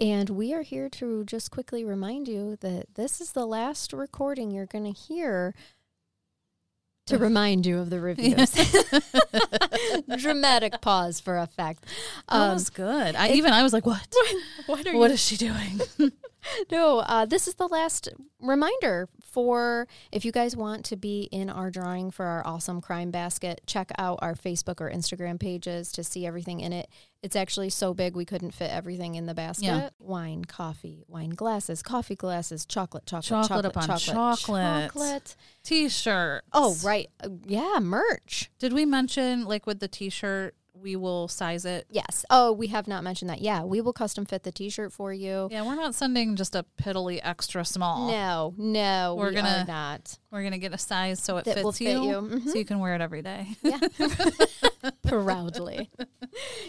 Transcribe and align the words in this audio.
And 0.00 0.30
we 0.30 0.52
are 0.52 0.62
here 0.62 0.88
to 0.90 1.24
just 1.24 1.50
quickly 1.50 1.84
remind 1.84 2.26
you 2.28 2.56
that 2.60 2.94
this 2.94 3.20
is 3.20 3.32
the 3.32 3.46
last 3.46 3.92
recording 3.92 4.50
you're 4.50 4.66
going 4.66 4.84
to 4.84 4.90
hear 4.98 5.54
to 7.06 7.18
remind 7.18 7.66
you 7.66 7.78
of 7.78 7.90
the 7.90 8.00
reviews. 8.00 8.50
Dramatic 10.22 10.80
pause 10.80 11.20
for 11.20 11.36
effect. 11.38 11.84
that 12.28 12.34
Um, 12.34 12.54
was 12.54 12.70
good. 12.70 13.14
I, 13.14 13.30
even 13.30 13.52
I 13.52 13.62
was 13.62 13.72
like, 13.72 13.86
what? 13.86 14.06
what 14.66 14.86
are 14.86 14.96
What 14.96 15.08
you? 15.10 15.14
is 15.14 15.20
she 15.22 15.36
doing? 15.36 15.80
No, 16.70 16.98
uh, 17.00 17.24
this 17.26 17.46
is 17.48 17.54
the 17.54 17.66
last 17.68 18.08
reminder 18.40 19.08
for 19.22 19.86
if 20.12 20.24
you 20.24 20.32
guys 20.32 20.56
want 20.56 20.84
to 20.86 20.96
be 20.96 21.28
in 21.32 21.50
our 21.50 21.70
drawing 21.70 22.10
for 22.10 22.24
our 22.26 22.46
awesome 22.46 22.80
crime 22.80 23.10
basket, 23.10 23.60
check 23.66 23.90
out 23.98 24.18
our 24.22 24.34
Facebook 24.34 24.80
or 24.80 24.90
Instagram 24.90 25.38
pages 25.38 25.92
to 25.92 26.04
see 26.04 26.26
everything 26.26 26.60
in 26.60 26.72
it. 26.72 26.88
It's 27.22 27.36
actually 27.36 27.70
so 27.70 27.94
big 27.94 28.14
we 28.16 28.24
couldn't 28.24 28.52
fit 28.52 28.70
everything 28.70 29.14
in 29.14 29.26
the 29.26 29.34
basket. 29.34 29.64
Yeah. 29.64 29.88
Wine, 29.98 30.44
coffee, 30.44 31.04
wine 31.08 31.30
glasses, 31.30 31.82
coffee 31.82 32.16
glasses, 32.16 32.66
chocolate, 32.66 33.06
chocolate, 33.06 33.24
Chocolate 33.24 33.48
chocolate, 33.48 33.66
upon 33.66 33.98
chocolate. 33.98 34.90
chocolate. 34.90 35.36
T-shirt. 35.62 36.44
Oh, 36.52 36.76
right. 36.84 37.08
Uh, 37.22 37.30
yeah, 37.46 37.78
merch. 37.80 38.50
Did 38.58 38.72
we 38.72 38.84
mention 38.84 39.44
like 39.44 39.66
with 39.66 39.80
the 39.80 39.88
T-shirt, 39.88 40.54
we 40.74 40.96
will 40.96 41.28
size 41.28 41.64
it? 41.64 41.86
Yes. 41.88 42.24
Oh, 42.30 42.52
we 42.52 42.66
have 42.68 42.86
not 42.88 43.04
mentioned 43.04 43.30
that. 43.30 43.40
Yeah, 43.40 43.62
we 43.62 43.80
will 43.80 43.92
custom 43.92 44.24
fit 44.24 44.42
the 44.42 44.52
t-shirt 44.52 44.92
for 44.92 45.12
you. 45.12 45.48
Yeah, 45.50 45.64
we're 45.64 45.76
not 45.76 45.94
sending 45.94 46.36
just 46.36 46.54
a 46.54 46.64
piddly 46.82 47.20
extra 47.22 47.64
small. 47.64 48.10
No, 48.10 48.54
no, 48.58 49.14
We're 49.16 49.30
we 49.30 49.34
gonna- 49.36 49.62
are 49.62 49.64
not. 49.66 50.18
We're 50.34 50.42
gonna 50.42 50.58
get 50.58 50.74
a 50.74 50.78
size 50.78 51.22
so 51.22 51.36
it 51.36 51.44
That 51.44 51.54
fits 51.54 51.78
fit 51.78 51.92
you, 51.92 52.02
you. 52.02 52.14
Mhm. 52.16 52.48
so 52.48 52.58
you 52.58 52.64
can 52.64 52.80
wear 52.80 52.96
it 52.96 53.00
every 53.00 53.22
day. 53.22 53.46
Yeah. 53.62 53.78
Proudly. 55.06 55.88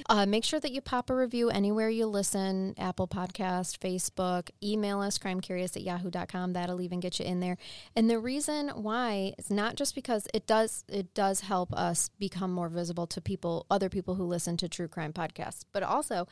Uh, 0.07 0.27
make 0.27 0.44
sure 0.44 0.59
that 0.59 0.72
you 0.72 0.81
pop 0.81 1.09
a 1.09 1.16
review 1.16 1.49
anywhere 1.49 1.89
you 1.89 2.05
listen 2.05 2.75
Apple 2.77 3.07
Podcast, 3.07 3.80
Facebook, 3.80 4.52
email 4.63 5.02
us, 5.02 5.17
crimecurious 5.17 5.75
at 5.75 5.81
yahoo.com. 5.81 6.53
That'll 6.53 6.80
even 6.80 6.99
get 6.99 7.19
you 7.19 7.25
in 7.25 7.39
there. 7.39 7.57
And 7.95 8.07
the 8.07 8.19
reason 8.19 8.69
why 8.69 9.33
is 9.39 9.49
not 9.49 9.75
just 9.75 9.95
because 9.95 10.27
it 10.31 10.45
does 10.45 10.83
it 10.88 11.16
does 11.16 11.41
help 11.41 11.73
us 11.73 12.09
become 12.19 12.52
more 12.52 12.69
visible 12.69 13.07
to 13.07 13.19
people, 13.19 13.66
other 13.72 13.89
people 13.89 14.13
who 14.13 14.25
listen 14.25 14.57
to 14.57 14.69
true 14.69 14.88
crime 14.88 15.11
podcasts, 15.11 15.66
but 15.73 15.81
also 15.81 16.27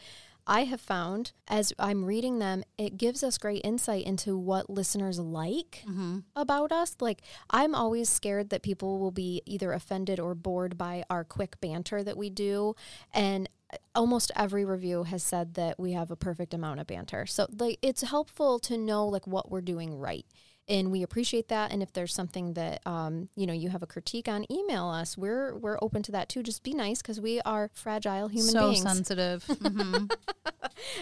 I 0.46 0.66
have 0.66 0.82
found 0.82 1.32
as 1.48 1.74
I'm 1.80 2.06
reading 2.06 2.40
them, 2.40 2.64
it 2.78 2.98
gives 2.98 3.24
us 3.24 3.38
great 3.38 3.62
insight 3.64 4.06
into 4.06 4.38
what 4.38 4.70
listeners 4.70 5.20
like 5.20 5.84
mm-hmm. 5.88 6.20
about 6.36 6.72
us. 6.72 6.96
Like, 7.00 7.22
I'm 7.50 7.74
always 7.74 8.10
scared 8.10 8.50
that 8.50 8.62
people 8.62 9.00
will 9.00 9.12
be 9.12 9.42
either 9.46 9.72
offended 9.72 10.20
or 10.20 10.36
bored 10.36 10.78
by 10.78 11.04
our 11.10 11.24
quick 11.24 11.60
banter 11.62 12.04
that 12.04 12.18
we 12.18 12.30
do. 12.30 12.76
And 13.14 13.50
uh, 13.72 13.78
almost 13.96 14.32
every 14.36 14.66
review 14.66 15.04
has 15.04 15.24
said 15.24 15.54
that 15.54 15.80
we 15.80 15.94
have 15.94 16.12
a 16.12 16.16
perfect 16.16 16.54
amount 16.54 16.80
of 16.80 16.88
banter. 16.88 17.26
So, 17.26 17.48
like, 17.58 17.80
it's 17.82 18.02
helpful 18.02 18.60
to 18.60 18.78
know, 18.78 19.08
like, 19.08 19.26
what 19.26 19.50
we're 19.50 19.62
doing 19.62 19.98
right. 19.98 20.26
And 20.70 20.92
we 20.92 21.04
appreciate 21.04 21.50
that. 21.50 21.72
And 21.74 21.84
if 21.84 21.92
there's 21.92 22.14
something 22.14 22.54
that 22.54 22.82
um, 22.86 23.28
you 23.36 23.46
know 23.46 23.54
you 23.54 23.70
have 23.70 23.84
a 23.84 23.88
critique 23.88 24.28
on, 24.30 24.46
email 24.52 24.88
us. 24.88 25.18
We're 25.18 25.56
we're 25.58 25.78
open 25.82 26.04
to 26.04 26.12
that 26.14 26.30
too. 26.30 26.42
Just 26.42 26.64
be 26.64 26.74
nice 26.74 27.02
because 27.02 27.20
we 27.20 27.42
are 27.42 27.70
fragile 27.74 28.30
human 28.30 28.52
so 28.52 28.70
beings. 28.70 28.82
sensitive. 28.82 29.46
Mhm. 29.48 30.10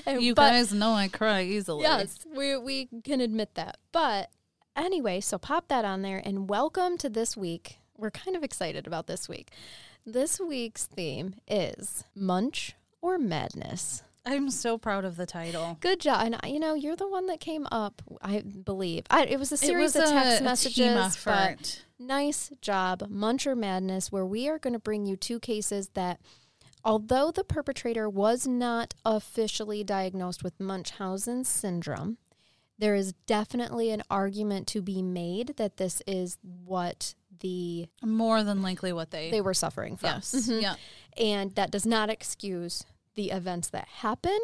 And- 0.06 0.22
You 0.22 0.34
but- 0.36 0.50
guys 0.52 0.74
know 0.74 0.94
I 0.94 1.08
cry 1.08 1.44
easily. 1.44 1.84
Yes, 1.84 2.26
we 2.36 2.58
we 2.58 2.90
can 3.04 3.22
admit 3.22 3.54
that. 3.56 3.78
But 3.92 4.30
anyway, 4.76 5.20
so 5.22 5.38
pop 5.38 5.68
that 5.70 5.86
on 5.86 6.02
there 6.02 6.22
and 6.26 6.50
welcome 6.50 6.98
to 6.98 7.10
this 7.10 7.38
week. 7.38 7.78
We're 7.98 8.12
kind 8.12 8.36
of 8.36 8.44
excited 8.44 8.88
about 8.88 9.06
this 9.08 9.30
week. 9.30 9.52
This 10.06 10.40
week's 10.40 10.88
theme 10.88 11.36
is 11.48 12.04
Munch 12.16 12.76
or 13.02 13.20
Madness. 13.20 14.02
I'm 14.26 14.50
so 14.52 14.78
proud 14.78 15.04
of 15.04 15.16
the 15.18 15.26
title. 15.26 15.78
Good 15.82 16.00
job. 16.00 16.22
And 16.26 16.40
you 16.54 16.60
know, 16.60 16.74
you're 16.76 16.96
the 16.96 17.08
one 17.10 17.26
that 17.28 17.40
came 17.40 17.68
up, 17.72 18.02
I 18.22 18.42
believe. 18.42 19.06
I, 19.10 19.26
it 19.26 19.40
was 19.40 19.52
a 19.52 19.58
series 19.58 19.96
was 19.96 20.04
of 20.10 20.10
text 20.10 20.42
a, 20.42 20.44
messages. 20.44 21.24
but 21.26 21.84
nice 21.98 22.52
job, 22.62 23.00
Muncher 23.12 23.58
Madness, 23.58 24.12
where 24.12 24.26
we 24.26 24.48
are 24.48 24.60
going 24.60 24.74
to 24.74 24.80
bring 24.80 25.06
you 25.06 25.16
two 25.16 25.40
cases 25.40 25.90
that, 25.96 26.20
although 26.86 27.32
the 27.32 27.44
perpetrator 27.44 28.08
was 28.08 28.46
not 28.46 28.94
officially 29.06 29.84
diagnosed 29.84 30.44
with 30.44 30.60
Munchausen 30.60 31.44
syndrome, 31.44 32.18
there 32.78 32.94
is 32.96 33.14
definitely 33.26 33.90
an 33.92 34.04
argument 34.10 34.68
to 34.68 34.82
be 34.82 35.02
made 35.02 35.56
that 35.58 35.78
this 35.78 36.02
is 36.06 36.38
what 36.64 37.16
the 37.40 37.88
More 38.04 38.44
than 38.44 38.62
likely 38.62 38.94
what 38.94 39.10
they. 39.10 39.32
they 39.32 39.42
were 39.42 39.54
suffering 39.56 39.98
from. 39.98 40.08
yes. 40.10 40.34
Mhm. 40.36 40.62
Yeah. 40.62 40.76
And 41.18 41.54
that 41.56 41.72
does 41.72 41.86
not 41.88 42.10
excuse 42.12 42.84
the 43.16 43.32
events 43.32 43.70
that 43.70 43.88
happen, 43.88 44.38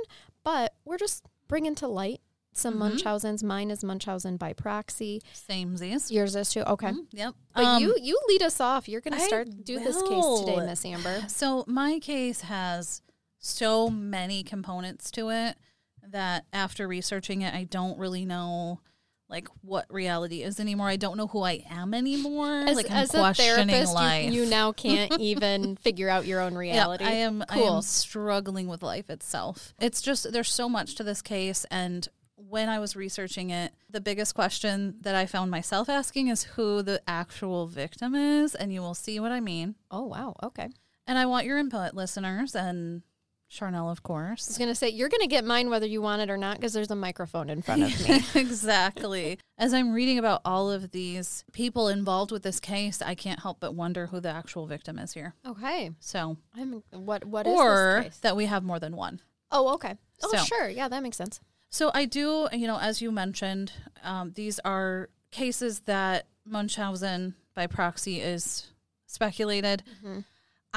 but 0.43 0.73
we're 0.85 0.97
just 0.97 1.23
bringing 1.47 1.75
to 1.75 1.87
light 1.87 2.21
some 2.53 2.75
Mhm. 2.75 2.79
Munchausen's. 2.79 3.43
Mine 3.43 3.69
is 3.69 3.83
Munchausen 3.83 4.35
by 4.37 4.51
proxy. 4.53 5.21
Same 5.31 5.75
Samesies. 5.75 6.09
Yours 6.11 6.35
is 6.35 6.49
too. 6.51 6.61
Okay. 6.61 6.87
Mhm, 6.89 7.05
Yep. 7.11 7.35
But 7.53 7.63
Um, 7.63 7.81
you 7.83 7.95
you 8.01 8.19
lead 8.27 8.41
us 8.41 8.59
off. 8.59 8.89
You're 8.89 9.01
going 9.01 9.15
to 9.15 9.23
I 9.23 9.27
start 9.27 9.63
do 9.63 9.79
this 9.79 9.95
case 10.01 10.39
today, 10.39 10.55
will. 10.55 10.65
Miss 10.65 10.83
Amber. 10.83 11.25
So 11.29 11.63
my 11.67 11.99
case 11.99 12.41
has 12.41 13.01
so 13.37 13.89
many 13.89 14.43
components 14.43 15.11
to 15.11 15.29
it 15.29 15.57
that 16.01 16.45
after 16.51 16.87
researching 16.87 17.41
it, 17.43 17.53
I 17.53 17.63
don't 17.65 17.97
really 17.99 18.25
know 18.25 18.81
like 19.29 19.47
what 19.61 19.85
reality 19.89 20.41
is 20.43 20.59
anymore. 20.59 20.87
I 20.87 20.95
don't 20.95 21.17
know 21.17 21.27
who 21.27 21.41
I 21.41 21.63
am 21.69 21.93
anymore. 21.93 22.63
As, 22.65 22.75
like 22.75 22.89
I'm 22.89 22.97
as 22.97 23.13
a 23.13 23.33
therapist, 23.33 23.93
life. 23.93 24.31
you, 24.31 24.43
you 24.43 24.49
now 24.49 24.71
can't 24.71 25.11
even 25.19 25.75
figure 25.75 26.09
out 26.09 26.25
your 26.25 26.41
own 26.41 26.53
Yeah, 26.53 26.59
reality. 26.59 27.03
I 27.05 27.11
am. 27.11 27.43
I 27.49 27.59
am 27.59 27.81
struggling 27.81 28.67
with 28.67 28.81
life 28.83 29.09
itself. 29.09 29.73
It's 29.79 30.01
just 30.01 30.31
there's 30.31 30.51
so 30.51 30.69
much 30.69 30.95
to 30.95 31.03
this 31.03 31.21
case, 31.21 31.65
and 31.69 32.07
when 32.35 32.69
I 32.69 32.79
was 32.79 32.95
researching 32.95 33.49
it, 33.49 33.73
the 33.89 33.99
biggest 33.99 34.35
question 34.35 34.95
that 35.01 35.15
I 35.15 35.25
found 35.25 35.51
myself 35.51 35.89
asking 35.89 36.27
is 36.27 36.43
who 36.43 36.81
the 36.81 37.01
actual 37.07 37.67
victim 37.67 38.15
is, 38.15 38.55
and 38.55 38.71
you 38.71 38.81
will 38.81 38.93
see 38.93 39.19
what 39.19 39.31
I 39.31 39.39
mean. 39.41 39.75
Oh 39.91 40.05
wow. 40.05 40.35
Okay. 40.41 40.69
And 41.05 41.17
I 41.17 41.25
want 41.25 41.45
your 41.45 41.57
input, 41.57 41.93
listeners, 41.93 42.53
and 42.55 43.01
Charnel, 43.49 43.89
of 43.89 44.03
course. 44.03 44.47
I 44.47 44.51
was 44.51 44.57
going 44.57 44.69
to 44.69 44.75
say 44.75 44.89
you're 44.89 45.07
going 45.09 45.21
to 45.21 45.27
get 45.27 45.45
mine 45.45 45.69
whether 45.69 45.85
you 45.87 46.01
want 46.01 46.21
it 46.21 46.29
or 46.29 46.37
not 46.37 46.57
because 46.57 46.73
there's 46.73 46.91
a 46.91 46.95
microphone 46.95 47.49
in 47.49 47.61
front 47.61 47.83
of 47.83 48.07
me. 48.09 48.21
exactly. 48.41 49.39
As 49.57 49.73
I'm 49.73 49.93
reading 49.93 50.19
about 50.19 50.41
all 50.43 50.69
of 50.69 50.91
these 50.91 51.45
people 51.53 51.87
involved 51.87 52.31
with 52.31 52.43
this 52.43 52.59
case, 52.59 53.01
I 53.01 53.15
can't 53.15 53.39
help 53.41 53.59
but 53.61 53.73
wonder 53.73 54.07
who 54.07 54.19
the 54.19 54.29
actual 54.29 54.65
victim 54.67 54.99
is 54.99 55.13
here. 55.13 55.33
okay. 55.47 55.91
So, 55.99 56.37
I'm 56.55 56.83
what 56.91 57.23
what 57.25 57.47
is 57.47 57.53
or 57.53 58.05
that 58.21 58.35
we 58.35 58.45
have 58.45 58.63
more 58.63 58.79
than 58.79 58.95
one. 58.95 59.21
Oh, 59.51 59.73
okay. 59.75 59.95
Oh, 60.23 60.29
So- 60.31 60.43
sure. 60.43 60.67
Yeah, 60.69 60.89
that 60.89 61.01
makes 61.01 61.15
sense. 61.17 61.39
So 61.69 61.91
I 61.93 62.05
do, 62.05 62.47
you 62.53 62.65
know, 62.67 62.79
as 62.79 63.01
you 63.01 63.11
mentioned, 63.11 63.71
um, 64.03 64.31
these 64.35 64.59
are 64.59 65.09
cases 65.31 65.81
that 65.81 66.25
Munchausen 66.45 67.35
by 67.55 67.67
proxy 67.67 68.19
is 68.21 68.67
speculated. 69.05 69.83
Mhm. 70.03 70.23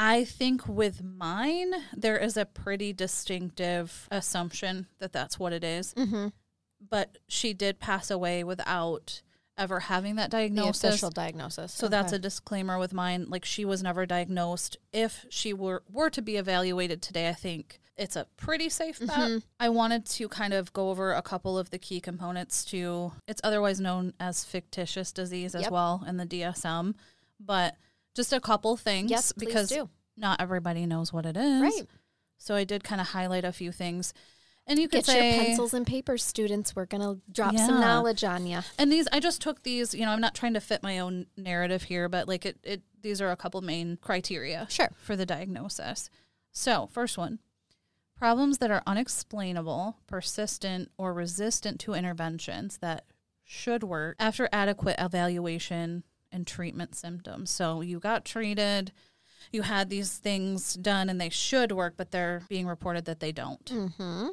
I 0.02 0.24
think 0.24 0.66
with 0.66 1.02
mine, 1.04 1.74
there 1.94 2.16
is 2.16 2.38
a 2.38 2.46
pretty 2.46 2.94
distinctive 2.94 4.08
assumption 4.10 4.86
that 4.98 5.12
that's 5.12 5.38
what 5.38 5.52
it 5.52 5.62
is. 5.62 5.92
Mm-hmm. 5.94 6.28
But 6.88 7.18
she 7.28 7.52
did 7.52 7.78
pass 7.80 8.10
away 8.10 8.42
without 8.42 9.20
ever 9.58 9.80
having 9.80 10.16
that 10.16 10.30
The 10.30 10.38
diagnosis. 10.38 10.84
official 10.84 11.10
diagnosis. 11.10 11.74
So 11.74 11.86
that's 11.86 12.14
a 12.14 12.18
disclaimer 12.18 12.78
with 12.78 12.94
mine. 12.94 13.26
Like 13.28 13.44
she 13.44 13.66
was 13.66 13.82
never 13.82 14.06
diagnosed. 14.06 14.78
If 14.90 15.26
she 15.28 15.52
were 15.52 15.82
were 15.92 16.08
to 16.08 16.22
be 16.22 16.36
evaluated 16.38 17.02
today, 17.02 17.28
I 17.28 17.34
think 17.34 17.78
it's 17.98 18.16
a 18.16 18.26
pretty 18.38 18.70
safe 18.70 18.98
bet. 19.00 19.10
Mhm. 19.10 19.42
I 19.58 19.68
wanted 19.68 20.06
to 20.06 20.28
kind 20.30 20.54
of 20.54 20.72
go 20.72 20.88
over 20.88 21.12
a 21.12 21.20
couple 21.20 21.58
of 21.58 21.68
the 21.68 21.78
key 21.78 22.00
components 22.00 22.64
to 22.66 23.12
it's 23.28 23.42
otherwise 23.44 23.78
known 23.80 24.14
as 24.18 24.44
fictitious 24.46 25.12
disease 25.12 25.54
as 25.54 25.64
Yep. 25.64 25.72
well 25.72 26.04
in 26.06 26.16
the 26.16 26.24
DSM, 26.24 26.94
but 27.38 27.76
just 28.14 28.32
a 28.32 28.40
couple 28.40 28.76
things 28.76 29.10
yes, 29.10 29.32
because 29.32 29.68
do. 29.70 29.88
not 30.16 30.40
everybody 30.40 30.86
knows 30.86 31.12
what 31.12 31.26
it 31.26 31.36
is. 31.36 31.62
Right. 31.62 31.86
So 32.38 32.54
I 32.54 32.64
did 32.64 32.84
kind 32.84 33.00
of 33.00 33.08
highlight 33.08 33.44
a 33.44 33.52
few 33.52 33.72
things. 33.72 34.12
And 34.66 34.78
you 34.78 34.88
could 34.88 34.98
Get 34.98 35.06
say 35.06 35.36
your 35.36 35.44
pencils 35.44 35.74
and 35.74 35.86
papers, 35.86 36.22
students. 36.22 36.76
We're 36.76 36.86
gonna 36.86 37.18
drop 37.32 37.56
some 37.56 37.80
knowledge 37.80 38.22
on 38.22 38.46
you. 38.46 38.60
And 38.78 38.92
these, 38.92 39.08
I 39.12 39.18
just 39.18 39.40
took 39.40 39.62
these. 39.62 39.94
You 39.94 40.04
know, 40.04 40.12
I'm 40.12 40.20
not 40.20 40.34
trying 40.34 40.54
to 40.54 40.60
fit 40.60 40.82
my 40.82 40.98
own 41.00 41.26
narrative 41.36 41.84
here, 41.84 42.08
but 42.08 42.28
like 42.28 42.46
it, 42.46 42.58
it 42.62 42.82
these 43.02 43.20
are 43.20 43.30
a 43.30 43.36
couple 43.36 43.60
main 43.62 43.98
criteria 44.00 44.66
Sure. 44.70 44.90
for 45.02 45.16
the 45.16 45.26
diagnosis. 45.26 46.08
So, 46.52 46.88
first 46.92 47.18
one, 47.18 47.40
Problems 48.20 48.58
that 48.58 48.70
are 48.70 48.82
unexplainable, 48.86 49.96
persistent, 50.06 50.90
or 50.98 51.14
resistant 51.14 51.80
to 51.80 51.94
interventions 51.94 52.76
that 52.82 53.06
should 53.44 53.82
work 53.82 54.16
after 54.20 54.46
adequate 54.52 54.96
evaluation 54.98 56.04
and 56.32 56.46
treatment 56.46 56.94
symptoms. 56.94 57.50
So 57.50 57.80
you 57.80 57.98
got 58.00 58.24
treated, 58.24 58.92
you 59.52 59.62
had 59.62 59.88
these 59.90 60.16
things 60.18 60.74
done, 60.74 61.08
and 61.08 61.20
they 61.20 61.28
should 61.30 61.72
work, 61.72 61.94
but 61.96 62.10
they're 62.10 62.42
being 62.48 62.66
reported 62.66 63.04
that 63.06 63.20
they 63.20 63.32
don't 63.32 63.64
Mm-hmm. 63.66 64.28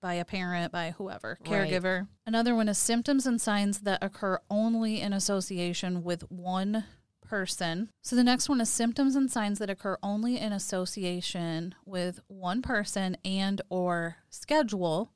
by 0.00 0.14
a 0.14 0.24
parent, 0.24 0.72
by 0.72 0.90
whoever, 0.98 1.38
Right. 1.46 1.70
caregiver. 1.70 2.08
Another 2.26 2.54
one 2.54 2.68
is 2.68 2.78
symptoms 2.78 3.26
and 3.26 3.40
signs 3.40 3.80
that 3.80 4.02
occur 4.02 4.40
only 4.50 5.00
in 5.00 5.12
association 5.12 6.02
with 6.02 6.22
one 6.30 6.84
person. 7.24 7.88
So 8.02 8.14
the 8.14 8.24
next 8.24 8.48
one 8.50 8.60
is 8.60 8.68
symptoms 8.68 9.16
and 9.16 9.30
signs 9.30 9.58
that 9.60 9.70
occur 9.70 9.96
only 10.02 10.38
in 10.38 10.52
association 10.52 11.74
with 11.86 12.20
one 12.26 12.60
person 12.60 13.16
and 13.24 13.62
or 13.70 14.16
schedule 14.28 15.12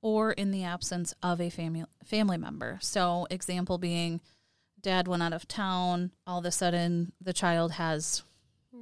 or 0.00 0.30
in 0.32 0.52
the 0.52 0.62
absence 0.62 1.12
of 1.24 1.40
a 1.40 1.50
family 1.50 1.84
family 2.04 2.36
member. 2.36 2.78
So 2.80 3.26
example 3.30 3.78
being 3.78 4.20
dad 4.86 5.08
went 5.08 5.22
out 5.22 5.32
of 5.32 5.48
town, 5.48 6.12
all 6.28 6.38
of 6.38 6.44
a 6.44 6.50
sudden 6.52 7.12
the 7.20 7.32
child 7.32 7.72
has, 7.72 8.22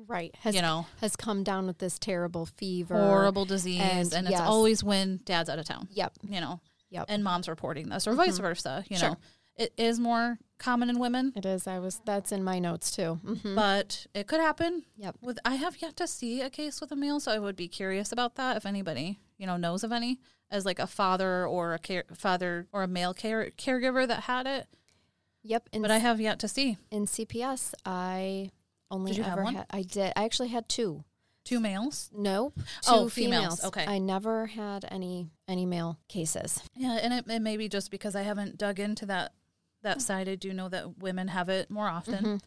Right. 0.07 0.35
Has 0.41 0.55
you 0.55 0.61
know, 0.61 0.87
has 1.01 1.17
come 1.17 1.43
down 1.45 1.67
with 1.67 1.79
this 1.79 1.99
terrible 1.99 2.45
fever. 2.47 2.95
horrible 2.95 3.45
disease 3.47 3.81
and 3.81 4.13
and, 4.13 4.27
it's 4.27 4.33
yes. 4.33 4.41
always 4.43 4.85
when 4.85 5.21
dad's 5.25 5.49
out 5.49 5.59
of 5.59 5.65
town, 5.65 5.89
Yep. 5.93 6.13
you 6.29 6.41
know. 6.41 6.61
Yep. 6.91 7.07
and 7.09 7.25
mom's 7.25 7.49
reporting 7.49 7.89
this 7.89 8.07
or 8.07 8.15
vice 8.15 8.39
versa 8.39 8.85
you 8.89 8.97
Sure. 8.99 9.11
know 9.11 9.17
it 9.57 9.73
is 9.77 9.99
more 9.99 10.39
common 10.59 10.89
in 10.91 10.99
women 11.01 11.33
It 11.35 11.45
is. 11.47 11.67
I 11.67 11.79
was. 11.81 12.01
That's 12.05 12.31
in 12.33 12.45
my 12.45 12.59
notes 12.61 12.91
too. 12.95 13.15
hmm 13.25 13.55
but 13.57 14.07
it 14.15 14.27
could 14.29 14.41
happen 14.41 14.85
Yep. 14.99 15.17
with 15.23 15.39
i 15.45 15.55
have 15.57 15.81
yet 15.83 15.97
to 15.97 16.07
see 16.07 16.41
a 16.43 16.51
case 16.51 16.81
with 16.81 16.93
a 16.93 16.97
male 16.97 17.19
so 17.19 17.33
i 17.33 17.39
would 17.39 17.57
be 17.57 17.67
curious 17.67 18.13
about 18.13 18.35
that 18.37 18.57
if 18.59 18.65
anybody 18.67 19.19
you 19.39 19.47
know 19.47 19.57
knows 19.57 19.83
of 19.83 19.91
any 19.91 20.21
as 20.53 20.65
like 20.65 20.79
a 20.79 20.87
father 20.87 21.45
or 21.47 21.75
a 21.75 21.79
care, 21.81 22.05
father 22.15 22.69
or 22.73 22.83
a 22.85 22.89
male 22.89 23.15
care, 23.15 23.51
caregiver 23.59 24.07
that 24.07 24.25
had 24.25 24.47
it 24.47 24.69
Yep. 25.45 25.69
In, 25.73 25.83
but 25.83 25.91
i 25.91 25.99
have 25.99 26.21
yet 26.21 26.39
to 26.41 26.49
see 26.49 26.79
in 26.91 27.07
CPS, 27.07 27.75
I 27.85 28.51
only 28.91 29.13
Did 29.13 29.19
you 29.19 29.25
have 29.25 29.35
ever 29.35 29.45
one? 29.45 29.55
had. 29.55 29.67
I 29.71 29.83
did. 29.83 30.13
I 30.17 30.25
actually 30.25 30.49
had 30.49 30.69
two. 30.69 31.05
two 31.45 31.61
males 31.61 32.11
Nope. 32.17 32.55
Two 32.57 32.63
Oh, 32.89 33.09
females. 33.09 33.11
females. 33.61 33.65
Okay. 33.65 33.85
I 33.87 33.99
never 33.99 34.47
had 34.47 34.85
any 34.91 35.29
any 35.47 35.67
male 35.67 35.99
cases. 36.09 36.61
yeah 36.75 36.99
and 37.03 37.13
it, 37.13 37.25
it 37.29 37.41
may 37.43 37.57
be 37.59 37.69
just 37.69 37.91
because 37.91 38.17
i 38.17 38.23
haven't 38.23 38.57
dug 38.57 38.81
into 38.81 39.05
that 39.07 39.33
that 39.83 40.01
side 40.01 40.27
i 40.29 40.35
do 40.35 40.55
know 40.55 40.71
that 40.71 40.97
women 40.99 41.29
have 41.29 41.51
it 41.51 41.71
more 41.71 41.87
often 41.89 42.25
Mhm. 42.25 42.41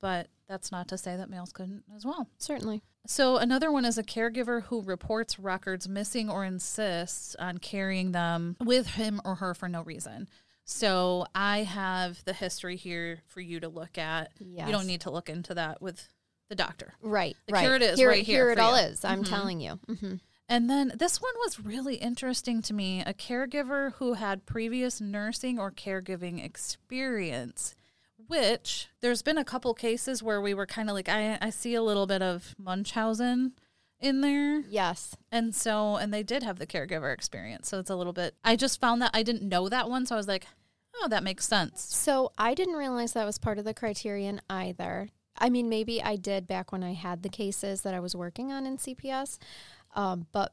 but 0.00 0.26
that's 0.48 0.72
not 0.72 0.88
to 0.88 0.98
say 0.98 1.16
that 1.16 1.30
males 1.30 1.52
couldn't 1.52 1.84
as 1.94 2.04
well 2.04 2.28
Certainly. 2.38 2.82
So 3.06 3.36
another 3.36 3.70
one 3.72 3.84
is 3.84 3.98
a 3.98 4.02
caregiver 4.04 4.62
who 4.64 4.80
reports 4.82 5.36
records 5.38 5.88
missing 5.88 6.28
or 6.30 6.44
insists 6.44 7.34
on 7.36 7.58
carrying 7.58 8.12
them 8.12 8.56
with 8.60 8.86
him 8.88 9.20
or 9.24 9.36
her 9.36 9.54
for 9.54 9.68
no 9.68 9.82
reason. 9.82 10.28
So 10.64 11.26
I 11.34 11.58
have 11.64 12.24
the 12.24 12.32
history 12.32 12.76
here 12.76 13.20
for 13.26 13.40
you 13.40 13.60
to 13.60 13.68
look 13.68 13.98
at. 13.98 14.30
Yes. 14.38 14.66
You 14.66 14.72
don't 14.72 14.86
need 14.86 15.00
to 15.02 15.10
look 15.10 15.28
into 15.28 15.54
that 15.54 15.82
with 15.82 16.08
the 16.48 16.54
doctor. 16.54 16.94
Right. 17.02 17.36
Like, 17.48 17.54
right. 17.54 17.62
here 17.62 17.74
it 17.76 17.82
is, 17.82 17.98
Here, 17.98 18.08
right 18.08 18.24
here 18.24 18.44
Here 18.44 18.50
it 18.52 18.58
all 18.58 18.76
you. 18.80 18.86
is. 18.88 19.04
I'm 19.04 19.24
Mhm. 19.24 19.28
telling 19.28 19.60
you. 19.60 19.80
hmm 19.98 20.14
And 20.48 20.68
then 20.68 20.92
this 20.96 21.20
one 21.20 21.32
was 21.38 21.58
really 21.60 21.94
interesting 21.96 22.60
to 22.62 22.74
me. 22.74 23.00
A 23.00 23.14
caregiver 23.14 23.94
who 23.94 24.14
had 24.14 24.44
previous 24.44 25.00
nursing 25.00 25.58
or 25.58 25.70
caregiving 25.72 26.44
experience, 26.44 27.74
which 28.26 28.88
there's 29.00 29.22
been 29.22 29.38
a 29.38 29.44
couple 29.44 29.72
cases 29.74 30.22
where 30.22 30.40
we 30.40 30.52
were 30.54 30.66
kind 30.66 30.88
of 30.90 30.94
like, 30.94 31.08
I, 31.08 31.38
I 31.40 31.50
see 31.50 31.74
a 31.74 31.82
little 31.82 32.06
bit 32.06 32.22
of 32.22 32.54
Munchausen 32.58 33.52
in 34.02 34.20
there. 34.20 34.62
Yes. 34.68 35.16
And 35.30 35.54
so, 35.54 35.96
and 35.96 36.12
they 36.12 36.22
did 36.22 36.42
have 36.42 36.58
the 36.58 36.66
caregiver 36.66 37.12
experience. 37.14 37.68
So 37.68 37.78
it's 37.78 37.90
a 37.90 37.96
little 37.96 38.12
bit, 38.12 38.34
I 38.44 38.56
just 38.56 38.80
found 38.80 39.00
that 39.02 39.10
I 39.14 39.22
didn't 39.22 39.48
know 39.48 39.68
that 39.68 39.88
one. 39.88 40.04
So 40.06 40.14
I 40.14 40.18
was 40.18 40.28
like, 40.28 40.46
oh, 40.96 41.08
that 41.08 41.22
makes 41.22 41.46
sense. 41.46 41.82
So 41.82 42.32
I 42.36 42.54
didn't 42.54 42.74
realize 42.74 43.12
that 43.12 43.24
was 43.24 43.38
part 43.38 43.58
of 43.58 43.64
the 43.64 43.74
criterion 43.74 44.40
either. 44.50 45.08
I 45.38 45.48
mean, 45.48 45.68
maybe 45.68 46.02
I 46.02 46.16
did 46.16 46.46
back 46.46 46.72
when 46.72 46.82
I 46.82 46.92
had 46.92 47.22
the 47.22 47.28
cases 47.28 47.82
that 47.82 47.94
I 47.94 48.00
was 48.00 48.14
working 48.14 48.52
on 48.52 48.66
in 48.66 48.76
CPS, 48.76 49.38
um, 49.94 50.26
but 50.32 50.52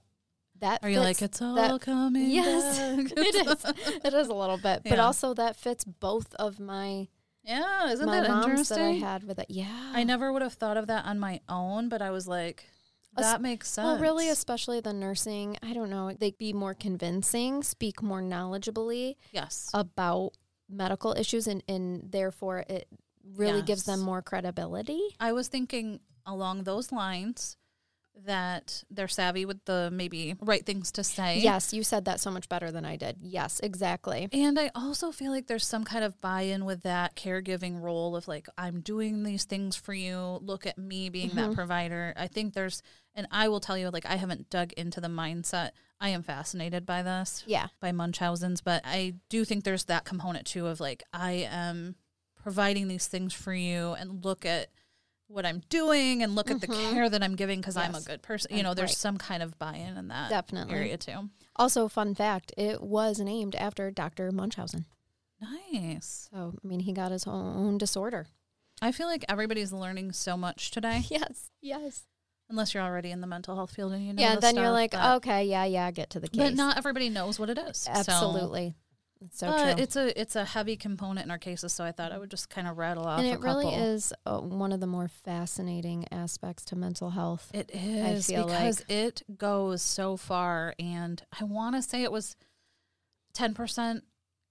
that 0.60 0.80
Are 0.84 0.90
you 0.90 1.00
like, 1.00 1.22
it's 1.22 1.42
all 1.42 1.56
that- 1.56 1.82
coming 1.82 2.30
Yes, 2.30 2.80
it 3.18 3.48
is. 3.48 3.66
It 4.04 4.14
is 4.14 4.28
a 4.28 4.34
little 4.34 4.58
bit, 4.58 4.82
but 4.84 5.00
also 5.00 5.34
that 5.34 5.56
fits 5.56 5.84
both 5.84 6.34
of 6.36 6.60
my 6.60 7.08
yeah, 7.44 7.92
isn't 7.92 8.06
my 8.06 8.22
that 8.22 8.30
interesting? 8.30 8.78
that 8.78 8.84
I 9.08 9.12
had 9.12 9.24
with 9.24 9.40
it. 9.40 9.48
Yeah, 9.50 9.92
I 9.94 10.04
never 10.04 10.32
would 10.32 10.42
have 10.42 10.54
thought 10.54 10.78
of 10.78 10.88
that 10.88 11.06
on 11.06 11.20
my 11.20 11.40
own, 11.48 11.90
but 11.90 12.02
I 12.02 12.12
was 12.12 12.28
like, 12.28 12.66
that 13.22 13.42
makes 13.42 13.70
sense. 13.70 13.86
Well, 13.86 14.00
really, 14.00 14.30
especially 14.30 14.80
the 14.80 14.94
nursing. 14.94 15.58
I 15.64 15.74
don't 15.74 15.90
know. 15.90 16.12
they'd 16.12 16.38
be 16.38 16.54
more 16.54 16.74
convincing, 16.74 17.64
speak 17.64 18.02
more 18.02 18.22
knowledgeably 18.22 19.16
yes. 19.32 19.70
about 19.74 20.32
medical 20.70 21.14
issues, 21.14 21.48
and 21.48 21.64
and 21.68 22.12
therefore 22.12 22.66
it 22.68 22.88
really 23.36 23.62
gives 23.62 23.84
them 23.84 24.00
more 24.00 24.22
credibility. 24.22 25.02
I 25.20 25.34
was 25.34 25.48
thinking 25.48 26.00
along 26.26 26.64
those 26.64 26.92
lines 26.92 27.58
that 28.26 28.84
they're 28.90 29.08
savvy 29.08 29.46
with 29.46 29.64
the 29.66 29.90
maybe 29.92 30.36
right 30.42 30.66
things 30.66 30.92
to 30.94 31.04
say. 31.04 31.40
Yes, 31.40 31.74
you 31.74 31.84
said 31.84 32.06
that 32.06 32.20
so 32.20 32.32
much 32.32 32.50
better 32.50 32.72
than 32.72 32.86
I 32.86 32.96
did. 32.96 33.18
Yes, 33.22 33.60
exactly. 33.62 34.28
And 34.32 34.60
I 34.60 34.72
also 34.76 35.12
feel 35.12 35.32
like 35.32 35.48
there's 35.48 35.66
some 35.66 35.84
kind 35.84 36.04
of 36.04 36.20
buy 36.22 36.42
in 36.42 36.66
with 36.66 36.84
that 36.84 37.16
caregiving 37.16 37.82
role 37.82 38.16
of 38.16 38.28
like, 38.28 38.48
I'm 38.58 38.82
doing 38.82 39.24
these 39.24 39.46
things 39.46 39.76
for 39.76 39.94
you. 39.94 40.40
Look 40.42 40.66
at 40.66 40.78
me 40.78 41.10
being 41.10 41.30
that 41.30 41.46
mm-hmm. 41.46 41.54
provider. 41.54 42.14
I 42.18 42.28
think 42.28 42.54
there's, 42.54 42.82
and 43.16 43.28
I 43.32 43.48
will 43.48 43.60
tell 43.60 43.78
you, 43.78 43.90
like, 43.90 44.06
I 44.06 44.16
haven't 44.16 44.50
dug 44.50 44.74
into 44.74 45.02
the 45.02 45.08
mindset. 45.08 45.72
I 46.00 46.10
am 46.10 46.24
fascinated 46.24 46.86
by 46.86 47.04
this, 47.04 47.44
Yeah. 47.46 47.68
by 47.82 47.92
Munchausen's, 47.92 48.62
but 48.62 48.82
I 48.86 49.16
do 49.30 49.44
think 49.44 49.64
there's 49.64 49.86
that 49.86 50.06
component 50.06 50.46
too 50.46 50.68
of 50.68 50.80
like, 50.80 51.04
I 51.12 51.48
am 51.52 51.96
providing 52.42 52.88
these 52.88 53.08
things 53.08 53.34
for 53.34 53.54
you 53.54 53.94
and 54.00 54.24
look 54.24 54.46
at 54.46 54.70
what 55.30 55.46
I'm 55.46 55.62
doing 55.70 56.24
and 56.24 56.36
look 56.36 56.52
at 56.52 56.60
the 56.60 56.68
mm-hmm. 56.68 56.94
care 56.94 57.10
that 57.10 57.24
I'm 57.24 57.36
giving 57.36 57.62
because 57.62 57.78
I'm 57.78 57.96
a 57.96 58.02
good 58.02 58.22
person. 58.22 58.56
You 58.56 58.64
know, 58.64 58.74
there's 58.74 58.90
right. 58.90 58.98
some 58.98 59.18
kind 59.18 59.42
of 59.42 59.58
buy 59.58 59.76
in 59.76 59.96
in 59.96 60.08
that 60.10 60.30
Definitely. 60.30 60.76
area 60.76 60.98
too. 60.98 61.30
Also, 61.56 61.88
fun 61.88 62.16
fact: 62.16 62.54
it 62.58 62.82
was 62.82 63.20
named 63.20 63.56
after 63.56 63.92
Dr. 63.92 64.32
Munchausen. 64.32 64.86
Nice. 65.42 66.30
So, 66.32 66.54
I 66.64 66.68
mean, 66.68 66.82
he 66.82 66.92
got 66.92 67.12
his 67.12 67.26
own 67.26 67.78
disorder. 67.78 68.28
I 68.82 68.92
feel 68.92 69.08
like 69.08 69.24
everybody's 69.30 69.72
learning 69.72 70.14
so 70.14 70.36
much 70.38 70.72
today, 70.72 71.04
Yes. 71.10 71.52
Yes. 71.62 72.04
unless 72.50 72.74
you're 72.74 72.84
already 72.84 73.12
in 73.12 73.22
the 73.22 73.28
mental 73.28 73.56
health 73.56 73.72
field 73.72 73.94
and 73.94 74.06
you 74.06 74.14
know. 74.14 74.22
yeah. 74.22 74.36
the 74.36 74.42
Then 74.42 74.56
you're 74.56 74.72
like, 74.72 74.94
okay, 74.94 75.46
yeah, 75.46 75.66
yeah, 75.66 75.92
get 75.92 76.10
to 76.12 76.20
the 76.20 76.28
case. 76.28 76.40
but 76.40 76.56
not 76.56 76.78
everybody 76.78 77.10
knows 77.10 77.40
what 77.40 77.50
it 77.50 77.58
is. 77.58 77.80
So- 77.80 77.92
absolutely. 77.92 78.76
It's 79.22 79.40
so 79.40 79.48
but 79.48 79.74
true. 79.76 79.84
it's 79.84 79.96
a 79.98 80.20
it's 80.22 80.36
a 80.36 80.46
heavy 80.46 80.78
component 80.78 81.26
in 81.26 81.32
our 81.32 81.38
cases, 81.38 81.74
so 81.74 81.84
I 81.84 81.92
thought 81.92 82.12
I 82.14 82.18
would 82.18 82.32
just 82.32 82.50
kind 82.50 82.68
of 82.68 82.78
rattle 82.78 83.06
off. 83.06 83.20
and 83.20 83.28
it 83.28 83.40
really 83.42 83.68
is 83.74 84.14
uh, 84.26 84.40
one 84.40 84.72
of 84.72 84.80
the 84.80 84.88
more 84.88 85.10
fascinating 85.10 86.06
aspects 86.12 86.64
to 86.66 86.76
mental 86.78 87.10
health. 87.10 87.52
It 87.54 87.70
is 87.74 88.28
feel 88.28 88.46
because 88.46 88.84
it 88.88 89.24
goes 89.38 89.82
so 89.82 90.16
far, 90.16 90.74
and 90.80 91.22
I 91.40 91.44
want 91.44 91.76
to 91.76 91.82
say 91.82 92.04
it 92.04 92.12
was 92.12 92.38
ten 93.34 93.54
percent 93.54 94.06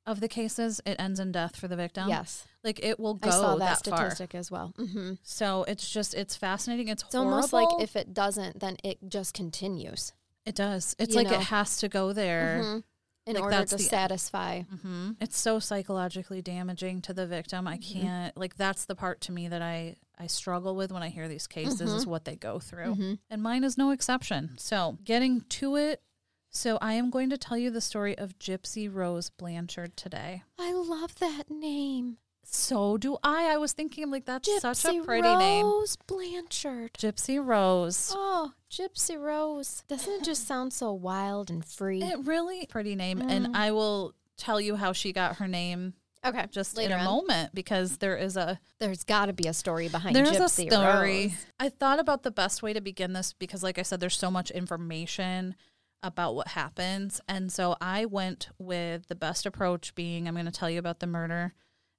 of 0.07 0.21
the 0.21 0.29
cases 0.29 0.81
it 0.87 0.97
ends 0.99 1.19
in 1.21 1.33
death 1.33 1.57
for 1.57 1.69
the 1.69 1.77
victim. 1.77 2.09
yes, 2.09 2.47
like 2.63 2.79
it 2.83 3.01
will 3.01 3.15
go 3.15 3.29
I 3.29 3.33
saw 3.33 3.57
that, 3.57 3.83
that, 3.85 3.91
far. 3.91 3.99
statistic 4.11 4.35
as 4.35 4.51
well. 4.51 4.75
hmm 4.77 5.13
So 5.23 5.65
it's 5.65 5.89
just 5.89 6.15
it's 6.15 6.37
fascinating. 6.37 6.89
It's, 6.89 7.03
It's 7.05 7.15
almost 7.15 7.53
like 7.55 7.69
if 7.81 7.97
it 7.97 8.13
doesn't, 8.13 8.61
then 8.61 8.77
it 8.85 8.99
just 9.09 9.33
continues 9.35 10.13
it 10.45 10.55
does. 10.55 10.97
It's 10.99 11.11
you 11.11 11.17
like 11.17 11.29
know. 11.31 11.35
it 11.37 11.43
has 11.45 11.77
to 11.79 11.89
go 11.89 12.13
there. 12.15 12.61
Mhm. 12.65 12.83
In 13.29 13.35
Like, 13.35 13.43
order 13.45 13.57
that's 13.57 13.71
to 13.73 13.77
the- 13.77 13.83
satisfy. 13.85 14.63
hmm 14.63 15.13
It's 15.21 15.39
so 15.39 15.59
psychologically 15.59 16.41
damaging 16.43 17.03
to 17.03 17.13
the 17.13 17.27
victim. 17.27 17.69
I 17.69 17.77
Mm-hmm. 17.79 18.01
can't 18.01 18.37
like 18.37 18.57
that's 18.57 18.85
the 18.87 18.95
part 18.95 19.21
to 19.23 19.33
me 19.33 19.49
that 19.49 19.63
I 19.63 19.97
I 20.19 20.27
struggle 20.27 20.75
with 20.75 20.91
when 20.91 21.03
I 21.03 21.11
hear 21.11 21.29
these 21.29 21.47
cases 21.47 21.81
is 21.81 22.03
Mm-hmm. 22.03 22.11
what 22.11 22.25
they 22.25 22.35
go 22.37 22.59
through. 22.59 22.95
Mhm. 22.97 23.19
And 23.31 23.43
mine 23.43 23.63
is 23.65 23.79
no 23.79 23.91
exception. 23.91 24.57
So, 24.59 24.99
getting 25.05 25.43
to 25.43 25.77
it, 25.77 26.03
so 26.51 26.79
I 26.81 26.95
am 26.95 27.11
going 27.11 27.31
to 27.31 27.39
tell 27.39 27.57
you 27.59 27.71
the 27.71 27.81
story 27.81 28.17
of 28.19 28.39
Gypsy 28.39 28.93
Rose 28.93 29.31
Blanchard 29.31 29.97
today. 29.97 30.43
I 30.59 30.73
love 30.73 31.15
that 31.21 31.51
name. 31.51 32.17
So 32.51 32.97
do 32.97 33.19
I. 33.23 33.47
I 33.53 33.57
was 33.59 33.73
thinking 33.73 34.11
like 34.11 34.25
that's 34.25 34.49
Gypsy 34.49 34.61
such 34.77 34.97
a 34.97 35.03
pretty 35.03 35.35
name. 35.37 35.67
Rose 35.67 35.97
Blanchard. 36.07 36.95
Gypsy 36.95 37.45
Rose. 37.45 38.13
Oh, 38.15 38.53
Gypsy 38.71 39.21
Rose. 39.21 39.85
Doesn't 39.89 40.13
it 40.21 40.25
just 40.25 40.47
sound 40.47 40.73
so 40.73 40.93
wild 40.93 41.51
and 41.51 41.65
free? 41.65 42.03
It 42.03 42.19
really 42.25 42.67
pretty 42.67 42.95
name 42.95 43.19
Mm. 43.21 43.31
and 43.31 43.57
I 43.57 43.73
will 43.73 44.15
tell 44.37 44.61
you 44.61 44.77
how 44.77 44.93
she 44.93 45.13
got 45.13 45.37
her 45.37 45.49
name 45.49 45.95
okay, 46.25 46.47
just 46.51 46.77
later 46.77 46.95
in 46.95 47.01
a 47.01 47.03
on. 47.03 47.05
moment 47.05 47.55
because 47.55 47.99
there 47.99 48.17
is 48.17 48.37
a 48.37 48.59
There's 48.79 49.05
got 49.05 49.27
to 49.27 49.33
be 49.33 49.47
a 49.47 49.53
story 49.53 49.89
behind 49.89 50.17
There's 50.17 50.31
Gypsy 50.31 50.69
a 50.69 50.71
story. 50.71 51.23
Rose. 51.29 51.47
I 51.61 51.69
thought 51.69 51.99
about 52.01 52.23
the 52.23 52.31
best 52.31 52.63
way 52.63 52.73
to 52.73 52.81
begin 52.81 53.13
this 53.13 53.33
because, 53.35 53.63
like 53.63 53.79
I 53.79 53.83
said, 53.83 54.01
there's 54.01 54.17
so 54.17 54.31
much 54.31 54.51
information 54.51 55.55
about 56.03 56.35
what 56.35 56.49
happens. 56.49 57.21
And 57.29 57.53
so 57.53 57.77
I 57.81 58.05
went 58.05 58.49
with 58.59 59.09
the 59.09 59.17
best 59.17 59.45
approach 59.47 59.95
being 59.95 60.29
I'm 60.29 60.35
going 60.35 60.47
to 60.47 60.53
tell 60.53 60.71
you 60.71 60.79
about 60.79 61.01
the 61.01 61.07
murder 61.09 61.53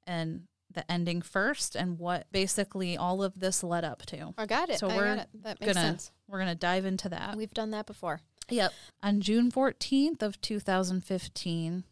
and 0.07 0.43
the 0.71 0.89
ending 0.91 1.21
first 1.21 1.75
and 1.75 1.97
what 1.97 2.27
basically 2.31 2.95
all 2.95 3.23
of 3.23 3.39
this 3.39 3.63
led 3.63 3.83
up 3.83 4.05
to. 4.05 4.33
I 4.37 4.45
got 4.45 4.69
it. 4.69 4.79
So 4.79 4.87
I 4.89 4.95
we're 4.95 5.13
it. 5.15 5.29
That 5.43 5.59
makes 5.59 5.73
gonna 5.73 5.87
sense. 5.87 6.11
we're 6.27 6.39
gonna 6.39 6.55
dive 6.55 6.85
into 6.85 7.09
that. 7.09 7.35
We've 7.35 7.53
done 7.53 7.71
that 7.71 7.85
before. 7.87 8.21
Yep. 8.49 8.73
On 9.03 9.21
June 9.21 9.51
14th 9.51 10.21
of 10.21 10.39
2015, 10.41 11.83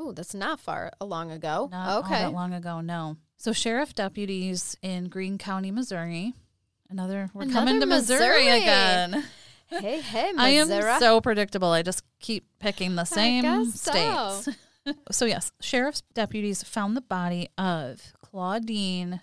Oh, 0.00 0.12
that's 0.12 0.32
not 0.34 0.60
far 0.60 0.86
uh, 0.86 1.04
along 1.04 1.32
ago. 1.32 1.68
not 1.72 2.04
okay. 2.04 2.20
that 2.20 2.32
long 2.32 2.52
ago, 2.54 2.80
no. 2.80 3.16
So 3.36 3.52
sheriff 3.52 3.94
deputies 3.94 4.76
in 4.80 5.08
Greene 5.08 5.38
County, 5.38 5.70
Missouri, 5.72 6.34
another 6.88 7.30
we're 7.34 7.46
coming 7.46 7.80
to 7.80 7.86
Missouri, 7.86 8.44
Missouri. 8.44 8.58
again. 8.58 9.24
Hey, 9.70 10.00
hey, 10.00 10.32
I 10.38 10.50
am 10.50 10.68
Missouri. 10.68 10.98
so 11.00 11.20
predictable. 11.20 11.68
I 11.68 11.82
just 11.82 12.02
keep 12.20 12.46
picking 12.60 12.94
the 12.94 13.04
same 13.04 13.42
guess 13.42 13.80
so. 13.80 14.52
So. 15.10 15.24
yes, 15.24 15.52
sheriff's 15.60 16.02
deputies 16.14 16.62
found 16.62 16.96
the 16.96 17.00
body 17.00 17.48
of 17.58 18.12
Claudine 18.22 19.20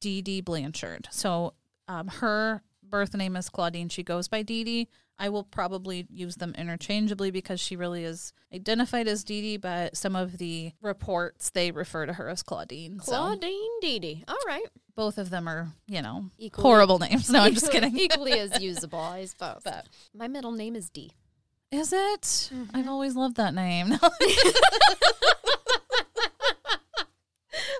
Dee 0.00 0.22
Dee 0.22 0.40
Blanchard. 0.40 1.08
So 1.10 1.54
um, 1.88 2.08
her 2.08 2.62
birth 2.82 3.14
name 3.14 3.36
is 3.36 3.48
Claudine. 3.48 3.88
She 3.88 4.02
goes 4.02 4.28
by 4.28 4.42
Dee 4.42 4.64
Dee. 4.64 4.88
I 5.18 5.28
will 5.28 5.44
probably 5.44 6.06
use 6.10 6.36
them 6.36 6.54
interchangeably 6.56 7.30
because 7.30 7.60
she 7.60 7.76
really 7.76 8.04
is 8.04 8.32
identified 8.54 9.06
as 9.06 9.22
Dee 9.22 9.42
Dee, 9.42 9.56
but 9.58 9.94
some 9.94 10.16
of 10.16 10.38
the 10.38 10.72
reports 10.80 11.50
they 11.50 11.70
refer 11.72 12.06
to 12.06 12.14
her 12.14 12.28
as 12.30 12.42
Claudine. 12.42 13.00
So 13.00 13.12
Claudine 13.12 13.80
Dee 13.82 14.24
All 14.26 14.38
right. 14.46 14.64
both 14.96 15.18
of 15.18 15.28
them 15.28 15.46
are, 15.46 15.68
you 15.86 16.00
know, 16.00 16.24
Equally- 16.38 16.62
horrible 16.62 16.98
names. 16.98 17.28
No, 17.28 17.40
I'm 17.40 17.52
just 17.52 17.70
kidding. 17.72 17.98
Equally 17.98 18.32
as 18.32 18.60
usable, 18.62 18.98
I 18.98 19.26
suppose. 19.26 19.60
But- 19.62 19.86
my 20.14 20.26
middle 20.26 20.52
name 20.52 20.74
is 20.74 20.88
D. 20.88 21.12
Is 21.72 21.92
it? 21.92 22.22
Mm-hmm. 22.22 22.64
I've 22.76 22.88
always 22.88 23.14
loved 23.14 23.36
that 23.36 23.54
name. 23.54 23.96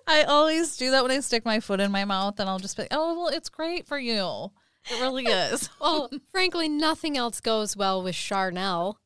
I 0.06 0.22
always 0.24 0.76
do 0.76 0.90
that 0.90 1.02
when 1.02 1.12
I 1.12 1.20
stick 1.20 1.44
my 1.44 1.60
foot 1.60 1.78
in 1.80 1.92
my 1.92 2.04
mouth, 2.04 2.40
and 2.40 2.48
I'll 2.48 2.58
just 2.58 2.76
be, 2.76 2.86
"Oh, 2.90 3.16
well, 3.18 3.28
it's 3.28 3.48
great 3.48 3.86
for 3.86 3.98
you. 3.98 4.50
It 4.90 5.00
really 5.00 5.24
is." 5.28 5.68
Well, 5.80 6.10
frankly, 6.32 6.68
nothing 6.68 7.16
else 7.16 7.40
goes 7.40 7.76
well 7.76 8.02
with 8.02 8.14
Charnel. 8.16 8.98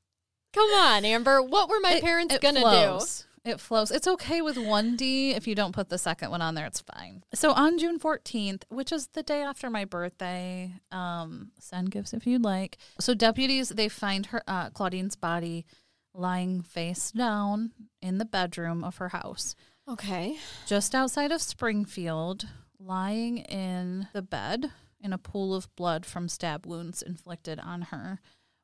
Come 0.55 0.71
on, 0.71 1.05
Amber. 1.05 1.43
What 1.43 1.69
were 1.69 1.81
my 1.81 1.95
It- 1.95 2.03
parents 2.03 2.35
it 2.35 2.41
gonna 2.41 2.61
flows. 2.61 3.27
It 3.45 3.61
flows. 3.61 3.91
It's 3.91 4.09
okay 4.09 4.41
with 4.41 4.57
one 4.57 4.97
D 4.97 5.33
if 5.33 5.47
you 5.47 5.55
don't 5.55 5.75
put 5.75 5.91
the 5.91 5.99
second 5.99 6.31
one 6.31 6.41
on 6.41 6.55
there. 6.55 6.65
It's 6.65 6.81
fine. 6.81 7.25
So 7.35 7.53
on 7.53 7.79
June 7.79 7.99
fourteenth, 7.99 8.65
which 8.71 8.91
is 8.91 9.09
the 9.09 9.23
day 9.23 9.43
after 9.43 9.69
my 9.69 9.85
birthday, 9.85 10.73
um, 10.91 11.51
send 11.61 11.91
gifts 11.91 12.15
if 12.15 12.27
you'd 12.27 12.43
like. 12.43 12.79
So 12.99 13.13
deputies 13.13 13.69
they 13.69 13.91
find 13.91 14.27
her 14.27 14.43
uh, 14.49 14.71
Claudine's 14.71 15.15
body 15.15 15.67
lying 16.15 16.63
face 16.63 17.11
down 17.11 17.73
in 18.01 18.19
the 18.19 18.25
bedroom 18.25 18.83
of 18.83 18.97
her 18.97 19.11
house. 19.11 19.55
Okay. 19.87 20.39
just 20.67 20.95
outside 20.95 21.31
of 21.31 21.43
Springfield, 21.43 22.47
lying 22.79 23.39
in 23.39 24.09
the 24.15 24.23
bed 24.23 24.71
in 24.99 25.13
a 25.13 25.19
pool 25.19 25.55
of 25.55 25.69
blood 25.77 26.07
from 26.07 26.29
stab 26.31 26.65
wounds 26.65 27.03
inflicted 27.03 27.61
on 27.61 27.83
her, 27.83 28.21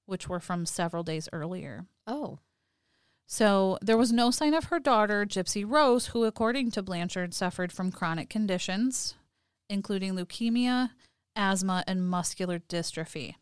which 0.06 0.26
were 0.26 0.40
from 0.40 0.64
several 0.64 1.02
days 1.02 1.28
earlier. 1.32 1.84
Oh. 2.06 2.38
So 3.32 3.78
there 3.80 3.96
was 3.96 4.10
no 4.10 4.32
sign 4.32 4.54
of 4.54 4.64
her 4.64 4.80
daughter, 4.80 5.25
Gypsy 5.25 5.64
Rose, 5.64 6.06
who, 6.06 6.25
according 6.25 6.72
to 6.72 6.82
Blanchard, 6.82 7.32
suffered 7.32 7.70
from 7.70 7.92
chronic 7.92 8.28
conditions, 8.28 9.14
including 9.68 10.16
leukemia, 10.16 10.90
asthma, 11.37 11.84
and 11.87 12.08
muscular 12.10 12.58
dystrophy. 12.58 13.37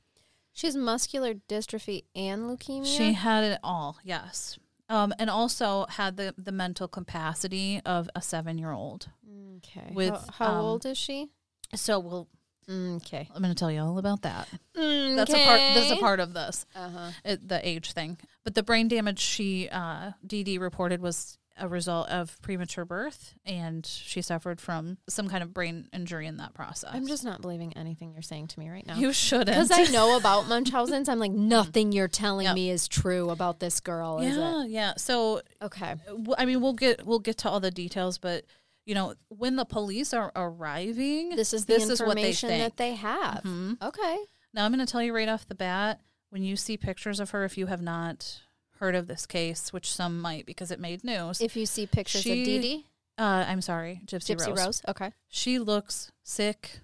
She 0.52 0.66
has 0.66 0.76
muscular 0.76 1.33
dystrophy 1.33 2.04
and 2.14 2.42
leukemia. 2.42 2.85
She 2.85 3.14
had 3.14 3.45
it 3.45 3.61
all, 3.64 3.97
yes. 4.04 4.59
Um, 4.90 5.14
and 5.18 5.30
also 5.30 5.87
had 5.88 6.18
the, 6.18 6.35
the 6.37 6.52
mental 6.52 6.87
capacity 6.87 7.80
of 7.87 8.11
a 8.14 8.21
seven 8.21 8.59
year 8.59 8.73
old. 8.73 9.09
okay. 9.57 9.90
with, 9.95 10.12
how, 10.12 10.45
how 10.45 10.52
um, 10.52 10.64
old 10.66 10.85
is 10.85 10.99
she? 10.99 11.30
So 11.75 11.99
we'll 11.99 12.28
Okay. 12.69 13.29
I'm 13.35 13.43
going 13.43 13.55
to 13.55 13.59
tell 13.59 13.71
you 13.73 13.81
all 13.81 13.99
about 13.99 14.23
that. 14.23 14.49
That's 14.75 15.33
a 15.33 15.45
part. 15.45 15.61
That's 15.75 15.91
a 15.91 15.97
part 15.97 16.21
of 16.21 16.35
this, 16.35 16.67
Uh 16.75 16.91
huh. 16.91 17.11
it, 17.25 17.49
the 17.49 17.67
age 17.67 17.93
thing. 17.93 18.19
But 18.45 18.55
the 18.55 18.63
brain 18.63 18.89
damage 18.89 19.21
she 19.21 19.69
uh, 19.71 20.13
Dee 20.27 20.59
reported 20.59 21.01
was 21.01 21.39
a 21.61 21.67
result 21.67 22.09
of 22.09 22.41
premature 22.41 22.85
birth, 22.85 23.35
and 23.45 23.85
she 23.85 24.23
suffered 24.23 24.61
from 24.61 24.97
some 25.09 25.29
kind 25.29 25.43
of 25.43 25.53
brain 25.53 25.89
injury 25.93 26.29
in 26.29 26.37
that 26.37 26.55
process. 26.55 26.89
I'm 26.95 27.09
just 27.09 27.25
not 27.25 27.41
believing 27.43 27.77
anything 27.77 28.13
you're 28.13 28.23
saying 28.23 28.47
to 28.49 28.61
me 28.61 28.71
right 28.71 28.87
now. 28.87 28.95
you 28.97 29.13
shouldn't 29.13 29.49
Because 29.49 29.73
I 29.73 29.91
know 29.91 30.17
about 30.19 30.47
Munchausen's, 30.47 31.09
I'm 31.09 31.19
like 31.19 31.33
nothing 31.33 31.91
you're 31.91 32.07
telling 32.07 32.45
Yep. 32.45 32.55
me 32.55 32.71
is 32.71 32.87
true 32.87 33.31
about 33.31 33.59
this 33.59 33.81
girl. 33.81 34.21
Is 34.21 34.37
yeah, 34.37 34.65
yeah. 34.67 34.93
So? 34.99 35.43
Okay. 35.61 35.97
w- 36.07 36.35
I 36.39 36.45
mean, 36.45 36.61
we'll 36.61 36.75
get 36.75 37.05
we'll 37.05 37.19
get 37.19 37.39
to 37.39 37.49
all 37.49 37.59
the 37.59 37.73
details, 37.73 38.19
but 38.19 38.45
you 38.88 38.95
know, 38.95 39.14
when 39.28 39.57
the 39.57 39.66
police 39.66 40.14
are 40.14 40.33
arriving, 40.35 41.37
This 41.37 41.52
is 41.52 41.66
the 41.66 41.75
this 41.75 41.90
is 41.90 42.00
what 42.00 42.16
they 42.16 42.33
think. 42.33 42.62
that 42.62 42.76
they 42.78 42.95
have. 42.95 43.42
Mhm. 43.45 43.80
Okay. 43.83 44.18
Now, 44.54 44.64
I'm 44.64 44.73
going 44.73 44.85
to 44.85 44.90
tell 44.90 45.02
you 45.02 45.14
right 45.14 45.28
off 45.28 45.47
the 45.47 45.54
bat 45.54 46.00
when 46.30 46.42
you 46.42 46.57
see 46.57 46.78
pictures 46.78 47.21
of 47.21 47.30
her, 47.30 47.45
if 47.45 47.59
you 47.59 47.66
have 47.66 47.83
not 47.83 48.40
heard 48.78 48.95
of 48.95 49.07
this 49.07 49.26
case, 49.26 49.73
which 49.75 49.92
some 49.92 50.21
might 50.21 50.47
because 50.47 50.71
it 50.71 50.80
made 50.80 51.04
news. 51.04 51.40
If 51.42 51.54
you 51.54 51.66
see 51.66 51.87
pictures 51.87 52.23
She- 52.23 52.40
of 52.40 52.47
Dee 52.47 52.59
Dee, 52.61 52.87
uh, 53.18 53.45
I'm 53.47 53.61
sorry, 53.61 54.00
Gypsy, 54.07 54.35
Gypsy 54.37 54.49
Rose. 54.49 54.59
Rose. 54.66 54.83
Okay. 54.88 55.12
She 55.28 55.59
looks 55.59 56.11
sick 56.23 56.80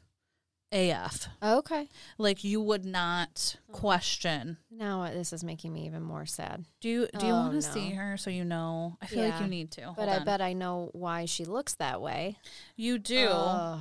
AF. 0.75 1.29
Okay. 1.43 1.89
Like 2.19 2.43
you 2.43 2.61
would 2.61 2.85
not 2.85 3.57
question. 3.71 4.57
Now 4.71 5.03
uh, 5.03 5.13
this 5.13 5.33
is 5.33 5.45
making 5.45 5.73
me 5.73 5.87
even 5.87 6.03
more 6.03 6.27
sad. 6.27 6.65
Do 6.81 6.89
you 6.89 7.09
do 7.19 7.27
you 7.27 7.33
Oh, 7.33 7.37
want 7.37 7.61
to 7.63 7.67
no. 7.69 7.73
see 7.75 7.91
her 7.91 8.17
so 8.17 8.29
you 8.31 8.45
know? 8.45 8.97
I 9.01 9.07
feel 9.07 9.29
like 9.29 9.41
you 9.41 9.47
need 9.47 9.71
to. 9.73 9.93
But 9.97 10.09
Hold 10.09 10.09
I 10.09 10.17
on. 10.19 10.25
bet 10.25 10.41
I 10.41 10.53
know 10.53 10.91
why 10.93 11.27
she 11.27 11.45
looks 11.45 11.75
that 11.77 12.03
way. 12.03 12.37
you 12.77 12.99
do. 12.99 13.29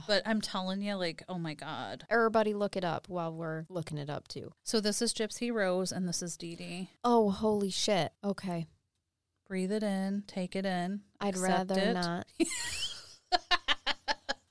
But 0.07 0.21
I'm 0.25 0.39
telling 0.39 0.81
you, 0.81 0.95
like, 0.95 1.23
oh 1.27 1.39
my 1.39 1.55
god. 1.55 2.05
Everybody 2.09 2.53
look 2.53 2.77
it 2.77 2.85
up 2.85 3.09
while 3.09 3.33
we're 3.33 3.65
looking 3.69 3.97
it 3.97 4.09
up 4.09 4.27
too. 4.27 4.51
So 4.63 4.79
this 4.79 5.01
is 5.01 5.13
Gypsy 5.13 5.51
Rose 5.51 5.91
and 5.91 6.07
this 6.07 6.21
is 6.21 6.37
Dee 6.37 6.55
Dee. 6.55 6.89
Oh, 7.03 7.31
holy 7.31 7.71
shit. 7.71 8.11
Okay. 8.23 8.67
Breathe 9.47 9.71
it 9.71 9.83
in, 9.83 10.23
take 10.27 10.55
it 10.55 10.65
in. 10.65 11.01
I'd 11.19 11.37
rather 11.37 11.79
it. 11.79 11.93
not. 11.95 12.27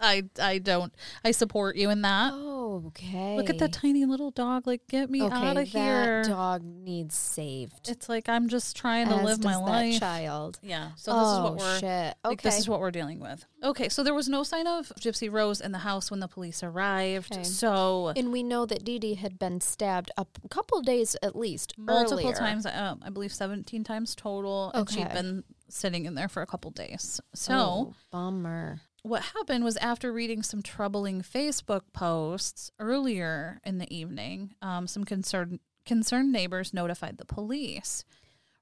I 0.02 0.25
I 0.40 0.59
don't. 0.59 0.92
I 1.25 1.30
support 1.30 1.76
you 1.76 1.90
in 1.90 2.02
that. 2.02 2.32
Oh, 2.35 2.85
okay. 2.88 3.37
Look 3.37 3.49
at 3.49 3.59
that 3.59 3.73
tiny 3.73 4.04
little 4.04 4.30
dog. 4.30 4.66
Like, 4.66 4.87
get 4.88 5.09
me 5.09 5.23
okay, 5.23 5.35
out 5.35 5.56
of 5.56 5.68
here. 5.68 6.23
That 6.25 6.28
dog 6.28 6.64
needs 6.64 7.16
saved. 7.16 7.88
It's 7.88 8.09
like 8.09 8.28
I'm 8.28 8.49
just 8.49 8.76
trying 8.76 9.09
to 9.09 9.14
As 9.14 9.25
live 9.25 9.44
my 9.44 9.52
that 9.52 9.61
life. 9.61 10.00
child. 10.00 10.59
Yeah. 10.62 10.90
So 10.97 11.12
this 11.12 11.23
is 11.23 11.38
oh 11.38 11.42
what 11.44 11.56
we're 11.59 11.78
shit. 11.78 11.82
Okay. 11.85 12.16
like. 12.25 12.42
This 12.42 12.59
is 12.59 12.68
what 12.68 12.80
we're 12.80 12.90
dealing 12.90 13.21
with. 13.21 13.44
Okay. 13.62 13.88
So 13.88 14.02
there 14.02 14.14
was 14.14 14.28
no 14.28 14.42
sign 14.42 14.66
of 14.66 14.92
Gypsy 15.00 15.30
Rose 15.30 15.61
in 15.61 15.73
the 15.73 15.78
house 15.78 16.11
when 16.11 16.21
the 16.21 16.28
police 16.28 16.62
arrived. 16.62 17.32
Okay. 17.32 17.44
So 17.44 18.12
and 18.16 18.32
we 18.32 18.42
know 18.42 18.66
that 18.66 18.85
Dee 18.85 18.99
Dee 18.99 19.14
had 19.14 19.38
been 19.38 19.61
stabbed 19.61 20.11
a 20.16 20.26
couple 20.50 20.80
days 20.82 21.16
at 21.23 21.37
least. 21.37 21.75
multiple 21.78 22.18
earlier. 22.18 22.35
times. 22.35 22.66
Um, 22.66 23.00
I 23.04 23.11
believe 23.11 23.32
17 23.32 23.85
times 23.85 24.14
total. 24.14 24.73
And 24.75 24.90
she'd 24.90 25.12
been 25.12 25.44
sitting 25.68 26.06
in 26.06 26.14
there 26.14 26.28
for 26.28 26.42
a 26.42 26.47
couple 26.47 26.71
days. 26.71 27.21
So. 27.35 27.54
Oh, 27.54 27.94
bummer. 28.11 28.80
What 29.02 29.23
happened 29.37 29.64
was 29.64 29.76
after 29.78 30.12
reading 30.12 30.42
some 30.42 30.62
troubling 30.62 31.23
Facebook 31.23 31.82
posts 31.92 32.71
earlier 32.78 33.61
in 33.64 33.78
the 33.78 33.94
evening, 33.94 34.54
um, 34.62 34.87
some 34.87 35.04
concerned 35.04 35.61
concerned 35.85 36.30
neighbors 36.30 36.73
notified 36.73 37.18
the 37.18 37.25
police, 37.25 38.04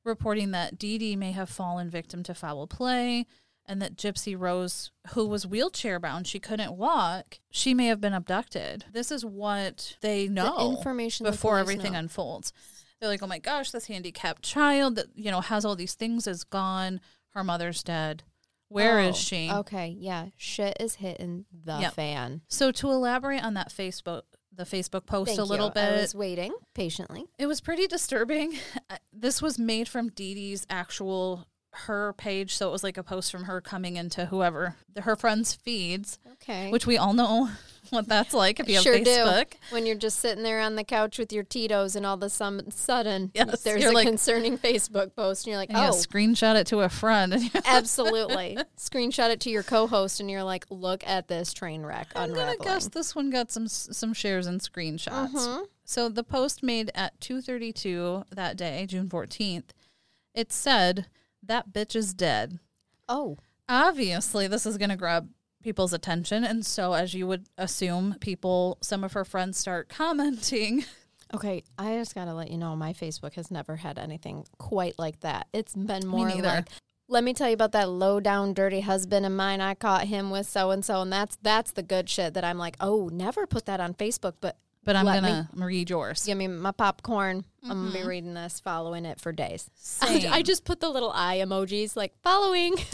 reporting 0.05 0.53
that 0.53 0.79
Dee 0.79 0.97
Dee 0.97 1.17
may 1.17 1.33
have 1.33 1.51
fallen 1.51 1.91
victim 1.91 2.23
to 2.23 2.35
foul 2.35 2.67
play 2.67 3.27
and 3.67 3.81
that 3.83 3.97
Gypsy 3.97 4.39
Rose, 4.39 4.91
who 5.15 5.27
was 5.27 5.47
wheelchair 5.47 6.01
bound, 6.01 6.27
she 6.27 6.41
couldn't 6.41 6.73
walk, 6.73 7.39
she 7.51 7.75
may 7.75 7.87
have 7.87 8.01
been 8.01 8.15
abducted. 8.15 8.87
This 8.93 9.13
is 9.13 9.25
what 9.25 9.97
they 10.01 10.27
know 10.27 10.71
information 10.77 11.25
before 11.25 11.59
everything 11.59 11.93
know. 11.93 11.99
unfolds. 12.01 12.53
They're 12.99 13.09
like, 13.09 13.23
"Oh 13.23 13.27
my 13.27 13.39
gosh, 13.39 13.71
this 13.71 13.87
handicapped 13.87 14.43
child 14.43 14.97
that 14.97 15.07
you 15.15 15.31
know 15.31 15.43
has 15.43 15.65
all 15.65 15.77
these 15.77 15.95
things 15.95 16.27
is 16.27 16.45
gone. 16.45 17.01
Her 17.31 17.45
mother's 17.45 17.83
dead. 17.83 18.25
Where 18.71 19.01
is 19.01 19.17
Oh, 19.17 19.19
she?" 19.19 19.51
Okay, 19.53 19.97
yeah. 19.99 20.27
Shit 20.37 20.77
is 20.81 20.97
hitting 20.97 21.45
the 21.53 21.79
Yep. 21.81 21.95
fan. 21.95 22.41
So 22.49 22.73
to 22.73 22.91
elaborate 22.91 23.45
on 23.45 23.55
that 23.55 23.71
Facebook 23.71 24.23
the 24.53 24.65
Facebook 24.65 25.07
post 25.07 25.29
Thank 25.29 25.41
a 25.41 25.45
little 25.45 25.67
you. 25.69 25.73
bit, 25.75 25.93
I 25.93 26.01
was 26.01 26.15
waiting 26.15 26.53
patiently. 26.75 27.25
it 27.39 27.47
was 27.47 27.61
pretty 27.61 27.87
disturbing. 27.87 28.59
This 29.13 29.41
was 29.43 29.59
made 29.59 29.89
from 29.89 30.09
Dee 30.11 30.35
Dee's 30.35 30.67
actual 30.71 31.47
her 31.73 32.13
page, 32.15 32.55
so 32.57 32.69
it 32.69 32.73
was 32.73 32.83
like 32.83 32.97
a 32.97 33.03
post 33.05 33.31
from 33.31 33.45
her 33.45 33.61
coming 33.61 33.97
into 33.97 34.27
whoever 34.27 34.75
her 34.99 35.15
friends' 35.15 35.55
feeds, 35.55 36.19
Okay. 36.33 36.71
which 36.71 36.85
we 36.87 36.97
all 36.99 37.13
know 37.13 37.49
what 37.91 38.07
that's 38.09 38.35
like 38.35 38.61
if 38.61 38.69
you 38.69 38.75
have 38.75 38.85
sure 38.85 38.99
Facebook. 38.99 39.51
do. 39.51 39.57
When 39.71 39.87
you're 39.87 39.97
just 39.97 40.19
sitting 40.19 40.43
there 40.45 40.61
on 40.61 40.77
the 40.77 40.85
couch 40.85 41.19
with 41.19 41.33
your 41.33 41.43
Tito's 41.43 41.97
and 41.97 42.05
all 42.05 42.15
of 42.15 42.23
a 42.23 42.29
sudden 42.31 43.31
Yes, 43.35 43.63
there's 43.63 43.85
a 43.85 43.91
like- 43.91 44.07
concerning 44.07 44.59
Facebook 44.59 45.15
post 45.17 45.47
and 45.47 45.53
you're 45.53 45.59
like, 45.59 45.71
And 45.71 45.79
you 45.79 45.85
oh, 45.85 45.91
screenshot 45.91 46.57
it 46.57 46.67
to 46.69 46.81
a 46.81 46.89
friend. 46.89 47.35
Absolutely. 47.65 48.59
Screenshot 48.77 49.31
it 49.31 49.41
to 49.41 49.51
your 49.51 49.63
co-host 49.63 50.21
and 50.21 50.31
you're 50.31 50.45
like, 50.45 50.67
look 50.71 51.03
at 51.07 51.29
this 51.29 51.53
train 51.53 51.83
wreck 51.83 52.09
I'm 52.15 52.35
gonna 52.35 52.57
guess 52.59 52.89
this 52.89 53.15
one 53.15 53.31
got 53.31 53.51
some 53.51 53.67
some 53.69 54.13
shares 54.13 54.47
and 54.47 54.61
screenshots. 54.61 55.31
Mhm. 55.33 55.67
So 55.85 56.09
the 56.09 56.23
post 56.25 56.63
made 56.63 56.91
at 56.95 57.19
2:32 57.21 58.25
that 58.31 58.57
day, 58.57 58.87
June 58.87 59.09
14th, 59.09 59.71
it 60.35 60.53
said 60.53 61.07
that 61.43 61.73
bitch 61.73 61.97
is 61.97 62.15
dead. 62.15 62.59
Oh, 63.09 63.39
Obviously, 63.73 64.49
this 64.49 64.67
is 64.67 64.77
going 64.79 64.91
to 64.91 64.97
grab 64.97 65.29
people's 65.63 65.93
attention 65.93 66.45
and 66.45 66.65
so 66.65 66.93
as 66.95 67.15
you 67.15 67.27
would 67.27 67.47
assume, 67.59 68.17
people 68.21 68.79
some 68.81 69.05
of 69.05 69.13
her 69.13 69.25
friends 69.25 69.59
start 69.59 69.89
commenting 69.89 70.85
Okay, 71.33 71.63
I 71.79 71.97
just 71.97 72.15
gotta 72.15 72.35
let 72.35 72.51
you 72.51 72.59
know 72.59 72.75
my 72.75 72.93
Facebook 72.93 73.35
has 73.35 73.51
never 73.51 73.77
had 73.77 73.99
anything 73.99 74.45
quite 74.59 74.99
like 74.99 75.21
that. 75.21 75.47
It's 75.53 75.75
been 75.75 76.07
more 76.07 76.27
neither. 76.29 76.43
like 76.43 76.69
let 77.09 77.25
me 77.25 77.35
tell 77.35 77.49
you 77.49 77.55
about 77.55 77.73
that 77.73 77.89
low 77.89 78.21
down 78.21 78.55
dirty 78.55 78.81
husband 78.81 79.27
of 79.27 79.33
mine. 79.33 79.61
I 79.61 79.75
caught 79.75 80.07
him 80.07 80.31
with 80.31 80.47
so 80.47 80.71
and 80.71 80.85
so, 80.85 81.03
and 81.03 81.13
that's 81.13 81.37
that's 81.43 81.73
the 81.73 81.83
good 81.83 82.09
shit 82.09 82.35
that 82.35 82.45
I'm 82.45 82.59
like, 82.59 82.77
oh, 82.81 83.11
never 83.13 83.47
put 83.47 83.67
that 83.67 83.81
on 83.81 83.95
Facebook, 83.95 84.35
but 84.41 84.57
But 84.83 84.97
I'm 84.97 85.07
Let 85.07 85.23
me- 85.23 85.29
gonna 85.29 85.67
read 85.67 85.91
yours. 85.91 86.25
give 86.25 86.39
me 86.39 86.49
my 86.49 86.73
popcorn. 86.73 87.45
I'm 87.63 87.69
gonna 87.69 87.91
be 87.91 87.99
mm-hmm. 87.99 88.09
reading 88.09 88.35
this, 88.35 88.61
following 88.61 89.05
it 89.05 89.21
for 89.21 89.31
days. 89.33 89.71
Same. 89.75 90.33
I 90.33 90.43
just 90.43 90.65
put 90.65 90.81
the 90.81 90.89
little 90.89 91.13
eye 91.13 91.39
emojis 91.39 91.97
like 91.97 92.15
following. 92.23 92.77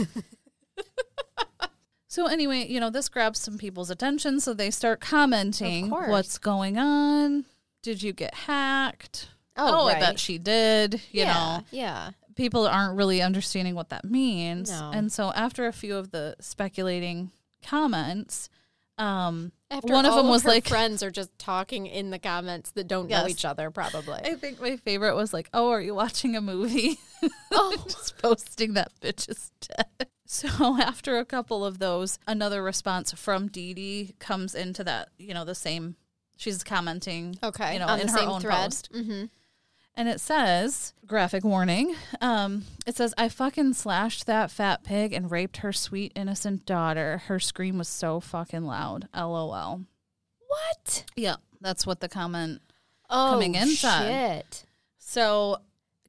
So 2.16 2.28
anyway, 2.28 2.66
you 2.66 2.80
know, 2.80 2.88
this 2.88 3.10
grabs 3.10 3.38
some 3.40 3.58
people's 3.58 3.90
attention, 3.90 4.40
so 4.40 4.54
they 4.54 4.70
start 4.70 5.00
commenting 5.00 5.90
what's 5.90 6.38
going 6.38 6.78
on. 6.78 7.44
Did 7.82 8.02
you 8.02 8.14
get 8.14 8.32
hacked? 8.34 9.28
Oh, 9.54 9.86
I 9.86 10.00
bet 10.00 10.18
she 10.18 10.38
did. 10.38 10.94
You 10.94 11.24
yeah, 11.24 11.34
know, 11.34 11.64
yeah. 11.70 12.10
people 12.34 12.66
aren't 12.66 12.96
really 12.96 13.20
understanding 13.20 13.74
what 13.74 13.90
that 13.90 14.06
means. 14.06 14.70
No. 14.70 14.92
And 14.94 15.12
so 15.12 15.30
after 15.32 15.66
a 15.66 15.74
few 15.74 15.94
of 15.94 16.10
the 16.10 16.36
speculating 16.40 17.32
comments, 17.62 18.48
um, 18.96 19.52
After 19.70 19.92
one 19.92 20.06
of 20.06 20.14
them 20.14 20.28
was 20.28 20.44
her 20.44 20.48
like, 20.48 20.66
friends 20.66 21.02
are 21.02 21.10
just 21.10 21.38
talking 21.38 21.84
in 21.84 22.08
the 22.08 22.18
comments 22.18 22.70
that 22.70 22.88
don't 22.88 23.10
know 23.10 23.28
each 23.28 23.44
other, 23.44 23.70
probably. 23.70 24.20
I 24.24 24.36
think 24.36 24.58
my 24.58 24.78
favorite 24.78 25.16
was 25.16 25.34
like, 25.34 25.50
"Oh, 25.52 25.68
are 25.68 25.82
you 25.82 25.94
watching 25.94 26.34
a 26.34 26.40
movie?" 26.40 26.98
oh, 27.52 27.76
Just 27.84 28.16
posting 28.16 28.72
that 28.72 28.90
bitch 29.02 29.28
is 29.28 29.50
dead. 29.60 30.08
So 30.26 30.76
after 30.80 31.18
a 31.18 31.24
couple 31.24 31.64
of 31.64 31.78
those, 31.78 32.18
another 32.26 32.62
response 32.62 33.12
from 33.12 33.48
Dee 33.48 33.74
Dee 33.74 34.14
comes 34.18 34.54
into 34.54 34.82
that, 34.84 35.08
you 35.18 35.32
know, 35.34 35.44
the 35.44 35.54
same. 35.54 35.96
She's 36.36 36.62
commenting, 36.62 37.38
okay. 37.42 37.72
you 37.74 37.78
know, 37.78 37.86
on 37.86 38.00
in 38.00 38.08
her 38.08 38.20
own 38.20 38.40
thread. 38.42 38.54
post. 38.64 38.92
Mm-hmm. 38.92 39.24
and 39.94 40.08
it 40.08 40.20
says, 40.20 40.92
graphic 41.06 41.44
warning. 41.44 41.94
Um, 42.20 42.64
it 42.86 42.94
says, 42.96 43.14
"I 43.16 43.30
fucking 43.30 43.72
slashed 43.72 44.26
that 44.26 44.50
fat 44.50 44.84
pig 44.84 45.14
and 45.14 45.30
raped 45.30 45.58
her 45.58 45.72
sweet 45.72 46.12
innocent 46.14 46.66
daughter. 46.66 47.22
Her 47.28 47.40
scream 47.40 47.78
was 47.78 47.88
so 47.88 48.20
fucking 48.20 48.64
loud. 48.66 49.08
LOL." 49.16 49.86
What? 50.46 51.04
Yeah, 51.16 51.36
that's 51.60 51.86
what 51.86 52.00
the 52.00 52.08
comment. 52.08 52.60
Oh, 53.08 53.30
Coming 53.32 53.54
in 53.54 53.68
said. 53.68 54.44
shit. 54.44 54.66
So, 54.98 55.58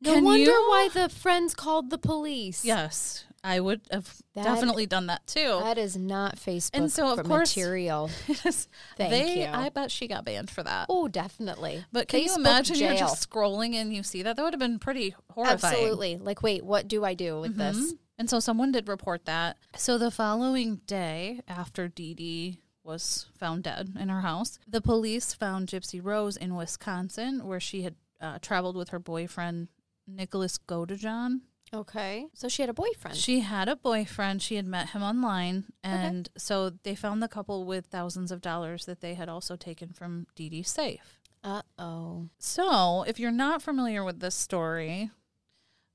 No 0.01 0.19
wonder 0.19 0.51
you- 0.51 0.65
why 0.69 0.89
the 0.93 1.07
friends 1.09 1.53
called 1.55 1.89
the 1.89 1.97
police. 1.97 2.65
Yes, 2.65 3.23
I 3.43 3.59
would 3.59 3.81
have 3.91 4.13
That- 4.33 4.43
definitely 4.43 4.85
done 4.85 5.07
that 5.07 5.25
too. 5.27 5.59
That 5.63 5.77
is 5.77 5.95
not 5.95 6.35
Facebook 6.37 6.71
And 6.73 6.91
so, 6.91 7.11
of 7.17 7.25
course- 7.25 7.55
material. 7.55 8.09
Yes, 8.27 8.67
Thank 8.97 9.11
they, 9.11 9.41
you. 9.41 9.45
I 9.47 9.69
bet 9.69 9.91
she 9.91 10.07
got 10.07 10.25
banned 10.25 10.49
for 10.49 10.63
that. 10.63 10.87
Oh, 10.89 11.07
definitely. 11.07 11.85
But 11.91 12.07
can 12.07 12.21
you 12.21 12.29
Facebook 12.29 12.37
imagine 12.37 12.75
you're 12.77 12.95
just 12.95 13.29
scrolling 13.29 13.73
and 13.75 13.93
you 13.93 14.03
see 14.03 14.23
that? 14.23 14.35
That 14.35 14.43
would 14.43 14.53
have 14.53 14.59
been 14.59 14.79
pretty 14.79 15.15
horrifying. 15.31 15.75
Absolutely. 15.75 16.17
Like, 16.17 16.41
wait, 16.43 16.63
what 16.65 16.87
do 16.87 17.05
I 17.05 17.13
do 17.13 17.39
with 17.41 17.55
this? 17.57 17.77
Mhm. 17.77 17.97
And 18.19 18.29
so 18.29 18.39
someone 18.39 18.71
did 18.71 18.87
report 18.87 19.25
that. 19.25 19.57
So 19.75 19.97
the 19.97 20.09
following 20.11 20.77
day, 20.87 21.41
after 21.47 21.87
Dee 21.87 22.13
Dee 22.15 22.59
was 22.83 23.27
found 23.37 23.63
dead 23.63 23.93
in 23.99 24.09
her 24.09 24.21
house, 24.21 24.57
the 24.67 24.81
police 24.81 25.33
found 25.33 25.67
Gypsy 25.67 26.03
Rose 26.03 26.35
in 26.37 26.55
Wisconsin, 26.55 27.45
where 27.45 27.59
she 27.59 27.83
had 27.83 27.95
uh, 28.19 28.39
traveled 28.41 28.75
with 28.75 28.89
her 28.89 28.99
boyfriend 28.99 29.67
Nicholas 30.07 30.57
Godejohn. 30.57 31.41
Okay. 31.73 32.27
So 32.33 32.47
she 32.47 32.61
had 32.61 32.69
a 32.69 32.73
boyfriend. 32.73 33.17
She 33.17 33.41
had 33.41 33.67
a 33.67 33.75
boyfriend. 33.75 34.41
She 34.41 34.55
had 34.55 34.65
met 34.65 34.89
him 34.89 35.03
online, 35.03 35.65
and 35.83 36.29
so 36.37 36.69
they 36.83 36.95
found 36.95 37.21
the 37.21 37.27
couple 37.27 37.65
with 37.65 37.87
thousands 37.87 38.31
of 38.31 38.41
dollars 38.41 38.85
that 38.85 39.01
they 39.01 39.15
had 39.15 39.27
also 39.29 39.55
taken 39.55 39.89
from 39.93 40.27
Dee 40.35 40.49
Dee's 40.49 40.69
safe. 40.69 41.19
Uh 41.43 41.61
oh. 41.77 42.29
So, 42.39 43.03
if 43.07 43.19
you're 43.19 43.31
not 43.31 43.61
familiar 43.61 44.03
with 44.03 44.19
this 44.19 44.35
story, 44.35 45.11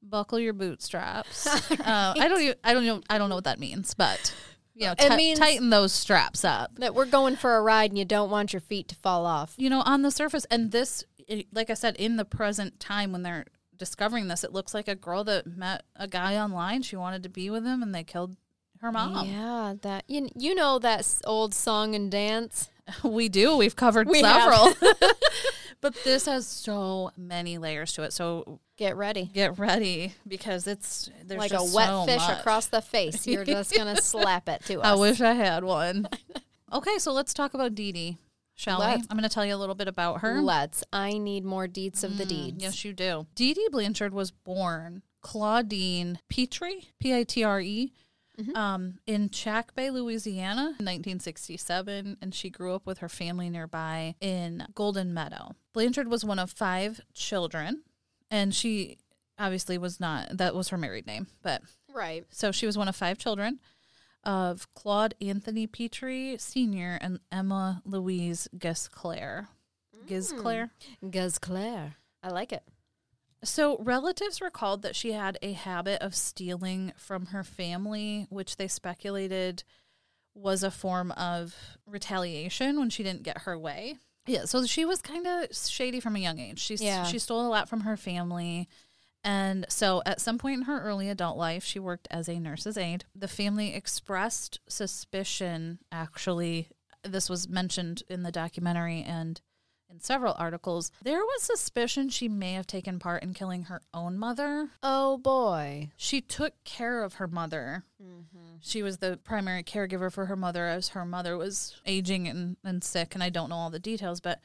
buckle 0.02 0.38
your 0.38 0.52
bootstraps. 0.52 1.46
uh, 1.70 2.14
I 2.18 2.28
don't. 2.28 2.40
Even, 2.40 2.56
I 2.62 2.74
don't 2.74 2.84
know. 2.86 3.00
I 3.08 3.18
don't 3.18 3.28
know 3.28 3.34
what 3.36 3.44
that 3.44 3.58
means, 3.58 3.94
but 3.94 4.34
you 4.74 4.86
know, 4.86 4.94
It 4.98 5.16
means- 5.16 5.38
tighten 5.38 5.70
those 5.70 5.92
straps 5.92 6.44
up. 6.44 6.76
That 6.76 6.94
we're 6.94 7.06
going 7.06 7.36
for 7.36 7.56
a 7.56 7.62
ride 7.62 7.90
and 7.90 7.98
you 7.98 8.04
don't 8.04 8.30
want 8.30 8.52
your 8.52 8.60
feet 8.60 8.88
to 8.88 8.94
fall 8.94 9.26
off. 9.26 9.54
You 9.56 9.70
know, 9.70 9.80
on 9.82 10.02
the 10.02 10.10
surface, 10.10 10.44
and 10.50 10.70
this, 10.70 11.04
like 11.52 11.70
I 11.70 11.74
said, 11.74 11.96
in 11.96 12.16
the 12.16 12.24
present 12.24 12.78
time 12.78 13.12
when 13.12 13.22
they're 13.22 13.46
discovering 13.82 14.28
this, 14.28 14.44
it 14.44 14.52
looks 14.52 14.74
like 14.74 14.86
a 14.86 14.94
girl 14.94 15.24
that 15.24 15.44
met 15.44 15.82
a 15.96 16.06
guy 16.06 16.36
online. 16.36 16.82
She 16.82 16.94
wanted 16.94 17.24
to 17.24 17.28
be 17.28 17.50
with 17.50 17.64
him, 17.64 17.82
and 17.82 17.92
they 17.92 18.04
killed 18.04 18.36
her 18.80 18.92
mom. 18.92 19.26
Yeah, 19.26 19.74
that 19.82 20.04
you 20.06 20.28
you 20.36 20.54
know 20.54 20.78
that 20.78 21.04
old 21.24 21.52
song 21.52 21.94
and 21.96 22.08
dance. 22.10 22.68
We 23.04 23.28
do. 23.28 23.56
We've 23.56 23.76
covered 23.76 24.08
We 24.08 24.20
several. 24.20 24.72
but 25.80 25.94
this 26.04 26.26
has 26.26 26.46
so 26.46 27.10
many 27.16 27.56
layers 27.58 27.92
to 27.94 28.02
it. 28.02 28.12
So 28.12 28.60
Get 28.76 28.96
ready. 28.96 29.30
get 29.32 29.58
ready 29.58 30.14
because 30.26 30.66
it's 30.66 31.08
there's 31.24 31.38
like 31.38 31.52
a 31.52 31.62
wet 31.62 31.88
so 31.88 32.04
fish 32.06 32.16
much. 32.28 32.40
across 32.40 32.66
the 32.66 32.82
face. 32.82 33.26
You're 33.26 33.44
just 33.44 33.72
gonna 33.74 34.00
slap 34.00 34.48
it 34.48 34.64
to 34.66 34.80
us. 34.80 34.86
I 34.86 34.94
wish 34.96 35.20
I 35.20 35.34
had 35.34 35.62
one. 35.64 36.08
okay, 36.72 36.98
so 36.98 37.12
let's 37.12 37.32
talk 37.32 37.54
about 37.54 37.74
Dee 37.76 37.92
Dee, 37.92 38.18
shall 38.62 38.78
we? 38.80 38.86
Let's. 38.86 39.06
I'm 39.10 39.16
going 39.16 39.28
to 39.28 39.34
tell 39.34 39.44
you 39.46 39.54
a 39.54 39.56
little 39.56 39.74
bit 39.74 39.88
about 39.88 40.20
her. 40.22 40.40
Let's. 40.40 40.82
I 40.92 41.18
need 41.18 41.44
more 41.44 41.66
deets 41.66 42.04
of 42.04 42.16
the 42.18 42.24
Mm, 42.24 42.28
deeds. 42.28 42.62
Yes, 42.62 42.84
you 42.84 42.92
do. 42.92 43.26
Dee 43.34 43.54
Dee 43.54 43.68
Blanchard 43.70 44.12
was 44.14 44.30
born 44.30 45.02
Claudine 45.20 46.18
Pitre, 46.28 46.70
P 47.00 47.14
I 47.14 47.24
T 47.24 47.42
R 47.44 47.60
E, 47.60 47.92
Mm-hmm. 48.40 48.56
um, 48.56 48.98
in 49.06 49.28
Chackbay, 49.28 49.90
Louisiana, 49.92 50.74
in 50.78 50.86
1967, 50.86 52.16
and 52.22 52.34
she 52.34 52.48
grew 52.48 52.74
up 52.74 52.86
with 52.86 52.98
her 52.98 53.08
family 53.08 53.50
nearby 53.50 54.14
in 54.22 54.66
Golden 54.74 55.12
Meadow. 55.12 55.52
Blanchard 55.74 56.08
was 56.08 56.24
one 56.24 56.38
of 56.38 56.50
five 56.50 57.00
children, 57.12 57.82
and 58.30 58.54
she 58.54 58.96
obviously 59.38 59.76
was 59.76 60.00
not, 60.00 60.36
that 60.38 60.54
was 60.54 60.68
her 60.70 60.78
married 60.78 61.06
name, 61.06 61.26
but 61.42 61.60
Right. 61.92 62.24
so 62.30 62.52
she 62.52 62.64
was 62.64 62.78
one 62.78 62.88
of 62.88 62.96
five 62.96 63.18
children 63.18 63.60
of 64.24 64.72
Claude 64.74 65.14
Anthony 65.20 65.66
Pitre 65.66 66.36
Sr. 66.38 66.98
and 67.00 67.20
Emma 67.30 67.82
Louise 67.84 68.48
Gisclair. 68.56 69.48
Mm. 69.96 70.08
Gisclair? 70.08 70.70
Guz 71.10 71.38
Claire. 71.38 71.96
I 72.22 72.30
like 72.30 72.52
it. 72.52 72.62
So, 73.44 73.76
relatives 73.78 74.40
recalled 74.40 74.82
that 74.82 74.94
she 74.94 75.12
had 75.12 75.36
a 75.42 75.52
habit 75.52 76.00
of 76.00 76.14
stealing 76.14 76.92
from 76.96 77.26
her 77.26 77.42
family, 77.42 78.26
which 78.30 78.56
they 78.56 78.68
speculated 78.68 79.64
was 80.34 80.62
a 80.62 80.70
form 80.70 81.10
of 81.12 81.54
retaliation 81.86 82.78
when 82.78 82.88
she 82.90 83.02
didn't 83.02 83.24
get 83.24 83.38
her 83.38 83.58
way. 83.58 83.96
Yeah, 84.26 84.44
so 84.44 84.64
she 84.66 84.84
was 84.84 85.02
kind 85.02 85.26
of 85.26 85.54
shady 85.56 85.98
from 85.98 86.14
a 86.14 86.20
young 86.20 86.38
age. 86.38 86.60
She 86.60 86.76
Yeah. 86.76 87.04
she 87.04 87.18
stole 87.18 87.44
a 87.44 87.50
lot 87.50 87.68
from 87.68 87.80
her 87.80 87.96
family. 87.96 88.68
And 89.24 89.66
so 89.68 90.02
at 90.04 90.20
some 90.20 90.38
point 90.38 90.58
in 90.58 90.66
her 90.66 90.80
early 90.80 91.08
adult 91.08 91.36
life, 91.36 91.64
she 91.64 91.78
worked 91.78 92.08
as 92.10 92.28
a 92.28 92.40
nurse's 92.40 92.76
aide. 92.76 93.04
The 93.14 93.28
family 93.28 93.74
expressed 93.74 94.60
suspicion, 94.68 95.78
actually, 95.92 96.68
this 97.04 97.30
was 97.30 97.48
mentioned 97.48 98.02
in 98.08 98.22
the 98.22 98.32
documentary 98.32 99.02
and 99.02 99.40
in 99.92 100.00
several 100.00 100.34
articles. 100.38 100.90
There 101.02 101.20
was 101.20 101.42
suspicion 101.42 102.08
she 102.08 102.28
may 102.28 102.54
have 102.54 102.66
taken 102.66 102.98
part 102.98 103.22
in 103.22 103.34
killing 103.34 103.64
her 103.64 103.82
own 103.92 104.18
mother. 104.18 104.70
Oh 104.82 105.18
boy. 105.18 105.90
She 105.96 106.20
took 106.20 106.54
care 106.64 107.04
of 107.04 107.14
her 107.14 107.28
mother. 107.28 107.84
Mm-hmm. 108.02 108.56
She 108.60 108.82
was 108.82 108.98
the 108.98 109.18
primary 109.22 109.62
caregiver 109.62 110.10
for 110.10 110.26
her 110.26 110.36
mother 110.36 110.66
as 110.66 110.88
her 110.90 111.04
mother 111.04 111.36
was 111.36 111.80
aging 111.84 112.26
and, 112.26 112.56
and 112.64 112.82
sick, 112.82 113.14
and 113.14 113.22
I 113.22 113.28
don't 113.28 113.50
know 113.50 113.56
all 113.56 113.70
the 113.70 113.78
details, 113.78 114.20
but 114.20 114.40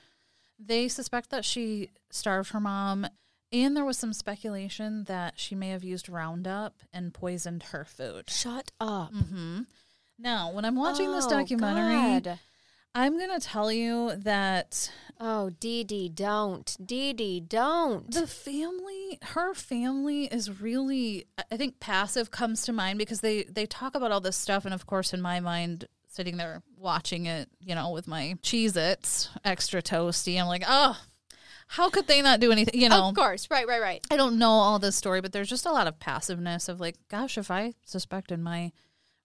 they 0.59 0.87
suspect 0.87 1.29
that 1.29 1.45
she 1.45 1.89
starved 2.09 2.51
her 2.51 2.59
mom. 2.59 3.07
And 3.51 3.77
there 3.77 3.85
was 3.85 3.97
some 3.97 4.13
speculation 4.13 5.05
that 5.05 5.39
she 5.39 5.55
may 5.55 5.69
have 5.69 5.83
used 5.83 6.09
Roundup 6.09 6.81
and 6.91 7.13
poisoned 7.13 7.63
her 7.63 7.85
food. 7.85 8.29
Shut 8.29 8.71
up. 8.79 9.13
Mm-hmm. 9.13 9.61
Now, 10.19 10.51
when 10.51 10.65
I'm 10.65 10.75
watching 10.75 11.11
this 11.11 11.25
Oh, 11.25 11.29
documentary, 11.29 12.19
God. 12.21 12.39
I'm 12.93 13.17
going 13.17 13.39
to 13.39 13.45
tell 13.45 13.71
you 13.71 14.15
that 14.17 14.91
Oh, 15.19 15.49
Dee 15.49 15.83
Dee, 15.83 16.09
don't. 16.09 16.75
Dee 16.83 17.13
Dee, 17.13 17.39
don't. 17.39 18.11
The 18.11 18.27
family, 18.27 19.19
her 19.21 19.53
family 19.53 20.25
is 20.25 20.61
really, 20.61 21.25
I 21.51 21.57
think 21.57 21.79
passive 21.79 22.31
comes 22.31 22.63
to 22.63 22.73
mind 22.73 22.99
because 22.99 23.21
they, 23.21 23.43
they 23.43 23.65
talk 23.65 23.95
about 23.95 24.11
all 24.11 24.21
this 24.21 24.35
stuff. 24.37 24.65
And 24.65 24.73
of 24.73 24.85
course, 24.85 25.13
in 25.13 25.21
my 25.21 25.39
mind, 25.39 25.85
sitting 26.09 26.37
there 26.37 26.63
watching 26.77 27.27
it, 27.27 27.49
you 27.61 27.75
know, 27.75 27.91
with 27.91 28.07
my 28.07 28.35
Cheez 28.43 28.75
Its 28.75 29.29
extra 29.45 29.81
toasty, 29.81 30.39
I'm 30.39 30.47
like, 30.47 30.63
oh, 30.67 30.99
how 31.67 31.89
could 31.89 32.07
they 32.07 32.21
not 32.21 32.39
do 32.39 32.51
anything? 32.51 32.79
You 32.79 32.89
know, 32.89 33.09
of 33.09 33.15
course. 33.15 33.47
Right, 33.51 33.67
right, 33.67 33.81
right. 33.81 34.05
I 34.09 34.17
don't 34.17 34.37
know 34.39 34.49
all 34.51 34.79
this 34.79 34.95
story, 34.95 35.21
but 35.21 35.31
there's 35.33 35.49
just 35.49 35.65
a 35.65 35.71
lot 35.71 35.87
of 35.87 35.99
passiveness 35.99 36.69
of 36.69 36.79
like, 36.79 36.95
gosh, 37.09 37.37
if 37.37 37.51
I 37.51 37.73
suspected 37.85 38.39
my 38.39 38.71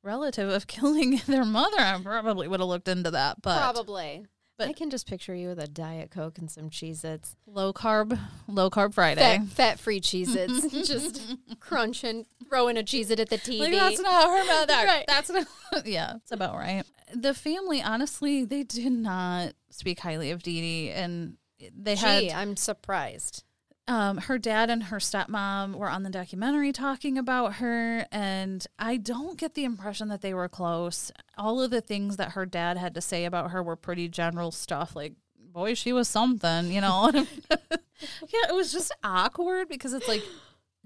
relative 0.02 0.48
of 0.50 0.66
killing 0.66 1.20
their 1.26 1.44
mother, 1.44 1.78
I 1.78 1.98
probably 2.02 2.48
would 2.48 2.61
have 2.61 2.68
looked 2.68 2.88
into 2.88 3.11
that. 3.12 3.40
But 3.42 3.59
Probably. 3.61 4.26
but- 4.59 4.68
I 4.68 4.72
can 4.72 4.90
just 4.90 5.07
picture 5.09 5.35
you 5.35 5.48
with 5.48 5.59
a 5.61 5.68
Diet 5.68 6.11
Coke 6.11 6.38
and 6.38 6.50
some 6.50 6.68
Cheez 6.70 7.05
Its. 7.05 7.37
low 7.46 7.72
carb, 7.72 8.18
low 8.48 8.70
carb 8.70 8.94
Friday. 8.94 9.20
Fat, 9.20 9.46
fat 9.48 9.78
free 9.78 10.00
Cheez 10.00 10.35
Its. 10.37 10.88
just 10.88 11.37
crunching, 11.61 12.26
throwing 12.48 12.76
a 12.76 12.83
Cheez 12.83 13.11
It 13.11 13.20
at 13.20 13.31
the 13.31 13.38
TV. 13.38 13.61
Like 13.61 13.72
that's 13.72 14.00
not 14.00 14.24
her 14.28 14.44
mother. 14.46 14.72
Right. 14.87 15.05
That's 15.07 15.31
not. 15.31 15.46
yeah, 15.87 16.14
it's 16.16 16.33
about 16.33 16.57
right. 16.57 16.83
The 17.14 17.35
family, 17.35 17.81
honestly, 17.83 18.44
they 18.44 18.62
did 18.64 18.90
not 18.92 19.52
speak 19.70 20.00
highly 20.00 20.31
of 20.33 20.42
Dee 20.42 20.61
Dee, 20.61 20.90
and 20.90 21.37
they 21.77 21.94
Gee, 21.94 22.29
had 22.29 22.31
I'm 22.31 22.57
surprised. 22.57 23.44
um, 23.88 24.18
her 24.18 24.38
dad 24.38 24.70
and 24.70 24.85
her 24.85 24.98
stepmom 24.98 25.75
were 25.75 25.88
on 25.90 26.03
the 26.03 26.11
documentary 26.11 26.72
talking 26.72 27.18
about 27.18 27.55
her, 27.55 28.07
and 28.12 28.66
I 28.79 28.96
don't 28.96 29.38
get 29.38 29.55
the 29.55 29.64
impression 29.64 30.09
that 30.09 30.20
they 30.20 30.35
were 30.35 30.48
close. 30.48 31.11
All 31.37 31.61
of 31.61 31.70
the 31.70 31.81
things 31.81 32.16
that 32.16 32.33
her 32.33 32.46
dad 32.46 32.77
had 32.77 32.94
to 32.94 33.01
say 33.01 33.25
about 33.25 33.51
her 33.51 33.62
were 33.62 33.77
pretty 33.77 34.09
general 34.09 34.51
stuff, 34.51 34.94
like, 34.96 35.14
boy, 35.38 35.75
she 35.75 35.92
was 35.92 36.09
something, 36.09 36.70
you 36.72 36.81
know? 36.81 37.11
yeah, 37.51 38.48
it 38.48 38.55
was 38.55 38.72
just 38.72 38.94
awkward 39.05 39.68
because 39.68 39.92
it's 39.92 40.09
like, 40.09 40.22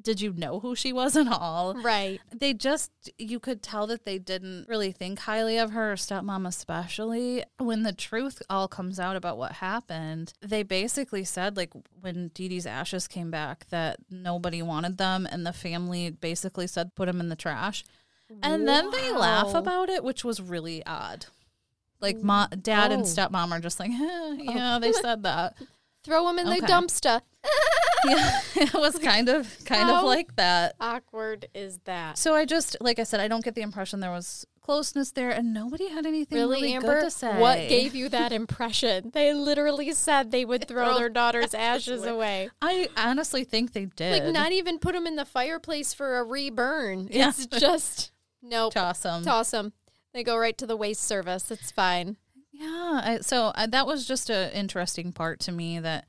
did 0.01 0.21
you 0.21 0.33
know 0.35 0.61
who 0.61 0.75
she 0.77 0.93
was 0.93 1.17
at 1.17 1.27
all? 1.27 1.75
Right. 1.75 2.21
They 2.35 2.53
just, 2.55 2.91
you 3.19 3.41
could 3.41 3.63
tell 3.63 3.87
that 3.87 4.05
they 4.05 4.19
didn't 4.19 4.69
really 4.69 4.93
think 4.93 5.21
highly 5.21 5.59
of 5.59 5.71
her, 5.73 5.95
stepmom 5.95 6.47
especially. 6.47 7.43
When 7.59 7.83
the 7.83 7.93
truth 7.95 8.43
all 8.51 8.69
comes 8.69 9.01
out 9.01 9.17
about 9.17 9.39
what 9.39 9.53
happened, 9.53 10.35
they 10.41 10.63
basically 10.63 11.25
said, 11.25 11.57
like, 11.57 11.73
when 12.01 12.29
Dee 12.35 12.49
Dee's 12.49 12.67
ashes 12.67 13.09
came 13.09 13.31
back, 13.31 13.67
that 13.71 13.97
nobody 14.11 14.61
wanted 14.63 14.99
them, 14.99 15.27
and 15.31 15.47
the 15.47 15.53
family 15.53 16.11
basically 16.11 16.67
said, 16.67 16.95
put 16.95 17.07
them 17.07 17.21
in 17.21 17.29
the 17.31 17.37
trash. 17.37 17.83
And 18.43 18.67
then 18.69 18.91
they 18.91 19.13
laugh 19.13 19.55
about 19.55 19.89
it, 19.89 20.05
which 20.05 20.25
was 20.25 20.41
really 20.43 20.85
odd. 20.85 21.27
Like, 22.01 22.19
ma- 22.23 22.49
dad 22.49 22.93
and 22.93 23.03
Oh. 23.03 23.07
stepmom 23.07 23.51
are 23.53 23.61
just 23.61 23.81
like, 23.81 23.91
eh, 23.91 24.37
yeah, 24.41 24.79
they 24.79 24.93
said 25.05 25.23
that. 25.23 25.55
Throw 26.05 26.27
them 26.27 26.39
in 26.39 26.47
the 26.47 26.61
dumpster. 26.67 27.23
yeah, 28.09 28.41
it 28.57 28.75
was 28.75 28.99
kind 28.99 29.29
of, 29.29 29.57
kind 29.65 29.91
of 29.91 30.05
like 30.05 30.37
that. 30.37 30.75
Awkward 30.81 31.47
is 31.55 31.79
that? 31.85 32.19
So 32.19 32.35
I 32.35 32.45
just, 32.45 32.77
like 32.81 32.99
I 32.99 33.05
said, 33.05 33.21
I 33.21 33.29
don't 33.29 33.45
get 33.45 33.55
the 33.55 33.63
impression 33.63 34.01
there 34.01 34.11
was 34.11 34.47
closeness 34.61 35.13
there, 35.13 35.31
and 35.31 35.55
nobody 35.55 35.89
had 35.89 36.07
anything 36.07 36.37
Really, 36.37 36.57
really, 36.57 36.75
Amber? 36.75 36.95
good 36.95 37.05
to 37.05 37.11
say. 37.11 37.39
What 37.39 37.69
gave 37.69 37.95
you 37.95 38.09
that 38.09 38.33
impression? 38.33 39.13
They 39.17 39.33
literally 39.33 39.93
said 39.93 40.31
they 40.31 40.45
would 40.45 40.67
throw 40.67 40.87
Throw 40.87 40.99
their 40.99 41.09
daughter's 41.09 41.55
ashes 41.73 42.05
away. 42.05 42.51
I 42.61 42.89
honestly 42.97 43.45
think 43.45 43.73
they 43.73 43.87
did. 43.87 44.25
Like, 44.25 44.33
not 44.33 44.53
even 44.53 44.79
put 44.79 44.95
them 44.95 45.07
in 45.07 45.17
the 45.17 45.25
fireplace 45.25 45.95
for 45.95 46.19
a 46.19 46.25
reburn. 46.25 47.09
Yeah. 47.11 47.29
It's 47.29 47.47
just, 47.47 48.11
nope. 48.43 48.75
toss 48.75 49.01
them. 49.01 49.23
Toss 49.25 49.53
them. 49.53 49.73
They 50.13 50.25
go 50.25 50.37
right 50.37 50.57
to 50.59 50.67
the 50.67 50.77
waste 50.77 51.05
service. 51.05 51.51
It's 51.51 51.71
fine. 51.71 52.17
Yeah. 52.53 53.01
I, 53.05 53.19
so 53.23 53.53
I, 53.55 53.67
that 53.67 53.87
was 53.87 54.07
just 54.07 54.31
an 54.31 54.51
interesting 54.53 55.13
part 55.13 55.41
to 55.41 55.53
me 55.53 55.79
that 55.79 56.07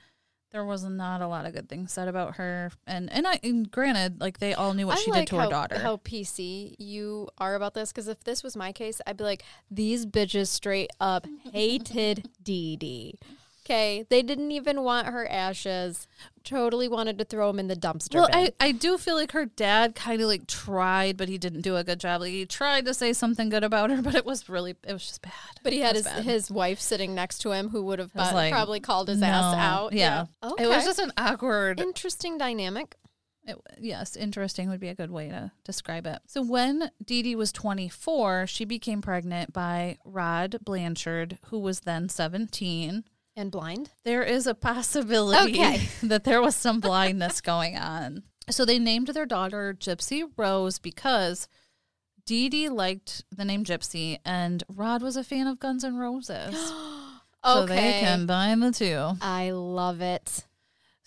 there 0.52 0.66
was 0.66 0.84
not 0.84 1.22
a 1.22 1.28
lot 1.28 1.46
of 1.46 1.54
good 1.54 1.68
things 1.70 1.92
said 1.92 2.08
about 2.08 2.36
her, 2.36 2.72
and 2.86 3.12
and 3.12 3.28
I 3.28 3.40
and 3.44 3.70
granted, 3.70 4.22
like 4.22 4.40
they 4.40 4.54
all 4.54 4.74
knew 4.74 4.88
what 4.88 4.98
I 4.98 5.02
she 5.02 5.12
like 5.12 5.22
did 5.22 5.28
to 5.30 5.38
how, 5.38 5.44
her 5.44 5.50
daughter. 5.50 5.80
How 5.80 5.98
PC 5.98 6.76
you 6.80 7.30
are 7.38 7.56
about 7.56 7.74
this? 7.74 7.92
Because 7.92 8.08
if 8.08 8.24
this 8.24 8.44
was 8.44 8.56
my 8.56 8.72
case, 8.72 9.02
I'd 9.06 9.18
be 9.18 9.24
like, 9.24 9.44
these 9.70 10.06
bitches 10.06 10.48
straight 10.48 10.92
up 11.00 11.26
hated 11.52 12.30
Dee 12.42 12.78
Dee. 12.78 13.20
Okay, 13.68 14.06
they 14.10 14.22
didn't 14.24 14.52
even 14.52 14.82
want 14.84 15.08
her 15.08 15.28
ashes. 15.30 16.08
Totally 16.46 16.88
wanted 16.88 17.18
to 17.18 17.26
throw 17.26 17.48
them 17.48 17.60
in 17.60 17.68
the 17.68 17.76
dumpster. 17.76 18.16
well, 18.16 18.28
bin. 18.28 18.52
I, 18.62 18.68
I 18.68 18.72
do 18.72 18.98
feel 18.98 19.16
like 19.16 19.34
her 19.34 19.46
dad 19.46 19.94
kind 19.94 20.22
of 20.22 20.28
like 20.30 20.48
tried, 20.48 21.18
but 21.18 21.28
he 21.28 21.38
didn't 21.38 21.62
do 21.62 21.76
a 21.76 21.84
good 21.84 22.00
job. 22.00 22.22
Like 22.22 22.32
he 22.32 22.46
tried 22.46 22.86
to 22.86 22.94
say 22.94 23.12
something 23.12 23.50
good 23.50 23.66
about 23.66 23.90
her, 23.90 24.02
but 24.02 24.16
it 24.16 24.26
was 24.26 24.48
really 24.48 24.76
it 24.88 24.94
was 24.94 25.06
just 25.06 25.22
bad. 25.22 25.34
but 25.64 25.74
he 25.74 25.82
had 25.82 25.98
his 25.98 26.06
bad. 26.06 26.24
his 26.24 26.50
wife 26.50 26.80
sitting 26.80 27.14
next 27.14 27.40
to 27.40 27.52
him, 27.52 27.68
who 27.68 27.84
would 27.84 28.00
have 28.00 28.16
like, 28.16 28.54
probably 28.54 28.80
called 28.80 29.10
his 29.10 29.22
ass 29.22 29.54
No. 29.54 29.60
out. 29.60 29.94
Yeah. 29.94 30.28
Okay. 30.42 30.64
It 30.64 30.68
was 30.68 30.86
just 30.86 31.00
an 31.00 31.12
awkward 31.18 31.82
interesting 31.82 32.38
dynamic. 32.38 32.96
It, 33.44 33.58
yes, 33.80 34.16
interesting 34.16 34.70
would 34.70 34.80
be 34.80 34.90
a 34.90 34.96
good 34.96 35.12
way 35.12 35.28
to 35.30 35.52
describe 35.66 36.06
it. 36.08 36.20
So 36.28 36.42
when 36.42 36.92
Dee 37.04 37.22
Dee 37.22 37.36
was 37.36 37.52
24, 37.52 38.48
she 38.48 38.64
became 38.66 39.02
pregnant 39.02 39.52
by 39.54 39.98
Rod 40.06 40.58
Blanchard, 40.64 41.38
who 41.48 41.60
was 41.60 41.82
then 41.82 42.08
17. 42.10 43.04
And 43.38 43.52
blind. 43.52 43.92
There 44.04 44.24
is 44.24 44.48
a 44.48 44.54
possibility 44.56 45.52
Okay. 45.54 45.88
that 46.04 46.24
there 46.26 46.42
was 46.42 46.56
some 46.56 46.80
blindness 46.82 47.40
going 47.40 47.78
on. 47.78 48.24
So 48.50 48.66
they 48.66 48.80
named 48.80 49.08
their 49.10 49.26
daughter 49.28 49.74
Gypsy 49.80 50.24
Rose 50.36 50.80
because 50.80 51.48
Dee 52.26 52.50
Dee 52.50 52.68
liked 52.68 53.24
the 53.34 53.46
name 53.46 53.64
Gypsy 53.64 54.18
and 54.26 54.64
Rod 54.68 55.02
was 55.04 55.16
a 55.16 55.24
fan 55.24 55.46
of 55.48 55.60
Guns 55.60 55.84
N' 55.86 55.96
Roses. 55.98 56.74
So 57.46 57.66
they 57.66 57.92
Okay. 57.92 58.00
combined 58.04 58.62
the 58.64 58.72
two. 58.72 59.12
I 59.22 59.52
love 59.52 60.02
it. 60.02 60.46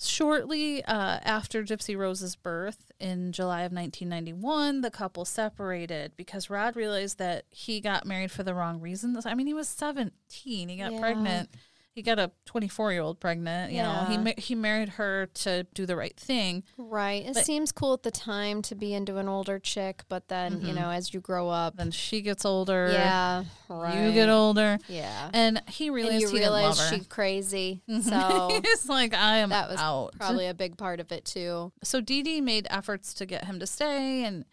Shortly 0.01 0.83
uh, 0.85 1.19
after 1.23 1.63
Gypsy 1.63 1.99
Rose's 1.99 2.35
birth 2.37 2.91
in 2.99 3.33
July 3.33 3.63
of 3.63 3.73
1991, 3.73 4.81
the 4.81 4.91
couple 4.91 5.27
separated 5.27 6.13
because 6.17 6.49
Rod 6.49 6.77
realized 6.77 7.19
that 7.19 7.45
he 7.51 7.81
got 7.81 8.07
married 8.07 8.31
for 8.31 8.43
the 8.43 8.55
wrong 8.55 8.81
reasons. 8.81 9.27
I 9.27 9.35
mean, 9.35 9.47
he 9.49 9.53
was 9.53 9.69
17. 9.69 10.69
He 10.71 10.77
got 10.79 10.93
Yeah. 10.93 10.99
pregnant. 11.01 11.51
He 11.93 12.03
got 12.03 12.19
a 12.21 12.31
24 12.47 12.93
year 12.93 13.03
old 13.03 13.19
pregnant. 13.21 13.73
You 13.73 13.83
know, 13.83 14.07
he 14.09 14.17
ma- 14.17 14.31
he 14.39 14.55
married 14.55 14.91
her 14.91 15.27
to 15.35 15.65
do 15.75 15.87
the 15.87 15.97
right 15.97 16.17
thing. 16.17 16.63
Right. 16.79 17.27
It 17.27 17.35
But- 17.35 17.45
seems 17.45 17.73
cool 17.73 17.93
at 17.95 18.05
the 18.05 18.13
time 18.13 18.63
to 18.63 18.75
be 18.77 18.95
into 18.95 19.17
an 19.19 19.29
older 19.29 19.59
chick, 19.59 20.05
but 20.09 20.29
then, 20.29 20.61
you 20.63 20.73
know, 20.73 20.91
as 20.91 21.13
you 21.13 21.21
grow 21.21 21.49
up, 21.49 21.77
Then 21.77 21.91
she 21.91 22.21
gets 22.23 22.45
older. 22.45 22.91
yeah, 22.93 23.45
right. 23.69 24.07
You 24.07 24.13
get 24.13 24.29
older. 24.29 24.79
Yeah. 24.89 25.31
And 25.35 25.61
he 25.69 25.91
realized 25.91 26.23
and 26.25 26.33
he 26.33 26.39
realize 26.39 26.63
didn't 26.79 26.79
love 26.79 26.91
her. 26.93 26.97
she's 26.97 27.07
crazy. 27.09 27.83
Mm-hmm. 27.91 28.09
So 28.09 28.61
He's 28.65 28.89
like, 28.89 29.13
I 29.13 29.39
am 29.39 29.51
that 29.51 29.69
was 29.69 29.81
out. 29.81 30.13
probably 30.17 30.47
a 30.47 30.55
big 30.55 30.77
part 30.77 31.01
of 31.01 31.11
it 31.11 31.25
too. 31.25 31.73
so 31.83 32.01
Dee 32.01 32.23
Dee 32.23 32.41
made 32.41 32.67
efforts 32.71 33.13
to 33.15 33.27
get 33.27 33.45
him 33.47 33.59
to 33.59 33.67
stay, 33.67 34.25
and 34.25 34.45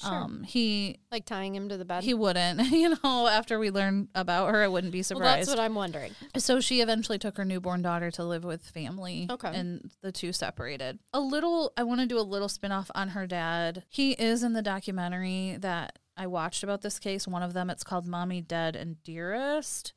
Sure. 0.00 0.12
um, 0.12 0.44
he 0.44 1.00
Like 1.10 1.24
tying 1.24 1.54
him 1.54 1.68
to 1.70 1.76
the 1.76 1.84
bed. 1.84 2.04
He 2.04 2.14
wouldn't. 2.14 2.60
You 2.78 2.96
know, 3.02 3.26
after 3.26 3.58
we 3.58 3.70
learned 3.70 4.08
about 4.14 4.50
her, 4.50 4.62
I 4.62 4.68
wouldn't 4.68 4.92
be 4.92 4.98
well, 5.00 5.04
surprised. 5.04 5.48
that's 5.48 5.58
what 5.58 5.58
I'm 5.58 5.74
wondering. 5.74 6.12
so 6.36 6.60
she 6.60 6.80
eventually 6.80 7.18
took 7.18 7.36
her 7.36 7.44
newborn 7.44 7.82
daughter 7.82 8.10
to 8.12 8.24
live 8.24 8.44
with 8.44 8.62
family. 8.62 9.26
Okay. 9.28 9.50
And 9.52 9.90
the 10.02 10.12
two 10.12 10.32
separated. 10.32 11.00
A 11.12 11.18
little, 11.20 11.72
I 11.76 11.82
want 11.82 12.00
to 12.00 12.06
do 12.06 12.18
a 12.18 12.22
little 12.22 12.48
spinoff 12.48 12.90
on 12.94 13.08
her 13.10 13.26
dad. 13.26 13.84
He 13.88 14.12
is 14.12 14.42
in 14.44 14.52
the 14.52 14.62
documentary 14.62 15.56
that 15.60 15.98
I 16.16 16.26
watched 16.28 16.62
about 16.62 16.82
this 16.82 16.98
case. 16.98 17.26
One 17.26 17.42
of 17.42 17.52
them, 17.52 17.68
it's 17.70 17.82
called 17.84 18.06
Mommy, 18.06 18.40
Dead, 18.40 18.76
and 18.76 19.02
Dearest. 19.02 19.92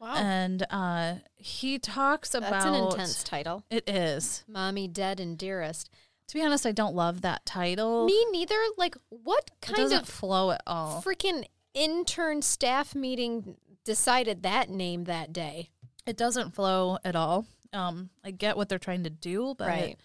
Wow. 0.00 0.16
And 0.16 0.66
uh, 0.70 1.14
he 1.36 1.78
talks 1.78 2.34
about. 2.34 2.50
that's 2.50 2.64
an 2.66 2.74
intense 2.74 3.22
title. 3.24 3.64
It 3.70 3.88
is. 3.88 4.44
Mommy, 4.48 4.88
dead, 4.88 5.18
and 5.20 5.38
dearest. 5.38 5.88
To 6.28 6.34
be 6.34 6.42
honest, 6.42 6.64
I 6.66 6.72
don't 6.72 6.94
love 6.94 7.20
that 7.20 7.44
title. 7.44 8.06
Me 8.06 8.26
neither. 8.30 8.58
Like, 8.76 8.96
what 9.10 9.50
it 9.52 9.66
kind 9.66 9.76
doesn't 9.76 10.02
of 10.02 10.08
flow 10.08 10.50
at 10.52 10.62
all. 10.66 11.02
freaking 11.04 11.44
intern 11.74 12.40
staff 12.42 12.94
meeting 12.94 13.56
decided 13.84 14.42
that 14.42 14.68
name 14.70 15.04
that 15.04 15.32
day? 15.32 15.70
it 16.06 16.16
doesn't 16.18 16.54
flow 16.54 16.98
at 17.02 17.16
all. 17.16 17.46
Um, 17.72 18.10
I 18.22 18.30
get 18.30 18.56
what 18.58 18.68
they're 18.68 18.78
trying 18.78 19.04
to 19.04 19.10
do, 19.10 19.54
but 19.56 19.68
Right. 19.68 19.96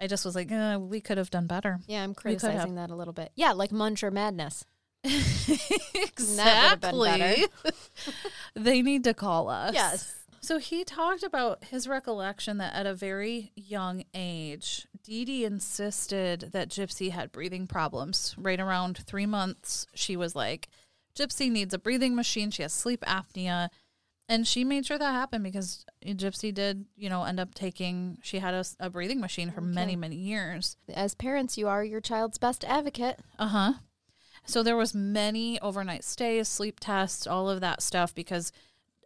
I 0.00 0.06
just 0.06 0.24
was 0.24 0.34
like, 0.36 0.50
uh, 0.52 0.78
we 0.80 1.00
could 1.00 1.18
have 1.18 1.28
done 1.30 1.46
better. 1.48 1.80
Yeah, 1.88 2.02
I'm 2.04 2.14
criticizing 2.14 2.76
that 2.76 2.90
a 2.90 2.94
little 2.94 3.12
bit. 3.12 3.32
Yeah, 3.34 3.52
like 3.52 3.70
Muncher 3.70 4.12
Madness. 4.12 4.64
exactly. 5.94 7.46
they 8.54 8.82
need 8.82 9.04
to 9.04 9.14
call 9.14 9.48
us. 9.48 9.74
Yes. 9.74 10.14
So 10.42 10.58
he 10.58 10.84
talked 10.84 11.22
about 11.22 11.64
his 11.64 11.86
recollection 11.86 12.56
that 12.58 12.74
at 12.74 12.86
a 12.86 12.94
very 12.94 13.52
young 13.54 14.04
age, 14.14 14.86
Dee 15.04 15.26
Dee 15.26 15.44
insisted 15.44 16.50
that 16.52 16.70
Gypsy 16.70 17.10
had 17.10 17.30
breathing 17.30 17.66
problems. 17.66 18.34
Right 18.38 18.58
around 18.58 18.96
three 18.96 19.26
months, 19.26 19.86
she 19.94 20.16
was 20.16 20.34
like, 20.34 20.68
Gypsy 21.14 21.50
needs 21.50 21.74
a 21.74 21.78
breathing 21.78 22.14
machine. 22.14 22.50
She 22.50 22.62
has 22.62 22.72
sleep 22.72 23.02
apnea. 23.02 23.68
And 24.30 24.46
she 24.46 24.64
made 24.64 24.86
sure 24.86 24.96
that 24.96 25.12
happened 25.12 25.44
because 25.44 25.84
Gypsy 26.06 26.54
did, 26.54 26.86
you 26.96 27.10
know, 27.10 27.24
end 27.24 27.38
up 27.38 27.52
taking, 27.52 28.16
she 28.22 28.38
had 28.38 28.54
a, 28.54 28.64
a 28.78 28.88
breathing 28.88 29.20
machine 29.20 29.50
for 29.50 29.60
many, 29.60 29.96
many 29.96 30.16
years. 30.16 30.76
As 30.88 31.14
parents, 31.14 31.58
you 31.58 31.68
are 31.68 31.84
your 31.84 32.00
child's 32.00 32.38
best 32.38 32.64
advocate. 32.64 33.18
Uh 33.38 33.48
huh. 33.48 33.72
So 34.46 34.62
there 34.62 34.76
was 34.76 34.94
many 34.94 35.60
overnight 35.60 36.04
stays, 36.04 36.48
sleep 36.48 36.78
tests, 36.80 37.26
all 37.26 37.50
of 37.50 37.60
that 37.60 37.82
stuff 37.82 38.14
because 38.14 38.52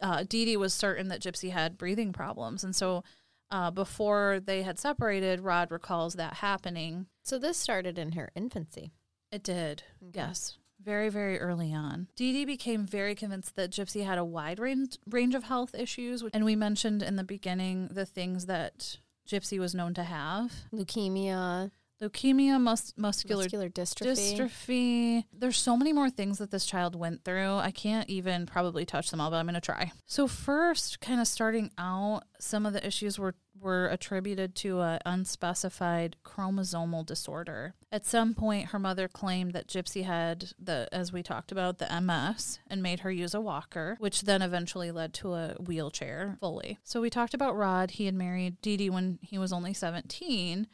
uh, 0.01 0.23
Dee 0.27 0.45
Dee 0.45 0.57
was 0.57 0.73
certain 0.73 1.07
that 1.09 1.21
Gypsy 1.21 1.51
had 1.51 1.77
breathing 1.77 2.13
problems, 2.13 2.63
and 2.63 2.75
so 2.75 3.03
uh, 3.51 3.71
before 3.71 4.39
they 4.43 4.63
had 4.63 4.79
separated, 4.79 5.39
Rod 5.39 5.71
recalls 5.71 6.15
that 6.15 6.35
happening. 6.35 7.07
So 7.23 7.37
this 7.37 7.57
started 7.57 7.97
in 7.97 8.13
her 8.13 8.31
infancy. 8.35 8.91
It 9.31 9.43
did, 9.43 9.83
yes, 10.13 10.57
very 10.83 11.09
very 11.09 11.39
early 11.39 11.73
on. 11.73 12.07
Dee 12.15 12.33
Dee 12.33 12.45
became 12.45 12.85
very 12.85 13.15
convinced 13.15 13.55
that 13.55 13.71
Gypsy 13.71 14.05
had 14.05 14.17
a 14.17 14.25
wide 14.25 14.59
range 14.59 14.97
range 15.09 15.35
of 15.35 15.45
health 15.45 15.73
issues, 15.75 16.23
and 16.33 16.45
we 16.45 16.55
mentioned 16.55 17.01
in 17.01 17.15
the 17.15 17.23
beginning 17.23 17.89
the 17.91 18.05
things 18.05 18.45
that 18.45 18.97
Gypsy 19.27 19.59
was 19.59 19.73
known 19.75 19.93
to 19.95 20.03
have: 20.03 20.51
Leukemia, 20.73 21.71
leukemia, 22.01 22.59
mus- 22.59 22.93
muscular 22.97 23.43
muscular 23.43 23.69
dystrophy. 23.69 24.37
dystrophy. 24.37 25.23
There's 25.33 25.57
so 25.57 25.77
many 25.77 25.93
more 25.93 26.09
things 26.09 26.37
that 26.37 26.51
this 26.51 26.65
child 26.65 26.95
went 26.95 27.23
through. 27.23 27.55
I 27.55 27.71
can't 27.71 28.09
even 28.09 28.45
probably 28.45 28.85
touch 28.85 29.11
them 29.11 29.21
all, 29.21 29.29
but 29.29 29.37
I'm 29.37 29.45
going 29.45 29.55
to 29.55 29.61
try. 29.61 29.91
So 30.05 30.27
first, 30.27 30.99
kind 30.99 31.21
of 31.21 31.27
starting 31.27 31.71
out, 31.77 32.23
some 32.39 32.65
of 32.65 32.73
the 32.73 32.85
issues 32.85 33.17
were 33.17 33.35
were 33.59 33.87
attributed 33.87 34.53
to 34.53 34.81
an 34.81 34.99
unspecified 35.05 36.17
chromosomal 36.25 37.05
disorder. 37.05 37.73
At 37.91 38.05
some 38.05 38.33
point, 38.33 38.67
her 38.67 38.79
mother 38.79 39.07
claimed 39.07 39.53
that 39.53 39.67
Gypsy 39.67 40.03
had 40.03 40.51
the, 40.59 40.89
as 40.91 41.13
we 41.13 41.23
talked 41.23 41.51
about, 41.51 41.77
the 41.77 42.01
MS 42.01 42.59
and 42.67 42.83
made 42.83 42.99
her 43.01 43.11
use 43.11 43.33
a 43.33 43.41
walker, 43.41 43.95
which 43.99 44.23
then 44.23 44.41
eventually 44.41 44.91
led 44.91 45.13
to 45.15 45.33
a 45.33 45.53
wheelchair 45.53 46.37
fully. 46.39 46.77
So 46.83 47.01
we 47.01 47.09
talked 47.09 47.33
about 47.33 47.55
Rod. 47.55 47.91
He 47.91 48.05
had 48.05 48.15
married 48.15 48.61
Dee 48.61 48.77
Dee 48.77 48.89
when 48.89 49.19
he 49.21 49.37
was 49.37 49.53
only 49.53 49.73
17, 49.73 50.67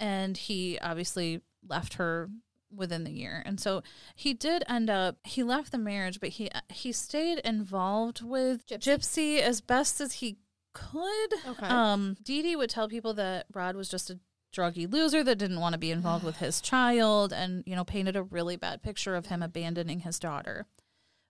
and 0.00 0.36
he 0.36 0.78
obviously 0.80 1.40
left 1.66 1.94
her 1.94 2.28
within 2.74 3.04
the 3.04 3.10
year. 3.10 3.42
And 3.46 3.58
so 3.58 3.82
he 4.14 4.34
did 4.34 4.62
end 4.68 4.90
up 4.90 5.16
he 5.24 5.42
left 5.42 5.72
the 5.72 5.78
marriage, 5.78 6.20
but 6.20 6.30
he 6.30 6.50
he 6.70 6.92
stayed 6.92 7.38
involved 7.40 8.22
with 8.22 8.66
Gypsy. 8.66 8.78
Gypsy, 8.80 9.38
as 9.40 9.60
best 9.60 10.00
as 10.00 10.14
he 10.14 10.38
could. 10.74 11.32
Okay. 11.46 11.66
Um 11.66 12.16
Dee 12.22 12.42
Dee 12.42 12.56
would 12.56 12.70
tell 12.70 12.88
people 12.88 13.14
that 13.14 13.46
Rod 13.52 13.74
was 13.74 13.88
just 13.88 14.10
a 14.10 14.20
druggy 14.54 14.90
loser 14.90 15.22
that 15.24 15.36
didn't 15.38 15.60
want 15.60 15.72
to 15.74 15.78
be 15.78 15.90
involved 15.90 16.24
with 16.24 16.36
his 16.38 16.60
child 16.60 17.32
and, 17.32 17.62
you 17.66 17.74
know, 17.76 17.84
painted 17.84 18.16
a 18.16 18.22
really 18.22 18.56
bad 18.56 18.82
picture 18.82 19.14
of 19.14 19.26
him 19.26 19.42
abandoning 19.42 20.00
his 20.00 20.18
daughter. 20.18 20.66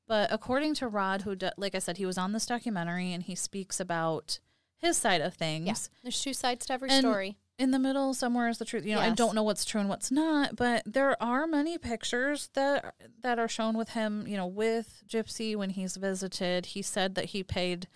But 0.07 0.33
according 0.33 0.75
to 0.77 0.89
Rod, 0.89 1.23
who, 1.23 1.37
like 1.57 1.75
I 1.75 1.81
said, 1.81 1.99
he 1.99 2.07
was 2.07 2.17
on 2.17 2.33
this 2.33 2.47
documentary 2.47 3.13
and 3.13 3.23
he 3.23 3.35
speaks 3.35 3.79
about 3.81 4.39
his 4.77 4.97
side 4.97 5.21
of 5.21 5.35
things 5.35 5.67
Yeah. 5.67 5.75
There's 6.05 6.21
two 6.23 6.33
sides 6.33 6.67
to 6.67 6.73
every 6.75 6.91
And- 6.91 7.01
story. 7.05 7.37
In 7.59 7.71
the 7.73 7.79
middle 7.79 8.15
somewhere 8.15 8.49
is 8.49 8.59
the 8.59 8.65
truth. 8.65 8.85
You 8.87 8.95
know, 8.95 9.01
I 9.01 9.11
don't 9.11 9.35
know 9.35 9.43
what's 9.43 9.65
true 9.65 9.81
and 9.81 9.89
what's 9.91 10.11
not, 10.11 10.55
but 10.57 10.83
there 10.87 11.21
are 11.23 11.47
many 11.47 11.77
pictures 11.79 12.51
that 12.55 12.95
that 13.23 13.39
are 13.39 13.49
shown 13.49 13.77
with 13.77 13.91
him, 13.91 14.27
you 14.27 14.37
know, 14.37 14.47
with 14.47 15.03
Gypsy 15.09 15.57
when 15.57 15.71
he's 15.71 15.97
visited. 15.97 16.67
He 16.67 16.83
said 16.83 17.15
that 17.17 17.27
he 17.27 17.43
paid 17.43 17.89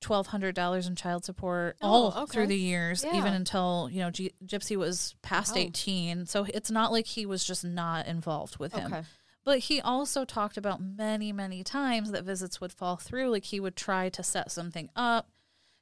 twelve 0.00 0.28
hundred 0.28 0.54
dollars 0.54 0.86
in 0.86 0.94
child 0.94 1.24
support 1.24 1.76
Oh, 1.82 1.88
all 2.12 2.22
okay. 2.24 2.32
through 2.32 2.46
the 2.48 2.56
years, 2.58 3.02
Yeah. 3.02 3.16
even 3.16 3.32
until 3.32 3.88
you 3.90 4.00
know 4.00 4.10
G- 4.10 4.32
Gypsy 4.44 4.76
was 4.76 5.14
past 5.22 5.54
Wow. 5.56 5.62
eighteen. 5.62 6.26
So 6.26 6.46
it's 6.54 6.70
not 6.70 6.92
like 6.92 7.06
he 7.06 7.26
was 7.26 7.42
just 7.44 7.64
not 7.64 8.06
involved 8.06 8.58
with 8.58 8.74
him. 8.74 8.92
Okay. 8.92 9.02
But 9.44 9.60
he 9.60 9.80
also 9.80 10.26
talked 10.26 10.58
about 10.58 10.80
many, 10.82 11.32
many 11.32 11.64
times 11.64 12.10
that 12.10 12.22
visits 12.24 12.60
would 12.60 12.72
fall 12.72 12.96
through. 12.96 13.30
Like 13.30 13.44
he 13.46 13.58
would 13.60 13.76
try 13.76 14.10
to 14.10 14.22
set 14.22 14.52
something 14.52 14.90
up. 14.94 15.30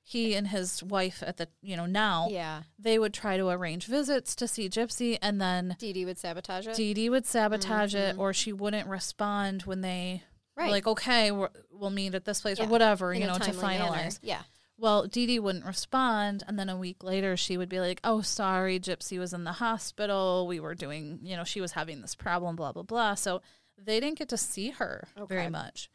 He 0.08 0.36
and 0.36 0.46
his 0.46 0.84
wife 0.84 1.20
at 1.26 1.36
the, 1.36 1.48
you 1.62 1.76
know, 1.76 1.86
now 1.86 2.28
Yeah. 2.30 2.62
they 2.78 2.96
would 2.96 3.12
try 3.12 3.36
to 3.36 3.48
arrange 3.48 3.86
visits 3.86 4.36
to 4.36 4.46
see 4.46 4.68
Gypsy, 4.68 5.18
and 5.20 5.40
then 5.40 5.74
Dee 5.80 5.92
Dee 5.92 6.04
would 6.04 6.16
sabotage 6.16 6.68
it. 6.68 6.76
Dee 6.76 6.94
Dee 6.94 7.10
would 7.10 7.26
sabotage 7.26 7.96
it, 7.96 8.12
mm-hmm. 8.12 8.20
or 8.20 8.32
she 8.32 8.52
wouldn't 8.52 8.86
respond 8.88 9.62
when 9.62 9.80
they 9.80 10.22
were 10.56 10.68
like, 10.68 10.86
okay, 10.86 11.32
we're, 11.32 11.48
we'll 11.72 11.90
meet 11.90 12.14
at 12.14 12.24
this 12.24 12.40
place 12.40 12.60
Yeah. 12.60 12.66
or 12.66 12.68
whatever, 12.68 13.12
in 13.12 13.20
you 13.20 13.26
know, 13.26 13.34
to 13.34 13.40
timely 13.40 13.78
manner. 13.78 13.84
finalize. 13.94 14.20
Yeah. 14.22 14.42
Well, 14.78 15.08
Dee 15.08 15.26
Dee 15.26 15.40
wouldn't 15.40 15.64
respond, 15.64 16.44
and 16.46 16.56
then 16.56 16.68
a 16.68 16.76
week 16.76 17.02
later, 17.02 17.36
she 17.36 17.56
would 17.56 17.68
be 17.68 17.80
like, 17.80 17.98
"Oh, 18.04 18.20
sorry, 18.20 18.78
Gypsy 18.78 19.18
was 19.18 19.32
in 19.32 19.42
the 19.42 19.52
hospital. 19.52 20.46
We 20.46 20.60
were 20.60 20.76
doing, 20.76 21.18
you 21.22 21.36
know, 21.36 21.42
she 21.44 21.60
was 21.60 21.72
having 21.72 22.00
this 22.00 22.14
problem, 22.14 22.54
blah 22.54 22.70
blah 22.72 22.82
blah." 22.84 23.14
So 23.14 23.40
they 23.76 23.98
didn't 23.98 24.18
get 24.18 24.28
to 24.28 24.36
see 24.36 24.70
her 24.70 25.08
very 25.28 25.48
much. 25.50 25.90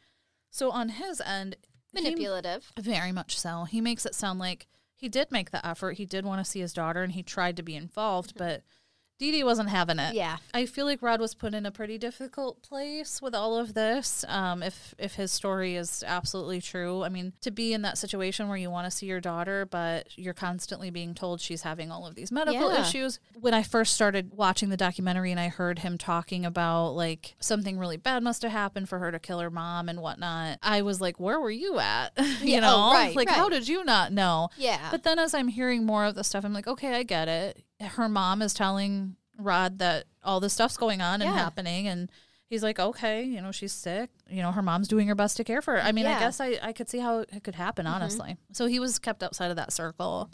So 0.50 0.70
on 0.70 0.90
his 0.90 1.20
end, 1.22 1.56
he- 1.94 2.02
Manipulative. 2.02 2.72
very 2.78 3.12
much 3.12 3.38
so. 3.38 3.64
He 3.64 3.80
makes 3.80 4.06
it 4.06 4.14
sound 4.14 4.38
like 4.38 4.66
he 4.94 5.08
did 5.08 5.32
make 5.32 5.50
the 5.50 5.66
effort. 5.66 5.92
He 5.96 6.06
did 6.06 6.24
want 6.24 6.44
to 6.44 6.50
see 6.50 6.60
his 6.60 6.72
daughter, 6.72 7.02
and 7.02 7.12
he 7.12 7.22
tried 7.22 7.56
to 7.56 7.62
be 7.62 7.74
involved, 7.74 8.30
mm-hmm. 8.30 8.44
but 8.44 8.62
Dee 9.22 9.30
Dee 9.30 9.44
wasn't 9.44 9.68
having 9.68 10.00
it. 10.00 10.14
Yeah. 10.14 10.38
I 10.52 10.66
feel 10.66 10.84
like 10.84 11.00
Rod 11.00 11.20
was 11.20 11.32
put 11.32 11.54
in 11.54 11.64
a 11.64 11.70
pretty 11.70 11.96
difficult 11.96 12.60
place 12.60 13.22
with 13.22 13.36
all 13.36 13.56
of 13.56 13.72
this. 13.74 14.24
Um, 14.26 14.64
if 14.64 14.96
if 14.98 15.14
his 15.14 15.30
story 15.30 15.76
is 15.76 16.02
absolutely 16.04 16.60
true, 16.60 17.04
I 17.04 17.08
mean, 17.08 17.32
to 17.42 17.52
be 17.52 17.72
in 17.72 17.82
that 17.82 17.98
situation 17.98 18.48
where 18.48 18.56
you 18.56 18.68
want 18.68 18.86
to 18.86 18.90
see 18.90 19.06
your 19.06 19.20
daughter, 19.20 19.64
but 19.64 20.08
you're 20.18 20.34
constantly 20.34 20.90
being 20.90 21.14
told 21.14 21.40
she's 21.40 21.62
having 21.62 21.92
all 21.92 22.04
of 22.04 22.16
these 22.16 22.32
medical 22.32 22.72
Yeah. 22.72 22.80
issues. 22.80 23.20
When 23.40 23.54
I 23.54 23.62
first 23.62 23.94
started 23.94 24.32
watching 24.34 24.70
the 24.70 24.76
documentary 24.76 25.30
and 25.30 25.38
I 25.38 25.46
heard 25.48 25.78
him 25.78 25.98
talking 25.98 26.44
about 26.44 26.88
like 26.96 27.36
something 27.38 27.78
really 27.78 27.98
bad 27.98 28.24
must 28.24 28.42
have 28.42 28.50
happened 28.50 28.88
for 28.88 28.98
her 28.98 29.12
to 29.12 29.20
kill 29.20 29.38
her 29.38 29.50
mom 29.50 29.88
and 29.88 30.00
whatnot, 30.02 30.58
I 30.64 30.82
was 30.82 31.00
like, 31.00 31.20
where 31.20 31.38
were 31.40 31.48
you 31.52 31.78
at? 31.78 32.10
you 32.18 32.54
Yeah, 32.54 32.60
know, 32.60 32.74
oh, 32.76 32.92
right, 32.92 33.14
like 33.14 33.28
how 33.28 33.48
did 33.48 33.68
you 33.68 33.84
not 33.84 34.12
know? 34.12 34.48
Yeah. 34.56 34.88
But 34.90 35.04
then 35.04 35.20
as 35.20 35.32
I'm 35.32 35.46
hearing 35.46 35.86
more 35.86 36.04
of 36.06 36.16
the 36.16 36.24
stuff, 36.24 36.44
I'm 36.44 36.52
like, 36.52 36.66
okay, 36.66 36.94
I 36.96 37.04
get 37.04 37.28
it. 37.28 37.62
Her 37.82 38.08
mom 38.08 38.42
is 38.42 38.54
telling 38.54 39.16
Rod 39.38 39.78
that 39.80 40.04
all 40.22 40.40
this 40.40 40.52
stuff's 40.52 40.76
going 40.76 41.00
on 41.00 41.20
and 41.22 41.30
Yeah. 41.30 41.36
happening. 41.38 41.88
And 41.88 42.10
he's 42.48 42.62
like, 42.62 42.78
okay, 42.78 43.22
you 43.24 43.40
know, 43.40 43.50
she's 43.52 43.72
sick. 43.72 44.10
You 44.30 44.42
know, 44.42 44.52
her 44.52 44.62
mom's 44.62 44.88
doing 44.88 45.08
her 45.08 45.14
best 45.14 45.36
to 45.38 45.44
care 45.44 45.62
for 45.62 45.74
her. 45.74 45.82
I 45.82 45.92
mean, 45.92 46.06
I 46.06 46.10
Yeah. 46.10 46.14
Mm-hmm. 46.16 46.24
guess 46.24 46.40
I, 46.40 46.58
I 46.62 46.72
could 46.72 46.88
see 46.88 46.98
how 46.98 47.20
it 47.20 47.42
could 47.42 47.54
happen, 47.56 47.86
honestly. 47.86 48.36
So 48.52 48.66
he 48.66 48.78
was 48.78 48.98
kept 48.98 49.22
outside 49.22 49.50
of 49.50 49.56
that 49.56 49.72
circle 49.72 50.30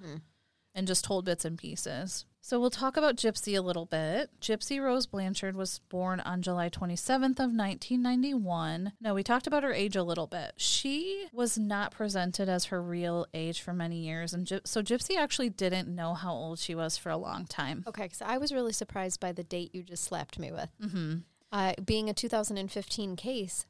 and 0.75 0.87
just 0.87 1.05
told 1.05 1.25
bits 1.25 1.45
and 1.45 1.57
pieces. 1.59 2.25
So 2.41 2.59
we'll 2.59 2.71
talk 2.71 2.97
about 2.97 3.17
Gypsy 3.17 3.59
a 3.59 3.61
little 3.61 3.85
bit. 3.85 4.31
Gypsy 4.41 4.83
Rose 4.83 5.07
Blanchard 5.07 5.55
was 5.55 5.81
born 5.91 6.21
on 6.21 6.41
July 6.41 6.71
27th 6.71 7.39
of 7.41 7.53
1991. 7.53 8.93
Now 9.01 9.15
we 9.15 9.23
talked 9.23 9.47
about 9.47 9.63
her 9.65 9.73
age 9.73 9.97
a 9.97 10.03
little 10.03 10.27
bit. 10.27 10.53
She 10.57 11.27
was 11.33 11.59
not 11.59 11.91
presented 11.93 12.49
as 12.49 12.67
her 12.67 12.81
real 12.81 13.27
age 13.35 13.61
for 13.61 13.75
many 13.75 13.97
years 13.99 14.33
and 14.33 14.47
Gy- 14.47 14.61
so 14.65 14.83
Gypsy 14.83 15.19
actually 15.19 15.51
didn't 15.51 15.95
know 15.95 16.15
how 16.15 16.33
old 16.33 16.59
she 16.59 16.75
was 16.75 16.97
for 16.97 17.11
a 17.11 17.17
long 17.19 17.45
time. 17.45 17.85
Okay, 17.87 18.09
so 18.13 18.25
I 18.25 18.39
was 18.39 18.53
really 18.53 18.73
surprised 18.73 19.21
by 19.21 19.33
the 19.33 19.45
date 19.45 19.75
you 19.75 19.83
just 19.83 20.05
slapped 20.05 20.39
me 20.39 20.51
with. 20.51 20.71
Mm-hmm. 20.83 21.17
Uh, 21.53 21.73
being 21.85 22.09
a 22.09 22.15
2015 22.15 23.17
case, 23.17 23.67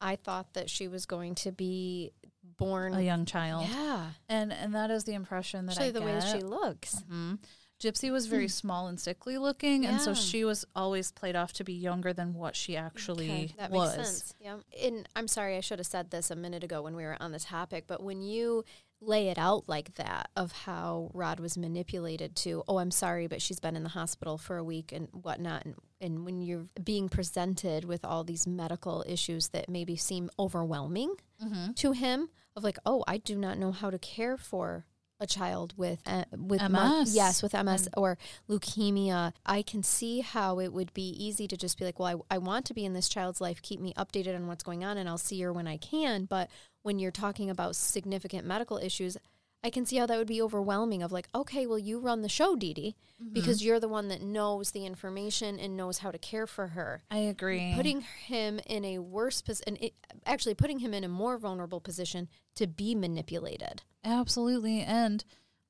I 0.00 0.16
thought 0.16 0.54
that 0.54 0.68
she 0.70 0.88
was 0.88 1.06
going 1.06 1.34
to 1.36 1.52
be 1.52 2.12
born. 2.58 2.94
A 2.94 3.02
young 3.02 3.24
child. 3.24 3.68
yeah, 3.70 4.10
And 4.28 4.52
and 4.52 4.74
that 4.74 4.90
is 4.90 5.04
the 5.04 5.14
impression 5.14 5.66
that 5.66 5.72
especially 5.72 5.92
the 5.92 6.02
way 6.02 6.20
she 6.32 6.38
looks. 6.40 7.02
Mhm. 7.10 7.38
Gypsy 7.82 8.10
was 8.10 8.26
very 8.26 8.48
small 8.48 8.86
and 8.86 8.98
sickly 8.98 9.36
looking, 9.36 9.84
and 9.84 10.00
so 10.00 10.14
she 10.14 10.44
was 10.44 10.64
always 10.74 11.12
played 11.12 11.36
off 11.36 11.52
to 11.54 11.64
be 11.64 11.74
younger 11.74 12.12
than 12.12 12.32
what 12.34 12.56
she 12.56 12.76
actually 12.76 13.26
Okay, 13.30 13.54
that 13.58 13.70
was. 13.70 13.96
makes 13.96 14.08
sense. 14.08 14.34
Yeah. 14.40 14.56
And 14.82 15.08
I'm 15.14 15.28
sorry, 15.28 15.56
I 15.56 15.60
should 15.60 15.78
have 15.78 15.86
said 15.86 16.10
this 16.10 16.30
a 16.30 16.36
minute 16.36 16.64
ago 16.64 16.80
when 16.82 16.96
we 16.96 17.04
were 17.04 17.16
on 17.20 17.32
the 17.32 17.38
topic, 17.40 17.84
but 17.86 18.02
when 18.02 18.22
you 18.22 18.64
lay 19.02 19.28
it 19.28 19.36
out 19.36 19.68
like 19.68 19.92
that 19.96 20.30
of 20.36 20.52
how 20.52 21.10
Rod 21.12 21.38
was 21.38 21.58
manipulated 21.58 22.34
to, 22.36 22.62
oh, 22.66 22.78
I'm 22.78 22.90
sorry, 22.90 23.26
but 23.26 23.42
she's 23.42 23.60
been 23.60 23.76
in 23.76 23.82
the 23.82 23.90
hospital 23.90 24.38
for 24.38 24.56
a 24.56 24.64
week 24.64 24.90
and 24.90 25.08
whatnot. 25.12 25.66
And, 25.66 25.74
and 26.00 26.24
when 26.24 26.40
you're 26.40 26.64
being 26.82 27.10
presented 27.10 27.84
with 27.84 28.06
all 28.06 28.24
these 28.24 28.46
medical 28.46 29.04
issues 29.06 29.48
that 29.48 29.68
maybe 29.68 29.96
seem 29.96 30.30
overwhelming 30.38 31.14
Mm-hmm. 31.44 31.72
to 31.74 31.92
him, 31.92 32.30
of 32.56 32.64
like, 32.64 32.78
oh, 32.86 33.04
I 33.06 33.18
do 33.18 33.36
not 33.36 33.58
know 33.58 33.70
how 33.70 33.90
to 33.90 33.98
care 33.98 34.38
for 34.38 34.86
a 35.18 35.26
child 35.26 35.72
with 35.76 36.00
uh, 36.06 36.24
with 36.36 36.60
mu- 36.62 36.98
MS. 37.00 37.14
yes 37.14 37.42
with 37.42 37.54
MS 37.54 37.88
or 37.96 38.18
leukemia 38.48 39.32
I 39.44 39.62
can 39.62 39.82
see 39.82 40.20
how 40.20 40.58
it 40.58 40.72
would 40.72 40.92
be 40.92 41.08
easy 41.08 41.46
to 41.48 41.56
just 41.56 41.78
be 41.78 41.84
like 41.84 41.98
well 41.98 42.22
I, 42.30 42.34
I 42.34 42.38
want 42.38 42.66
to 42.66 42.74
be 42.74 42.84
in 42.84 42.92
this 42.92 43.08
child's 43.08 43.40
life 43.40 43.62
keep 43.62 43.80
me 43.80 43.94
updated 43.94 44.34
on 44.34 44.46
what's 44.46 44.62
going 44.64 44.84
on 44.84 44.98
and 44.98 45.08
I'll 45.08 45.18
see 45.18 45.40
her 45.40 45.52
when 45.52 45.66
I 45.66 45.76
can 45.78 46.24
but 46.26 46.50
when 46.82 46.98
you're 46.98 47.10
talking 47.10 47.48
about 47.50 47.76
significant 47.76 48.46
medical 48.46 48.78
issues 48.78 49.16
I 49.64 49.70
can 49.70 49.84
see 49.86 49.96
how 49.96 50.06
that 50.06 50.18
would 50.18 50.28
be 50.28 50.40
overwhelming 50.42 51.02
of 51.02 51.12
like 51.12 51.28
okay 51.34 51.66
well 51.66 51.78
you 51.78 51.98
run 51.98 52.20
the 52.22 52.28
show 52.28 52.54
Dee 52.54 52.74
Dee 52.74 52.96
because 53.32 53.64
you're 53.64 53.80
the 53.80 53.88
one 53.88 54.08
that 54.08 54.20
knows 54.20 54.72
the 54.72 54.84
information 54.84 55.58
and 55.58 55.76
knows 55.76 55.98
how 55.98 56.10
to 56.10 56.18
care 56.18 56.46
for 56.46 56.68
her 56.68 57.02
I 57.10 57.18
agree. 57.18 57.72
putting 57.74 58.02
him 58.02 58.60
in 58.66 58.84
a 58.84 58.98
worse 58.98 59.40
position, 59.40 59.78
actually 60.26 60.54
putting 60.54 60.80
him 60.80 60.92
in 60.92 61.02
a 61.02 61.08
more 61.08 61.38
vulnerable 61.38 61.80
position 61.80 62.28
to 62.56 62.66
be 62.66 62.94
manipulated. 62.94 63.82
Absolutely. 64.06 64.80
And 64.80 65.24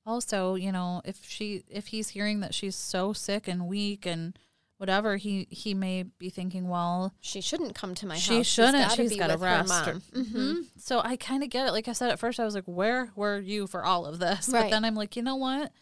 also, 0.04 0.54
you 0.54 0.70
know, 0.70 1.02
if 1.04 1.24
she 1.24 1.64
if 1.68 1.88
he's 1.88 2.10
hearing 2.10 2.40
that 2.40 2.54
she's 2.54 2.76
so 2.76 3.12
sick 3.12 3.48
and 3.48 3.66
weak 3.66 4.06
and 4.06 4.38
whatever, 4.78 5.16
he 5.16 5.48
he 5.50 5.74
may 5.74 6.04
be 6.04 6.28
thinking, 6.30 6.68
well, 6.68 7.12
She 7.20 7.40
shouldn't 7.40 7.74
come 7.74 7.94
to 7.96 8.06
my 8.06 8.16
she 8.16 8.36
house. 8.36 8.46
She 8.46 8.52
shouldn't. 8.62 8.92
She's 8.92 9.16
got 9.16 9.28
to 9.28 9.38
rest. 9.38 9.72
Mm-hmm. 9.72 10.20
Mhm. 10.20 10.64
So 10.78 11.00
I 11.02 11.16
kind 11.16 11.42
of 11.42 11.50
get 11.50 11.66
it. 11.66 11.72
Like 11.72 11.88
I 11.88 11.92
said 11.92 12.10
at 12.10 12.18
first, 12.18 12.38
I 12.38 12.44
was 12.44 12.54
like, 12.54 12.64
where 12.66 13.10
were 13.16 13.38
you 13.38 13.66
for 13.66 13.84
all 13.84 14.06
of 14.06 14.18
this? 14.18 14.48
But 14.48 14.70
then 14.70 14.84
I'm 14.84 14.94
like, 14.94 15.16
you 15.16 15.22
know 15.22 15.36
what? 15.36 15.72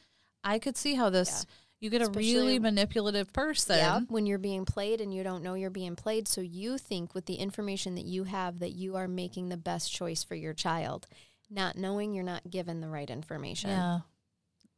I 0.42 0.58
could 0.58 0.76
see 0.76 0.94
how 0.94 1.10
this. 1.10 1.44
You 1.80 1.90
get 1.90 2.00
a 2.00 2.08
really 2.08 2.58
manipulative 2.58 3.30
person. 3.34 3.76
Yeah, 3.76 4.00
when 4.08 4.24
you're 4.24 4.38
being 4.38 4.64
played 4.64 5.02
and 5.02 5.12
you 5.12 5.22
don't 5.22 5.42
know 5.42 5.52
you're 5.52 5.68
being 5.68 5.96
played, 5.96 6.26
so 6.28 6.40
you 6.40 6.78
think 6.78 7.14
with 7.14 7.26
the 7.26 7.34
information 7.34 7.96
that 7.96 8.06
you 8.06 8.24
have 8.24 8.60
that 8.60 8.72
you 8.72 8.96
are 8.96 9.06
making 9.08 9.50
the 9.50 9.58
best 9.58 9.92
choice 9.92 10.24
for 10.24 10.34
your 10.34 10.54
child, 10.54 11.06
not 11.54 11.76
knowing 11.76 12.14
you're 12.14 12.24
not 12.24 12.48
given 12.50 12.80
the 12.80 12.88
right 12.88 13.08
information. 13.08 13.70
Yeah. 13.70 14.00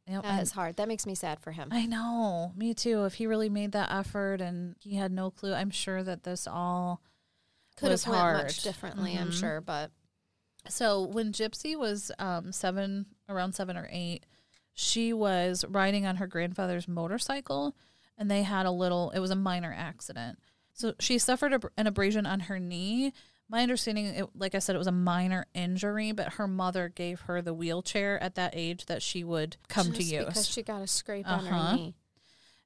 Yep, 0.09 0.23
That 0.23 0.41
is 0.41 0.51
hard. 0.51 0.77
That 0.77 0.87
makes 0.87 1.05
me 1.05 1.15
sad 1.15 1.39
for 1.41 1.51
him. 1.51 1.67
I 1.71 1.85
know. 1.85 2.53
Me 2.55 2.73
too. 2.73 3.03
If 3.03 3.15
he 3.15 3.27
really 3.27 3.49
made 3.49 3.73
that 3.73 3.91
effort 3.91 4.39
and 4.39 4.75
he 4.79 4.95
had 4.95 5.11
no 5.11 5.29
clue, 5.31 5.53
I'm 5.53 5.69
sure 5.69 6.01
that 6.01 6.23
this 6.23 6.47
all 6.47 7.01
Could 7.75 7.91
have 7.91 8.07
went 8.07 8.17
hard. 8.21 8.37
much 8.45 8.63
differently, 8.63 9.17
I'm 9.17 9.31
Mhm. 9.31 9.39
sure, 9.39 9.59
but 9.61 9.91
So 10.69 11.01
when 11.03 11.31
Gypsy 11.33 11.77
was 11.77 12.11
um, 12.19 12.51
seven, 12.51 13.05
around 13.29 13.53
seven 13.53 13.75
or 13.77 13.87
eight, 13.91 14.25
she 14.73 15.13
was 15.13 15.63
riding 15.69 16.05
on 16.05 16.17
her 16.17 16.27
grandfather's 16.27 16.87
motorcycle, 16.89 17.75
and 18.17 18.29
they 18.29 18.43
had 18.43 18.65
a 18.65 18.71
little. 18.71 19.11
It 19.11 19.19
was 19.19 19.31
a 19.31 19.35
minor 19.35 19.73
accident. 19.73 20.39
So 20.73 20.93
she 20.99 21.17
suffered 21.19 21.53
a, 21.53 21.59
an 21.77 21.87
abrasion 21.87 22.25
on 22.25 22.41
her 22.41 22.59
knee, 22.59 23.13
my 23.49 23.61
understanding, 23.63 24.05
it, 24.07 24.25
like 24.35 24.55
I 24.55 24.59
said, 24.59 24.75
it 24.75 24.79
was 24.79 24.87
a 24.87 24.91
minor 24.91 25.45
injury, 25.53 26.11
but 26.11 26.33
her 26.33 26.47
mother 26.47 26.89
gave 26.89 27.21
her 27.21 27.41
the 27.41 27.53
wheelchair 27.53 28.21
at 28.21 28.35
that 28.35 28.53
age 28.55 28.85
that 28.87 29.01
she 29.01 29.23
would 29.23 29.57
come 29.69 29.93
to 29.93 30.03
use. 30.03 30.25
because 30.25 30.47
she 30.49 30.63
got 30.63 30.81
a 30.81 30.87
scrape 30.87 31.27
on 31.27 31.45
Uh-huh. 31.47 31.67
her 31.69 31.75
knee. 31.75 31.95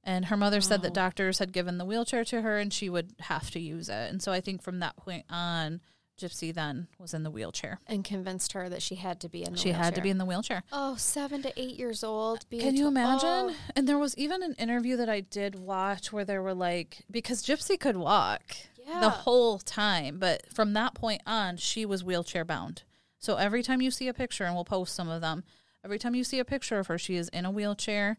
And 0.04 0.26
her 0.26 0.38
mother 0.38 0.62
said 0.62 0.82
that 0.82 0.96
doctors 0.96 1.38
had 1.38 1.54
given 1.54 1.78
the 1.78 1.86
wheelchair 1.86 2.24
to 2.26 2.42
her 2.42 2.58
and 2.58 2.74
she 2.74 2.90
would 2.90 3.14
have 3.20 3.52
to 3.52 3.60
use 3.60 3.88
it. 3.88 4.10
And 4.12 4.20
so 4.22 4.32
I 4.32 4.42
think 4.42 4.64
from 4.64 4.80
that 4.80 4.96
point 4.96 5.26
on, 5.30 5.80
Gypsy 6.20 6.54
then 6.54 6.88
was 7.00 7.14
in 7.16 7.22
the 7.24 7.32
wheelchair. 7.32 7.80
and 7.88 8.04
convinced 8.04 8.54
her 8.54 8.68
that 8.70 8.82
she 8.82 8.96
had 8.96 9.20
to 9.22 9.30
be 9.30 9.40
in 9.40 9.46
the 9.46 9.52
wheelchair. 9.52 9.74
she 9.74 9.78
had 9.78 9.96
to 9.96 10.02
be 10.02 10.10
in 10.10 10.18
the 10.20 10.26
wheelchair. 10.26 10.64
Oh, 10.72 10.96
seven 10.96 11.42
to 11.44 11.54
eight 11.60 11.78
years 11.78 12.04
old. 12.04 12.48
being 12.50 12.62
Can 12.64 12.76
you 12.76 12.88
imagine? 12.88 13.28
oh, 13.30 13.56
And 13.76 13.88
there 13.88 13.98
was 13.98 14.16
even 14.18 14.42
an 14.44 14.54
interview 14.56 14.98
that 14.98 15.10
I 15.10 15.22
did 15.22 15.56
watch 15.56 16.12
where 16.12 16.26
there 16.26 16.42
were 16.44 16.54
like, 16.54 17.04
because 17.10 17.44
Gypsy 17.44 17.80
could 17.80 17.98
walk 17.98 18.56
yeah. 18.88 19.00
the 19.02 19.10
whole 19.10 19.60
time, 19.60 20.20
but 20.20 20.44
from 20.54 20.74
that 20.74 20.94
point 20.94 21.22
on, 21.26 21.58
she 21.58 21.86
was 21.86 22.04
wheelchair 22.04 22.46
bound. 22.46 22.84
So 23.20 23.36
every 23.36 23.62
time 23.64 23.82
you 23.82 23.92
see 23.92 24.08
a 24.08 24.14
picture, 24.14 24.44
and 24.46 24.56
we'll 24.56 24.66
post 24.66 24.96
some 24.96 25.10
of 25.10 25.22
them, 25.22 25.44
every 25.86 26.00
time 26.00 26.16
you 26.16 26.24
see 26.24 26.40
a 26.40 26.46
picture 26.46 26.80
of 26.80 26.88
her, 26.88 26.98
she 26.98 27.16
is 27.16 27.30
in 27.30 27.46
a 27.46 27.52
wheelchair. 27.52 28.18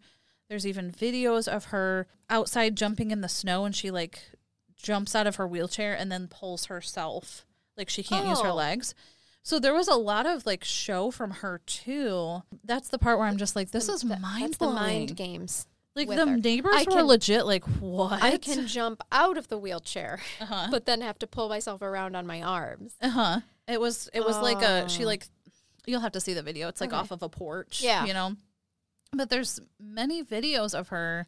There's 0.49 0.67
even 0.67 0.91
videos 0.93 1.49
of 1.49 1.67
her 1.67 2.07
outside 2.31 2.77
jumping 2.77 3.11
in 3.11 3.21
the 3.21 3.29
snow, 3.29 3.65
and 3.65 3.75
she 3.75 3.91
like 3.91 4.21
jumps 4.77 5.15
out 5.15 5.27
of 5.27 5.37
her 5.37 5.47
wheelchair 5.47 5.95
and 5.95 6.11
then 6.11 6.29
pulls 6.29 6.67
herself. 6.67 7.47
Like 7.77 7.89
she 7.89 8.03
can't 8.03 8.29
use 8.29 8.41
her 8.41 8.49
Oh. 8.49 8.55
legs. 8.55 8.95
So 9.45 9.59
there 9.59 9.75
was 9.75 9.89
a 9.89 9.95
lot 9.97 10.27
of 10.27 10.47
like 10.47 10.63
show 10.63 11.11
from 11.11 11.31
her 11.31 11.61
too. 11.67 12.43
That's 12.65 12.89
the 12.91 12.99
part 12.99 13.19
where 13.19 13.27
I'm 13.27 13.39
just 13.39 13.57
like, 13.57 13.71
this 13.73 13.89
is 13.89 14.05
mind 14.05 14.55
the 14.55 14.59
blowing. 14.59 14.75
mind 14.77 15.17
games. 15.17 15.67
Like 15.95 16.09
the 16.09 16.27
her. 16.27 16.37
neighbors 16.39 16.75
I 16.75 16.85
were 16.89 16.97
can- 16.99 17.07
legit 17.07 17.45
like, 17.47 17.65
what? 17.81 18.23
I 18.23 18.39
can 18.39 18.67
jump 18.67 19.03
out 19.13 19.37
of 19.37 19.49
the 19.49 19.59
wheelchair, 19.59 20.21
Uh-huh. 20.41 20.69
but 20.71 20.87
then 20.87 21.01
have 21.03 21.19
to 21.19 21.27
pull 21.27 21.49
myself 21.51 21.83
around 21.83 22.17
on 22.17 22.27
my 22.27 22.41
arms. 22.43 22.95
Uh 23.03 23.11
huh. 23.11 23.41
It 23.69 23.81
was 23.81 24.09
it 24.15 24.25
was 24.25 24.39
like 24.39 24.63
a 24.63 24.89
she 24.89 25.05
Oh. 25.05 25.07
like 25.07 25.27
you'll 25.87 26.01
have 26.01 26.13
to 26.13 26.21
see 26.21 26.33
the 26.33 26.43
video. 26.43 26.69
It's 26.69 26.81
like 26.81 26.91
Okay. 26.91 26.97
off 26.99 27.11
of 27.11 27.23
a 27.23 27.29
porch. 27.29 27.83
Yeah. 27.83 28.05
You 28.07 28.15
know? 28.15 28.37
But 29.13 29.29
there's 29.29 29.61
many 29.79 30.25
videos 30.25 30.73
of 30.79 30.89
her 30.89 31.27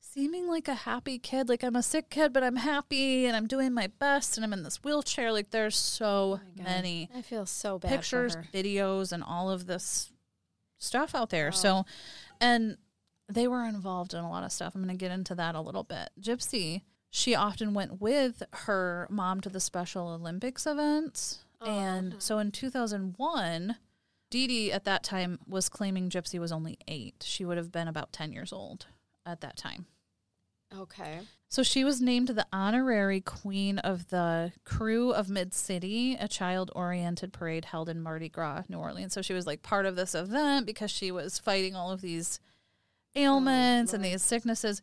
seeming 0.00 0.46
like 0.46 0.68
a 0.68 0.74
happy 0.74 1.18
kid. 1.18 1.48
Like 1.48 1.62
I'm 1.64 1.76
a 1.76 1.82
sick 1.82 2.10
kid, 2.10 2.32
but 2.32 2.42
I'm 2.42 2.56
happy 2.56 3.24
and 3.26 3.34
I'm 3.34 3.46
doing 3.46 3.72
my 3.72 3.86
best 3.86 4.36
and 4.36 4.44
I'm 4.44 4.52
in 4.52 4.62
this 4.62 4.84
wheelchair. 4.84 5.32
Like 5.32 5.50
there's 5.50 5.76
so 5.76 6.40
Oh 6.42 6.62
many 6.62 7.08
I 7.16 7.22
feel 7.22 7.46
so 7.46 7.78
bad. 7.78 7.88
pictures, 7.90 8.36
videos, 8.52 9.12
and 9.12 9.22
all 9.22 9.50
of 9.50 9.66
this 9.66 10.12
stuff 10.78 11.14
out 11.14 11.30
there. 11.30 11.46
Wow. 11.46 11.50
So, 11.52 11.86
and 12.40 12.76
they 13.34 13.48
were 13.48 13.64
involved 13.64 14.14
in 14.14 14.20
a 14.20 14.30
lot 14.30 14.44
of 14.44 14.52
stuff. 14.52 14.74
I'm 14.74 14.82
going 14.82 14.96
to 14.96 15.00
get 15.00 15.12
into 15.12 15.34
that 15.34 15.54
a 15.54 15.60
little 15.60 15.84
bit. 15.84 16.10
Gypsy, 16.20 16.82
she 17.10 17.34
often 17.34 17.74
went 17.74 18.00
with 18.00 18.42
her 18.52 19.06
mom 19.10 19.40
to 19.42 19.48
the 19.48 19.60
Special 19.60 20.08
Olympics 20.08 20.66
events. 20.66 21.44
Oh, 21.60 21.70
And 21.70 22.16
so 22.18 22.38
in 22.38 22.50
2001, 22.50 23.76
Dee 24.30 24.46
Dee 24.46 24.72
at 24.72 24.84
that 24.84 25.02
time 25.02 25.38
was 25.46 25.68
claiming 25.68 26.10
Gypsy 26.10 26.38
was 26.38 26.52
only 26.52 26.78
eight. 26.88 27.22
She 27.26 27.44
would 27.44 27.58
have 27.58 27.70
been 27.70 27.88
about 27.88 28.12
10 28.12 28.32
years 28.32 28.52
old 28.52 28.86
at 29.26 29.40
that 29.42 29.56
time. 29.56 29.86
Okay. 30.76 31.20
So 31.48 31.62
she 31.62 31.84
was 31.84 32.00
named 32.00 32.28
the 32.28 32.46
honorary 32.50 33.20
queen 33.20 33.78
of 33.80 34.08
the 34.08 34.52
Krewe 34.64 35.12
of 35.12 35.28
Mid 35.28 35.52
City, 35.52 36.16
a 36.18 36.26
child 36.26 36.70
oriented 36.74 37.34
parade 37.34 37.66
held 37.66 37.90
in 37.90 38.02
Mardi 38.02 38.30
Gras, 38.30 38.62
New 38.70 38.78
Orleans. 38.78 39.12
So 39.12 39.20
she 39.20 39.34
was 39.34 39.46
like 39.46 39.62
part 39.62 39.84
of 39.84 39.96
this 39.96 40.14
event 40.14 40.64
because 40.64 40.90
she 40.90 41.10
was 41.10 41.38
fighting 41.38 41.76
all 41.76 41.90
of 41.90 42.00
these 42.00 42.40
ailments 43.14 43.92
and 43.92 44.04
these 44.04 44.22
sicknesses. 44.22 44.82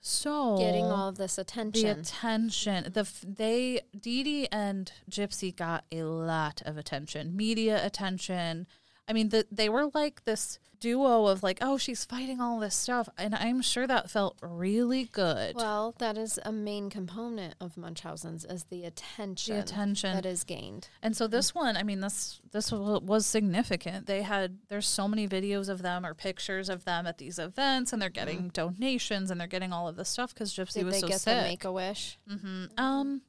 So 0.00 0.56
Getting 0.58 0.84
all 0.84 1.08
of 1.08 1.16
this 1.16 1.38
attention. 1.38 1.82
the 1.82 1.90
attention. 1.90 2.74
attention, 2.76 2.92
the 2.92 3.00
f- 3.00 3.24
they 3.26 3.80
Dee 3.98 4.22
Dee 4.22 4.48
and 4.52 4.92
Gypsy 5.10 5.54
got 5.54 5.84
a 5.90 6.04
lot 6.04 6.62
of 6.64 6.76
attention, 6.76 7.36
media 7.36 7.84
attention. 7.84 8.66
I 9.08 9.12
mean, 9.14 9.30
the, 9.30 9.46
they 9.50 9.68
were 9.68 9.90
like 9.94 10.24
this 10.24 10.58
duo 10.80 11.26
of 11.26 11.42
like, 11.42 11.58
oh, 11.60 11.76
she's 11.78 12.04
fighting 12.04 12.40
all 12.40 12.60
this 12.60 12.74
stuff, 12.74 13.08
and 13.16 13.34
I'm 13.34 13.62
sure 13.62 13.86
that 13.86 14.10
felt 14.10 14.38
really 14.42 15.04
good. 15.06 15.56
well, 15.56 15.94
that 15.98 16.16
is 16.18 16.38
a 16.44 16.52
main 16.52 16.90
component 16.90 17.54
of 17.60 17.76
Munchausen's 17.76 18.44
is 18.44 18.64
the 18.64 18.84
attention, 18.84 19.56
attention. 19.56 20.14
that 20.14 20.26
is 20.26 20.44
gained. 20.44 20.88
And 21.02 21.16
so 21.16 21.26
this 21.26 21.54
one, 21.54 21.76
I 21.76 21.82
mean, 21.82 22.00
this 22.00 22.40
this 22.52 22.70
was 22.70 23.26
significant. 23.26 24.06
They 24.06 24.22
had 24.22 24.58
there's 24.68 24.86
so 24.86 25.08
many 25.08 25.26
videos 25.26 25.68
of 25.68 25.82
them 25.82 26.04
or 26.06 26.14
pictures 26.14 26.68
of 26.68 26.84
them 26.84 27.06
at 27.06 27.18
these 27.18 27.38
events, 27.38 27.92
and 27.92 28.00
they're 28.00 28.08
getting 28.10 28.48
donations 28.50 29.30
and 29.30 29.40
they're 29.40 29.48
getting 29.48 29.72
all 29.72 29.88
of 29.88 29.96
this 29.96 30.08
stuff 30.08 30.32
because 30.34 30.54
Gypsy 30.54 30.74
Did 30.74 30.84
was 30.84 30.94
they 30.94 31.00
so 31.00 31.08
get 31.08 31.20
sick. 31.20 31.34
the 31.36 31.42
Make 31.42 31.64
a 31.64 31.72
Wish? 31.72 32.18
hmm 32.28 32.66
Um, 32.76 33.22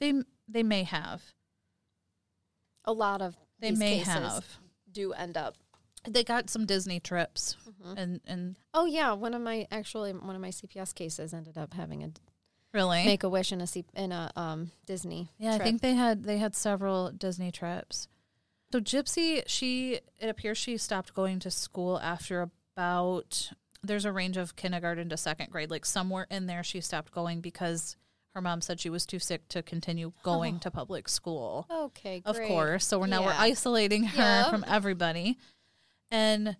they 0.00 0.12
they 0.48 0.62
may 0.62 0.84
have. 0.84 1.22
A 2.84 2.92
lot 2.92 3.20
of 3.20 3.36
They 3.58 3.72
may 3.72 3.98
cases 3.98 4.14
have. 4.14 4.58
Do 4.92 5.12
end 5.12 5.36
up. 5.36 5.56
They 6.08 6.24
got 6.24 6.48
some 6.50 6.64
Disney 6.66 7.00
trips, 7.00 7.56
Mm-hmm. 7.68 7.98
and 7.98 8.20
and 8.26 8.56
Oh 8.74 8.86
yeah, 8.86 9.12
one 9.12 9.34
of 9.34 9.42
my 9.42 9.66
actually 9.70 10.12
one 10.12 10.34
of 10.34 10.40
my 10.40 10.50
CPS 10.50 10.94
cases 10.94 11.32
ended 11.34 11.56
up 11.58 11.74
having 11.74 12.02
a 12.04 12.10
really, 12.72 13.04
Make 13.04 13.22
a 13.24 13.28
Wish 13.28 13.52
in 13.52 13.60
a 13.60 13.66
C, 13.66 13.84
in 13.94 14.12
a 14.12 14.30
um 14.36 14.70
Disney. 14.86 15.30
yeah, 15.38 15.54
I 15.54 15.58
think 15.58 15.80
they 15.80 15.94
had 15.94 16.24
they 16.24 16.38
had 16.38 16.54
several 16.54 17.10
Disney 17.10 17.50
trips. 17.52 18.08
So 18.72 18.80
Gypsy, 18.80 19.42
she 19.46 20.00
it 20.20 20.28
appears 20.28 20.58
she 20.58 20.76
stopped 20.76 21.14
going 21.14 21.38
to 21.40 21.50
school 21.50 21.98
after 22.00 22.48
about 22.76 23.50
there's 23.82 24.04
a 24.04 24.12
range 24.12 24.36
of 24.36 24.56
kindergarten 24.56 25.08
to 25.08 25.16
second 25.16 25.50
grade, 25.50 25.70
like 25.70 25.84
somewhere 25.86 26.26
in 26.30 26.46
there 26.46 26.62
she 26.62 26.80
stopped 26.80 27.12
going 27.12 27.40
because 27.40 27.96
her 28.38 28.42
mom 28.42 28.60
said 28.60 28.78
she 28.78 28.88
was 28.88 29.04
too 29.04 29.18
sick 29.18 29.48
to 29.48 29.64
continue 29.64 30.12
going 30.22 30.56
oh. 30.56 30.58
to 30.60 30.70
public 30.70 31.08
school. 31.08 31.66
Okay, 31.68 32.22
Of 32.24 32.40
course. 32.42 32.86
So 32.86 33.00
we're 33.00 33.08
now 33.08 33.24
we're 33.24 33.34
isolating 33.36 34.04
her 34.04 34.22
Yep. 34.42 34.50
from 34.50 34.64
everybody. 34.68 35.38
And 36.12 36.56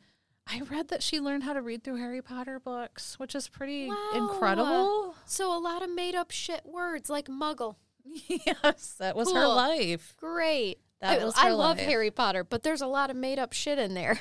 I 0.48 0.60
read 0.68 0.88
that 0.88 1.04
she 1.04 1.20
learned 1.20 1.44
how 1.44 1.52
to 1.52 1.62
read 1.62 1.84
through 1.84 1.96
Harry 1.96 2.20
Potter 2.20 2.58
books, 2.58 3.16
which 3.20 3.36
is 3.36 3.48
pretty 3.48 3.86
Wow. 3.88 4.10
incredible. 4.14 5.14
So 5.24 5.56
a 5.56 5.60
lot 5.60 5.82
of 5.82 5.90
made 5.94 6.16
up 6.16 6.32
shit 6.32 6.66
words 6.66 7.08
like 7.08 7.28
muggle. 7.28 7.76
yes, 8.26 8.96
that 8.98 9.14
was 9.14 9.32
her 9.32 9.46
life. 9.46 10.14
Great. 10.18 10.80
That 11.00 11.20
I, 11.20 11.24
was 11.24 11.34
I 11.36 11.50
love 11.50 11.76
life. 11.78 11.86
Harry 11.86 12.10
Potter, 12.10 12.42
but 12.42 12.64
there's 12.64 12.80
a 12.80 12.88
lot 12.88 13.08
of 13.10 13.16
made 13.16 13.38
up 13.38 13.52
shit 13.52 13.78
in 13.78 13.94
there. 13.94 14.18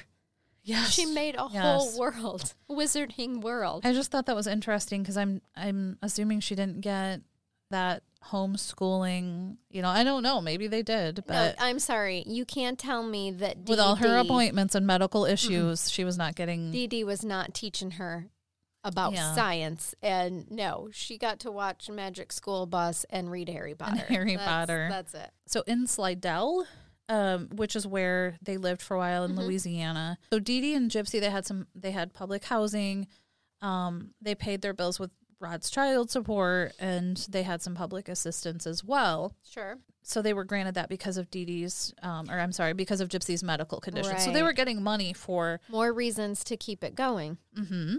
Yes. 0.68 0.92
She 0.92 1.06
made 1.06 1.36
a 1.38 1.48
Yes. 1.50 1.64
whole 1.64 1.98
world, 1.98 2.54
wizarding 2.70 3.40
world. 3.42 3.86
I 3.86 3.94
just 3.94 4.12
thought 4.12 4.26
that 4.26 4.36
was 4.36 4.48
interesting 4.48 5.02
because 5.02 5.16
I'm 5.16 5.42
I'm 5.56 5.98
assuming 6.02 6.42
she 6.42 6.56
didn't 6.56 6.82
get 6.82 7.22
that 7.72 8.04
homeschooling. 8.24 9.58
You 9.70 9.82
know, 9.82 9.90
I 9.90 10.04
don't 10.04 10.24
know. 10.24 10.42
Maybe 10.42 10.68
they 10.68 10.84
did, 10.84 11.18
no, 11.18 11.24
but 11.28 11.56
I'm 11.60 11.80
sorry. 11.80 12.24
You 12.26 12.46
can't 12.46 12.78
tell 12.80 13.04
me 13.04 13.32
that 13.32 13.58
with 13.68 13.80
all 13.80 13.96
her 13.96 14.08
DD 14.08 14.22
appointments 14.26 14.76
and 14.76 14.86
medical 14.86 15.26
issues, 15.26 15.90
she 15.92 16.04
was 16.04 16.18
not 16.18 16.36
getting. 16.36 16.72
Dee 16.72 16.88
Dee 16.88 17.04
was 17.04 17.24
not 17.24 17.54
teaching 17.54 17.92
her 17.92 18.28
about 18.84 19.14
Yeah. 19.14 19.34
science. 19.36 19.96
And 20.02 20.50
no, 20.50 20.90
she 20.92 21.18
got 21.18 21.40
to 21.42 21.52
watch 21.52 21.90
Magic 21.90 22.32
School 22.32 22.66
Bus 22.66 23.06
and 23.10 23.30
read 23.32 23.50
Harry 23.50 23.76
Potter. 23.76 24.06
Harry 24.08 24.36
That's- 24.36 24.48
Potter. 24.48 24.88
That's 24.90 25.14
it. 25.14 25.32
so 25.46 25.64
in 25.68 25.88
Slidell, 25.88 26.66
um, 27.10 27.50
which 27.54 27.76
is 27.76 27.86
where 27.88 28.38
they 28.42 28.58
lived 28.58 28.82
for 28.82 28.96
a 28.96 28.98
while 28.98 29.24
in 29.26 29.36
Louisiana. 29.36 30.18
So 30.32 30.40
Dee 30.40 30.62
Dee 30.62 30.74
and 30.74 30.90
Gypsy, 30.92 31.20
they 31.20 31.30
had 31.30 31.46
some, 31.46 31.68
they 31.76 31.92
had 31.92 32.14
public 32.14 32.46
housing. 32.46 33.08
Um, 33.62 34.12
they 34.22 34.36
paid 34.36 34.62
their 34.62 34.74
bills 34.74 35.00
with 35.00 35.10
Rod's 35.40 35.70
child 35.70 36.10
support, 36.10 36.74
and 36.80 37.18
they 37.30 37.44
had 37.44 37.62
some 37.62 37.76
public 37.76 38.10
assistance 38.10 38.66
as 38.66 38.84
well. 38.84 39.34
Sure. 39.48 39.78
So 40.02 40.22
they 40.22 40.34
were 40.34 40.46
granted 40.46 40.76
that 40.76 40.90
because 40.90 41.18
of 41.18 41.30
Dee 41.30 41.46
Dee's, 41.46 41.94
um, 42.02 42.30
or 42.30 42.40
I'm 42.40 42.52
sorry, 42.54 42.74
because 42.74 43.02
of 43.02 43.10
Gypsy's 43.10 43.44
medical 43.44 43.80
condition. 43.80 44.18
So 44.20 44.32
they 44.32 44.42
were 44.44 44.54
getting 44.54 44.82
money 44.82 45.14
for. 45.14 45.60
More 45.70 45.92
reasons 45.92 46.44
to 46.46 46.58
keep 46.58 46.84
it 46.84 46.96
going. 46.96 47.38
Mm-hmm. 47.58 47.98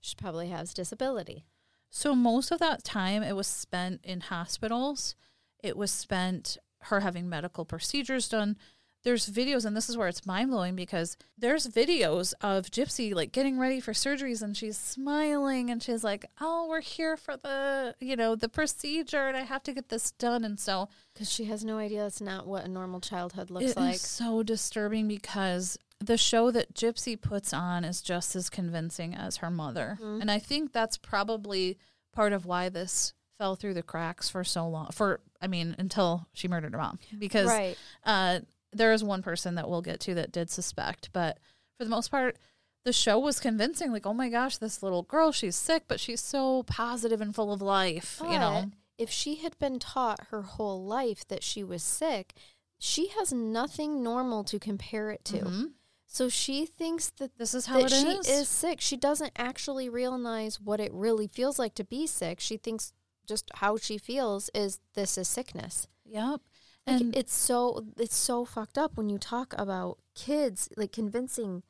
She 0.00 0.14
probably 0.16 0.48
has 0.48 0.74
disability. 0.74 1.44
So 1.88 2.14
most 2.14 2.50
of 2.50 2.58
that 2.60 2.84
time, 2.84 3.22
it 3.22 3.34
was 3.34 3.46
spent 3.46 4.00
in 4.04 4.20
hospitals. 4.20 5.16
It 5.62 5.76
was 5.76 5.90
spent 5.90 6.56
her 6.84 7.00
having 7.00 7.28
medical 7.28 7.64
procedures 7.64 8.28
done. 8.28 8.56
There's 9.02 9.30
videos, 9.30 9.64
and 9.64 9.74
this 9.76 9.88
is 9.88 9.96
where 9.96 10.08
it's 10.08 10.26
mind 10.26 10.50
blowing 10.50 10.76
because 10.76 11.16
there's 11.38 11.66
videos 11.66 12.34
of 12.42 12.66
Gypsy 12.66 13.14
like 13.14 13.32
getting 13.32 13.58
ready 13.58 13.80
for 13.80 13.92
surgeries, 13.92 14.42
and 14.42 14.54
she's 14.56 14.76
smiling, 14.76 15.70
and 15.70 15.82
she's 15.82 16.04
like, 16.04 16.26
"Oh, 16.40 16.66
we're 16.68 16.82
here 16.82 17.16
for 17.16 17.36
the 17.36 17.94
you 18.00 18.14
know 18.16 18.34
the 18.36 18.48
procedure, 18.48 19.26
and 19.28 19.36
I 19.36 19.42
have 19.42 19.62
to 19.64 19.72
get 19.72 19.88
this 19.88 20.10
done." 20.12 20.44
And 20.44 20.60
so 20.60 20.88
Because 21.14 21.30
she 21.32 21.44
has 21.46 21.64
no 21.64 21.78
idea 21.78 22.02
that's 22.02 22.20
not 22.20 22.46
what 22.46 22.64
a 22.64 22.68
normal 22.68 23.00
childhood 23.00 23.50
looks 23.50 23.76
like. 23.76 23.96
so 23.96 24.42
disturbing 24.42 25.08
because 25.08 25.78
the 25.98 26.16
show 26.18 26.50
that 26.50 26.74
Gypsy 26.74 27.20
puts 27.20 27.52
on 27.52 27.84
is 27.84 28.00
just 28.02 28.34
as 28.36 28.48
convincing 28.50 29.14
as 29.14 29.38
her 29.38 29.50
mother. 29.50 29.98
Mm-hmm. 30.00 30.20
And 30.22 30.30
I 30.30 30.38
think 30.38 30.72
that's 30.72 30.96
probably 30.98 31.78
part 32.12 32.32
of 32.32 32.46
why 32.46 32.68
this 32.70 33.12
fell 33.38 33.54
through 33.56 33.74
the 33.74 33.82
cracks 33.82 34.28
for 34.28 34.42
so 34.44 34.66
long. 34.68 34.88
For, 34.92 35.20
I 35.40 35.46
mean, 35.46 35.74
until 35.78 36.26
she 36.32 36.48
murdered 36.48 36.72
her 36.72 36.78
mom. 36.78 36.98
Because 37.18 37.48
Right. 37.48 37.76
uh, 38.04 38.40
there 38.72 38.92
is 38.92 39.02
one 39.04 39.22
person 39.22 39.54
that 39.56 39.68
we'll 39.68 39.82
get 39.82 40.00
to 40.00 40.14
that 40.14 40.32
did 40.32 40.50
suspect. 40.50 41.10
But 41.12 41.38
for 41.78 41.84
the 41.84 41.90
most 41.90 42.10
part, 42.10 42.36
the 42.84 42.92
show 42.92 43.18
was 43.18 43.40
convincing. 43.40 43.92
Like, 43.92 44.06
oh 44.06 44.14
my 44.14 44.28
gosh, 44.28 44.56
this 44.58 44.82
little 44.82 45.02
girl, 45.02 45.32
she's 45.32 45.56
sick, 45.56 45.84
but 45.88 46.00
she's 46.00 46.20
so 46.20 46.62
positive 46.64 47.20
and 47.20 47.34
full 47.34 47.52
of 47.52 47.60
life, 47.60 48.20
you 48.22 48.38
know? 48.38 48.70
If 48.96 49.10
she 49.10 49.36
had 49.36 49.58
been 49.58 49.78
taught 49.78 50.26
her 50.30 50.42
whole 50.42 50.84
life 50.84 51.26
that 51.28 51.42
she 51.42 51.64
was 51.64 51.82
sick, 51.82 52.34
she 52.78 53.08
has 53.08 53.32
nothing 53.32 54.02
normal 54.02 54.44
to 54.44 54.58
compare 54.58 55.10
it 55.10 55.24
to. 55.26 55.38
Mhm. 55.38 55.72
So 56.06 56.28
she 56.28 56.66
thinks 56.66 57.10
that 57.18 57.36
This 57.38 57.54
is 57.54 57.66
how 57.66 57.78
that 57.82 57.92
it 57.92 57.94
she 57.94 58.06
is. 58.08 58.28
is 58.28 58.48
sick. 58.48 58.80
She 58.80 58.96
doesn't 58.96 59.32
actually 59.36 59.88
realize 59.88 60.60
what 60.60 60.80
it 60.80 60.92
really 60.92 61.26
feels 61.28 61.58
like 61.58 61.74
to 61.76 61.84
be 61.84 62.06
sick. 62.06 62.40
She 62.40 62.56
thinks 62.56 62.92
just 63.26 63.48
how 63.54 63.76
she 63.76 63.96
feels 63.96 64.50
is 64.54 64.80
this 64.94 65.16
is 65.16 65.28
sickness. 65.28 65.86
Yep. 66.04 66.40
Like 66.86 67.00
And 67.00 67.16
it's 67.16 67.34
so 67.34 67.84
it's 67.98 68.16
so 68.16 68.44
fucked 68.44 68.78
up 68.78 68.96
when 68.96 69.08
you 69.10 69.18
talk 69.18 69.54
about 69.58 69.98
kids, 70.14 70.68
like 70.76 70.92
convincing 70.92 71.62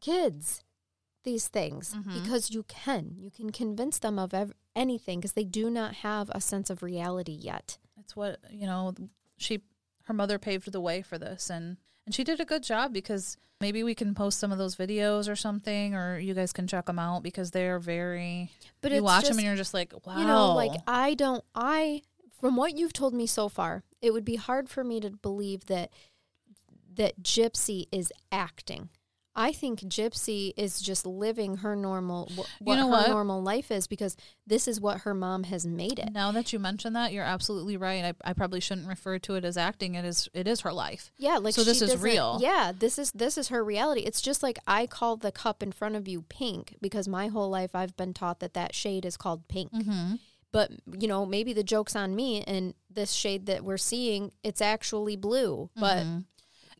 kids 0.00 0.62
these 1.24 1.48
things 1.48 1.92
Mhm. 1.94 2.22
because 2.22 2.50
you 2.52 2.62
can. 2.64 3.16
You 3.18 3.30
can 3.30 3.50
convince 3.50 3.98
them 3.98 4.18
of 4.18 4.32
ev- 4.32 4.52
anything 4.76 5.18
because 5.20 5.32
they 5.32 5.44
do 5.44 5.68
not 5.70 5.94
have 5.96 6.30
a 6.30 6.40
sense 6.40 6.70
of 6.70 6.82
reality 6.82 7.32
yet. 7.32 7.78
it's 7.98 8.14
what 8.14 8.38
you 8.50 8.66
know 8.66 8.94
she 9.36 9.62
her 10.04 10.14
mother 10.14 10.38
paved 10.38 10.70
the 10.70 10.80
way 10.80 11.02
for 11.02 11.18
this 11.18 11.50
and 11.50 11.76
and 12.04 12.14
she 12.14 12.22
did 12.22 12.38
a 12.40 12.44
good 12.44 12.62
job 12.62 12.92
because 12.92 13.36
maybe 13.60 13.82
we 13.82 13.94
can 13.96 14.14
post 14.14 14.38
some 14.38 14.52
of 14.52 14.58
those 14.58 14.76
videos 14.76 15.28
or 15.28 15.34
something 15.34 15.92
or 15.94 16.16
you 16.18 16.32
guys 16.34 16.52
can 16.52 16.68
check 16.68 16.84
them 16.86 16.98
out 17.00 17.22
because 17.24 17.50
they're 17.50 17.80
very 17.80 18.52
But 18.82 18.92
you 18.92 19.02
watch 19.02 19.22
just, 19.22 19.30
them 19.32 19.38
and 19.38 19.46
you're 19.46 19.56
just 19.56 19.74
like 19.74 19.92
wow 20.06 20.18
you 20.18 20.24
know, 20.26 20.54
like 20.54 20.80
I 20.86 21.14
don't 21.14 21.42
I 21.54 22.02
from 22.38 22.54
what 22.54 22.76
you've 22.76 22.92
told 22.92 23.12
me 23.14 23.26
so 23.26 23.48
far, 23.48 23.82
it 24.06 24.12
would 24.12 24.24
be 24.24 24.36
hard 24.36 24.68
for 24.68 24.84
me 24.84 25.00
to 25.00 25.10
believe 25.10 25.66
that 25.66 25.90
that 26.94 27.22
Gypsy 27.22 27.86
is 27.92 28.12
acting. 28.32 28.88
I 29.38 29.52
think 29.52 29.80
Gypsy 29.80 30.54
is 30.56 30.80
just 30.80 31.04
living 31.04 31.58
her 31.58 31.76
normal 31.76 32.30
wh- 32.34 32.62
what 32.62 32.76
know 32.76 32.86
her 32.86 32.90
what? 32.90 33.08
normal 33.10 33.42
life 33.42 33.70
is 33.70 33.86
because 33.86 34.16
this 34.46 34.66
is 34.66 34.80
what 34.80 35.00
her 35.00 35.12
mom 35.12 35.44
has 35.44 35.66
made 35.66 35.98
it. 35.98 36.10
now 36.10 36.32
that 36.32 36.54
you 36.54 36.58
mention 36.58 36.94
that 36.94 37.12
you're 37.12 37.22
absolutely 37.22 37.76
right 37.76 38.02
I, 38.02 38.30
I 38.30 38.32
probably 38.32 38.60
shouldn't 38.60 38.88
refer 38.88 39.18
to 39.18 39.34
it 39.34 39.44
as 39.44 39.58
acting 39.58 39.94
it 39.94 40.06
is 40.06 40.26
it 40.32 40.48
is 40.48 40.62
her 40.62 40.72
life 40.72 41.12
Yeah, 41.18 41.36
like 41.36 41.52
So 41.52 41.64
this 41.64 41.82
is 41.82 42.00
real. 42.00 42.38
Yeah, 42.40 42.72
this 42.76 42.98
is 42.98 43.12
this 43.12 43.36
is 43.36 43.48
her 43.48 43.62
reality. 43.62 44.00
It's 44.02 44.22
just 44.22 44.42
like 44.42 44.58
I 44.66 44.86
call 44.86 45.18
the 45.18 45.32
cup 45.32 45.62
in 45.62 45.70
front 45.70 45.96
of 45.96 46.08
you 46.08 46.22
pink 46.22 46.76
because 46.80 47.06
my 47.06 47.26
whole 47.28 47.50
life 47.50 47.74
I've 47.74 47.94
been 47.94 48.14
taught 48.14 48.40
that 48.40 48.54
that 48.54 48.74
shade 48.74 49.04
is 49.04 49.18
called 49.18 49.48
pink. 49.48 49.70
mm-hmm. 49.70 50.14
But 50.50 50.70
you 50.98 51.08
know, 51.08 51.26
maybe 51.26 51.52
the 51.52 51.62
joke's 51.64 51.94
on 51.94 52.16
me, 52.16 52.42
and 52.46 52.72
this 52.96 53.12
shade 53.12 53.46
that 53.46 53.64
we're 53.64 53.76
seeing, 53.76 54.32
it's 54.42 54.60
actually 54.60 55.14
blue. 55.14 55.70
But 55.76 55.98
Mm-hmm. 55.98 56.18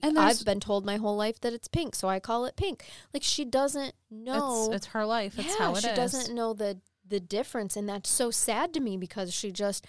and 0.02 0.18
I've 0.18 0.44
been 0.44 0.58
told 0.60 0.84
my 0.84 0.96
whole 0.96 1.16
life 1.16 1.40
that 1.42 1.52
it's 1.52 1.68
pink, 1.68 1.94
so 1.94 2.08
I 2.08 2.18
call 2.18 2.44
it 2.46 2.56
pink. 2.56 2.84
Like 3.14 3.22
she 3.22 3.44
doesn't 3.44 3.94
know. 4.10 4.66
it's, 4.66 4.74
it's 4.76 4.86
her 4.88 5.06
life 5.06 5.38
it's 5.38 5.48
yeah, 5.48 5.58
how 5.58 5.70
it 5.72 5.78
is. 5.78 5.84
she 5.84 5.94
doesn't 5.94 6.34
know 6.34 6.52
the 6.52 6.80
the 7.08 7.20
difference, 7.20 7.76
and 7.76 7.88
that's 7.88 8.10
so 8.10 8.32
sad 8.32 8.74
to 8.74 8.80
me 8.80 8.96
because 8.96 9.32
she 9.32 9.52
just 9.52 9.86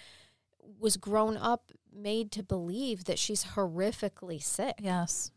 was 0.78 0.96
grown 0.96 1.36
up 1.36 1.72
made 1.92 2.30
to 2.32 2.42
believe 2.44 3.04
that 3.04 3.18
she's 3.18 3.44
horrifically 3.56 4.40
sick. 4.40 4.76
Yes. 4.80 5.32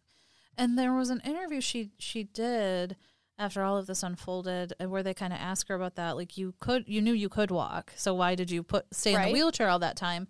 And 0.58 0.78
there 0.78 0.94
was 0.94 1.10
an 1.10 1.22
interview 1.26 1.60
she 1.62 1.92
she 1.98 2.24
did 2.26 2.98
after 3.40 3.64
all 3.64 3.78
of 3.78 3.88
this 3.88 4.04
unfolded 4.04 4.74
uh, 4.80 4.88
where 4.88 5.02
they 5.02 5.14
kind 5.16 5.34
of 5.34 5.40
asked 5.40 5.68
her 5.70 5.74
about 5.76 5.96
that 5.96 6.16
like 6.16 6.38
you 6.38 6.54
could 6.60 6.84
you 6.88 7.02
knew 7.02 7.14
you 7.14 7.30
could 7.30 7.50
walk 7.50 7.92
so 7.96 8.14
why 8.14 8.36
did 8.36 8.52
you 8.52 8.62
put 8.62 8.86
stay 8.94 9.16
in 9.16 9.22
the 9.24 9.32
wheelchair 9.32 9.68
all 9.68 9.80
that 9.80 9.96
time 9.96 10.28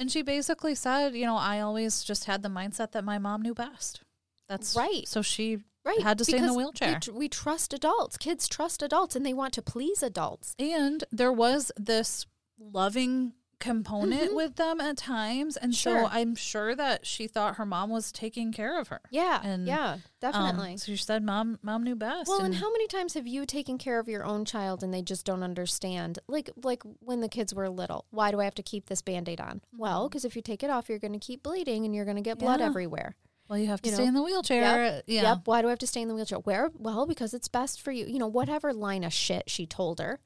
and 0.00 0.10
she 0.10 0.22
basically 0.22 0.74
said 0.74 1.14
you 1.14 1.24
know 1.26 1.36
I 1.36 1.60
always 1.60 2.02
just 2.02 2.24
had 2.24 2.42
the 2.42 2.48
mindset 2.48 2.90
that 2.92 3.04
my 3.04 3.18
mom 3.18 3.42
knew 3.42 3.54
best 3.54 4.00
that's 4.48 4.74
Right. 4.74 5.06
so 5.06 5.22
she 5.22 5.58
Right. 5.84 6.02
had 6.02 6.18
to 6.18 6.24
stay 6.24 6.36
in 6.36 6.46
the 6.46 6.52
wheelchair. 6.52 7.00
We, 7.06 7.12
we 7.20 7.28
trust 7.28 7.72
adults. 7.72 8.18
Kids 8.18 8.46
trust 8.48 8.82
adults 8.82 9.16
and 9.16 9.24
they 9.24 9.32
want 9.32 9.54
to 9.54 9.62
please 9.62 10.02
adults. 10.02 10.54
and 10.58 11.04
there 11.12 11.32
was 11.32 11.72
this 11.76 12.26
loving 12.58 13.32
component 13.60 14.30
Mhm. 14.32 14.34
with 14.34 14.56
them 14.56 14.80
at 14.80 14.96
times 14.96 15.56
and 15.56 15.74
Sure. 15.74 16.00
so 16.00 16.06
I'm 16.10 16.34
sure 16.34 16.74
that 16.74 17.06
she 17.06 17.28
thought 17.28 17.56
her 17.56 17.64
mom 17.66 17.90
was 17.90 18.10
taking 18.10 18.50
care 18.52 18.80
of 18.80 18.88
her 18.88 19.00
Yeah. 19.10 19.40
And, 19.44 19.66
yeah. 19.66 19.92
Um, 19.92 20.02
Definitely. 20.20 20.76
so 20.78 20.86
she 20.86 20.96
said 20.96 21.22
mom 21.22 21.58
mom 21.62 21.84
knew 21.84 21.94
best 21.94 22.28
well, 22.28 22.40
and 22.42 22.54
how 22.56 22.70
many 22.72 22.86
times 22.88 23.14
have 23.14 23.26
you 23.26 23.46
taken 23.46 23.78
care 23.78 23.98
of 23.98 24.08
your 24.08 24.24
own 24.24 24.44
child 24.44 24.82
and 24.82 24.92
they 24.92 25.02
just 25.02 25.24
don't 25.24 25.42
understand? 25.42 26.18
Like 26.26 26.50
like 26.62 26.82
when 27.00 27.20
the 27.20 27.28
kids 27.28 27.54
were 27.54 27.68
little. 27.68 28.06
Why 28.10 28.30
do 28.30 28.40
I 28.40 28.44
have 28.44 28.54
to 28.56 28.62
keep 28.62 28.86
this 28.86 29.02
band-aid 29.02 29.40
on? 29.40 29.60
Well, 29.76 30.08
because 30.08 30.24
if 30.24 30.34
you 30.34 30.42
take 30.42 30.62
it 30.62 30.70
off, 30.70 30.88
you're 30.88 30.98
going 30.98 31.12
to 31.12 31.18
keep 31.18 31.42
bleeding 31.42 31.84
and 31.84 31.94
you're 31.94 32.04
going 32.04 32.16
to 32.16 32.22
get 32.22 32.38
blood 32.38 32.60
Yeah. 32.60 32.66
everywhere. 32.66 33.14
Well, 33.48 33.58
you 33.58 33.66
have 33.66 33.82
to 33.82 33.88
you 33.88 33.94
stay 33.96 34.04
know, 34.04 34.08
in 34.08 34.14
the 34.14 34.22
wheelchair. 34.22 35.02
Yeah. 35.06 35.22
Yep. 35.22 35.38
Why 35.46 35.60
do 35.60 35.66
I 35.66 35.70
have 35.70 35.78
to 35.80 35.86
stay 35.86 36.02
in 36.02 36.08
the 36.08 36.14
wheelchair? 36.14 36.38
Where? 36.38 36.70
Well, 36.78 37.04
because 37.06 37.34
it's 37.34 37.48
best 37.48 37.80
for 37.80 37.90
you. 37.90 38.06
You 38.06 38.18
know, 38.20 38.28
whatever 38.28 38.72
line 38.72 39.02
of 39.04 39.12
shit 39.12 39.50
she 39.50 39.66
told 39.66 39.98
her. 39.98 40.20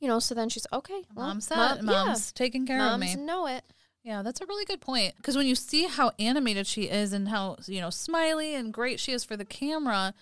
You 0.00 0.08
know, 0.08 0.18
so 0.18 0.34
then 0.34 0.48
she's 0.48 0.66
okay. 0.72 1.02
Well, 1.14 1.26
Mom 1.26 1.40
said, 1.40 1.56
mom- 1.56 1.76
yeah, 1.78 1.82
"Mom's 1.82 2.32
taking 2.32 2.66
care 2.66 2.78
moms 2.78 2.94
of 2.94 3.00
me." 3.00 3.06
Mom's 3.16 3.26
know 3.26 3.46
it. 3.46 3.64
Yeah, 4.04 4.22
that's 4.22 4.40
a 4.40 4.46
really 4.46 4.64
good 4.64 4.80
point. 4.80 5.16
Because 5.16 5.36
when 5.36 5.46
you 5.46 5.54
see 5.54 5.86
how 5.86 6.12
animated 6.18 6.66
she 6.66 6.84
is 6.84 7.12
and 7.12 7.28
how 7.28 7.56
you 7.66 7.80
know 7.80 7.90
smiley 7.90 8.54
and 8.54 8.72
great 8.72 9.00
she 9.00 9.12
is 9.12 9.24
for 9.24 9.36
the 9.36 9.44
camera, 9.44 10.14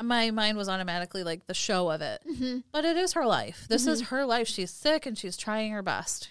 my 0.00 0.30
mind 0.30 0.56
was 0.56 0.68
automatically 0.68 1.24
like 1.24 1.46
the 1.46 1.54
show 1.54 1.90
of 1.90 2.00
it. 2.00 2.22
Mm-hmm. 2.28 2.58
But 2.70 2.84
it 2.84 2.96
is 2.96 3.12
her 3.12 3.26
life. 3.26 3.66
This 3.68 3.86
is 3.86 4.02
her 4.02 4.24
life. 4.24 4.48
She's 4.48 4.70
sick 4.70 5.04
and 5.06 5.18
she's 5.18 5.36
trying 5.36 5.72
her 5.72 5.82
best. 5.82 6.30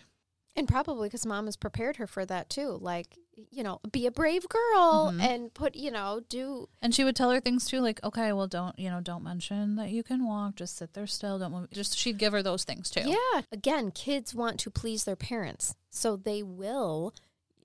And 0.55 0.67
probably 0.67 1.07
because 1.07 1.25
mom 1.25 1.45
has 1.45 1.55
prepared 1.55 1.97
her 1.97 2.07
for 2.07 2.25
that 2.25 2.49
too. 2.49 2.77
Like, 2.81 3.17
you 3.49 3.63
know, 3.63 3.79
be 3.91 4.05
a 4.05 4.11
brave 4.11 4.47
girl 4.49 5.11
Mhm. 5.13 5.21
and 5.21 5.53
put, 5.53 5.75
you 5.75 5.89
know, 5.91 6.21
do. 6.29 6.69
And 6.81 6.93
she 6.93 7.03
would 7.03 7.15
tell 7.15 7.31
her 7.31 7.39
things 7.39 7.65
too, 7.65 7.79
like, 7.79 8.03
"Okay, 8.03 8.31
well, 8.33 8.47
don't 8.47 8.77
you 8.77 8.89
know, 8.89 9.01
don't 9.01 9.23
mention 9.23 9.75
that 9.77 9.89
you 9.89 10.03
can 10.03 10.25
walk. 10.25 10.55
Just 10.55 10.77
sit 10.77 10.93
there 10.93 11.07
still. 11.07 11.39
Don't 11.39 11.51
move." 11.51 11.69
Just 11.71 11.97
she'd 11.97 12.17
give 12.17 12.33
her 12.33 12.43
those 12.43 12.63
things 12.63 12.89
too. 12.89 13.01
Yeah. 13.09 13.41
Again, 13.51 13.91
kids 13.91 14.35
want 14.35 14.59
to 14.61 14.69
please 14.69 15.03
their 15.05 15.15
parents. 15.15 15.75
So 15.89 16.15
they 16.15 16.43
will 16.43 17.13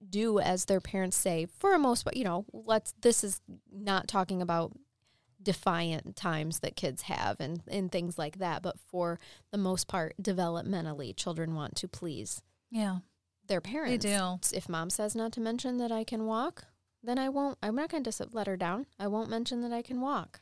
do 0.08 0.38
as 0.38 0.66
their 0.66 0.80
parents 0.80 1.16
say 1.16 1.46
for 1.46 1.74
a 1.74 1.78
most 1.78 2.04
part. 2.04 2.16
You 2.16 2.24
know, 2.24 2.44
let's, 2.52 2.92
this 3.00 3.24
is 3.24 3.40
not 3.72 4.06
talking 4.06 4.40
about 4.42 4.72
defiant 5.42 6.16
times 6.16 6.60
that 6.60 6.76
kids 6.76 7.02
have 7.02 7.40
and, 7.40 7.62
and 7.68 7.90
things 7.90 8.18
like 8.18 8.38
that. 8.38 8.62
But 8.62 8.78
for 8.80 9.18
the 9.52 9.58
most 9.58 9.86
part, 9.88 10.14
developmentally, 10.20 11.14
children 11.16 11.54
want 11.54 11.76
to 11.76 11.88
please 11.88 12.42
yeah, 12.70 12.98
their 13.48 13.60
parents. 13.60 14.04
They 14.04 14.16
do. 14.16 14.38
If 14.56 14.68
mom 14.68 14.90
says 14.90 15.14
not 15.14 15.32
to 15.32 15.40
mention 15.40 15.78
that 15.78 15.92
I 15.92 16.04
can 16.04 16.26
walk, 16.26 16.64
then 17.02 17.18
I 17.18 17.28
won't. 17.28 17.58
I'm 17.62 17.76
not 17.76 17.90
going 17.90 18.04
to 18.04 18.28
let 18.32 18.46
her 18.46 18.56
down. 18.56 18.86
I 18.98 19.06
won't 19.06 19.30
mention 19.30 19.60
that 19.62 19.72
I 19.72 19.82
can 19.82 20.00
walk. 20.00 20.40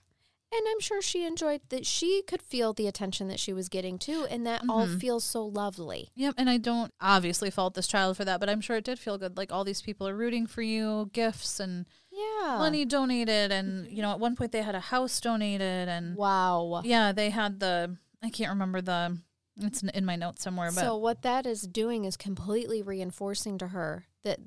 And 0.56 0.62
I'm 0.70 0.78
sure 0.78 1.02
she 1.02 1.24
enjoyed 1.26 1.62
that. 1.70 1.84
She 1.84 2.22
could 2.22 2.40
feel 2.40 2.72
the 2.72 2.86
attention 2.86 3.26
that 3.26 3.40
she 3.40 3.52
was 3.52 3.68
getting 3.68 3.98
too, 3.98 4.24
and 4.30 4.46
that 4.46 4.62
all 4.68 4.86
Mhm. 4.86 5.00
feels 5.00 5.24
so 5.24 5.44
lovely. 5.44 6.10
Yep, 6.14 6.34
and 6.38 6.48
I 6.48 6.58
don't 6.58 6.94
obviously 7.00 7.50
fault 7.50 7.74
this 7.74 7.88
child 7.88 8.16
for 8.16 8.24
that, 8.24 8.38
but 8.38 8.48
I'm 8.48 8.60
sure 8.60 8.76
it 8.76 8.84
did 8.84 9.00
feel 9.00 9.18
good. 9.18 9.36
Like 9.36 9.50
all 9.50 9.64
these 9.64 9.82
people 9.82 10.06
are 10.06 10.16
rooting 10.16 10.46
for 10.46 10.62
you, 10.62 11.10
gifts 11.12 11.58
and 11.58 11.86
Yeah. 12.12 12.56
money 12.58 12.84
donated, 12.84 13.50
and 13.50 13.90
you 13.90 14.00
know, 14.00 14.12
at 14.12 14.20
one 14.20 14.36
point 14.36 14.52
they 14.52 14.62
had 14.62 14.76
a 14.76 14.80
house 14.80 15.20
donated, 15.20 15.88
and 15.88 16.14
Wow. 16.16 16.82
yeah, 16.84 17.10
they 17.10 17.30
had 17.30 17.58
the 17.58 17.96
I 18.22 18.30
can't 18.30 18.50
remember 18.50 18.80
the 18.80 19.18
it's 19.60 19.82
in- 19.82 19.90
in 19.90 20.04
my 20.04 20.16
notes 20.16 20.42
somewhere, 20.42 20.70
but 20.70 20.80
So 20.80 20.96
what 20.96 21.22
that 21.22 21.46
is 21.46 21.62
doing 21.62 22.04
is 22.04 22.16
completely 22.16 22.82
reinforcing 22.82 23.58
to 23.58 23.68
her 23.68 24.06
that 24.22 24.40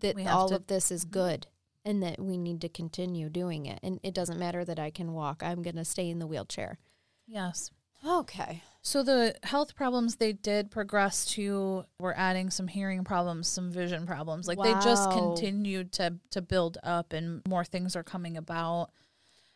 that 0.00 0.18
all 0.26 0.48
to- 0.48 0.56
of 0.56 0.66
this 0.66 0.90
is 0.90 1.04
mm-hmm. 1.04 1.12
good 1.12 1.46
and 1.84 2.02
that 2.02 2.20
we 2.20 2.36
need 2.36 2.60
to 2.60 2.68
continue 2.68 3.28
doing 3.28 3.66
it. 3.66 3.80
And 3.82 3.98
it 4.02 4.14
doesn't 4.14 4.38
matter 4.38 4.64
that 4.64 4.78
I 4.78 4.90
can 4.90 5.12
walk. 5.12 5.42
I'm 5.42 5.62
going 5.62 5.76
to 5.76 5.84
stay 5.84 6.08
in 6.10 6.18
the 6.18 6.26
wheelchair. 6.26 6.78
yes. 7.26 7.70
Okay. 8.06 8.62
So 8.80 9.02
the 9.02 9.34
health 9.42 9.74
problems 9.74 10.16
they 10.16 10.32
did 10.32 10.70
progress 10.70 11.26
to 11.32 11.84
were 11.98 12.16
adding 12.16 12.48
some 12.48 12.68
hearing 12.68 13.02
problems, 13.02 13.48
some 13.48 13.72
vision 13.72 14.06
problems. 14.06 14.46
Like 14.46 14.62
they 14.62 14.72
just 14.74 15.10
continued 15.10 15.90
to 15.94 16.14
to 16.30 16.40
build 16.40 16.78
up, 16.84 17.12
and 17.12 17.42
more 17.48 17.64
things 17.64 17.96
are 17.96 18.04
coming 18.04 18.36
about. 18.36 18.90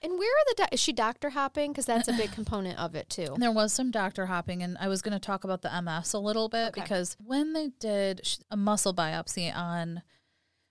And 0.03 0.19
where 0.19 0.29
are 0.31 0.45
the 0.49 0.55
doc- 0.57 0.73
is 0.73 0.81
she 0.81 0.93
doctor 0.93 1.31
hopping? 1.31 1.71
Because 1.73 1.87
that's 1.87 2.09
a 2.09 2.13
big 2.13 2.33
component 2.39 2.79
of 2.79 2.95
it 2.95 3.09
too. 3.09 3.37
There 3.39 3.53
was 3.53 3.73
some 3.73 3.91
doctor 3.91 4.27
hopping, 4.27 4.63
and 4.63 4.77
I 4.81 4.89
was 4.89 5.01
going 5.03 5.13
to 5.13 5.21
talk 5.21 5.45
about 5.45 5.63
the 5.63 5.71
MS 5.83 6.13
a 6.13 6.19
little 6.19 6.49
bit 6.49 6.69
Okay. 6.71 6.81
because 6.83 7.17
when 7.25 7.53
they 7.53 7.69
did 7.79 8.21
a 8.51 8.57
muscle 8.57 8.93
biopsy 8.95 9.55
on 9.55 10.03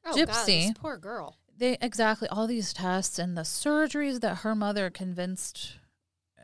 Oh, 0.05 0.13
Gypsy. 0.15 0.67
this 0.67 0.71
poor 0.75 0.97
girl. 0.97 1.37
they 1.55 1.77
exactly 1.79 2.27
all 2.27 2.47
these 2.47 2.73
tests 2.73 3.19
and 3.19 3.37
the 3.37 3.43
surgeries 3.43 4.19
that 4.21 4.37
her 4.39 4.55
mother 4.55 4.89
convinced 4.89 5.77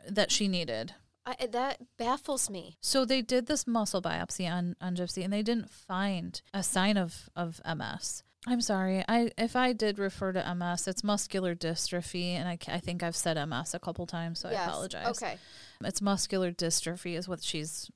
that 0.08 0.30
she 0.30 0.46
needed. 0.48 0.94
I, 1.26 1.34
eh, 1.40 1.46
that 1.48 1.80
baffles 1.98 2.48
me. 2.48 2.78
So 2.80 3.04
they 3.04 3.20
did 3.20 3.46
this 3.46 3.66
muscle 3.66 4.00
biopsy 4.00 4.48
on 4.50 4.76
on 4.80 4.96
Gypsy, 4.96 5.24
and 5.24 5.32
they 5.32 5.42
didn't 5.42 5.68
find 5.70 6.40
a 6.54 6.62
sign 6.62 6.96
of 6.96 7.28
of 7.36 7.60
MS. 7.66 8.22
I'm 8.48 8.62
sorry. 8.62 9.04
I 9.06 9.30
if 9.36 9.54
I 9.56 9.74
did 9.74 9.98
refer 9.98 10.32
to 10.32 10.54
MS, 10.54 10.88
it's 10.88 11.04
muscular 11.04 11.54
dystrophy, 11.54 12.30
and 12.30 12.48
I, 12.48 12.58
I 12.66 12.78
think 12.78 13.02
I've 13.02 13.16
said 13.16 13.36
MS 13.48 13.74
a 13.74 13.78
couple 13.78 14.06
times, 14.06 14.40
so 14.40 14.48
I 14.48 14.52
apologize. 14.52 15.06
Okay. 15.08 15.36
It's 15.84 16.00
muscular 16.00 16.50
dystrophy 16.50 17.16
is 17.16 17.28
what 17.28 17.42
she's 17.42 17.90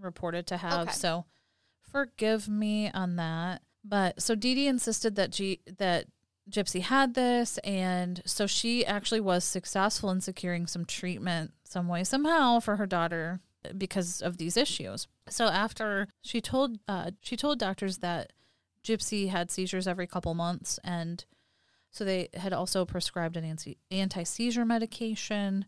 reported 0.00 0.46
to 0.46 0.56
have. 0.56 0.88
Okay. 0.88 0.92
So 0.92 1.24
forgive 1.90 2.48
me 2.48 2.90
on 2.92 3.16
that. 3.16 3.62
But 3.84 4.22
so 4.22 4.36
Dee 4.36 4.54
Dee 4.54 4.68
insisted 4.68 5.16
that 5.16 5.32
G 5.32 5.60
that 5.78 6.06
Gypsy 6.48 6.80
had 6.80 7.14
this 7.14 7.58
and 7.58 8.22
so 8.24 8.46
she 8.46 8.86
actually 8.86 9.20
was 9.20 9.44
successful 9.44 10.10
in 10.10 10.20
securing 10.22 10.66
some 10.66 10.86
treatment 10.86 11.52
some 11.62 11.88
way 11.88 12.04
somehow 12.04 12.58
for 12.58 12.76
her 12.76 12.86
daughter 12.86 13.40
because 13.76 14.22
of 14.22 14.38
these 14.38 14.56
issues. 14.56 15.08
So 15.28 15.46
after 15.46 16.08
she 16.22 16.40
told 16.40 16.78
uh, 16.86 17.10
she 17.20 17.36
told 17.36 17.58
doctors 17.58 17.98
that 17.98 18.32
Gypsy 18.88 19.28
had 19.28 19.50
seizures 19.50 19.86
every 19.86 20.06
couple 20.06 20.34
months, 20.34 20.78
and 20.82 21.24
so 21.90 22.04
they 22.04 22.28
had 22.34 22.52
also 22.52 22.84
prescribed 22.84 23.36
an 23.36 23.56
anti 23.90 24.22
seizure 24.22 24.64
medication. 24.64 25.66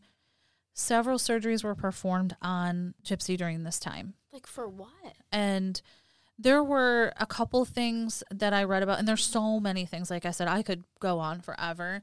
Several 0.72 1.18
surgeries 1.18 1.62
were 1.62 1.74
performed 1.74 2.36
on 2.40 2.94
Gypsy 3.04 3.36
during 3.36 3.64
this 3.64 3.78
time. 3.78 4.14
Like 4.32 4.46
for 4.46 4.66
what? 4.68 5.16
And 5.30 5.82
there 6.38 6.64
were 6.64 7.12
a 7.18 7.26
couple 7.26 7.64
things 7.66 8.22
that 8.30 8.54
I 8.54 8.64
read 8.64 8.82
about, 8.82 8.98
and 8.98 9.06
there's 9.06 9.24
so 9.24 9.60
many 9.60 9.84
things. 9.84 10.10
Like 10.10 10.24
I 10.24 10.30
said, 10.30 10.48
I 10.48 10.62
could 10.62 10.84
go 10.98 11.18
on 11.18 11.42
forever. 11.42 12.02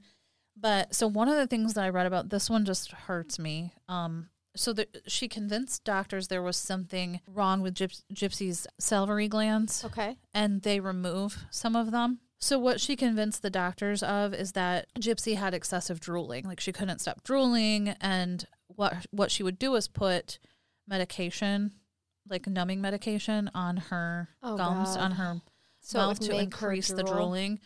But 0.55 0.93
so 0.93 1.07
one 1.07 1.29
of 1.29 1.35
the 1.35 1.47
things 1.47 1.73
that 1.73 1.83
I 1.83 1.89
read 1.89 2.05
about, 2.05 2.29
this 2.29 2.49
one 2.49 2.65
just 2.65 2.91
hurts 2.91 3.39
me. 3.39 3.73
Um, 3.89 4.29
so 4.57 4.73
the, 4.73 4.87
she 5.07 5.27
convinced 5.27 5.83
doctors 5.83 6.27
there 6.27 6.41
was 6.41 6.57
something 6.57 7.21
wrong 7.27 7.61
with 7.61 7.75
Gyp- 7.75 8.03
Gypsy's 8.13 8.67
salivary 8.79 9.27
glands. 9.27 9.85
Okay. 9.85 10.17
And 10.33 10.61
they 10.63 10.79
remove 10.79 11.45
some 11.49 11.75
of 11.75 11.91
them. 11.91 12.19
So 12.39 12.59
what 12.59 12.79
she 12.79 12.95
convinced 12.95 13.41
the 13.41 13.49
doctors 13.49 14.03
of 14.03 14.33
is 14.33 14.51
that 14.51 14.87
Gypsy 14.99 15.35
had 15.35 15.53
excessive 15.53 15.99
drooling, 15.99 16.45
like 16.45 16.59
she 16.59 16.71
couldn't 16.71 16.99
stop 16.99 17.23
drooling, 17.23 17.89
and 17.99 18.45
what 18.67 19.07
what 19.11 19.31
she 19.31 19.41
would 19.41 19.57
do 19.57 19.73
is 19.75 19.87
put 19.87 20.37
medication, 20.87 21.71
like 22.29 22.45
numbing 22.45 22.79
medication, 22.79 23.49
on 23.55 23.77
her 23.77 24.29
oh, 24.43 24.55
gums, 24.55 24.95
God. 24.95 24.99
on 24.99 25.11
her 25.13 25.41
so 25.81 25.99
mouth 25.99 26.19
to 26.19 26.37
increase 26.37 26.89
the 26.89 27.03
drooling. 27.03 27.59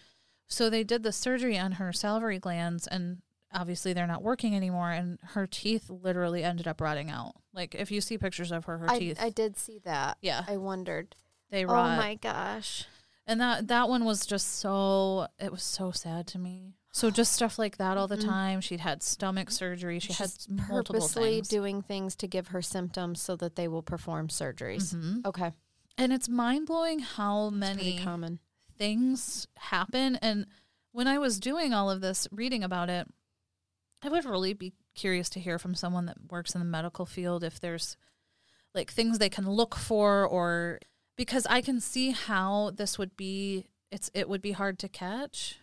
So 0.48 0.70
they 0.70 0.84
did 0.84 1.04
the 1.04 1.12
surgery 1.12 1.58
on 1.58 1.74
her 1.74 1.92
salivary 1.92 2.40
glands, 2.40 2.88
and 2.88 3.18
obviously 3.54 3.94
they're 3.94 4.08
not 4.08 4.24
working 4.24 4.56
anymore, 4.56 4.92
and 4.92 5.20
her 5.30 5.48
teeth 5.48 5.90
literally 5.90 6.44
ended 6.44 6.68
up 6.68 6.82
rotting 6.82 7.10
out. 7.10 7.34
Like 7.54 7.76
if 7.76 7.92
you 7.92 8.02
see 8.02 8.18
pictures 8.18 8.52
of 8.52 8.66
her, 8.66 8.78
her 8.78 8.90
I, 8.90 9.00
teeth. 9.00 9.18
I 9.22 9.30
did 9.30 9.58
see 9.58 9.80
that. 9.86 10.18
Yeah, 10.22 10.44
I 10.48 10.58
wondered. 10.58 11.16
They 11.50 11.66
rot. 11.66 11.98
Oh 11.98 12.02
my 12.02 12.16
gosh 12.16 12.86
and 13.28 13.40
that 13.40 13.68
that 13.68 13.90
one 13.90 14.06
was 14.06 14.26
just 14.26 14.60
so 14.60 15.28
it 15.40 15.52
was 15.52 15.64
so 15.64 15.92
sad 15.92 16.28
to 16.28 16.40
me. 16.40 16.76
So 16.94 17.10
just 17.10 17.32
stuff 17.32 17.58
like 17.58 17.78
that 17.78 17.98
all 17.98 18.08
the 18.10 18.18
mm-hmm. 18.18 18.30
time. 18.30 18.62
She'd 18.62 18.82
had 18.82 19.02
stomach 19.02 19.50
surgery. 19.50 20.00
She 20.00 20.12
just 20.12 20.48
had 20.48 20.68
multiple 20.68 20.96
purposely 20.96 21.36
things. 21.36 21.48
doing 21.48 21.82
things 21.82 22.18
to 22.18 22.28
give 22.28 22.50
her 22.50 22.62
symptoms 22.62 23.22
so 23.22 23.38
that 23.38 23.56
they 23.56 23.70
will 23.70 23.84
perform 23.84 24.28
surgeries. 24.28 24.94
Mm-hmm. 24.94 25.20
Okay, 25.26 25.54
and 25.98 26.12
it's 26.12 26.28
mind 26.28 26.68
blowing 26.68 27.00
how 27.00 27.50
many 27.50 28.00
common 28.00 28.40
things 28.78 29.48
happen. 29.56 30.18
And 30.18 30.48
when 30.92 31.08
I 31.08 31.18
was 31.18 31.40
doing 31.40 31.74
all 31.74 31.90
of 31.90 32.02
this, 32.02 32.28
reading 32.32 32.64
about 32.64 32.90
it, 32.90 33.08
I 34.04 34.10
would 34.10 34.26
really 34.26 34.54
be 34.54 34.74
curious 34.96 35.30
to 35.30 35.40
hear 35.40 35.60
from 35.60 35.76
someone 35.76 36.06
that 36.08 36.32
works 36.32 36.54
in 36.56 36.60
the 36.60 36.66
medical 36.66 37.06
field 37.06 37.44
if 37.44 37.60
there's 37.60 37.98
like 38.74 38.92
things 38.92 39.20
they 39.20 39.30
can 39.30 39.50
look 39.50 39.76
for 39.76 40.26
or 40.26 40.80
because 41.18 41.46
I 41.48 41.62
can 41.62 41.80
see 41.80 42.12
how 42.12 42.72
this 42.74 42.98
would 42.98 43.16
be 43.16 43.68
it's 43.92 44.10
it 44.14 44.30
would 44.30 44.42
be 44.42 44.54
hard 44.54 44.80
to 44.80 44.90
catch. 44.90 45.60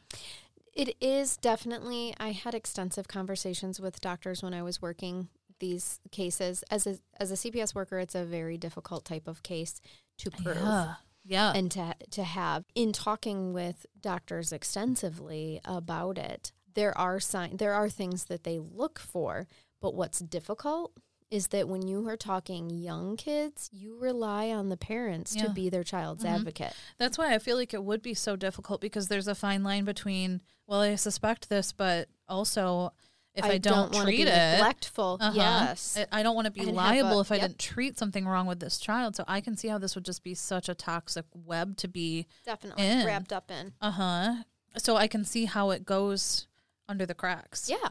It 0.74 0.96
is 1.00 1.36
definitely 1.36 2.14
I 2.18 2.32
had 2.32 2.54
extensive 2.54 3.08
conversations 3.08 3.80
with 3.80 4.00
doctors 4.00 4.42
when 4.42 4.54
I 4.54 4.62
was 4.62 4.80
working 4.80 5.28
these 5.58 5.98
cases 6.12 6.62
as 6.70 6.86
a 6.86 6.98
as 7.18 7.32
a 7.32 7.34
CPS 7.34 7.74
worker 7.74 7.98
it's 7.98 8.14
a 8.14 8.24
very 8.24 8.56
difficult 8.56 9.04
type 9.04 9.26
of 9.26 9.42
case 9.42 9.80
to 10.18 10.30
prove. 10.30 10.56
Yeah. 10.56 10.94
Yeah. 11.24 11.52
And 11.54 11.70
to 11.72 11.94
to 12.12 12.24
have 12.24 12.64
in 12.74 12.92
talking 12.92 13.52
with 13.52 13.86
doctors 14.00 14.52
extensively 14.52 15.60
about 15.64 16.16
it, 16.18 16.52
there 16.74 16.96
are 16.96 17.20
sign 17.20 17.56
there 17.56 17.74
are 17.74 17.88
things 17.88 18.24
that 18.24 18.44
they 18.44 18.58
look 18.58 18.98
for, 18.98 19.46
but 19.80 19.94
what's 19.94 20.20
difficult 20.20 20.92
is 21.30 21.48
that 21.48 21.68
when 21.68 21.86
you 21.86 22.06
are 22.08 22.16
talking 22.16 22.70
young 22.70 23.16
kids, 23.16 23.68
you 23.72 23.98
rely 23.98 24.48
on 24.48 24.68
the 24.68 24.76
parents 24.76 25.36
yeah. 25.36 25.44
to 25.44 25.50
be 25.50 25.68
their 25.68 25.84
child's 25.84 26.24
mm-hmm. 26.24 26.36
advocate. 26.36 26.72
That's 26.98 27.18
why 27.18 27.34
I 27.34 27.38
feel 27.38 27.56
like 27.56 27.74
it 27.74 27.84
would 27.84 28.02
be 28.02 28.14
so 28.14 28.36
difficult 28.36 28.80
because 28.80 29.08
there's 29.08 29.28
a 29.28 29.34
fine 29.34 29.62
line 29.62 29.84
between, 29.84 30.40
well, 30.66 30.80
I 30.80 30.94
suspect 30.94 31.50
this, 31.50 31.72
but 31.72 32.08
also 32.28 32.92
if 33.34 33.44
I, 33.44 33.50
I 33.50 33.58
don't, 33.58 33.92
don't 33.92 34.04
treat 34.04 34.26
it, 34.26 34.34
neglectful. 34.34 35.18
Uh-huh, 35.20 35.32
yes, 35.34 36.02
I 36.10 36.22
don't 36.22 36.34
want 36.34 36.46
to 36.46 36.50
be 36.50 36.62
and 36.62 36.72
liable 36.72 37.18
a, 37.18 37.20
if 37.20 37.30
I 37.30 37.38
didn't 37.38 37.58
treat 37.58 37.96
something 37.98 38.26
wrong 38.26 38.46
with 38.46 38.58
this 38.58 38.78
child. 38.78 39.14
So 39.14 39.24
I 39.28 39.40
can 39.40 39.56
see 39.56 39.68
how 39.68 39.78
this 39.78 39.94
would 39.94 40.04
just 40.04 40.24
be 40.24 40.34
such 40.34 40.68
a 40.68 40.74
toxic 40.74 41.24
web 41.32 41.76
to 41.78 41.88
be 41.88 42.26
definitely 42.44 42.84
in. 42.84 43.06
wrapped 43.06 43.32
up 43.32 43.50
in. 43.50 43.74
Uh 43.80 43.90
huh. 43.90 44.34
So 44.76 44.96
I 44.96 45.06
can 45.06 45.24
see 45.24 45.44
how 45.44 45.70
it 45.70 45.84
goes 45.84 46.47
under 46.88 47.06
the 47.06 47.14
cracks. 47.14 47.68
Yeah 47.68 47.88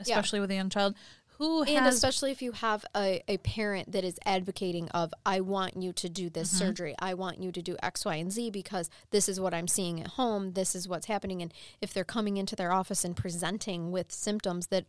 especially 0.00 0.38
yeah. 0.38 0.40
with 0.40 0.50
a 0.50 0.54
young 0.54 0.70
child 0.70 0.94
who 1.38 1.62
and 1.62 1.86
especially 1.86 2.30
if 2.30 2.42
you 2.42 2.52
have 2.52 2.84
a, 2.96 3.22
a 3.28 3.38
parent 3.38 3.92
that 3.92 4.04
is 4.04 4.18
advocating 4.24 4.88
of 4.90 5.12
i 5.24 5.40
want 5.40 5.76
you 5.76 5.92
to 5.92 6.08
do 6.08 6.28
this 6.28 6.48
mm-hmm. 6.48 6.66
surgery 6.66 6.94
i 6.98 7.14
want 7.14 7.38
you 7.38 7.52
to 7.52 7.62
do 7.62 7.76
x 7.82 8.04
y 8.04 8.16
and 8.16 8.32
z 8.32 8.50
because 8.50 8.90
this 9.10 9.28
is 9.28 9.38
what 9.40 9.54
i'm 9.54 9.68
seeing 9.68 10.00
at 10.00 10.08
home 10.08 10.52
this 10.52 10.74
is 10.74 10.88
what's 10.88 11.06
happening 11.06 11.40
and 11.40 11.52
if 11.80 11.92
they're 11.92 12.04
coming 12.04 12.36
into 12.36 12.56
their 12.56 12.72
office 12.72 13.04
and 13.04 13.16
presenting 13.16 13.90
with 13.90 14.10
symptoms 14.10 14.68
that 14.68 14.84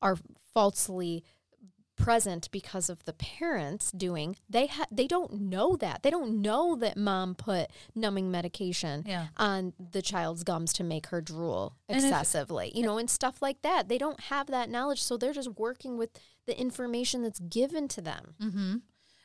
are 0.00 0.16
falsely 0.52 1.24
present 1.98 2.50
because 2.50 2.88
of 2.88 3.04
the 3.04 3.12
parents 3.12 3.90
doing 3.92 4.36
they 4.48 4.66
ha- 4.66 4.86
they 4.90 5.06
don't 5.06 5.32
know 5.40 5.76
that 5.76 6.02
they 6.02 6.10
don't 6.10 6.40
know 6.40 6.76
that 6.76 6.96
mom 6.96 7.34
put 7.34 7.68
numbing 7.94 8.30
medication 8.30 9.02
yeah. 9.06 9.26
on 9.36 9.72
the 9.92 10.00
child's 10.00 10.44
gums 10.44 10.72
to 10.72 10.84
make 10.84 11.08
her 11.08 11.20
drool 11.20 11.74
excessively 11.88 12.68
if, 12.68 12.76
you 12.76 12.82
know 12.82 12.98
and 12.98 13.10
stuff 13.10 13.42
like 13.42 13.60
that 13.62 13.88
they 13.88 13.98
don't 13.98 14.20
have 14.20 14.46
that 14.46 14.70
knowledge 14.70 15.02
so 15.02 15.16
they're 15.16 15.32
just 15.32 15.58
working 15.58 15.98
with 15.98 16.10
the 16.46 16.58
information 16.58 17.22
that's 17.22 17.40
given 17.40 17.88
to 17.88 18.00
them 18.00 18.34
mm-hmm. 18.40 18.76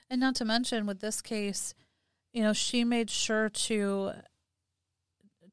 and 0.10 0.20
not 0.20 0.36
to 0.36 0.44
mention 0.44 0.86
with 0.86 1.00
this 1.00 1.22
case 1.22 1.74
you 2.34 2.42
know 2.42 2.54
she 2.54 2.84
made 2.84 3.10
sure 3.10 3.50
to 3.50 4.12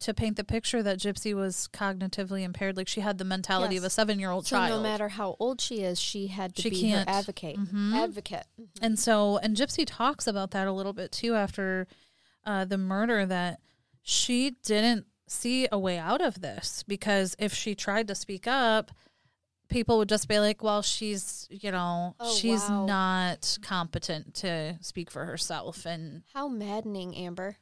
to 0.01 0.15
paint 0.15 0.37
the 0.37 0.45
picture 0.45 0.83
that 0.83 0.99
Gypsy 0.99 1.35
was 1.35 1.69
cognitively 1.73 2.43
impaired. 2.43 2.77
Like 2.77 2.89
she 2.89 3.01
had 3.01 3.19
the 3.19 3.25
mentality 3.25 3.75
yes. 3.75 3.83
of 3.83 3.87
a 3.87 3.91
seven 3.91 4.19
year 4.19 4.31
old 4.31 4.47
so 4.47 4.57
child. 4.57 4.83
No 4.83 4.83
matter 4.83 5.11
how 5.11 5.37
old 5.39 5.61
she 5.61 5.81
is, 5.81 6.01
she 6.01 6.29
had 6.29 6.57
to 6.57 6.63
she 6.63 6.71
be 6.71 6.81
can't. 6.81 7.09
her 7.09 7.15
advocate. 7.15 7.59
Mm-hmm. 7.59 7.95
Advocate. 7.95 8.47
Mm-hmm. 8.61 8.85
And 8.85 8.99
so, 8.99 9.39
and 9.39 9.57
Gypsy 9.57 9.85
talks 9.87 10.27
about 10.27 10.53
that 10.53 10.67
a 10.67 10.73
little 10.73 10.95
bit 10.95 11.13
too 11.13 11.35
after 11.35 11.87
uh, 12.45 12.65
the 12.65 12.79
murder 12.79 13.27
that 13.27 13.61
she 14.03 14.57
didn't 14.65 15.07
see 15.29 15.69
a 15.71 15.79
way 15.79 15.99
out 15.99 16.23
of 16.23 16.41
this 16.41 16.83
because 16.89 17.37
if 17.39 17.53
she 17.53 17.75
tried 17.75 18.09
to 18.09 18.15
speak 18.15 18.47
up, 18.47 18.91
people 19.69 19.99
would 19.99 20.09
just 20.09 20.29
be 20.29 20.39
like, 20.39 20.63
well, 20.63 20.81
she's, 20.81 21.47
you 21.51 21.71
know, 21.71 22.17
oh, 22.19 22.35
she's 22.35 22.69
wow. 22.69 22.87
not 22.87 23.59
competent 23.63 24.35
to 24.37 24.79
speak 24.81 25.11
for 25.11 25.27
herself. 25.27 25.85
And 25.85 26.23
how 26.33 26.49
maddening, 26.49 27.15
Amber 27.15 27.59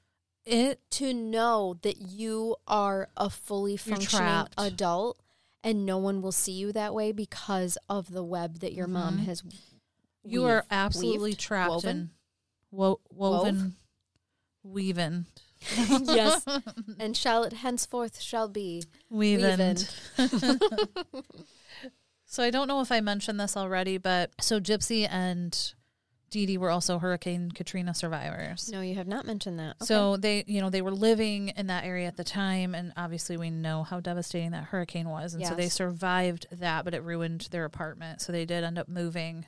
it 0.49 0.81
to 0.91 1.13
know 1.13 1.77
that 1.83 2.01
you 2.01 2.57
are 2.67 3.09
a 3.17 3.29
fully 3.29 3.77
functioning 3.77 4.47
adult 4.57 5.21
and 5.63 5.85
no 5.85 5.99
one 5.99 6.23
will 6.23 6.33
see 6.33 6.53
you 6.53 6.73
that 6.73 6.95
way 6.95 7.13
because 7.13 7.77
of 7.89 8.11
the 8.13 8.25
web 8.25 8.61
that 8.61 8.73
your 8.73 8.87
mm-hmm. 8.87 8.95
mom 8.95 9.19
has 9.19 9.43
you 10.25 10.45
are 10.45 10.65
absolutely 10.71 11.31
weaved, 11.31 11.41
trapped 11.41 11.71
woven? 11.71 11.97
in 11.97 12.11
wo- 12.71 13.01
woven 13.11 13.57
Wove? 13.57 13.73
weaving 14.63 15.27
yes 16.05 16.45
and 16.99 17.17
shall 17.17 17.45
it 17.45 17.53
henceforth 17.53 18.21
shall 18.21 18.49
be 18.49 18.83
weaving 19.11 19.77
so 22.25 22.43
i 22.43 22.51
don't 22.51 22.69
know 22.69 22.81
if 22.81 22.91
i 22.91 23.01
mentioned 23.01 23.39
this 23.39 23.57
already 23.57 23.99
but 23.99 24.31
so 24.41 24.59
gypsy 24.61 25.07
and 25.11 25.75
Dee 26.31 26.47
Dee 26.47 26.59
were 26.59 26.71
also 26.71 26.99
Hurricane 26.99 27.51
Katrina 27.51 27.95
survivors. 27.95 28.71
No, 28.71 28.81
you 28.81 28.95
have 28.97 29.07
not 29.07 29.27
mentioned 29.27 29.59
that. 29.59 29.77
Okay. 29.77 29.87
So 29.87 30.17
they, 30.17 30.45
you 30.47 30.61
know, 30.61 30.71
they 30.71 30.83
were 30.83 30.93
living 30.93 31.49
in 31.49 31.69
that 31.69 31.85
area 31.85 32.07
at 32.07 32.17
the 32.17 32.25
time, 32.25 32.75
and 32.75 32.93
obviously 32.97 33.37
we 33.37 33.51
know 33.51 33.83
how 33.83 34.01
devastating 34.01 34.51
that 34.51 34.65
hurricane 34.65 35.09
was, 35.09 35.35
and 35.35 35.41
yes. 35.41 35.51
so 35.51 35.57
they 35.57 35.69
survived 35.69 36.47
that, 36.53 36.85
but 36.85 36.95
it 36.95 37.03
ruined 37.03 37.49
their 37.51 37.65
apartment. 37.65 38.21
So 38.21 38.33
they 38.33 38.45
did 38.45 38.65
end 38.65 38.79
up 38.79 38.89
moving 38.89 39.47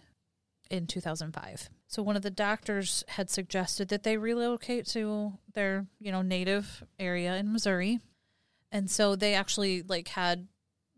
in 0.70 0.86
2005. 0.86 1.68
So 1.88 2.02
one 2.02 2.16
of 2.16 2.22
the 2.22 2.30
doctors 2.30 3.04
had 3.08 3.28
suggested 3.28 3.88
that 3.88 4.04
they 4.04 4.16
relocate 4.16 4.86
to 4.88 5.32
their, 5.52 5.86
you 5.98 6.12
know, 6.12 6.22
native 6.22 6.84
area 6.98 7.36
in 7.36 7.52
Missouri, 7.52 8.00
and 8.72 8.90
so 8.90 9.16
they 9.16 9.34
actually 9.34 9.82
like 9.82 10.08
had 10.08 10.46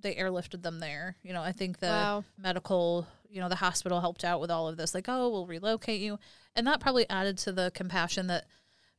they 0.02 0.14
airlifted 0.14 0.62
them 0.62 0.80
there. 0.80 1.16
You 1.22 1.32
know, 1.32 1.42
I 1.42 1.52
think 1.52 1.78
the 1.78 1.86
wow. 1.86 2.24
medical 2.36 3.06
you 3.32 3.40
know 3.40 3.48
the 3.48 3.56
hospital 3.56 4.00
helped 4.00 4.24
out 4.24 4.40
with 4.40 4.50
all 4.50 4.68
of 4.68 4.76
this 4.76 4.94
like 4.94 5.08
oh 5.08 5.28
we'll 5.28 5.46
relocate 5.46 6.00
you. 6.00 6.18
And 6.54 6.66
that 6.66 6.80
probably 6.80 7.08
added 7.08 7.38
to 7.38 7.52
the 7.52 7.72
compassion 7.74 8.26
that 8.26 8.44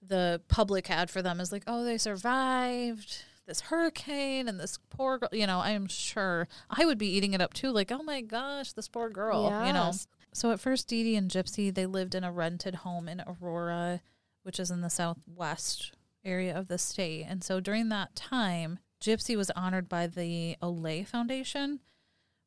the 0.01 0.41
public 0.47 0.87
had 0.87 1.09
for 1.09 1.21
them 1.21 1.39
is 1.39 1.51
like 1.51 1.63
oh 1.67 1.83
they 1.83 1.97
survived 1.97 3.23
this 3.45 3.61
hurricane 3.61 4.47
and 4.47 4.59
this 4.59 4.79
poor 4.89 5.17
girl 5.17 5.29
you 5.31 5.45
know 5.45 5.59
i'm 5.59 5.87
sure. 5.87 6.47
I 6.69 6.85
would 6.85 6.97
be 6.97 7.07
eating 7.07 7.33
it 7.33 7.41
up 7.41 7.53
too 7.53 7.71
like 7.71 7.91
oh 7.91 8.03
my 8.03 8.21
gosh 8.21 8.73
this 8.73 8.87
poor 8.87 9.09
girl 9.09 9.49
yes. 9.49 9.67
you 9.67 9.73
know? 9.73 9.91
So 10.33 10.51
at 10.51 10.59
first 10.59 10.87
Dee 10.87 11.03
Dee 11.03 11.15
and 11.15 11.29
Gypsy 11.29 11.73
they 11.73 11.85
lived 11.85 12.15
in 12.15 12.23
a 12.23 12.31
rented 12.31 12.75
home 12.75 13.07
in 13.07 13.21
Aurora 13.21 14.01
which 14.43 14.59
is 14.59 14.71
in 14.71 14.81
the 14.81 14.89
southwest 14.89 15.93
area 16.25 16.57
of 16.57 16.67
the 16.67 16.77
state. 16.77 17.25
And 17.27 17.43
so 17.43 17.59
during 17.59 17.89
that 17.89 18.15
time 18.15 18.79
Gypsy 19.01 19.35
was 19.35 19.51
honored 19.51 19.89
by 19.89 20.07
the 20.07 20.57
Oley 20.61 21.03
Foundation 21.03 21.81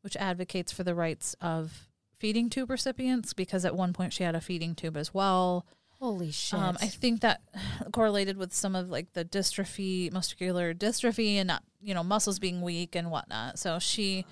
which 0.06 0.16
advocates 0.18 0.70
for 0.70 0.84
the 0.84 0.94
rights 0.94 1.34
of 1.40 1.88
feeding 2.20 2.48
tube 2.48 2.70
recipients 2.70 3.32
because 3.32 3.64
at 3.64 3.74
one 3.74 3.92
point 3.92 4.12
she 4.12 4.22
had 4.22 4.36
a 4.36 4.40
feeding 4.40 4.72
tube 4.72 4.96
as 4.96 5.12
well. 5.12 5.66
Holy 5.98 6.30
shit. 6.30 6.60
Um, 6.60 6.78
I 6.80 6.86
think 6.86 7.22
that 7.22 7.40
correlated 7.92 8.36
with 8.36 8.54
some 8.54 8.76
of 8.76 8.88
like 8.88 9.14
the 9.14 9.24
dystrophy, 9.24 10.12
muscular 10.12 10.72
dystrophy, 10.74 11.38
and 11.38 11.48
not 11.48 11.64
you 11.82 11.92
know 11.92 12.04
muscles 12.04 12.38
being 12.38 12.62
weak 12.62 12.94
and 12.94 13.10
whatnot. 13.10 13.58
So 13.58 13.80
she, 13.80 14.24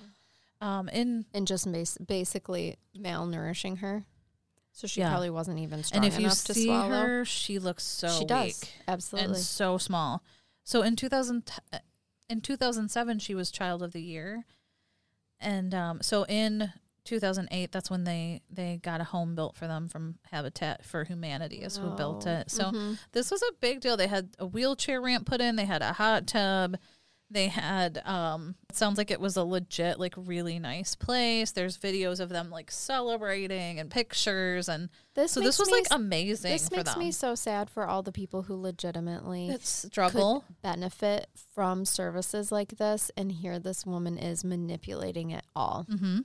um, 0.61 0.87
in 0.87 1.25
and 1.33 1.45
just 1.45 1.69
bas- 1.69 1.97
basically 1.97 2.77
malnourishing 2.97 3.79
her. 3.79 4.05
So 4.71 4.87
she 4.87 5.01
Yeah. 5.01 5.09
probably 5.09 5.29
wasn't 5.29 5.59
even 5.59 5.83
strong 5.83 6.05
and 6.05 6.13
if 6.13 6.17
you 6.17 6.29
see 6.29 6.69
her, 6.69 7.25
she 7.25 7.59
looks 7.59 7.83
so 7.83 8.07
she 8.07 8.33
weak. 8.33 8.55
Absolutely. 8.87 9.33
and 9.35 9.37
so 9.43 9.77
small. 9.77 10.23
So 10.63 10.83
in 10.83 10.95
two 10.95 11.09
thousand, 11.09 11.51
in 12.29 12.39
two 12.39 12.55
thousand 12.55 12.87
seven, 12.91 13.19
she 13.19 13.35
was 13.35 13.51
Child 13.51 13.83
of 13.83 13.91
the 13.91 14.01
Year, 14.01 14.45
and 15.45 15.73
um, 15.73 16.01
so 16.01 16.25
in 16.25 16.71
2008 17.05 17.71
that's 17.71 17.89
when 17.91 18.03
they 18.03 18.41
they 18.49 18.79
got 18.81 18.99
a 18.99 19.03
home 19.03 19.35
built 19.35 19.55
for 19.55 19.67
them 19.67 19.87
from 19.87 20.15
habitat 20.31 20.83
for 20.83 21.03
humanity 21.03 21.57
is 21.57 21.77
who 21.77 21.91
built 21.91 22.25
it 22.25 22.49
so 22.49 22.63
mhm. 22.63 22.97
this 23.11 23.29
was 23.29 23.41
a 23.43 23.51
big 23.59 23.79
deal. 23.79 23.97
They 23.97 24.07
had 24.07 24.29
a 24.39 24.45
wheelchair 24.45 25.01
ramp 25.01 25.25
put 25.25 25.41
in. 25.41 25.55
They 25.55 25.65
had 25.65 25.81
a 25.81 25.93
hot 25.93 26.27
tub. 26.27 26.77
They 27.31 27.47
had 27.47 28.01
um 28.05 28.55
it 28.69 28.75
sounds 28.75 28.99
like 28.99 29.09
it 29.09 29.19
was 29.19 29.35
a 29.35 29.43
legit 29.43 29.99
like 29.99 30.13
really 30.15 30.59
nice 30.59 30.95
place. 30.95 31.51
There's 31.51 31.77
videos 31.77 32.19
of 32.19 32.29
them 32.29 32.51
like 32.51 32.69
celebrating 32.69 33.79
and 33.79 33.89
pictures 33.89 34.69
and 34.69 34.89
This 35.15 35.31
so 35.31 35.39
this 35.39 35.57
was 35.57 35.71
like 35.71 35.87
amazing 35.89 36.51
This 36.51 36.69
makes 36.69 36.93
them. 36.93 36.99
me 36.99 37.11
so 37.11 37.33
sad 37.33 37.69
for 37.69 37.87
all 37.87 38.03
the 38.03 38.11
people 38.11 38.43
who 38.43 38.55
legitimately 38.55 39.49
it's 39.49 39.69
struggle. 39.69 40.45
benefit 40.61 41.27
from 41.53 41.83
services 41.83 42.51
like 42.51 42.77
this, 42.77 43.09
and 43.17 43.31
here 43.31 43.57
this 43.57 43.85
woman 43.87 44.19
is 44.19 44.43
manipulating 44.43 45.31
it 45.31 45.45
all. 45.55 45.87
Mm-hmm. 45.89 46.19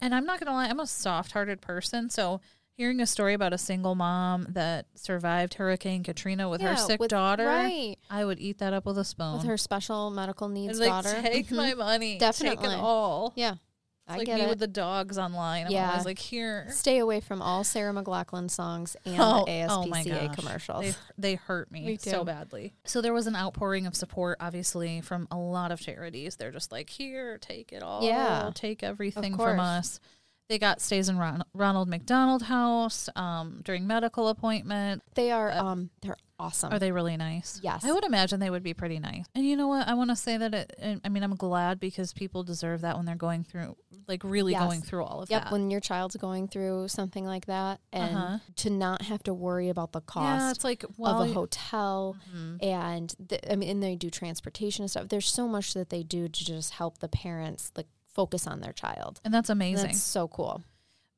And 0.00 0.14
I'm 0.14 0.26
not 0.26 0.38
gonna 0.38 0.52
lie, 0.52 0.68
I'm 0.68 0.80
a 0.80 0.86
soft-hearted 0.86 1.62
person, 1.62 2.10
so 2.10 2.40
hearing 2.76 3.00
a 3.00 3.06
story 3.06 3.34
about 3.34 3.52
a 3.52 3.58
single 3.58 3.94
mom 3.94 4.46
that 4.50 4.86
survived 4.94 5.54
Hurricane 5.54 6.02
Katrina 6.02 6.48
with 6.48 6.60
her 6.60 6.76
sick 6.76 7.00
with- 7.00 7.10
daughter, 7.10 7.46
right? 7.46 7.96
I 8.10 8.24
would 8.24 8.40
eat 8.40 8.58
that 8.58 8.72
up 8.72 8.84
with 8.84 8.98
a 8.98 9.04
spoon. 9.04 9.34
With 9.34 9.44
her 9.44 9.56
special 9.56 10.10
medical 10.10 10.48
needs 10.48 10.78
like, 10.80 10.88
daughter. 10.88 11.20
Take 11.22 11.48
Mhm. 11.48 11.56
my 11.56 11.74
money, 11.74 12.18
Definitely. 12.18 12.56
take 12.66 12.74
it 12.74 12.80
all. 12.80 13.32
yeah, 13.36 13.52
It's 13.52 13.60
I 14.08 14.16
like 14.18 14.26
get 14.26 14.36
me 14.38 14.42
it. 14.42 14.48
with 14.48 14.58
the 14.58 14.66
dogs 14.66 15.16
online. 15.18 15.66
I'm 15.66 15.72
Yeah. 15.72 15.90
always 15.90 16.04
like, 16.04 16.18
here. 16.18 16.66
Stay 16.70 16.98
away 16.98 17.20
from 17.20 17.40
all 17.40 17.62
Sarah 17.62 17.92
McLachlan 17.92 18.50
songs 18.50 18.96
and 19.04 19.16
Oh, 19.20 19.44
the 19.46 19.52
oh 19.52 19.84
ASPCA 19.84 20.26
gosh. 20.26 20.36
commercials. 20.36 20.84
They, 20.84 20.94
they 21.16 21.34
hurt 21.36 21.70
me, 21.70 21.86
Me 21.86 21.96
so 21.96 22.24
badly. 22.24 22.74
So 22.84 23.00
there 23.00 23.12
was 23.14 23.28
an 23.28 23.36
outpouring 23.36 23.86
of 23.86 23.94
support, 23.94 24.38
obviously, 24.40 25.00
from 25.00 25.28
a 25.30 25.36
lot 25.36 25.70
of 25.70 25.78
charities. 25.80 26.36
They're 26.36 26.50
just 26.50 26.72
like, 26.72 26.90
here, 26.90 27.38
take 27.38 27.72
it 27.72 27.84
all. 27.84 28.02
Yeah. 28.02 28.50
Take 28.52 28.82
everything 28.82 29.36
from 29.36 29.60
us. 29.60 30.00
They 30.48 30.58
got 30.58 30.80
stays 30.82 31.08
in 31.08 31.16
Ron- 31.18 31.44
Ronald 31.54 31.88
McDonald 31.88 32.42
House 32.42 33.08
um, 33.16 33.62
during 33.64 33.86
medical 33.86 34.28
appointment. 34.28 35.02
They 35.14 35.30
are 35.30 35.50
um 35.52 35.88
they're 36.02 36.18
awesome. 36.38 36.70
Are 36.72 36.78
they 36.78 36.92
really 36.92 37.16
nice? 37.16 37.60
Yes. 37.62 37.82
I 37.84 37.92
would 37.92 38.04
imagine 38.04 38.40
they 38.40 38.50
would 38.50 38.62
be 38.62 38.74
pretty 38.74 38.98
nice. 38.98 39.24
And 39.34 39.46
you 39.46 39.56
know 39.56 39.68
what? 39.68 39.88
I 39.88 39.94
want 39.94 40.10
to 40.10 40.16
say 40.16 40.36
that 40.36 40.52
it, 40.52 41.00
I 41.04 41.08
mean, 41.08 41.22
I'm 41.22 41.34
glad 41.36 41.80
because 41.80 42.12
people 42.12 42.42
deserve 42.42 42.82
that 42.82 42.96
when 42.96 43.06
they're 43.06 43.14
going 43.14 43.44
through, 43.44 43.76
like, 44.08 44.22
really 44.24 44.52
Yes. 44.52 44.62
going 44.62 44.82
through 44.82 45.04
all 45.04 45.22
of 45.22 45.30
Yep, 45.30 45.40
that. 45.40 45.46
Yep, 45.46 45.52
when 45.52 45.70
your 45.70 45.80
child's 45.80 46.16
going 46.16 46.48
through 46.48 46.88
something 46.88 47.24
like 47.24 47.46
that 47.46 47.80
and 47.92 48.16
Uh-huh. 48.16 48.38
to 48.56 48.68
not 48.70 49.02
have 49.02 49.22
to 49.22 49.32
worry 49.32 49.68
about 49.68 49.92
the 49.92 50.00
cost. 50.00 50.24
yeah, 50.40 50.50
it's 50.50 50.64
like, 50.64 50.82
of 50.82 51.20
a 51.20 51.32
hotel 51.32 52.16
Mhm. 52.34 52.62
and 52.62 53.14
the, 53.18 53.50
I 53.52 53.54
mean 53.56 53.70
and 53.70 53.82
they 53.82 53.94
do 53.96 54.10
transportation 54.10 54.82
and 54.82 54.90
stuff. 54.90 55.08
There's 55.08 55.28
so 55.30 55.46
much 55.48 55.72
that 55.74 55.88
they 55.90 56.02
do 56.02 56.28
to 56.28 56.44
just 56.44 56.72
help 56.74 56.98
the 56.98 57.08
parents 57.08 57.70
like 57.76 57.86
focus 58.14 58.46
on 58.46 58.60
their 58.60 58.72
child. 58.72 59.20
and 59.24 59.34
that's 59.34 59.50
amazing. 59.50 59.86
That's 59.88 60.02
so 60.02 60.28
cool. 60.28 60.62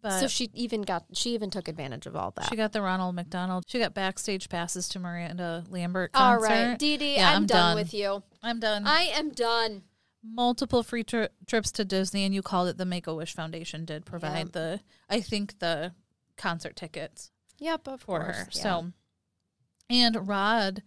but 0.03 0.19
so 0.21 0.27
she 0.29 0.51
even 0.55 0.83
got 0.83 1.05
she 1.13 1.35
even 1.35 1.51
took 1.51 1.69
advantage 1.69 2.07
of 2.07 2.17
all 2.17 2.33
that. 2.37 2.49
She 2.49 2.57
got 2.57 2.73
the 2.73 2.81
Ronald 2.83 3.15
McDonald. 3.15 3.65
She 3.67 3.79
got 3.79 3.95
backstage 3.95 4.49
passes 4.49 4.89
to 4.91 4.99
Miranda 4.99 5.65
Lambert 5.71 6.11
all 6.15 6.35
concert. 6.39 6.49
right, 6.49 6.79
Dee 6.79 6.97
Dee, 6.97 7.17
Yeah, 7.17 7.31
I'm, 7.31 7.37
I'm 7.37 7.47
done, 7.47 7.59
done. 7.59 7.77
with 7.77 7.93
you. 7.95 8.23
I'm 8.43 8.61
done. 8.61 8.87
I 8.87 9.03
am 9.15 9.31
done. 9.31 9.83
Multiple 10.29 10.83
free 10.83 11.05
tri- 11.05 11.29
trips 11.47 11.71
to 11.73 11.85
Disney, 11.85 12.25
and 12.25 12.35
you 12.35 12.43
called 12.43 12.69
it 12.69 12.79
the 12.79 12.85
Make 12.85 13.07
a 13.07 13.15
Wish 13.15 13.33
Foundation 13.35 13.85
did 13.85 14.05
provide 14.05 14.47
Yeah. 14.47 14.53
the, 14.53 14.81
I 15.09 15.21
think 15.21 15.61
the 15.61 15.93
concert 16.37 16.75
tickets 16.75 17.31
Yep, 17.61 17.87
of 17.89 18.01
for 18.01 18.21
course. 18.21 18.37
her. 18.37 18.49
yeah. 18.53 18.63
So, 18.63 18.93
and 19.89 20.27
Rod 20.29 20.83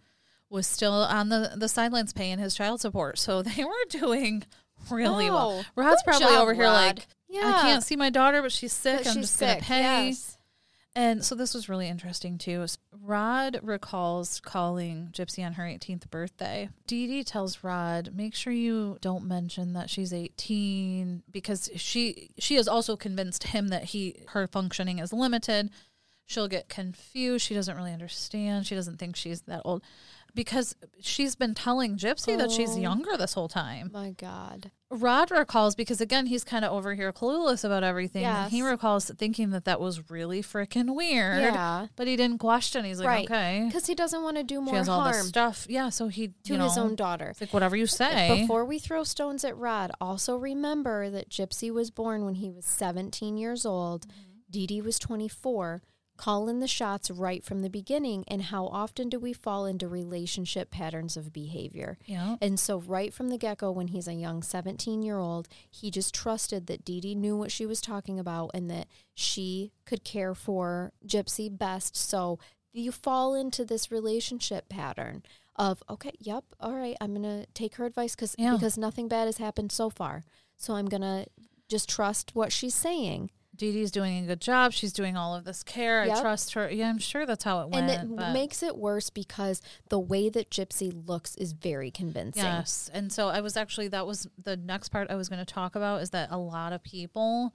was 0.50 0.66
still 0.66 0.92
on 0.92 1.28
the 1.30 1.52
the 1.56 1.68
sidelines 1.68 2.12
paying 2.12 2.38
his 2.38 2.54
child 2.54 2.80
support, 2.80 3.18
so 3.18 3.40
they 3.56 3.64
were 3.64 3.72
doing 3.88 4.44
really 4.90 5.30
well. 5.30 5.64
Oh, 5.64 5.64
Rod's 5.76 6.02
good 6.02 6.10
probably 6.10 6.28
job, 6.28 6.42
over 6.42 6.54
here 6.54 6.64
Rod. 6.64 6.72
like, 6.72 7.06
yeah, 7.28 7.52
I 7.54 7.62
can't 7.62 7.82
see 7.82 7.96
my 7.96 8.10
daughter, 8.10 8.42
but 8.42 8.52
she's 8.52 8.72
sick. 8.72 8.98
but 8.98 9.06
I'm 9.08 9.14
she's 9.14 9.22
just 9.22 9.40
gonna 9.40 9.60
pay. 9.60 10.06
Yes. 10.08 10.36
And 10.96 11.24
so 11.24 11.36
this 11.36 11.54
was 11.54 11.68
really 11.68 11.88
interesting 11.88 12.36
too. 12.36 12.66
Rod 13.00 13.60
recalls 13.62 14.40
calling 14.40 15.10
Gypsy 15.12 15.46
on 15.46 15.52
her 15.52 15.62
18th 15.62 16.10
birthday. 16.10 16.68
Dee 16.88 17.06
Dee 17.06 17.22
tells 17.22 17.62
Rod, 17.62 18.10
"Make 18.12 18.34
sure 18.34 18.52
you 18.52 18.98
don't 19.00 19.24
mention 19.24 19.72
that 19.74 19.88
she's 19.88 20.12
18 20.12 21.22
because 21.30 21.70
she 21.76 22.30
she 22.38 22.56
has 22.56 22.66
also 22.66 22.96
convinced 22.96 23.44
him 23.44 23.68
that 23.68 23.84
he 23.84 24.24
her 24.30 24.48
functioning 24.48 24.98
is 24.98 25.12
limited. 25.12 25.70
She'll 26.26 26.48
get 26.48 26.68
confused. 26.68 27.46
She 27.46 27.54
doesn't 27.54 27.76
really 27.76 27.92
understand. 27.92 28.66
She 28.66 28.74
doesn't 28.74 28.98
think 28.98 29.14
she's 29.14 29.42
that 29.42 29.62
old." 29.64 29.82
Because 30.34 30.74
she's 31.00 31.34
been 31.34 31.54
telling 31.54 31.96
Gypsy 31.96 32.36
that 32.38 32.50
she's 32.50 32.70
Oh. 32.76 32.78
younger 32.78 33.16
this 33.16 33.34
whole 33.34 33.48
time. 33.48 33.90
My 33.92 34.10
God. 34.10 34.70
Rod 34.92 35.30
recalls 35.30 35.76
because 35.76 36.00
again 36.00 36.26
he's 36.26 36.42
kind 36.42 36.64
of 36.64 36.72
over 36.72 36.94
here 36.96 37.12
clueless 37.12 37.62
about 37.62 37.84
everything. 37.84 38.24
and 38.24 38.50
He 38.50 38.60
recalls 38.60 39.08
thinking 39.08 39.50
that 39.50 39.64
that 39.66 39.80
was 39.80 40.10
really 40.10 40.42
freaking 40.42 40.96
weird. 40.96 41.42
Yeah. 41.42 41.86
But 41.94 42.08
he 42.08 42.16
didn't 42.16 42.38
question. 42.38 42.84
He's 42.84 42.98
like, 42.98 43.06
Right. 43.06 43.24
okay, 43.30 43.62
Because 43.66 43.86
he 43.86 43.94
doesn't 43.94 44.20
want 44.22 44.36
to 44.38 44.42
do 44.42 44.60
more 44.60 44.74
she 44.74 44.78
has 44.78 44.88
all 44.88 45.04
this 45.04 45.28
stuff. 45.28 45.66
Yeah, 45.68 45.90
so 45.90 46.08
he 46.08 46.28
to 46.44 46.54
you 46.54 46.60
his 46.60 46.76
own 46.76 46.96
daughter. 46.96 47.28
It's 47.30 47.40
like 47.40 47.52
whatever 47.52 47.76
you 47.76 47.86
say. 47.86 48.40
Before 48.40 48.64
we 48.64 48.80
throw 48.80 49.04
stones 49.04 49.44
at 49.44 49.56
Rod, 49.56 49.92
also 50.00 50.36
remember 50.36 51.08
that 51.10 51.28
Gypsy 51.30 51.70
was 51.70 51.92
born 51.92 52.24
when 52.24 52.34
he 52.34 52.50
was 52.50 52.64
17 52.66 53.36
years 53.36 53.64
old. 53.64 54.08
Mm-hmm. 54.08 54.16
Dee 54.50 54.66
Dee 54.66 54.80
was 54.82 54.98
24. 54.98 55.82
Call 56.20 56.48
in 56.50 56.60
the 56.60 56.68
shots 56.68 57.10
right 57.10 57.42
from 57.42 57.62
the 57.62 57.70
beginning. 57.70 58.24
And 58.28 58.42
how 58.42 58.66
often 58.66 59.08
do 59.08 59.18
we 59.18 59.32
fall 59.32 59.64
into 59.64 59.88
relationship 59.88 60.70
patterns 60.70 61.16
of 61.16 61.32
behavior? 61.32 61.96
yeah, 62.04 62.36
And 62.42 62.60
so, 62.60 62.78
right 62.78 63.12
from 63.14 63.28
the 63.28 63.38
get 63.38 63.58
go, 63.58 63.70
when 63.70 63.88
he's 63.88 64.06
a 64.06 64.12
young 64.12 64.42
17 64.42 65.02
year 65.02 65.16
old, 65.18 65.48
he 65.70 65.90
just 65.90 66.14
trusted 66.14 66.66
that 66.66 66.84
Dee 66.84 67.00
Dee 67.00 67.14
knew 67.14 67.36
what 67.38 67.50
she 67.50 67.64
was 67.64 67.80
talking 67.80 68.18
about 68.18 68.50
and 68.52 68.70
that 68.70 68.86
she 69.14 69.72
could 69.86 70.04
care 70.04 70.34
for 70.34 70.92
Gypsy 71.06 71.48
best. 71.56 71.96
So, 71.96 72.38
you 72.72 72.92
fall 72.92 73.34
into 73.34 73.64
this 73.64 73.90
relationship 73.90 74.68
pattern 74.68 75.22
of, 75.56 75.82
okay, 75.88 76.12
yep, 76.20 76.44
all 76.60 76.74
right, 76.74 76.96
I'm 77.00 77.14
going 77.14 77.22
to 77.44 77.46
take 77.54 77.76
her 77.76 77.86
advice 77.86 78.14
cause, 78.14 78.34
Yeah. 78.38 78.52
because 78.54 78.76
nothing 78.76 79.08
bad 79.08 79.24
has 79.24 79.38
happened 79.38 79.72
so 79.72 79.88
far. 79.90 80.22
So, 80.56 80.74
I'm 80.74 80.86
going 80.86 81.00
to 81.02 81.26
just 81.68 81.88
trust 81.88 82.34
what 82.34 82.52
she's 82.52 82.74
saying. 82.74 83.30
Dee 83.60 83.72
Dee's 83.72 83.90
doing 83.90 84.24
a 84.24 84.26
good 84.26 84.40
job. 84.40 84.72
She's 84.72 84.92
doing 84.94 85.18
all 85.18 85.34
of 85.34 85.44
this 85.44 85.62
care. 85.62 86.00
I 86.00 86.18
trust 86.18 86.54
her. 86.54 86.70
Yeah, 86.70 86.88
I'm 86.88 86.98
sure 86.98 87.26
that's 87.26 87.44
how 87.44 87.60
it 87.60 87.68
went. 87.68 87.90
and 87.90 88.10
it 88.10 88.16
but- 88.16 88.32
makes 88.32 88.62
it 88.62 88.74
worse 88.74 89.10
because 89.10 89.60
the 89.90 89.98
way 89.98 90.30
that 90.30 90.48
Gypsy 90.48 90.90
looks 91.06 91.36
is 91.36 91.52
very 91.52 91.90
convincing. 91.90 92.42
Yes. 92.42 92.90
And 92.94 93.12
so 93.12 93.28
I 93.28 93.42
was 93.42 93.58
actually, 93.58 93.88
that 93.88 94.06
was 94.06 94.26
the 94.42 94.56
next 94.56 94.88
part 94.88 95.10
I 95.10 95.14
was 95.14 95.28
going 95.28 95.44
to 95.44 95.44
talk 95.44 95.76
about 95.76 96.00
is 96.00 96.08
that 96.10 96.30
a 96.30 96.38
lot 96.38 96.72
of 96.72 96.82
people 96.82 97.54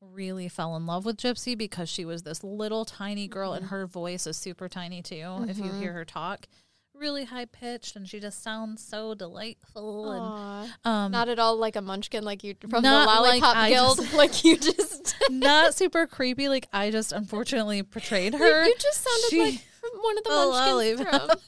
really 0.00 0.48
fell 0.48 0.74
in 0.74 0.86
love 0.86 1.04
with 1.04 1.18
Gypsy 1.18 1.56
because 1.56 1.88
she 1.88 2.04
was 2.04 2.24
this 2.24 2.42
little 2.42 2.84
tiny 2.84 3.28
girl 3.28 3.52
and 3.52 3.66
mm-hmm. 3.66 3.74
her 3.76 3.86
voice 3.86 4.26
is 4.26 4.36
super 4.36 4.68
tiny 4.68 5.02
too. 5.02 5.46
If 5.48 5.58
you 5.58 5.64
mm-hmm. 5.64 5.80
hear 5.80 5.92
her 5.92 6.04
talk, 6.04 6.48
really 6.94 7.24
high 7.24 7.44
pitched 7.44 7.96
and 7.96 8.08
she 8.08 8.20
just 8.20 8.42
sounds 8.42 8.82
so 8.82 9.14
delightful. 9.14 10.10
Aw. 10.10 10.62
And 10.62 10.72
um, 10.84 11.12
Not 11.12 11.28
at 11.28 11.38
all 11.38 11.56
like 11.56 11.76
a 11.76 11.82
munchkin, 11.82 12.24
like 12.24 12.44
you 12.44 12.54
from 12.68 12.82
the 12.82 12.90
Lollipop 12.90 13.56
I 13.56 13.68
Guild. 13.70 13.98
just- 13.98 14.14
like 14.14 14.44
you 14.44 14.56
just, 14.56 15.14
not 15.30 15.74
super 15.74 16.06
creepy. 16.06 16.48
Like 16.48 16.68
I 16.72 16.90
just 16.90 17.12
unfortunately 17.12 17.82
portrayed 17.82 18.32
like, 18.32 18.42
her. 18.42 18.64
you 18.64 18.74
just 18.78 19.02
sounded 19.02 19.30
She- 19.30 19.40
like 19.42 19.60
from 19.80 19.90
one 20.00 20.18
of 20.18 20.24
the 20.24 20.30
The 20.30 21.06
munchkins. 21.06 21.28
From, 21.28 21.38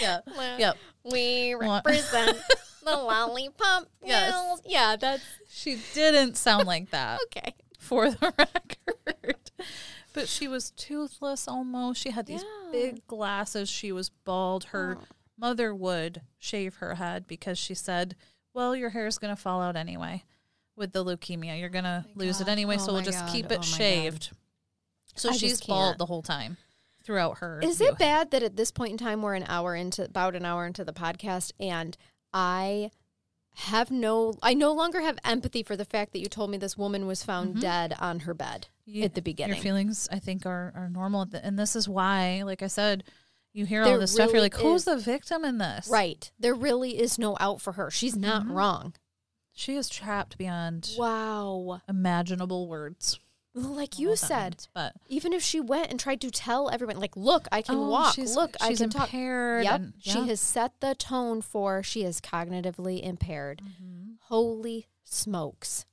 yeah. 0.00 0.20
Well, 0.36 0.58
Yep. 0.60 0.76
We 1.12 1.54
represent 1.54 2.38
the 2.84 2.90
Lollipop 2.96 3.86
Yes. 4.02 4.32
Guild. 4.32 4.60
Yeah, 4.64 4.96
that's 4.96 5.22
She 5.50 5.78
didn't 5.94 6.36
sound 6.36 6.66
like 6.66 6.90
that. 6.90 7.20
okay. 7.26 7.54
for 7.78 8.10
the 8.10 8.32
record. 8.38 9.36
But 10.14 10.28
she 10.28 10.48
was 10.48 10.70
toothless 10.70 11.46
almost. 11.46 12.00
She 12.00 12.10
had 12.10 12.24
these 12.24 12.42
Yeah. 12.42 12.70
big 12.72 13.06
glasses. 13.06 13.68
She 13.68 13.92
was 13.92 14.08
bald. 14.08 14.64
Her 14.66 14.96
Oh. 14.98 15.04
mother 15.36 15.74
would 15.74 16.22
shave 16.38 16.76
her 16.76 16.94
head 16.94 17.26
because 17.26 17.58
she 17.58 17.74
said, 17.74 18.16
Well, 18.54 18.74
your 18.74 18.90
hair 18.90 19.06
is 19.06 19.18
going 19.18 19.34
to 19.34 19.40
fall 19.40 19.60
out 19.60 19.74
anyway 19.76 20.24
with 20.76 20.92
the 20.92 21.04
leukemia. 21.04 21.58
You're 21.60 21.68
going 21.68 21.84
to 21.84 22.06
oh 22.08 22.12
lose 22.14 22.40
it 22.40 22.48
anyway, 22.48 22.76
Oh 22.76 22.86
so 22.86 22.92
we'll 22.94 23.02
just 23.02 23.18
God. 23.26 23.32
keep 23.32 23.44
Oh 23.46 23.48
it 23.48 23.50
my 23.50 23.56
God. 23.56 23.64
shaved. 23.64 24.30
So 25.16 25.28
I 25.30 25.32
she's 25.32 25.60
bald 25.60 25.98
the 25.98 26.06
whole 26.06 26.22
time 26.22 26.56
throughout 27.04 27.38
her. 27.38 27.60
Is 27.62 27.80
it 27.80 27.98
bad 27.98 28.30
that 28.30 28.42
at 28.42 28.56
this 28.56 28.70
point 28.70 28.92
in 28.92 28.98
time 28.98 29.20
we're 29.22 29.34
an 29.34 29.44
hour 29.48 29.74
into 29.76 30.04
about 30.04 30.34
an 30.36 30.44
hour 30.44 30.66
into 30.66 30.84
the 30.84 30.92
podcast 30.92 31.52
and 31.60 31.96
I 32.32 32.90
have 33.56 33.90
no 33.90 34.34
I 34.42 34.54
no 34.54 34.72
longer 34.72 35.00
have 35.00 35.18
empathy 35.24 35.62
for 35.62 35.76
the 35.76 35.84
fact 35.84 36.12
that 36.12 36.18
you 36.18 36.26
told 36.26 36.50
me 36.50 36.56
this 36.58 36.76
woman 36.76 37.06
was 37.06 37.22
found 37.22 37.60
dead 37.60 37.94
on 38.00 38.20
her 38.20 38.34
bed 38.34 38.66
You- 38.84 39.04
at 39.04 39.14
the 39.14 39.22
beginning. 39.22 39.54
Your 39.56 39.62
feelings, 39.62 40.08
I 40.10 40.18
think, 40.18 40.44
are, 40.44 40.72
are 40.74 40.88
normal. 40.90 41.26
And 41.42 41.58
this 41.58 41.76
is 41.76 41.88
why, 41.88 42.42
like 42.44 42.62
I 42.62 42.66
said, 42.66 43.04
you 43.52 43.64
hear 43.66 43.84
There 43.84 43.94
all 43.94 44.00
this 44.00 44.12
stuff. 44.12 44.32
You're 44.32 44.40
like, 44.40 44.56
who's 44.56 44.80
is- 44.80 44.84
the 44.86 44.96
victim 44.98 45.44
in 45.44 45.58
this? 45.58 45.88
right. 45.88 46.30
There 46.38 46.54
really 46.54 46.98
is 47.00 47.18
no 47.18 47.36
out 47.38 47.60
for 47.60 47.72
her. 47.74 47.90
She's 47.90 48.16
not 48.16 48.42
Mm-hmm. 48.42 48.52
wrong. 48.52 48.94
She 49.52 49.76
is 49.76 49.88
trapped 49.88 50.36
beyond 50.36 50.90
Wow. 50.98 51.80
imaginable 51.88 52.66
words. 52.66 53.20
Like 53.56 54.00
you 54.00 54.16
said, 54.16 54.54
means, 54.54 54.68
but 54.74 54.94
even 55.06 55.32
if 55.32 55.40
she 55.40 55.60
went 55.60 55.88
and 55.90 56.00
tried 56.00 56.20
to 56.22 56.30
tell 56.32 56.68
everyone, 56.70 56.98
like, 56.98 57.16
look, 57.16 57.46
I 57.52 57.62
can 57.62 57.76
Oh, 57.76 57.88
walk. 57.88 58.14
she's- 58.16 58.34
Look, 58.34 58.56
I 58.60 58.70
she's 58.70 58.78
can 58.80 58.90
talk. 58.90 59.04
impaired 59.04 59.62
Yep. 59.62 59.74
and- 59.80 59.92
She 60.00 60.26
has 60.26 60.40
set 60.40 60.80
the 60.80 60.96
tone 60.96 61.40
for 61.40 61.80
she 61.84 62.02
is 62.02 62.20
cognitively 62.20 63.00
impaired. 63.00 63.62
Mm-hmm. 63.64 64.14
Holy 64.22 64.88
smokes. 65.04 65.86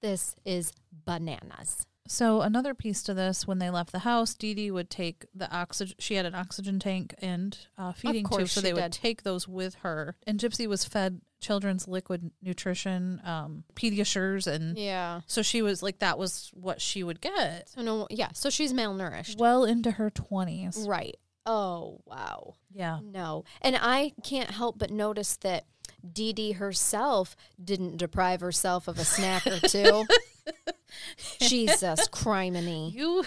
This 0.00 0.36
is 0.44 0.72
bananas. 0.92 1.87
So 2.08 2.40
another 2.40 2.74
piece 2.74 3.02
to 3.04 3.14
this, 3.14 3.46
when 3.46 3.58
they 3.58 3.70
left 3.70 3.92
the 3.92 4.00
house, 4.00 4.34
Dee 4.34 4.54
Dee 4.54 4.70
would 4.70 4.90
take 4.90 5.26
the 5.34 5.50
oxygen. 5.54 5.94
She 5.98 6.14
had 6.14 6.26
an 6.26 6.34
oxygen 6.34 6.78
tank 6.78 7.14
and 7.20 7.56
uh, 7.76 7.92
feeding 7.92 8.26
tube, 8.26 8.48
so 8.48 8.60
they 8.60 8.72
would 8.72 8.92
take 8.92 9.22
those 9.22 9.46
with 9.46 9.76
her. 9.76 10.16
And 10.26 10.40
Gypsy 10.40 10.66
was 10.66 10.84
fed 10.84 11.20
children's 11.40 11.86
liquid 11.86 12.30
nutrition, 12.42 13.20
um, 13.24 13.62
Pediasures, 13.74 14.46
and 14.46 14.76
Yeah. 14.76 15.20
so 15.26 15.42
she 15.42 15.62
was 15.62 15.82
like 15.82 16.00
that 16.00 16.18
was 16.18 16.50
what 16.52 16.80
she 16.80 17.04
would 17.04 17.20
get 17.20 17.68
So 17.68 17.82
no 17.82 18.06
yeah, 18.10 18.30
so 18.34 18.50
she's 18.50 18.72
malnourished. 18.72 19.38
well 19.38 19.64
into 19.64 19.92
her 19.92 20.10
twenties. 20.10 20.84
Right. 20.88 21.16
Oh, 21.46 22.00
wow. 22.04 22.54
Yeah, 22.72 22.98
No. 23.02 23.44
And 23.62 23.76
I 23.80 24.12
can't 24.24 24.50
help 24.50 24.78
but 24.78 24.90
notice 24.90 25.36
that 25.38 25.64
Dee 26.12 26.32
Dee 26.32 26.52
herself 26.52 27.36
didn't 27.62 27.96
deprive 27.98 28.40
herself 28.40 28.86
of 28.88 28.98
a 28.98 29.04
snack 29.04 29.46
or 29.46 29.58
two. 29.60 30.04
Jesus 31.40 32.08
criminy. 32.08 32.92
you 32.94 33.24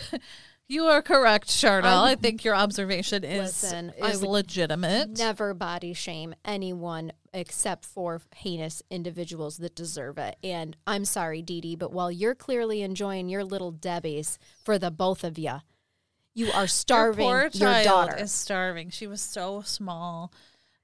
you 0.68 0.86
are 0.86 1.02
correct, 1.02 1.50
Charnel. 1.50 1.90
I'm- 2.06 2.18
think 2.18 2.44
your 2.46 2.56
observation 2.56 3.24
is 3.26 3.62
Listen, 3.64 3.92
I 4.02 4.12
is 4.12 4.22
would 4.22 4.30
legitimate. 4.30 5.18
Never 5.18 5.54
body 5.54 5.94
shame 5.94 6.34
anyone 6.46 7.12
except 7.34 7.86
for 7.86 8.22
heinous 8.36 8.82
individuals 8.90 9.58
that 9.58 9.76
deserve 9.76 10.18
it. 10.18 10.38
And 10.44 10.76
I'm 10.88 11.04
sorry, 11.06 11.42
Dee 11.42 11.60
Dee, 11.62 11.76
but 11.76 11.92
while 11.92 12.12
you're 12.12 12.36
clearly 12.36 12.82
enjoying 12.84 13.28
your 13.30 13.44
little 13.44 13.72
Debbies 13.74 14.38
for 14.64 14.78
the 14.80 14.92
both 14.92 15.24
of 15.26 15.38
you, 15.38 15.56
you 16.34 16.50
are 16.52 16.68
starving 16.68 17.26
your 17.28 17.42
your, 17.42 17.50
poor 17.50 17.60
child 17.60 17.86
daughter. 18.10 18.24
is 18.24 18.32
starving. 18.32 18.90
She 18.92 19.08
was 19.08 19.22
so 19.22 19.62
small. 19.62 20.32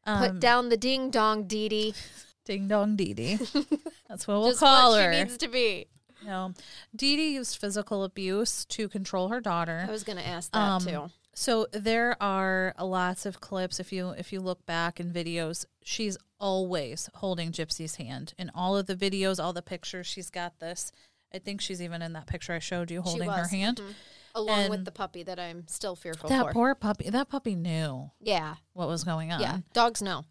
Put 0.06 0.30
Um, 0.32 0.40
down 0.40 0.70
the 0.70 0.78
ding 0.78 1.10
dong, 1.12 1.48
Dee 1.48 1.70
Dee. 1.70 1.94
Ding 2.46 2.68
dong 2.70 2.96
Dee 2.98 3.14
Dee. 3.14 3.36
That's 4.10 4.26
what 4.28 4.40
we'll 4.40 4.50
Just 4.50 4.60
call 4.62 4.92
what 4.92 5.02
her. 5.04 5.14
she 5.14 5.20
needs 5.20 5.38
to 5.38 5.48
be. 5.50 5.88
No. 6.28 6.54
Dee 6.96 7.16
Dee 7.16 7.34
used 7.36 7.58
physical 7.58 8.04
abuse 8.04 8.66
to 8.66 8.88
control 8.90 9.30
her 9.30 9.40
daughter. 9.42 9.86
I 9.88 9.92
was 9.92 10.04
going 10.04 10.18
to 10.20 10.28
ask 10.28 10.52
that 10.52 10.58
Um, 10.60 10.82
too. 10.84 11.12
So 11.34 11.68
there 11.72 12.22
are 12.22 12.74
lots 12.82 13.26
of 13.26 13.40
clips 13.40 13.80
if 13.80 13.92
you 13.94 14.10
if 14.10 14.34
you 14.34 14.40
look 14.42 14.66
back 14.66 15.00
in 15.00 15.12
videos, 15.14 15.66
she's 15.84 16.18
always 16.40 17.10
holding 17.16 17.52
Gypsy's 17.52 17.96
hand. 17.96 18.34
In 18.38 18.52
all 18.54 18.76
of 18.76 18.88
the 18.88 18.96
videos, 18.96 19.42
all 19.44 19.54
the 19.54 19.62
pictures, 19.62 20.06
she's 20.08 20.30
got 20.30 20.60
this. 20.60 20.92
I 21.34 21.40
think 21.40 21.62
she's 21.62 21.82
even 21.82 22.02
in 22.02 22.14
that 22.14 22.26
picture 22.28 22.54
I 22.54 22.60
showed 22.60 22.90
you 22.90 23.02
holding 23.02 23.30
her 23.30 23.42
was, 23.42 23.52
hand. 23.52 23.78
mhm. 23.78 23.94
Along 24.34 24.70
with 24.70 24.86
the 24.86 24.92
puppy 24.92 25.24
that 25.24 25.40
I'm 25.40 25.68
still 25.68 25.96
fearful 25.96 26.30
That 26.30 26.46
for. 26.48 26.54
poor 26.54 26.76
puppy. 26.76 27.10
That 27.10 27.30
puppy 27.30 27.56
knew 27.56 28.12
yeah. 28.20 28.56
what 28.74 28.88
was 28.88 29.04
going 29.04 29.32
on. 29.32 29.40
Yeah. 29.42 29.60
Dogs 29.74 30.02
know. 30.02 30.26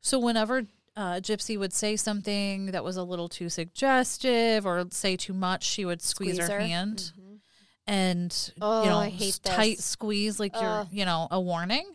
So 0.00 0.18
whenever 0.18 0.64
uh, 0.96 1.14
Gypsy 1.14 1.58
would 1.58 1.72
say 1.72 1.96
something 1.96 2.66
that 2.66 2.84
was 2.84 2.96
a 2.96 3.02
little 3.02 3.28
too 3.28 3.48
suggestive 3.48 4.66
or 4.66 4.84
say 4.90 5.16
too 5.16 5.32
much, 5.32 5.64
she 5.64 5.84
would 5.84 6.02
squeeze, 6.02 6.34
Squeeze 6.36 6.48
her, 6.48 6.54
her. 6.54 6.60
hand 6.60 7.12
and 7.86 8.52
Oh, 8.60 8.84
you 8.84 8.90
know 8.90 8.98
I 8.98 9.08
hate 9.08 9.40
tight 9.42 9.76
this. 9.78 9.84
squeeze 9.84 10.38
like 10.38 10.54
you're 10.60 10.86
you 10.92 11.04
know 11.04 11.28
a 11.30 11.40
warning. 11.40 11.86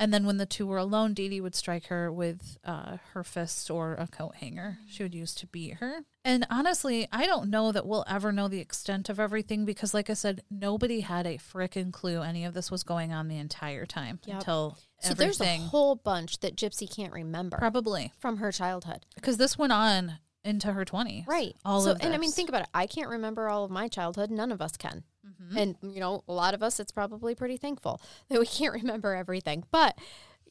And 0.00 0.14
then 0.14 0.26
when 0.26 0.36
the 0.36 0.46
two 0.46 0.64
were 0.64 0.78
alone, 0.78 1.12
Dee 1.12 1.28
Dee 1.28 1.40
would 1.40 1.56
strike 1.56 1.86
her 1.88 2.12
with 2.12 2.56
uh, 2.64 2.98
her 3.14 3.24
fist 3.24 3.68
or 3.68 3.94
a 3.94 4.06
coat 4.06 4.36
hanger 4.36 4.78
she 4.88 5.02
would 5.02 5.14
use 5.14 5.34
to 5.36 5.46
beat 5.48 5.74
her. 5.74 6.02
And 6.28 6.46
honestly, 6.50 7.08
I 7.10 7.24
don't 7.24 7.48
know 7.48 7.72
that 7.72 7.86
we'll 7.86 8.04
ever 8.06 8.32
know 8.32 8.48
the 8.48 8.60
extent 8.60 9.08
of 9.08 9.18
everything 9.18 9.64
because, 9.64 9.94
like 9.94 10.10
I 10.10 10.12
said, 10.14 10.42
nobody 10.50 11.00
had 11.00 11.26
a 11.26 11.38
frickin' 11.38 11.90
clue 11.90 12.20
any 12.20 12.44
of 12.44 12.52
this 12.52 12.70
was 12.70 12.82
going 12.82 13.14
on 13.14 13.28
the 13.28 13.38
entire 13.38 13.86
time 13.86 14.20
Yep. 14.26 14.36
until 14.36 14.76
So 15.00 15.14
there's 15.14 15.40
a 15.40 15.56
whole 15.56 15.94
bunch 15.96 16.40
that 16.40 16.54
Gypsy 16.54 16.94
can't 16.94 17.14
remember 17.14 17.56
Probably 17.56 18.12
from 18.18 18.36
her 18.36 18.52
childhood. 18.52 19.06
because 19.14 19.38
this 19.38 19.56
went 19.56 19.72
on 19.72 20.18
into 20.44 20.70
her 20.74 20.84
20s. 20.84 21.26
Right. 21.26 21.56
All 21.64 21.80
so, 21.80 21.92
of 21.92 21.98
and 22.02 22.12
I 22.12 22.18
mean, 22.18 22.30
think 22.30 22.50
about 22.50 22.62
it. 22.62 22.68
I 22.74 22.86
can't 22.86 23.08
remember 23.08 23.48
all 23.48 23.64
of 23.64 23.70
my 23.70 23.88
childhood. 23.88 24.30
None 24.30 24.52
of 24.52 24.60
us 24.60 24.76
can. 24.76 25.04
Mm-hmm. 25.26 25.56
And, 25.56 25.76
you 25.82 26.00
know, 26.00 26.24
a 26.28 26.32
lot 26.32 26.52
of 26.52 26.62
us, 26.62 26.78
it's 26.78 26.92
probably 26.92 27.34
pretty 27.34 27.56
thankful 27.56 28.02
that 28.28 28.38
we 28.38 28.44
can't 28.46 28.74
remember 28.82 29.14
everything. 29.14 29.64
But, 29.70 29.96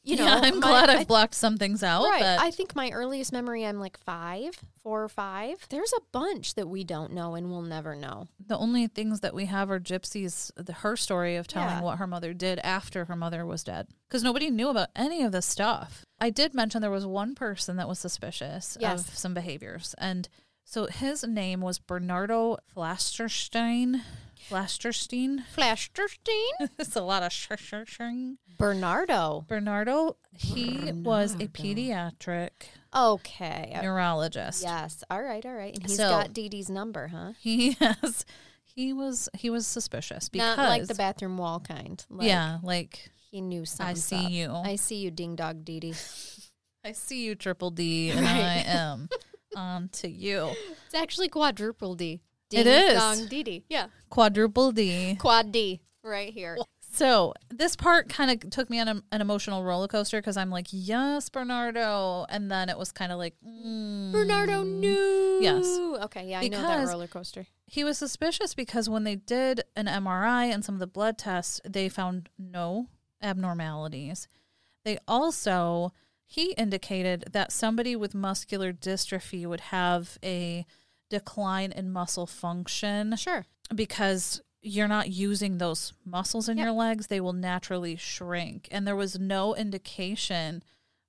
you 0.04 0.16
know, 0.16 0.24
yeah, 0.24 0.40
I'm 0.42 0.60
my- 0.60 0.66
glad 0.68 0.90
I've 0.90 1.00
I- 1.00 1.04
blocked 1.04 1.34
some 1.34 1.56
things 1.58 1.82
out. 1.82 2.04
Right. 2.04 2.20
But 2.20 2.40
I 2.40 2.50
think 2.50 2.74
my 2.76 2.90
earliest 2.90 3.32
memory, 3.32 3.64
I'm 3.64 3.78
like 3.78 3.98
five, 3.98 4.58
four 4.82 5.02
or 5.04 5.08
five. 5.08 5.66
There's 5.68 5.92
a 5.92 6.00
bunch 6.12 6.54
that 6.54 6.68
we 6.68 6.84
don't 6.84 7.12
know 7.12 7.34
and 7.34 7.50
we'll 7.50 7.62
never 7.62 7.94
know. 7.94 8.28
the 8.46 8.56
only 8.56 8.86
things 8.86 9.20
that 9.20 9.34
we 9.34 9.44
have 9.44 9.70
are 9.70 9.78
Gypsy's, 9.78 10.50
the, 10.56 10.72
her 10.72 10.96
story 10.96 11.36
of 11.36 11.46
telling 11.46 11.68
Yeah. 11.68 11.82
what 11.82 11.98
her 11.98 12.06
mother 12.06 12.32
did 12.32 12.58
after 12.60 13.04
her 13.04 13.16
mother 13.16 13.44
was 13.44 13.62
dead. 13.62 13.88
Because 14.08 14.22
nobody 14.22 14.48
knew 14.50 14.68
about 14.70 14.88
any 14.96 15.22
of 15.22 15.32
this 15.32 15.44
stuff. 15.44 16.06
I 16.18 16.30
did 16.30 16.54
mention 16.54 16.80
there 16.80 16.90
was 16.90 17.04
one 17.06 17.34
person 17.34 17.76
that 17.76 17.86
was 17.88 17.98
suspicious 17.98 18.78
Yes. 18.80 19.06
of 19.06 19.18
some 19.18 19.34
behaviors. 19.34 19.94
And 19.98 20.28
so 20.70 20.84
his 20.86 21.24
name 21.24 21.62
was 21.62 21.78
Bernardo 21.78 22.58
Flasterstein. 22.76 24.02
Flasterstein. 24.50 25.42
Flasterstein? 25.56 26.68
it's 26.78 26.94
a 26.94 27.00
lot 27.02 27.22
of 27.22 27.32
sh- 27.32 27.48
sh- 27.56 27.74
sh- 27.86 28.00
Bernardo. 28.58 29.44
Bernardo, 29.48 30.16
he 30.32 30.92
was 30.92 31.34
a 31.34 31.46
pediatric 31.48 32.50
Okay. 32.94 33.78
Neurologist. 33.82 34.62
Yes. 34.62 35.02
All 35.10 35.22
right. 35.22 35.44
All 35.44 35.54
right. 35.54 35.74
And 35.74 35.86
he's 35.86 35.96
So- 35.96 36.10
got 36.10 36.32
Dee 36.34 36.48
Dee's 36.50 36.68
number, 36.70 37.08
huh? 37.08 37.32
He 37.40 37.72
has 37.80 38.26
he 38.64 38.92
was 38.92 39.28
he 39.34 39.48
was 39.50 39.66
suspicious 39.66 40.28
because 40.28 40.56
Not 40.56 40.68
like 40.68 40.86
the 40.86 40.94
bathroom 40.94 41.38
wall 41.38 41.60
kind. 41.60 42.04
Like, 42.10 42.28
yeah, 42.28 42.58
like 42.62 43.10
He 43.30 43.40
knew 43.40 43.64
something. 43.64 43.90
I 43.90 43.94
see 43.94 44.26
you. 44.28 44.52
I 44.52 44.76
see 44.76 44.96
you, 44.96 45.10
ding 45.10 45.34
dog 45.36 45.64
Dee 45.64 45.80
Dee. 45.80 45.94
I 46.84 46.92
see 46.92 47.24
you 47.24 47.34
triple 47.34 47.70
D 47.70 48.10
and 48.10 48.26
I 48.26 48.62
am 48.66 49.08
on 49.58 49.88
to 49.90 50.08
you. 50.08 50.50
It's 50.86 50.94
actually 50.94 51.28
quadruple 51.28 51.94
D. 51.94 52.20
It 52.50 52.64
Ding 52.64 52.66
is. 52.66 52.94
dong 52.94 53.26
Dee. 53.26 53.64
Yeah. 53.68 53.88
Quadruple 54.08 54.72
D. 54.72 55.16
Quad 55.16 55.52
D 55.52 55.80
right 56.02 56.32
here. 56.32 56.56
So 56.90 57.34
this 57.50 57.76
part 57.76 58.08
kind 58.08 58.30
of 58.30 58.50
took 58.50 58.70
me 58.70 58.80
on 58.80 58.88
a, 58.88 59.02
an 59.12 59.20
emotional 59.20 59.62
roller 59.62 59.88
coaster 59.88 60.18
because 60.18 60.38
I'm 60.38 60.50
like, 60.50 60.68
yes, 60.70 61.28
Bernardo, 61.28 62.24
and 62.30 62.50
then 62.50 62.70
it 62.70 62.78
was 62.78 62.90
kind 62.92 63.12
of 63.12 63.18
like, 63.18 63.34
mm. 63.46 64.10
Bernardo 64.10 64.62
knew. 64.62 65.38
Yes. 65.42 65.66
Okay. 66.04 66.28
Yeah, 66.30 66.40
I 66.40 66.48
know 66.48 66.62
that 66.62 66.76
Because- 66.76 66.88
roller 66.88 67.06
coaster. 67.06 67.46
He 67.66 67.84
was 67.84 67.98
suspicious 67.98 68.54
because 68.54 68.88
when 68.88 69.04
they 69.04 69.16
did 69.16 69.60
an 69.76 69.84
MRI 69.86 70.46
and 70.46 70.64
some 70.64 70.76
of 70.76 70.78
the 70.78 70.86
blood 70.86 71.18
tests, 71.18 71.60
they 71.68 71.90
found 71.90 72.30
no 72.38 72.86
abnormalities. 73.20 74.26
They 74.84 74.98
also, 75.06 75.92
he 76.30 76.52
indicated 76.52 77.24
that 77.32 77.50
somebody 77.50 77.96
with 77.96 78.14
muscular 78.14 78.70
dystrophy 78.72 79.46
would 79.46 79.60
have 79.60 80.18
a 80.22 80.66
decline 81.08 81.72
in 81.72 81.90
muscle 81.90 82.26
function 82.26 83.16
Sure. 83.16 83.46
because 83.74 84.42
you're 84.60 84.86
not 84.88 85.08
using 85.08 85.56
those 85.56 85.94
muscles 86.04 86.46
in 86.48 86.58
Yep. 86.58 86.64
your 86.64 86.72
legs, 86.74 87.06
they 87.06 87.20
will 87.20 87.32
naturally 87.32 87.96
shrink. 87.96 88.68
And 88.70 88.86
there 88.86 88.94
was 88.96 89.18
no 89.18 89.54
indication 89.56 90.62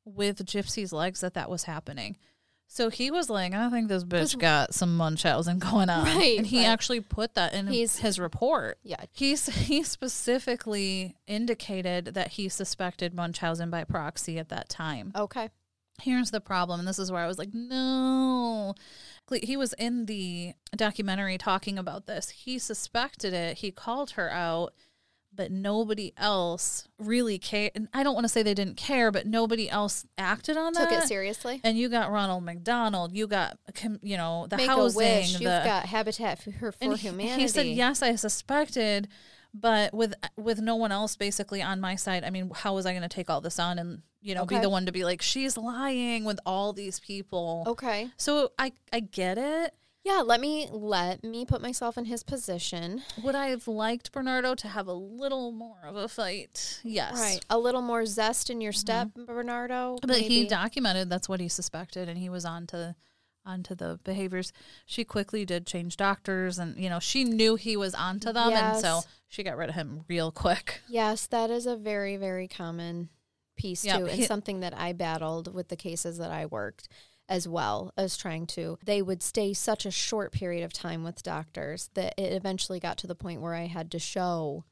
with 0.05 0.45
Gypsy's 0.45 0.93
legs 0.93 1.20
that 1.20 1.34
that 1.34 1.49
was 1.49 1.63
happening. 1.63 2.17
So 2.72 2.89
he 2.91 3.09
was 3.09 3.32
like, 3.32 3.51
I 3.55 3.67
think 3.72 3.89
this 3.89 4.03
bitch 4.03 4.38
got 4.38 4.76
some 4.76 4.95
Munchausen 4.95 5.57
going 5.57 5.89
on. 5.89 6.05
Right, 6.05 6.38
and 6.38 6.45
he 6.45 6.59
right. 6.59 6.67
actually 6.67 7.01
put 7.01 7.34
that 7.34 7.53
in 7.53 7.65
He's- 7.65 7.97
his 7.97 8.20
report. 8.20 8.78
Yeah. 8.84 9.03
He's, 9.11 9.47
he 9.67 9.82
specifically 9.82 11.15
indicated 11.26 12.13
that 12.13 12.30
he 12.34 12.47
suspected 12.47 13.15
Munchausen 13.15 13.72
by 13.72 13.86
proxy 13.86 14.38
at 14.38 14.49
that 14.49 14.70
time. 14.70 15.11
Okay. 15.15 15.49
Here's 15.99 16.30
the 16.30 16.39
problem, 16.39 16.80
and 16.80 16.88
this 16.88 16.99
is 16.99 17.11
where 17.11 17.24
I 17.24 17.28
was 17.28 17.39
like, 17.39 17.53
no. 17.53 18.76
He 19.41 19.57
was 19.57 19.74
in 19.74 20.05
the 20.05 20.53
documentary 20.76 21.39
talking 21.39 21.80
about 21.80 22.05
this. 22.05 22.30
He 22.30 22.59
suspected 22.59 23.34
it. 23.34 23.57
He 23.57 23.72
called 23.72 24.11
her 24.11 24.32
out, 24.32 24.74
but 25.39 25.53
nobody 25.53 26.11
else 26.17 26.85
really 26.97 27.39
cared. 27.39 27.71
And 27.73 27.87
I 27.93 28.03
don't 28.03 28.13
want 28.13 28.25
to 28.25 28.29
say 28.29 28.43
they 28.43 28.53
didn't 28.53 28.75
care, 28.75 29.09
but 29.09 29.25
nobody 29.25 29.69
else 29.69 30.05
acted 30.17 30.57
on 30.57 30.73
Took 30.73 30.89
that. 30.89 30.95
Took 30.95 31.03
it 31.05 31.07
seriously. 31.07 31.61
And 31.63 31.77
you 31.77 31.87
got 31.87 32.11
Ronald 32.11 32.43
McDonald. 32.43 33.13
You 33.13 33.25
got, 33.25 33.57
you 34.01 34.17
know, 34.17 34.47
the 34.49 34.57
Make 34.57 34.67
housing. 34.67 35.01
a 35.01 35.15
wish. 35.19 35.37
the, 35.37 35.43
You've 35.43 35.63
got 35.63 35.85
Habitat 35.85 36.43
for, 36.43 36.73
for 36.73 36.95
Humanity. 36.97 37.41
He 37.41 37.47
said, 37.47 37.67
yes, 37.67 38.01
I 38.01 38.15
suspected, 38.15 39.07
But 39.53 39.93
with 39.93 40.13
with 40.35 40.59
no 40.59 40.75
one 40.75 40.91
else 40.91 41.15
basically 41.15 41.61
on 41.61 41.79
my 41.79 41.95
side, 41.95 42.23
I 42.25 42.29
mean, 42.29 42.51
how 42.53 42.75
was 42.75 42.85
I 42.85 42.91
going 42.91 43.01
to 43.01 43.07
take 43.07 43.29
all 43.29 43.41
this 43.41 43.59
on 43.59 43.79
and 43.79 44.01
you 44.21 44.35
know 44.35 44.45
be 44.45 44.59
the 44.59 44.69
one 44.69 44.85
to 44.85 44.91
be 44.91 45.05
like 45.05 45.21
she's 45.21 45.57
lying 45.57 46.25
with 46.25 46.39
all 46.45 46.73
these 46.73 46.99
people? 46.99 47.63
Okay. 47.65 48.09
So 48.17 48.51
I 48.59 48.73
I 48.91 48.99
get 48.99 49.37
it. 49.37 49.73
Yeah, 50.04 50.22
let 50.26 50.39
me 50.39 50.68
let 50.72 51.24
me 51.24 51.45
put 51.45 51.62
myself 51.62 51.97
in 51.97 52.06
his 52.06 52.24
position. 52.24 53.04
Would 53.22 53.36
I 53.36 53.47
have 53.47 53.68
liked 53.68 54.12
Bernardo 54.12 54.56
to 54.56 54.68
have 54.68 54.88
a 54.88 54.93
little 54.93 55.52
more 55.52 55.82
of 55.84 55.95
a 55.95 56.08
fight? 56.08 56.80
Yes. 56.84 57.20
Right. 57.20 57.45
A 57.50 57.60
little 57.60 57.82
more 57.82 58.06
zest 58.06 58.50
in 58.50 58.62
your 58.62 58.72
step, 58.72 59.10
mm-hmm. 59.10 59.26
Bernardo. 59.26 59.97
But 60.02 60.18
he 60.18 60.47
documented 60.47 61.10
that's 61.10 61.28
what 61.28 61.39
he 61.39 61.50
suspected, 61.50 62.08
and 62.08 62.18
he 62.18 62.30
was 62.30 62.45
on 62.45 62.66
to 62.68 62.95
onto 63.45 63.76
the 63.76 64.00
behaviors. 64.04 64.54
She 64.86 65.04
quickly 65.04 65.45
did 65.45 65.68
change 65.68 65.97
doctors, 65.97 66.60
and 66.60 66.78
you 66.78 66.89
know 66.89 67.00
she 67.00 67.24
knew 67.24 67.56
he 67.56 67.76
was 67.76 67.93
onto 67.93 68.32
them, 68.32 68.54
and 68.54 68.80
so 68.80 69.02
she 69.28 69.43
got 69.43 69.58
rid 69.58 69.70
of 69.70 69.76
him 69.76 70.06
real 70.08 70.32
quick. 70.32 70.82
Yes, 70.88 71.28
that 71.28 71.50
is 71.50 71.66
a 71.66 71.76
very, 71.76 72.16
very 72.16 72.47
common 72.47 73.10
piece 73.58 73.84
Yep, 73.84 73.97
too, 73.97 74.06
and 74.06 74.20
he- 74.20 74.26
something 74.26 74.62
that 74.62 74.78
I 74.78 74.93
battled 74.93 75.54
with 75.54 75.68
the 75.68 75.76
cases 75.76 76.18
that 76.18 76.32
I 76.32 76.45
worked 76.45 76.88
as 77.30 77.47
well 77.47 77.93
as 77.95 78.17
trying 78.17 78.47
to. 78.47 78.77
They 78.84 79.01
would 79.01 79.21
stay 79.23 79.53
such 79.53 79.86
a 79.86 79.91
short 79.91 80.34
period 80.34 80.63
of 80.65 80.73
time 80.73 81.03
with 81.03 81.23
doctors 81.23 81.89
that 81.93 82.15
it 82.17 82.34
eventually 82.34 82.80
got 82.80 82.97
to 82.97 83.07
the 83.07 83.15
point 83.15 83.39
where 83.39 83.53
I 83.53 83.67
had 83.67 83.91
to 83.91 83.99
show, 83.99 84.65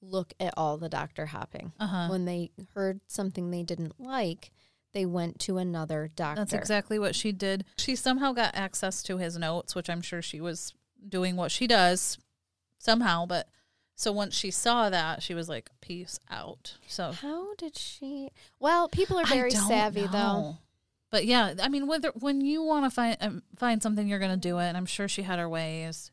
look 0.00 0.32
at 0.38 0.54
all 0.56 0.78
the 0.78 0.88
doctor 0.88 1.26
hopping. 1.26 1.72
Uh 1.80 1.86
huh. 1.88 2.06
When 2.08 2.24
they 2.24 2.52
heard 2.74 3.00
something 3.08 3.50
they 3.50 3.64
didn't 3.64 4.00
like, 4.00 4.52
they 4.94 5.04
went 5.04 5.40
to 5.40 5.58
another 5.58 6.08
doctor. 6.14 6.40
That's 6.40 6.52
exactly 6.54 6.98
what 6.98 7.14
she 7.14 7.32
did. 7.32 7.64
She 7.76 7.96
somehow 7.96 8.32
got 8.32 8.54
access 8.54 9.02
to 9.02 9.18
his 9.18 9.36
notes, 9.36 9.74
which 9.74 9.90
I'm 9.90 10.00
sure 10.00 10.22
she 10.22 10.40
was 10.40 10.72
doing 11.06 11.36
what 11.36 11.50
she 11.50 11.66
does 11.66 12.18
somehow. 12.78 13.26
But 13.26 13.48
so 13.96 14.12
once 14.12 14.34
she 14.34 14.50
saw 14.50 14.88
that, 14.90 15.22
she 15.22 15.34
was 15.34 15.48
like, 15.48 15.70
"Peace 15.80 16.18
out." 16.30 16.76
So 16.86 17.12
How 17.12 17.54
did 17.56 17.76
she? 17.76 18.30
Well, 18.60 18.88
people 18.88 19.18
are 19.18 19.26
very 19.26 19.50
savvy 19.50 20.06
though. 20.06 20.58
But 21.16 21.24
yeah, 21.24 21.54
I 21.62 21.70
mean, 21.70 21.86
whether 21.86 22.10
when 22.18 22.42
you 22.42 22.62
want 22.62 22.84
to 22.84 22.90
find 22.90 23.16
um, 23.22 23.42
find 23.56 23.82
something, 23.82 24.06
you're 24.06 24.18
gonna 24.18 24.36
do 24.36 24.58
it. 24.58 24.64
And 24.66 24.76
I'm 24.76 24.84
sure 24.84 25.08
she 25.08 25.22
had 25.22 25.38
her 25.38 25.48
ways. 25.48 26.10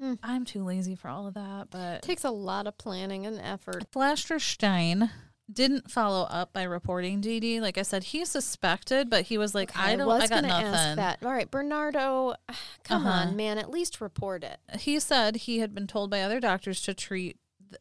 Hmm. 0.00 0.14
I'm 0.22 0.46
too 0.46 0.64
lazy 0.64 0.94
for 0.94 1.08
all 1.08 1.26
of 1.26 1.34
that. 1.34 1.68
But 1.70 1.96
It 1.96 2.02
takes 2.02 2.24
a 2.24 2.30
lot 2.30 2.66
of 2.66 2.78
planning 2.78 3.26
and 3.26 3.38
effort. 3.38 3.84
Flasterstein 3.92 5.10
didn't 5.52 5.90
follow 5.90 6.22
up 6.30 6.54
by 6.54 6.62
reporting 6.62 7.20
Dee. 7.20 7.60
Like 7.60 7.76
I 7.76 7.82
said, 7.82 8.04
he 8.04 8.24
suspected, 8.24 9.10
but 9.10 9.24
he 9.26 9.36
was 9.36 9.54
like, 9.54 9.76
I 9.76 9.96
don't, 9.96 10.06
was 10.06 10.22
I 10.22 10.26
got 10.28 10.44
nothing. 10.44 10.66
ask 10.68 10.96
that. 10.96 11.18
All 11.22 11.30
right, 11.32 11.50
Bernardo, 11.50 12.34
come 12.84 13.04
Uh-huh. 13.06 13.28
on, 13.28 13.36
man, 13.36 13.58
at 13.58 13.68
least 13.70 14.00
report 14.00 14.42
it. 14.42 14.58
He 14.78 14.98
said 15.00 15.36
he 15.36 15.58
had 15.58 15.74
been 15.74 15.86
told 15.86 16.08
by 16.10 16.22
other 16.22 16.40
doctors 16.40 16.80
to 16.82 16.94
treat 16.94 17.36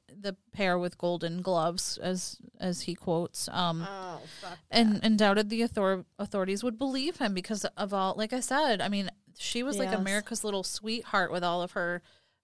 the 0.08 0.36
pair 0.52 0.78
with 0.78 0.98
golden 0.98 1.42
gloves, 1.42 1.98
as 1.98 2.38
as 2.60 2.82
he 2.82 2.96
quotes. 2.96 3.48
Um, 3.52 3.88
Oh, 3.90 4.22
and 4.70 5.00
and 5.04 5.18
doubted 5.18 5.50
the 5.50 5.64
author- 5.64 6.06
authorities 6.18 6.64
would 6.64 6.78
believe 6.78 7.18
him 7.18 7.34
because 7.34 7.66
of 7.66 7.94
all 7.94 8.14
like 8.18 8.34
i 8.34 8.40
said 8.40 8.82
i 8.82 8.90
mean 8.90 9.10
she 9.38 9.64
was 9.64 9.78
like 9.78 9.90
america's 9.98 10.44
little 10.44 10.64
sweetheart 10.64 11.32
with 11.32 11.44
all 11.44 11.62
of 11.62 11.72
her 11.72 12.02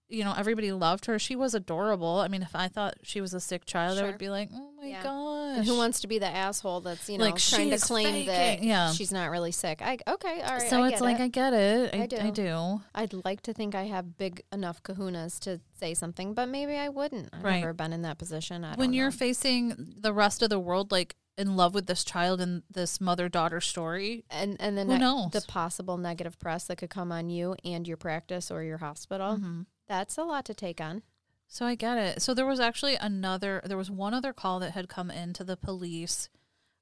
you 0.08 0.22
know 0.24 0.32
everybody 0.36 0.70
loved 0.70 1.06
her 1.06 1.18
she 1.18 1.34
was 1.34 1.52
adorable 1.54 2.20
i 2.20 2.28
mean 2.28 2.40
if 2.42 2.54
i 2.54 2.68
thought 2.68 2.94
she 3.02 3.20
was 3.20 3.34
a 3.34 3.40
sick 3.40 3.64
child 3.64 3.98
i 3.98 4.02
would 4.04 4.18
be 4.18 4.28
like 4.28 4.48
oh 4.54 4.70
my 4.80 4.86
Yeah. 4.86 5.02
gosh 5.02 5.56
And 5.58 5.66
who 5.66 5.76
wants 5.76 6.00
to 6.02 6.06
be 6.06 6.18
the 6.18 6.26
asshole 6.28 6.80
that's 6.82 7.08
you 7.08 7.18
know 7.18 7.24
Like, 7.24 7.38
trying 7.38 7.70
to 7.70 7.78
claim 7.78 8.26
that. 8.26 8.62
Yeah. 8.62 8.92
she's 8.92 9.10
not 9.10 9.30
really 9.30 9.50
sick? 9.52 9.80
I 9.82 9.98
okay, 10.06 10.42
all 10.42 10.58
right. 10.58 10.70
so 10.70 10.84
it's 10.84 11.00
like 11.00 11.18
it. 11.18 11.22
i 11.22 11.28
get 11.28 11.52
it 11.54 11.94
I, 11.94 11.98
I 11.98 12.02
I 12.02 12.06
do. 12.06 12.30
do, 12.30 12.80
I'd 12.94 13.14
like 13.24 13.40
to 13.42 13.52
think 13.52 13.74
I 13.74 13.84
have 13.84 14.16
big 14.16 14.42
enough 14.52 14.82
kahunas 14.82 15.38
to 15.40 15.60
say 15.80 15.92
something, 15.94 16.34
but 16.34 16.48
maybe 16.48 16.76
I 16.76 16.88
wouldn't. 16.88 17.30
I've 17.32 17.42
Right. 17.42 17.60
never 17.60 17.72
been 17.72 17.92
in 17.92 18.02
that 18.02 18.18
position. 18.18 18.64
I 18.64 18.74
when 18.76 18.92
you're 18.92 19.06
know. 19.10 19.10
facing 19.16 19.94
the 19.98 20.12
rest 20.12 20.42
of 20.42 20.50
the 20.50 20.58
world 20.60 20.92
like 20.92 21.16
in 21.38 21.56
love 21.56 21.74
with 21.74 21.86
this 21.86 22.02
child 22.04 22.40
and 22.40 22.62
this 22.70 23.00
mother 23.00 23.28
daughter 23.28 23.60
story 23.60 24.24
and 24.30 24.56
and 24.60 24.76
then 24.78 24.88
knows? 24.88 25.32
the 25.32 25.42
possible 25.48 25.96
negative 25.98 26.38
press 26.38 26.64
that 26.66 26.76
could 26.76 26.90
come 26.90 27.10
on 27.12 27.28
you 27.28 27.56
and 27.64 27.86
your 27.88 27.96
practice 27.96 28.50
or 28.50 28.62
your 28.62 28.78
hospital. 28.78 29.36
Mhm. 29.38 29.66
That's 29.88 30.18
a 30.18 30.24
lot 30.24 30.44
to 30.46 30.54
take 30.54 30.80
on. 30.80 31.02
So 31.48 31.64
I 31.64 31.74
get 31.76 31.96
it. 31.98 32.22
So 32.22 32.34
there 32.34 32.46
was 32.46 32.58
actually 32.60 32.96
another, 32.96 33.62
there 33.64 33.76
was 33.76 33.90
one 33.90 34.14
other 34.14 34.32
call 34.32 34.58
that 34.60 34.72
had 34.72 34.88
come 34.88 35.10
into 35.10 35.44
the 35.44 35.56
police 35.56 36.28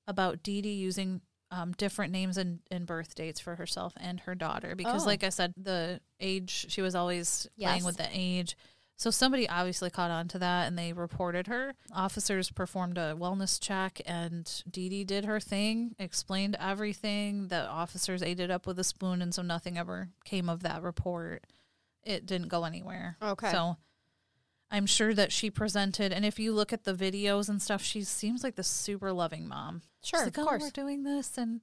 about 0.07 0.43
Dee 0.43 0.63
Dee 0.63 0.73
using 0.73 1.21
um, 1.51 1.73
different 1.73 2.13
names 2.13 2.37
and, 2.39 2.61
and 2.71 2.87
birth 2.87 3.15
dates 3.15 3.39
for 3.41 3.57
herself 3.57 3.93
and 3.99 4.21
her 4.21 4.35
daughter. 4.35 4.75
Because, 4.75 5.05
Oh. 5.05 5.07
like 5.07 5.23
I 5.23 5.29
said, 5.29 5.53
the 5.57 6.01
age, 6.19 6.67
she 6.71 6.81
was 6.83 6.95
always 6.95 7.47
playing 7.61 7.85
with 7.85 7.97
the 7.99 8.09
age. 8.11 8.57
So 8.97 9.11
somebody 9.11 9.49
obviously 9.49 9.91
caught 9.91 10.11
on 10.11 10.29
to 10.29 10.39
that 10.39 10.67
and 10.69 10.79
they 10.79 10.93
reported 10.93 11.49
her. 11.49 11.75
Officers 11.93 12.51
performed 12.51 12.97
a 12.97 13.15
wellness 13.19 13.61
check 13.61 14.01
and 14.07 14.51
Dee 14.71 14.89
Dee 14.89 15.05
did 15.05 15.25
her 15.27 15.41
thing, 15.41 15.95
explained 15.99 16.57
everything. 16.61 17.49
The 17.49 17.67
officers 17.69 18.23
ate 18.23 18.41
it 18.41 18.51
up 18.51 18.67
with 18.67 18.79
a 18.79 18.85
spoon, 18.85 19.21
and 19.21 19.35
so 19.35 19.43
nothing 19.43 19.77
ever 19.77 20.09
came 20.25 20.49
of 20.49 20.63
that 20.63 20.83
report. 20.83 21.45
It 22.05 22.27
didn't 22.27 22.49
go 22.49 22.65
anywhere. 22.65 23.17
Okay. 23.23 23.51
So 23.51 23.77
I'm 24.71 24.87
sure 24.87 25.15
that 25.15 25.31
she 25.33 25.51
presented, 25.51 26.13
and 26.13 26.25
if 26.25 26.39
you 26.39 26.53
look 26.53 26.73
at 26.73 26.85
the 26.85 26.95
videos 26.95 27.49
and 27.49 27.63
stuff, 27.63 27.83
she 27.83 28.03
seems 28.03 28.43
like 28.43 28.57
the 28.57 28.65
super 28.65 29.13
loving 29.13 29.47
mom. 29.47 29.83
She's 30.03 30.11
Sure, 30.19 30.25
like, 30.27 30.37
of 30.37 30.43
oh, 30.45 30.47
course. 30.49 30.63
we're 30.63 30.71
doing 30.71 31.05
this, 31.05 31.39
and 31.39 31.61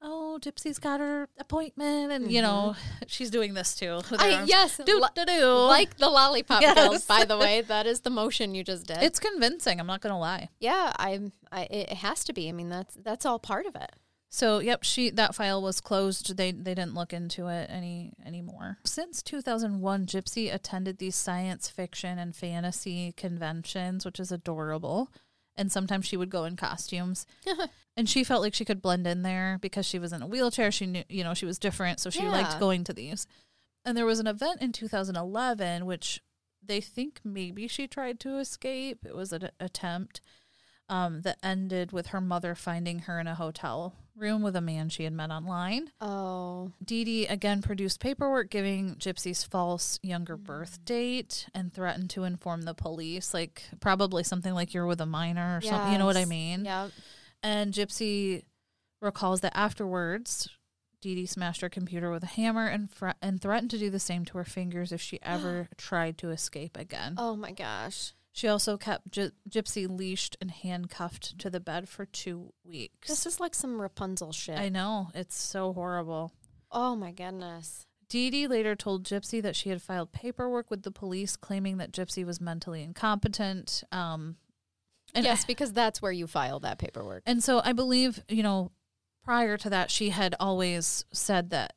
oh, 0.00 0.38
Gypsy's 0.40 0.78
got 0.78 1.00
her 1.00 1.28
appointment, 1.38 2.12
and 2.12 2.30
you 2.30 2.40
know, 2.40 2.76
she's 3.06 3.30
doing 3.30 3.54
this 3.54 3.74
too. 3.74 3.86
Mm-hmm. 3.86 4.14
I, 4.18 4.44
yes, 4.44 4.76
do 4.76 4.84
do 5.14 5.24
do. 5.26 5.44
like 5.46 5.96
the 5.98 6.08
lollipop 6.08 6.62
Yes. 6.62 6.74
girls. 6.76 7.04
By 7.04 7.24
the 7.24 7.36
way, 7.36 7.62
that 7.62 7.86
is 7.86 8.00
the 8.00 8.10
motion 8.10 8.54
you 8.54 8.62
just 8.62 8.86
did. 8.86 8.98
it's 9.02 9.18
convincing. 9.18 9.80
I'm 9.80 9.86
not 9.86 10.00
gonna 10.00 10.18
lie. 10.18 10.48
yeah, 10.60 10.92
I'm. 10.96 11.32
I, 11.50 11.62
it 11.70 11.92
has 11.94 12.24
to 12.24 12.32
be. 12.32 12.48
I 12.48 12.52
mean, 12.52 12.68
that's 12.68 12.94
that's 13.02 13.26
all 13.26 13.38
part 13.38 13.66
of 13.66 13.74
it. 13.74 13.90
So, 14.34 14.60
yep, 14.60 14.82
she 14.82 15.10
that 15.10 15.34
file 15.34 15.60
was 15.60 15.82
closed. 15.82 16.38
They 16.38 16.52
they 16.52 16.74
didn't 16.74 16.94
look 16.94 17.12
into 17.12 17.48
it 17.48 17.68
any 17.70 18.14
anymore. 18.24 18.78
Since 18.82 19.22
2001, 19.22 20.06
Gypsy 20.06 20.52
attended 20.52 20.96
these 20.96 21.14
science 21.14 21.68
fiction 21.68 22.18
and 22.18 22.34
fantasy 22.34 23.12
conventions, 23.12 24.06
which 24.06 24.18
is 24.18 24.32
adorable. 24.32 25.12
And 25.54 25.70
sometimes 25.70 26.06
she 26.06 26.16
would 26.16 26.30
go 26.30 26.46
in 26.46 26.56
costumes. 26.56 27.26
and 27.96 28.08
she 28.08 28.24
felt 28.24 28.40
like 28.40 28.54
she 28.54 28.64
could 28.64 28.80
blend 28.80 29.06
in 29.06 29.20
there 29.20 29.58
because 29.60 29.84
she 29.84 29.98
was 29.98 30.14
in 30.14 30.22
a 30.22 30.26
wheelchair. 30.26 30.70
She 30.70 30.86
knew, 30.86 31.04
you 31.10 31.22
know, 31.22 31.34
she 31.34 31.44
was 31.44 31.58
different, 31.58 32.00
so 32.00 32.08
she 32.08 32.26
liked 32.26 32.58
going 32.58 32.84
to 32.84 32.94
these. 32.94 33.26
And 33.84 33.98
there 33.98 34.06
was 34.06 34.18
an 34.18 34.26
event 34.26 34.62
in 34.62 34.72
2011 34.72 35.84
which 35.84 36.22
they 36.64 36.80
think 36.80 37.20
maybe 37.22 37.68
she 37.68 37.86
tried 37.86 38.18
to 38.20 38.38
escape. 38.38 39.04
It 39.04 39.14
was 39.14 39.30
an 39.34 39.50
attempt 39.60 40.22
um, 40.92 41.22
that 41.22 41.38
ended 41.42 41.90
with 41.90 42.08
her 42.08 42.20
mother 42.20 42.54
finding 42.54 43.00
her 43.00 43.18
in 43.18 43.26
a 43.26 43.34
hotel 43.34 43.94
room 44.14 44.42
with 44.42 44.54
a 44.54 44.60
man 44.60 44.90
she 44.90 45.04
had 45.04 45.12
met 45.14 45.30
online. 45.30 45.90
Oh, 46.00 46.72
Dee 46.84 47.02
Dee 47.02 47.26
again 47.26 47.62
produced 47.62 47.98
paperwork 47.98 48.50
giving 48.50 48.96
Gypsy's 48.96 49.42
false 49.42 49.98
younger 50.02 50.36
birth 50.36 50.84
date 50.84 51.46
and 51.54 51.72
threatened 51.72 52.10
to 52.10 52.24
inform 52.24 52.62
the 52.62 52.74
police, 52.74 53.32
like 53.32 53.62
probably 53.80 54.22
something 54.22 54.52
like 54.52 54.74
you're 54.74 54.86
with 54.86 55.00
a 55.00 55.06
minor 55.06 55.56
or 55.56 55.60
something. 55.62 55.92
You 55.92 55.98
know 55.98 56.04
what 56.06 56.18
I 56.18 56.26
mean? 56.26 56.66
yeah. 56.66 56.88
And 57.42 57.72
Gypsy 57.72 58.42
recalls 59.00 59.40
that 59.40 59.56
afterwards, 59.56 60.48
Dee 61.00 61.14
Dee 61.14 61.26
smashed 61.26 61.62
her 61.62 61.70
computer 61.70 62.10
with 62.10 62.22
a 62.22 62.26
hammer 62.26 62.66
and 62.66 62.90
fr- 62.90 63.10
and 63.22 63.40
threatened 63.40 63.70
to 63.70 63.78
do 63.78 63.88
the 63.88 63.98
same 63.98 64.26
to 64.26 64.36
her 64.38 64.44
fingers 64.44 64.92
if 64.92 65.00
she 65.00 65.18
ever 65.22 65.68
tried 65.78 66.18
to 66.18 66.30
escape 66.30 66.76
again. 66.78 67.14
Oh 67.16 67.34
my 67.34 67.50
gosh, 67.50 68.12
She 68.34 68.48
also 68.48 68.76
kept 68.78 69.10
Gy- 69.10 69.32
Gypsy 69.48 69.86
leashed 69.88 70.36
and 70.40 70.50
handcuffed 70.50 71.38
to 71.38 71.50
the 71.50 71.60
bed 71.60 71.88
for 71.88 72.06
two 72.06 72.52
weeks. 72.64 73.08
this 73.08 73.26
is 73.26 73.38
like 73.40 73.54
some 73.54 73.80
Rapunzel 73.80 74.32
shit. 74.32 74.58
I 74.58 74.68
know 74.70 75.08
it's 75.14 75.36
so 75.36 75.72
horrible. 75.72 76.32
oh 76.70 76.96
my 76.96 77.12
goodness. 77.12 77.86
Dee 78.08 78.30
Dee 78.30 78.46
later 78.46 78.74
told 78.74 79.04
Gypsy 79.04 79.40
that 79.42 79.56
she 79.56 79.68
had 79.70 79.80
filed 79.80 80.12
paperwork 80.12 80.70
with 80.70 80.82
the 80.82 80.90
police 80.90 81.34
claiming 81.36 81.78
that 81.78 81.92
Gypsy 81.92 82.24
was 82.26 82.40
mentally 82.40 82.82
incompetent. 82.82 83.82
Um, 83.90 84.36
and 85.14 85.24
yes, 85.24 85.44
because 85.44 85.72
that's 85.72 86.00
where 86.02 86.12
you 86.12 86.26
file 86.26 86.60
that 86.60 86.78
paperwork. 86.78 87.22
And 87.26 87.42
so 87.42 87.60
I 87.64 87.72
believe, 87.72 88.22
you 88.28 88.42
know, 88.42 88.70
prior 89.24 89.56
to 89.58 89.70
that, 89.70 89.90
she 89.90 90.10
had 90.10 90.34
always 90.40 91.04
said 91.12 91.50
that 91.50 91.74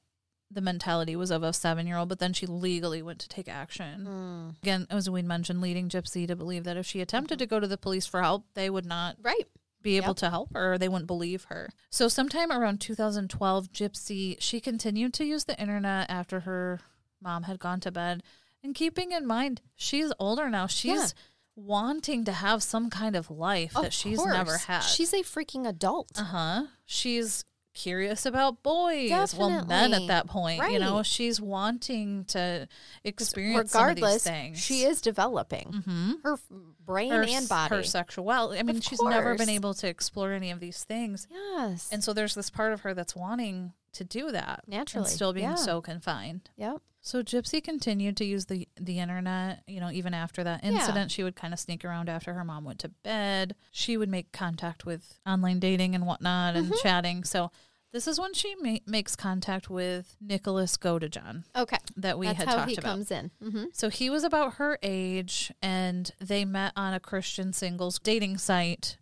the 0.52 0.62
mentality 0.62 1.16
was 1.16 1.32
of 1.32 1.44
a 1.44 1.52
seven 1.54 1.88
year 1.88 1.98
old, 1.98 2.10
but 2.10 2.20
then 2.20 2.34
she 2.34 2.46
legally 2.46 3.02
went 3.02 3.20
to 3.20 3.28
take 3.30 3.48
action. 3.48 4.06
Mm. 4.08 4.58
Again, 4.62 4.88
as 4.90 5.10
we 5.10 5.22
mentioned, 5.22 5.60
leading 5.62 5.90
Gypsy 5.90 6.28
to 6.28 6.36
believe 6.36 6.64
that 6.66 6.78
if 6.78 6.86
she 6.86 7.02
attempted 7.02 7.40
to 7.40 7.46
go 7.46 7.60
to 7.60 7.68
the 7.68 7.78
police 7.78 8.06
for 8.06 8.22
help, 8.22 8.46
they 8.54 8.70
would 8.70 8.86
not 8.86 9.18
Right. 9.22 9.48
be 9.82 9.98
able 9.98 10.10
Yep. 10.10 10.18
to 10.18 10.30
help 10.30 10.54
her 10.54 10.74
or 10.74 10.78
they 10.78 10.88
wouldn't 10.90 11.08
believe 11.08 11.46
her. 11.46 11.70
So 11.90 12.08
sometime 12.08 12.52
around 12.52 12.80
2012, 12.82 13.72
Gypsy, 13.72 14.36
she 14.40 14.60
continued 14.62 15.14
to 15.16 15.26
use 15.26 15.46
the 15.46 15.60
internet 15.60 16.10
after 16.10 16.42
her 16.42 16.80
mom 17.22 17.44
had 17.44 17.60
gone 17.60 17.80
to 17.82 17.92
bed. 17.92 18.22
And 18.64 18.74
keeping 18.76 19.12
in 19.12 19.26
mind, 19.28 19.62
she's 19.76 20.12
older 20.20 20.50
now. 20.50 20.68
She's 20.68 20.92
Yeah. 21.00 21.08
wanting 21.56 22.26
to 22.26 22.32
have 22.34 22.62
some 22.64 22.90
kind 22.90 23.16
of 23.16 23.30
life 23.32 23.76
Of 23.76 23.84
that 23.84 23.94
she's 23.94 24.18
course. 24.18 24.34
never 24.34 24.58
had. 24.58 24.82
She's 24.82 25.14
a 25.14 25.22
freaking 25.24 25.68
adult. 25.68 26.12
Uh 26.20 26.24
huh. 26.24 26.64
She's 26.86 27.46
curious 27.76 28.26
about 28.26 28.64
boys. 28.64 29.36
Well, 29.38 29.66
men 29.66 29.94
at 29.94 30.08
that 30.08 30.26
point, 30.28 30.62
you 30.72 30.80
know, 30.80 31.04
she's 31.04 31.40
wanting 31.40 32.26
to 32.30 32.68
experience 33.04 33.72
some 33.72 33.90
of 33.90 33.96
these 33.96 34.02
Regardless, 34.04 34.24
things. 34.24 34.60
she 34.60 34.82
is 34.84 35.02
developing 35.02 35.84
hmm 35.86 36.12
her 36.24 36.38
brain 36.86 37.12
her, 37.12 37.24
and 37.28 37.48
body. 37.48 37.76
her 37.76 37.84
sexuality. 37.84 38.60
I 38.60 38.64
mean, 38.64 38.78
Of 38.78 38.84
she's 38.84 39.02
never 39.02 39.36
been 39.36 39.50
able 39.50 39.74
to 39.76 39.88
explore 39.88 40.32
any 40.32 40.50
of 40.52 40.60
these 40.60 40.84
things. 40.84 41.28
yes. 41.30 41.90
And 41.92 42.04
so 42.04 42.14
there's 42.14 42.34
this 42.36 42.50
part 42.50 42.74
of 42.74 42.82
her 42.82 42.94
that's 42.94 43.16
wanting 43.16 43.74
to 43.96 44.04
do 44.04 44.32
that 44.32 44.64
Naturally, 44.68 45.06
and 45.06 45.12
still 45.14 45.34
being 45.34 45.50
yeah. 45.50 45.56
so 45.56 45.82
confined. 45.82 46.50
yep. 46.56 46.78
So 47.02 47.22
Gypsy 47.22 47.64
continued 47.64 48.18
to 48.18 48.26
use 48.26 48.46
the 48.48 48.68
the 48.80 48.98
internet, 49.00 49.62
you 49.68 49.80
know, 49.80 49.92
even 49.92 50.14
after 50.16 50.44
that 50.44 50.64
Yeah. 50.64 50.72
incident, 50.72 51.12
she 51.12 51.24
would 51.24 51.36
kind 51.36 51.54
of 51.54 51.60
sneak 51.60 51.86
around 51.86 52.10
after 52.10 52.34
her 52.34 52.44
mom 52.44 52.64
went 52.64 52.80
to 52.80 52.90
bed. 52.90 53.56
She 53.72 53.96
would 53.96 54.10
make 54.10 54.32
contact 54.32 54.86
with 54.86 55.20
online 55.26 55.60
dating 55.60 55.94
and 55.94 56.06
whatnot 56.08 56.56
and 56.56 56.68
Mm-hmm. 56.68 56.78
chatting. 56.82 57.24
So 57.24 57.52
this 57.92 58.08
is 58.08 58.20
when 58.20 58.34
she 58.34 58.56
ma- 58.60 58.80
makes 58.88 59.16
contact 59.16 59.70
with 59.70 60.18
Nicholas 60.20 60.78
Godejohn 60.78 61.44
Okay. 61.56 61.78
that 61.96 62.18
we 62.18 62.26
That's 62.26 62.40
had 62.40 62.48
how 62.50 62.56
talked 62.56 62.72
he 62.72 62.76
about. 62.78 62.90
comes 62.90 63.12
in. 63.12 63.32
Mm-hmm. 63.42 63.66
So 63.72 63.90
he 63.90 64.10
was 64.10 64.24
about 64.24 64.56
her 64.56 64.80
age, 64.82 65.52
and 65.62 66.12
they 66.20 66.44
met 66.44 66.74
on 66.76 66.94
a 66.96 67.00
Christian 67.00 67.54
singles 67.54 68.00
dating 68.00 68.40
site. 68.40 68.98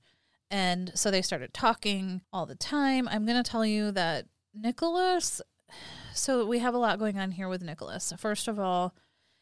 And 0.52 0.92
so 0.94 1.10
they 1.10 1.24
started 1.24 1.54
talking 1.54 2.22
all 2.32 2.46
the 2.46 2.54
time. 2.54 3.08
I'm 3.08 3.26
going 3.26 3.42
to 3.42 3.50
tell 3.50 3.66
you 3.66 3.92
that 3.94 4.26
Nicholas, 4.54 5.42
so 6.14 6.46
we 6.46 6.60
have 6.60 6.74
a 6.74 6.78
lot 6.78 7.00
going 7.00 7.18
on 7.20 7.32
here 7.32 7.48
with 7.50 7.62
Nicholas. 7.64 8.14
First 8.18 8.48
of 8.48 8.60
all, 8.60 8.94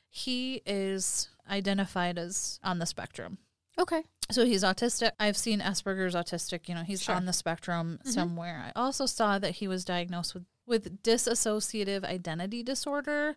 he 0.10 0.62
is 0.66 1.30
identified 1.50 2.18
as 2.18 2.60
on 2.64 2.80
the 2.80 2.86
spectrum. 2.86 3.38
Okay. 3.80 4.04
So 4.30 4.46
he's 4.46 4.64
autistic. 4.64 5.12
I've 5.20 5.38
seen 5.38 5.60
Asperger's 5.60 6.16
autistic. 6.16 6.70
You 6.70 6.76
know, 6.76 6.84
he's 6.84 7.02
Sure. 7.04 7.16
on 7.16 7.26
the 7.26 7.34
spectrum 7.34 8.00
Mhm. 8.06 8.14
somewhere. 8.14 8.72
I 8.76 8.80
also 8.80 9.06
saw 9.06 9.40
that 9.40 9.56
he 9.56 9.68
was 9.68 9.84
diagnosed 9.86 10.34
with 10.34 10.46
with 10.68 11.02
dissociative 11.04 12.06
identity 12.06 12.64
disorder, 12.64 13.36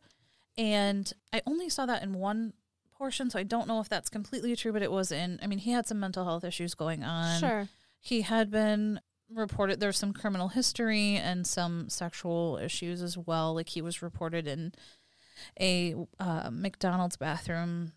and 0.56 1.12
I 1.32 1.42
only 1.46 1.68
saw 1.68 1.84
that 1.86 2.02
in 2.02 2.14
one 2.14 2.52
portion. 2.92 3.28
So 3.30 3.38
I 3.40 3.42
don't 3.42 3.66
know 3.66 3.80
if 3.80 3.88
that's 3.88 4.08
completely 4.08 4.54
true, 4.54 4.72
but 4.72 4.82
it 4.82 4.92
was 4.92 5.10
in. 5.10 5.40
I 5.42 5.48
mean, 5.48 5.58
he 5.58 5.72
had 5.72 5.86
some 5.86 5.98
mental 5.98 6.24
health 6.26 6.44
issues 6.44 6.74
going 6.74 7.02
on. 7.02 7.40
Sure. 7.40 7.68
He 7.98 8.20
had 8.22 8.50
been 8.50 9.00
reported. 9.34 9.80
There's 9.80 9.98
some 9.98 10.12
criminal 10.12 10.48
history 10.48 11.16
and 11.16 11.46
some 11.46 11.88
sexual 11.88 12.58
issues 12.62 13.02
as 13.02 13.18
well. 13.18 13.54
Like 13.54 13.68
he 13.70 13.82
was 13.82 14.02
reported 14.02 14.46
in 14.46 14.72
a 15.60 15.94
uh, 16.20 16.50
McDonald's 16.50 17.16
bathroom 17.16 17.92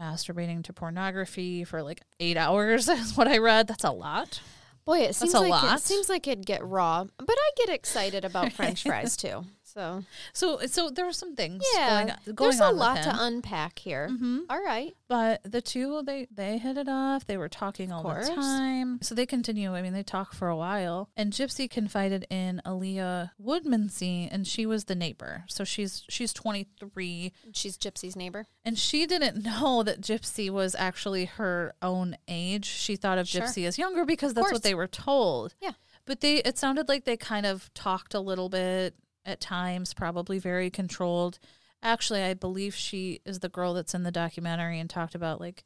masturbating 0.00 0.62
to 0.64 0.72
pornography 0.72 1.64
for 1.64 1.82
like 1.82 2.02
eight 2.20 2.36
hours 2.36 2.88
is 2.88 3.16
what 3.16 3.28
I 3.28 3.38
read. 3.38 3.66
That's 3.68 3.84
a 3.84 3.90
lot. 3.90 4.40
Boy, 4.84 5.00
it 5.00 5.14
seems 5.14 5.34
a 5.34 5.40
like 5.40 5.50
lot. 5.50 5.78
it 5.78 5.82
seems 5.82 6.08
like 6.08 6.26
it'd 6.26 6.46
get 6.46 6.64
raw, 6.64 7.04
but 7.04 7.36
I 7.38 7.50
get 7.56 7.68
excited 7.68 8.24
about 8.24 8.52
French 8.54 8.82
fries 8.82 9.16
too. 9.16 9.44
So 9.78 10.04
So 10.32 10.66
so 10.66 10.90
there 10.90 11.04
were 11.06 11.12
some 11.12 11.34
things 11.36 11.64
yeah, 11.74 11.88
going, 11.90 12.10
on- 12.10 12.34
going 12.34 12.50
there's 12.50 12.60
a 12.60 12.70
lot 12.72 13.02
to 13.04 13.14
unpack 13.18 13.78
here. 13.78 14.08
Mhm. 14.10 14.40
All 14.50 14.62
right. 14.62 14.94
But 15.08 15.40
the 15.44 15.62
two 15.62 16.02
they 16.04 16.26
they 16.30 16.58
hit 16.58 16.76
it 16.76 16.88
off. 16.88 17.26
They 17.26 17.36
were 17.36 17.48
talking 17.48 17.92
all 17.92 18.02
the 18.02 18.24
time. 18.34 18.98
So 19.02 19.14
they 19.14 19.24
continue. 19.26 19.74
I 19.74 19.82
mean, 19.82 19.92
they 19.92 20.02
talk 20.02 20.32
for 20.34 20.48
a 20.48 20.56
while. 20.56 21.08
And 21.16 21.32
Gypsy 21.32 21.70
confided 21.70 22.26
in 22.30 22.60
Aaliyah 22.66 23.30
Woodmansee, 23.40 24.28
and 24.30 24.46
she 24.46 24.66
was 24.66 24.84
the 24.86 24.94
neighbor. 24.94 25.44
So 25.48 25.64
she's 25.64 26.04
she's 26.08 26.32
23, 26.32 27.32
She's 27.52 27.78
Gypsy's 27.78 28.16
neighbor. 28.16 28.46
and 28.64 28.78
she 28.78 29.06
didn't 29.06 29.42
know 29.44 29.82
that 29.82 30.00
Gypsy 30.00 30.50
was 30.50 30.74
actually 30.74 31.26
her 31.26 31.74
own 31.82 32.16
age. 32.26 32.66
She 32.66 32.96
thought 32.96 33.18
of 33.18 33.28
Sure. 33.28 33.42
Gypsy 33.42 33.66
as 33.66 33.78
younger 33.78 34.04
because 34.04 34.34
that's 34.34 34.52
what 34.52 34.62
they 34.62 34.74
were 34.74 34.86
told. 34.88 35.54
Yeah. 35.60 35.72
But 36.06 36.20
they 36.20 36.36
it 36.38 36.56
sounded 36.58 36.88
like 36.88 37.04
they 37.04 37.16
kind 37.16 37.46
of 37.46 37.72
talked 37.74 38.14
a 38.14 38.20
little 38.20 38.48
bit 38.48 38.94
at 39.28 39.40
times, 39.40 39.94
probably 39.94 40.38
very 40.38 40.70
controlled. 40.70 41.38
Actually, 41.82 42.22
I 42.22 42.34
believe 42.34 42.74
she 42.74 43.20
is 43.24 43.38
the 43.40 43.48
girl 43.48 43.74
that's 43.74 43.94
in 43.94 44.02
the 44.02 44.10
documentary 44.10 44.80
and 44.80 44.90
talked 44.90 45.14
about 45.14 45.40
like 45.40 45.64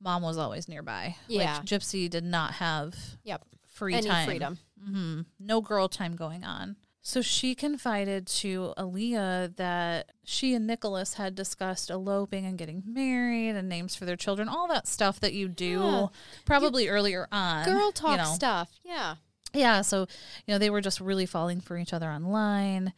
mom 0.00 0.22
was 0.22 0.38
always 0.38 0.68
nearby. 0.68 1.16
Yeah. 1.28 1.56
Like 1.56 1.66
Gypsy 1.66 2.08
did 2.08 2.24
not 2.24 2.54
have 2.54 2.94
Yep. 3.24 3.44
free 3.66 3.94
Any 3.94 4.06
time. 4.08 4.26
freedom. 4.26 4.58
hmm 4.82 5.20
No 5.38 5.60
girl 5.60 5.88
time 5.88 6.16
going 6.16 6.44
on. 6.44 6.76
So 7.02 7.22
she 7.22 7.54
confided 7.54 8.26
to 8.26 8.74
Aaliyah 8.76 9.56
that 9.56 10.12
she 10.24 10.54
and 10.54 10.66
Nicholas 10.66 11.14
had 11.14 11.34
discussed 11.34 11.88
eloping 11.90 12.44
and 12.44 12.58
getting 12.58 12.82
married 12.86 13.56
and 13.56 13.68
names 13.70 13.94
for 13.94 14.04
their 14.04 14.16
children, 14.16 14.48
all 14.50 14.68
that 14.68 14.86
stuff 14.86 15.18
that 15.20 15.32
you 15.32 15.48
do 15.48 15.80
Yeah. 15.80 16.06
probably 16.44 16.88
earlier 16.88 17.26
on. 17.32 17.64
Girl 17.64 17.86
you 17.86 17.92
talk 17.92 18.18
know. 18.18 18.24
stuff. 18.34 18.70
Yeah. 18.84 19.16
Yeah, 19.52 19.82
so 19.82 20.00
you 20.46 20.54
know 20.54 20.58
they 20.58 20.70
were 20.70 20.80
just 20.80 21.00
really 21.00 21.26
falling 21.26 21.60
for 21.60 21.76
each 21.78 21.92
other 21.92 22.08
online, 22.10 22.92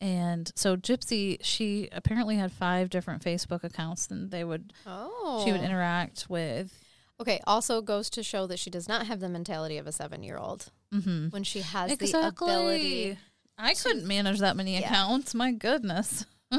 and 0.00 0.50
so 0.54 0.76
Gypsy 0.76 1.38
she 1.42 1.88
apparently 1.92 2.36
had 2.36 2.52
five 2.52 2.90
different 2.90 3.22
Facebook 3.24 3.64
accounts, 3.64 4.10
and 4.10 4.30
they 4.30 4.44
would 4.44 4.72
Oh. 4.86 5.42
she 5.44 5.52
would 5.52 5.62
interact 5.62 6.26
with. 6.28 6.78
Okay. 7.20 7.40
Also 7.46 7.80
goes 7.80 8.10
to 8.10 8.22
show 8.22 8.46
that 8.48 8.58
she 8.58 8.70
does 8.70 8.88
not 8.88 9.06
have 9.06 9.20
the 9.20 9.28
mentality 9.28 9.78
of 9.78 9.86
a 9.86 9.92
seven-year-old 9.92 10.66
hmm 10.92 11.28
when 11.28 11.44
she 11.44 11.60
has 11.60 11.88
the 11.96 12.04
Exactly. 12.04 12.48
ability. 12.52 13.18
I 13.56 13.74
couldn't 13.74 14.06
manage 14.06 14.40
that 14.40 14.56
many 14.56 14.72
Yeah. 14.78 14.80
accounts. 14.88 15.32
My 15.34 15.52
goodness. 15.52 16.26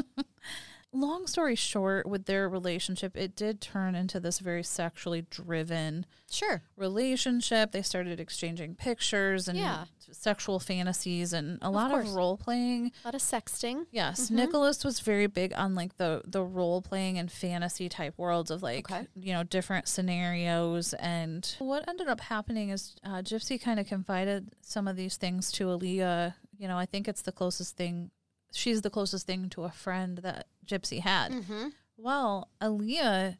Long 0.98 1.26
story 1.26 1.54
short, 1.54 2.06
with 2.06 2.24
their 2.24 2.48
relationship, 2.48 3.16
it 3.16 3.36
did 3.36 3.60
turn 3.60 3.94
into 3.94 4.18
this 4.18 4.38
very 4.38 4.62
sexually 4.62 5.22
driven 5.28 6.06
Sure. 6.30 6.62
relationship. 6.74 7.72
They 7.72 7.82
started 7.82 8.18
exchanging 8.18 8.76
pictures 8.76 9.46
and 9.46 9.58
Yeah. 9.58 9.84
sexual 10.10 10.58
fantasies 10.58 11.32
and 11.34 11.58
a 11.60 11.68
lot 11.70 11.92
of 11.92 12.14
role 12.14 12.38
playing. 12.38 12.92
A 13.04 13.08
lot 13.08 13.14
of 13.14 13.20
sexting. 13.20 13.86
Yes, 13.90 14.28
Mhm. 14.30 14.36
Nicholas 14.36 14.84
was 14.84 15.00
very 15.00 15.26
big 15.26 15.52
on 15.54 15.74
like 15.74 15.96
the 15.98 16.22
the 16.24 16.42
role 16.42 16.80
playing 16.80 17.18
and 17.18 17.30
fantasy 17.30 17.88
type 17.88 18.14
worlds 18.16 18.50
of 18.50 18.62
like 18.62 18.90
Okay. 18.90 19.06
you 19.14 19.32
know 19.34 19.42
different 19.42 19.88
scenarios. 19.88 20.94
And 20.94 21.54
what 21.58 21.86
ended 21.88 22.08
up 22.08 22.20
happening 22.22 22.70
is 22.70 22.96
uh, 23.04 23.20
Gypsy 23.22 23.60
kind 23.60 23.78
of 23.78 23.86
confided 23.86 24.48
some 24.62 24.88
of 24.88 24.96
these 24.96 25.16
things 25.18 25.52
to 25.52 25.66
Aaliyah. 25.66 26.34
You 26.58 26.68
know, 26.68 26.78
I 26.78 26.86
think 26.86 27.06
it's 27.06 27.20
the 27.22 27.32
closest 27.32 27.76
thing. 27.76 28.10
She's 28.56 28.82
the 28.82 28.90
closest 28.90 29.26
thing 29.26 29.48
to 29.50 29.64
a 29.64 29.70
friend 29.70 30.18
that 30.18 30.46
Gypsy 30.66 31.00
had. 31.00 31.30
Mm-hmm. 31.30 31.68
Well, 31.96 32.48
Aaliyah 32.60 33.36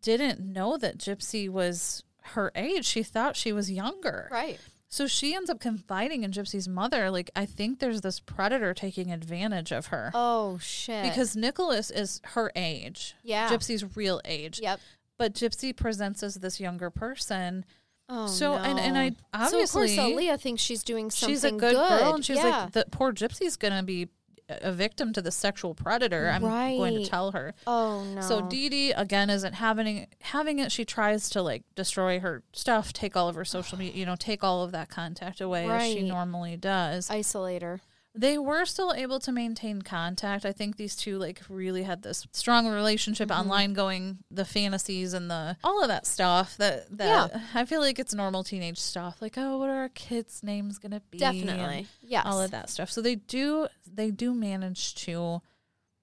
didn't 0.00 0.40
know 0.40 0.76
that 0.76 0.98
Gypsy 0.98 1.48
was 1.48 2.04
her 2.22 2.52
age. 2.54 2.84
She 2.84 3.02
thought 3.02 3.36
she 3.36 3.52
was 3.52 3.70
younger. 3.70 4.28
Right. 4.30 4.60
So 4.88 5.06
she 5.06 5.34
ends 5.34 5.48
up 5.48 5.60
confiding 5.60 6.24
in 6.24 6.32
Gypsy's 6.32 6.68
mother, 6.68 7.10
like, 7.10 7.30
I 7.36 7.46
think 7.46 7.78
there's 7.78 8.00
this 8.00 8.18
predator 8.18 8.74
taking 8.74 9.12
advantage 9.12 9.72
of 9.72 9.86
her. 9.86 10.10
Oh 10.14 10.58
shit. 10.58 11.04
Because 11.04 11.36
Nicholas 11.36 11.90
is 11.90 12.20
her 12.24 12.50
age, 12.56 13.14
yeah. 13.22 13.48
Gypsy's 13.48 13.96
real 13.96 14.20
age. 14.24 14.58
Yep. 14.60 14.80
But 15.16 15.34
Gypsy 15.34 15.76
presents 15.76 16.22
as 16.22 16.34
this 16.36 16.58
younger 16.58 16.90
person. 16.90 17.64
Oh 18.12 18.26
so, 18.26 18.54
and, 18.54 18.78
and 18.78 18.98
I 18.98 19.10
no. 19.10 19.16
obviously, 19.32 19.88
so 19.88 20.02
of 20.02 20.08
course 20.08 20.14
Aaliyah 20.14 20.40
thinks 20.40 20.62
she's 20.62 20.82
doing 20.82 21.10
something 21.10 21.32
she's 21.32 21.44
a 21.44 21.52
good, 21.52 21.74
girl. 21.74 22.14
And 22.14 22.24
she's 22.24 22.38
yeah. 22.38 22.62
like, 22.64 22.72
the 22.72 22.86
poor 22.90 23.12
Gypsy's 23.12 23.56
going 23.56 23.76
to 23.76 23.84
be 23.84 24.08
a 24.48 24.72
victim 24.72 25.12
to 25.12 25.22
the 25.22 25.30
sexual 25.30 25.74
predator. 25.74 26.28
I'm 26.28 26.42
going 26.42 27.02
to 27.02 27.08
tell 27.08 27.30
her. 27.32 27.54
oh 27.66 28.04
no. 28.04 28.20
So 28.20 28.42
Dee 28.42 28.68
Dee 28.68 28.90
again 28.92 29.30
isn't 29.30 29.54
having 29.54 30.08
having 30.22 30.58
it. 30.58 30.72
She 30.72 30.84
tries 30.84 31.30
to 31.30 31.42
like 31.42 31.62
destroy 31.76 32.18
her 32.20 32.42
stuff, 32.52 32.92
take 32.92 33.16
all 33.16 33.28
of 33.28 33.36
her 33.36 33.44
social 33.44 33.78
media, 33.78 33.94
you 33.94 34.06
know, 34.06 34.16
take 34.16 34.42
all 34.42 34.62
of 34.62 34.72
that 34.72 34.88
contact 34.88 35.40
away 35.40 35.68
as 35.68 35.92
she 35.92 36.02
normally 36.02 36.56
does. 36.56 37.08
isolate 37.10 37.62
her. 37.62 37.80
They 38.14 38.36
were 38.38 38.64
still 38.64 38.92
able 38.92 39.20
to 39.20 39.30
maintain 39.30 39.82
contact. 39.82 40.44
I 40.44 40.52
think 40.52 40.76
these 40.76 40.96
two 40.96 41.16
like 41.18 41.40
really 41.48 41.84
had 41.84 42.02
this 42.02 42.26
strong 42.32 42.66
relationship 42.66 43.28
Mm-hmm. 43.28 43.40
online 43.40 43.72
going, 43.72 44.18
the 44.30 44.44
fantasies 44.44 45.12
and 45.14 45.30
the 45.30 45.56
all 45.62 45.80
of 45.82 45.88
that 45.88 46.06
stuff 46.06 46.56
that 46.56 46.96
that 46.98 47.30
I 47.54 47.64
feel 47.64 47.80
like 47.80 47.98
it's 47.98 48.12
normal 48.14 48.42
teenage 48.42 48.78
stuff. 48.78 49.22
Like, 49.22 49.34
oh, 49.36 49.58
what 49.58 49.70
are 49.70 49.76
our 49.82 49.88
kids' 49.90 50.42
names 50.42 50.78
gonna 50.78 51.02
be? 51.10 51.18
Definitely. 51.18 51.86
Yes. 52.00 52.24
All 52.26 52.40
of 52.40 52.50
that 52.50 52.68
stuff. 52.70 52.90
So 52.90 53.00
they 53.00 53.14
do 53.14 53.68
they 53.86 54.10
do 54.10 54.34
manage 54.34 54.94
to 55.06 55.40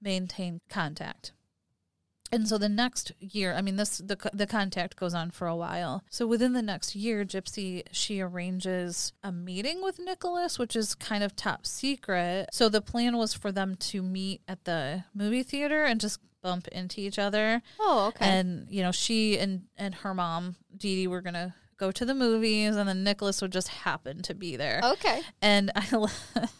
maintain 0.01 0.61
contact. 0.69 1.33
And 2.31 2.47
so 2.47 2.57
the 2.57 2.67
next 2.69 3.11
year, 3.19 3.53
I 3.53 3.61
mean, 3.61 3.77
this 3.77 3.99
the 3.99 4.17
the 4.33 4.47
contact 4.47 4.95
goes 4.97 5.13
on 5.13 5.31
for 5.31 5.47
a 5.47 5.55
while. 5.55 6.03
So 6.09 6.27
within 6.27 6.53
the 6.53 6.61
next 6.61 6.95
year, 6.95 7.23
Gypsy 7.23 7.83
she 7.91 8.19
arranges 8.21 9.13
a 9.23 9.31
meeting 9.31 9.81
with 9.81 9.97
Nicholas, 9.99 10.59
which 10.59 10.75
is 10.75 10.93
kind 10.95 11.23
of 11.23 11.35
top 11.35 11.65
secret. 11.65 12.47
So 12.51 12.67
the 12.69 12.81
plan 12.81 13.15
was 13.17 13.33
for 13.33 13.51
them 13.51 13.75
to 13.75 14.01
meet 14.01 14.41
at 14.47 14.65
the 14.65 15.05
movie 15.13 15.43
theater 15.43 15.83
and 15.85 16.01
just 16.01 16.19
bump 16.43 16.67
into 16.69 16.99
each 17.01 17.17
other. 17.17 17.61
Oh, 17.79 18.07
okay. 18.09 18.25
And 18.25 18.67
you 18.69 18.81
know, 18.81 18.91
she 18.91 19.37
and 19.39 19.63
and 19.77 19.95
her 19.95 20.13
mom 20.13 20.57
Dee 20.75 20.95
Dee 20.95 21.07
were 21.07 21.21
gonna 21.21 21.55
go 21.77 21.91
to 21.91 22.05
the 22.05 22.15
movies, 22.15 22.75
and 22.75 22.89
then 22.89 23.03
Nicholas 23.03 23.41
would 23.41 23.51
just 23.51 23.67
happen 23.69 24.21
to 24.23 24.33
be 24.33 24.55
there. 24.55 24.81
okay. 24.83 25.21
And 25.41 25.71
I, 25.75 25.95
lo- 25.95 26.07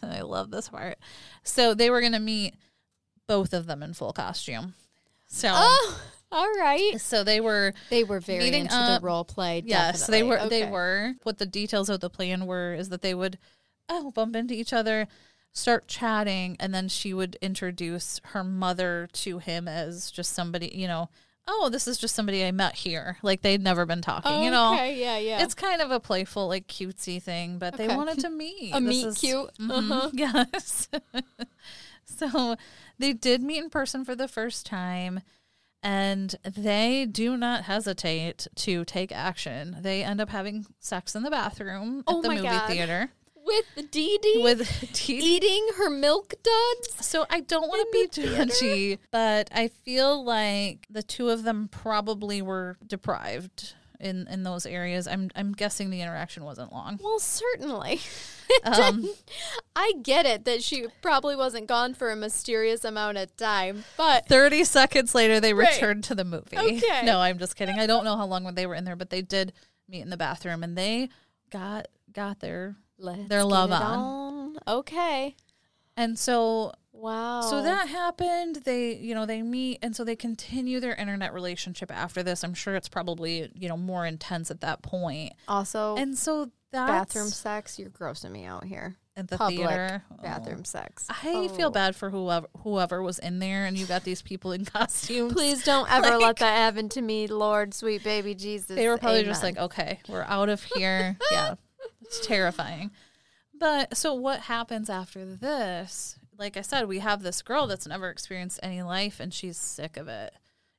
I 0.03 0.21
love 0.21 0.51
this 0.51 0.69
part. 0.69 0.97
So 1.43 1.73
they 1.73 1.89
were 1.89 2.01
going 2.01 2.13
to 2.13 2.19
meet 2.19 2.53
both 3.27 3.51
of 3.51 3.65
them 3.65 3.81
in 3.81 3.93
full 3.95 4.13
costume. 4.13 4.75
So, 5.27 5.49
Oh, 5.53 6.01
all 6.31 6.47
right. 6.59 6.99
so 6.99 7.23
they 7.23 7.39
were, 7.41 7.73
They 7.89 8.03
were 8.03 8.19
very 8.19 8.47
into 8.55 8.73
up. 8.73 9.01
the 9.01 9.05
role 9.05 9.23
play. 9.25 9.61
yes, 9.65 10.07
they 10.07 10.23
were, 10.23 10.47
they 10.47 10.65
were. 10.65 11.13
What 11.23 11.37
the 11.37 11.45
details 11.45 11.89
of 11.89 11.99
the 11.99 12.09
plan 12.09 12.45
were 12.45 12.73
is 12.73 12.89
that 12.89 13.01
they 13.01 13.13
would 13.13 13.37
oh, 13.89 14.11
bump 14.11 14.35
into 14.35 14.53
each 14.53 14.73
other, 14.73 15.07
start 15.53 15.87
chatting, 15.87 16.55
and 16.59 16.73
then 16.73 16.87
she 16.89 17.13
would 17.13 17.37
introduce 17.41 18.19
her 18.25 18.43
mother 18.43 19.07
to 19.13 19.39
him 19.39 19.67
as 19.67 20.11
just 20.11 20.33
somebody, 20.33 20.71
you 20.73 20.87
know, 20.87 21.09
oh, 21.49 21.69
this 21.69 21.87
is 21.87 21.97
just 21.97 22.13
somebody 22.13 22.43
I 22.45 22.51
met 22.51 22.75
here. 22.75 23.17
Like 23.21 23.41
they'd 23.41 23.61
never 23.61 23.85
been 23.85 24.01
talking, 24.01 24.43
you 24.43 24.51
know. 24.51 24.73
Okay, 24.73 24.99
yeah, 24.99 25.17
yeah. 25.17 25.41
It's 25.43 25.53
kind 25.53 25.81
of 25.81 25.91
a 25.91 25.99
playful, 26.01 26.47
like 26.49 26.67
cutesy 26.67 27.23
thing, 27.23 27.57
but 27.57 27.77
they 27.77 27.87
wanted 27.87 28.19
to 28.19 28.29
meet. 28.43 28.71
A 28.73 28.81
This 28.81 28.89
meet 28.89 29.05
is- 29.05 29.17
cute. 29.17 29.49
Mhm, 29.59 29.71
Uh-huh. 29.91 30.09
Yes. 30.13 30.89
so 32.17 32.55
they 32.97 33.13
did 33.13 33.43
meet 33.43 33.59
in 33.63 33.69
person 33.69 34.03
for 34.05 34.15
the 34.15 34.27
first 34.27 34.65
time, 34.65 35.21
and 35.83 36.35
they 36.43 37.05
do 37.05 37.37
not 37.37 37.63
hesitate 37.63 38.47
to 38.55 38.85
take 38.85 39.11
action. 39.11 39.77
They 39.81 40.03
end 40.03 40.21
up 40.21 40.29
having 40.29 40.65
sex 40.79 41.15
in 41.15 41.23
the 41.23 41.29
bathroom 41.31 42.03
Oh 42.07 42.17
at 42.17 42.23
the 42.23 42.29
movie 42.29 42.43
God. 42.43 42.69
theater 42.69 43.11
with 43.47 43.91
Dee 43.91 44.19
Dee 44.21 44.41
with 44.43 44.91
Dee 44.93 45.13
eating 45.17 45.67
her 45.77 45.89
milk 45.89 46.33
duds. 46.43 47.05
So 47.05 47.25
I 47.29 47.39
don't 47.41 47.67
want 47.67 47.81
to 47.81 47.87
be 47.91 48.07
theater? 48.07 48.45
judgy, 48.45 48.97
but 49.11 49.49
I 49.53 49.69
feel 49.69 50.23
like 50.23 50.85
the 50.89 51.03
two 51.03 51.29
of 51.29 51.43
them 51.43 51.69
probably 51.71 52.41
were 52.41 52.77
deprived 52.85 53.73
in 53.99 54.27
in 54.27 54.43
those 54.43 54.65
areas. 54.65 55.07
I'm 55.07 55.29
I'm 55.35 55.53
guessing 55.53 55.89
the 55.89 56.01
interaction 56.01 56.43
wasn't 56.43 56.71
long. 56.71 56.99
Well, 57.03 57.19
certainly. 57.19 58.01
Um, 58.63 59.09
I 59.75 59.91
get 60.03 60.25
it 60.25 60.45
that 60.45 60.63
she 60.63 60.85
probably 61.01 61.35
wasn't 61.35 61.67
gone 61.67 61.93
for 61.93 62.11
a 62.11 62.15
mysterious 62.15 62.85
amount 62.85 63.17
of 63.17 63.35
time, 63.35 63.83
but 63.97 64.25
30 64.29 64.63
seconds 64.63 65.13
later 65.13 65.41
they 65.41 65.53
Right. 65.53 65.73
returned 65.73 66.05
to 66.05 66.15
the 66.15 66.23
movie. 66.23 66.57
Okay. 66.57 67.01
No, 67.03 67.19
I'm 67.19 67.39
just 67.39 67.57
kidding. 67.57 67.77
I 67.77 67.87
don't 67.87 68.05
know 68.05 68.15
how 68.15 68.25
long 68.25 68.45
they 68.55 68.65
were 68.65 68.75
in 68.75 68.85
there, 68.85 68.95
but 68.95 69.09
they 69.09 69.21
did 69.21 69.51
meet 69.89 69.99
in 69.99 70.09
the 70.09 70.15
bathroom 70.15 70.63
and 70.63 70.77
they 70.77 71.09
got 71.49 71.87
got 72.13 72.39
there. 72.39 72.77
let's 72.97 73.27
Their 73.27 73.43
love 73.43 73.69
on. 73.73 73.81
on. 73.81 74.57
Okay. 74.65 75.35
And 75.97 76.17
so 76.17 76.71
Wow. 76.97 77.41
So 77.41 77.61
that 77.63 77.87
happened. 77.89 78.57
They, 78.65 78.95
you 78.95 79.13
know, 79.15 79.25
they 79.25 79.41
meet 79.41 79.79
and 79.81 79.95
so 79.95 80.03
they 80.03 80.15
continue 80.15 80.79
their 80.79 80.95
internet 80.95 81.33
relationship 81.33 81.91
after 81.91 82.23
this. 82.23 82.43
I'm 82.43 82.53
sure 82.53 82.75
it's 82.75 82.89
probably, 82.89 83.49
you 83.53 83.69
know, 83.69 83.77
more 83.77 84.05
intense 84.05 84.49
at 84.51 84.61
that 84.61 84.81
point. 84.81 85.33
also 85.47 85.95
And 85.95 86.17
so 86.17 86.51
that's 86.71 87.13
bathroom 87.13 87.29
sex. 87.29 87.77
You're 87.79 87.89
grossing 87.89 88.31
me 88.31 88.45
out 88.45 88.63
here. 88.65 88.95
at 89.15 89.27
the 89.29 89.37
Public 89.37 89.67
theater. 89.67 90.03
Oh. 90.11 90.21
bathroom 90.21 90.63
sex. 90.63 91.05
I 91.09 91.47
feel 91.47 91.69
Oh. 91.69 91.71
bad 91.71 91.95
for 91.95 92.09
whoever 92.11 92.45
whoever 92.63 93.01
was 93.01 93.17
in 93.17 93.39
there 93.39 93.65
and 93.65 93.75
you 93.75 93.85
got 93.87 94.03
these 94.03 94.21
people 94.21 94.51
in 94.51 94.63
costumes. 94.75 95.33
Please 95.33 95.63
don't 95.63 95.91
ever 95.91 96.11
Like- 96.11 96.19
let 96.21 96.35
that 96.37 96.55
happen 96.55 96.87
to 96.89 97.01
me, 97.01 97.25
Lord, 97.27 97.73
sweet 97.73 98.03
baby 98.03 98.35
Jesus. 98.35 98.67
They 98.75 98.87
were 98.87 98.97
probably 98.99 99.23
just 99.23 99.41
like, 99.41 99.57
okay, 99.57 99.99
we're 100.07 100.21
out 100.23 100.49
of 100.49 100.61
here. 100.63 101.17
yeah. 101.31 101.55
It's 102.01 102.25
terrifying. 102.27 102.91
But 103.59 103.97
so 103.97 104.13
what 104.13 104.41
happens 104.41 104.87
after 104.89 105.25
this? 105.25 106.19
Like 106.37 106.57
I 106.57 106.61
said, 106.61 106.87
we 106.87 106.99
have 106.99 107.23
this 107.23 107.41
girl 107.41 107.67
that's 107.67 107.87
never 107.87 108.09
experienced 108.09 108.59
any 108.63 108.81
life 108.83 109.19
and 109.19 109.33
she's 109.33 109.57
sick 109.57 109.97
of 109.97 110.07
it. 110.07 110.33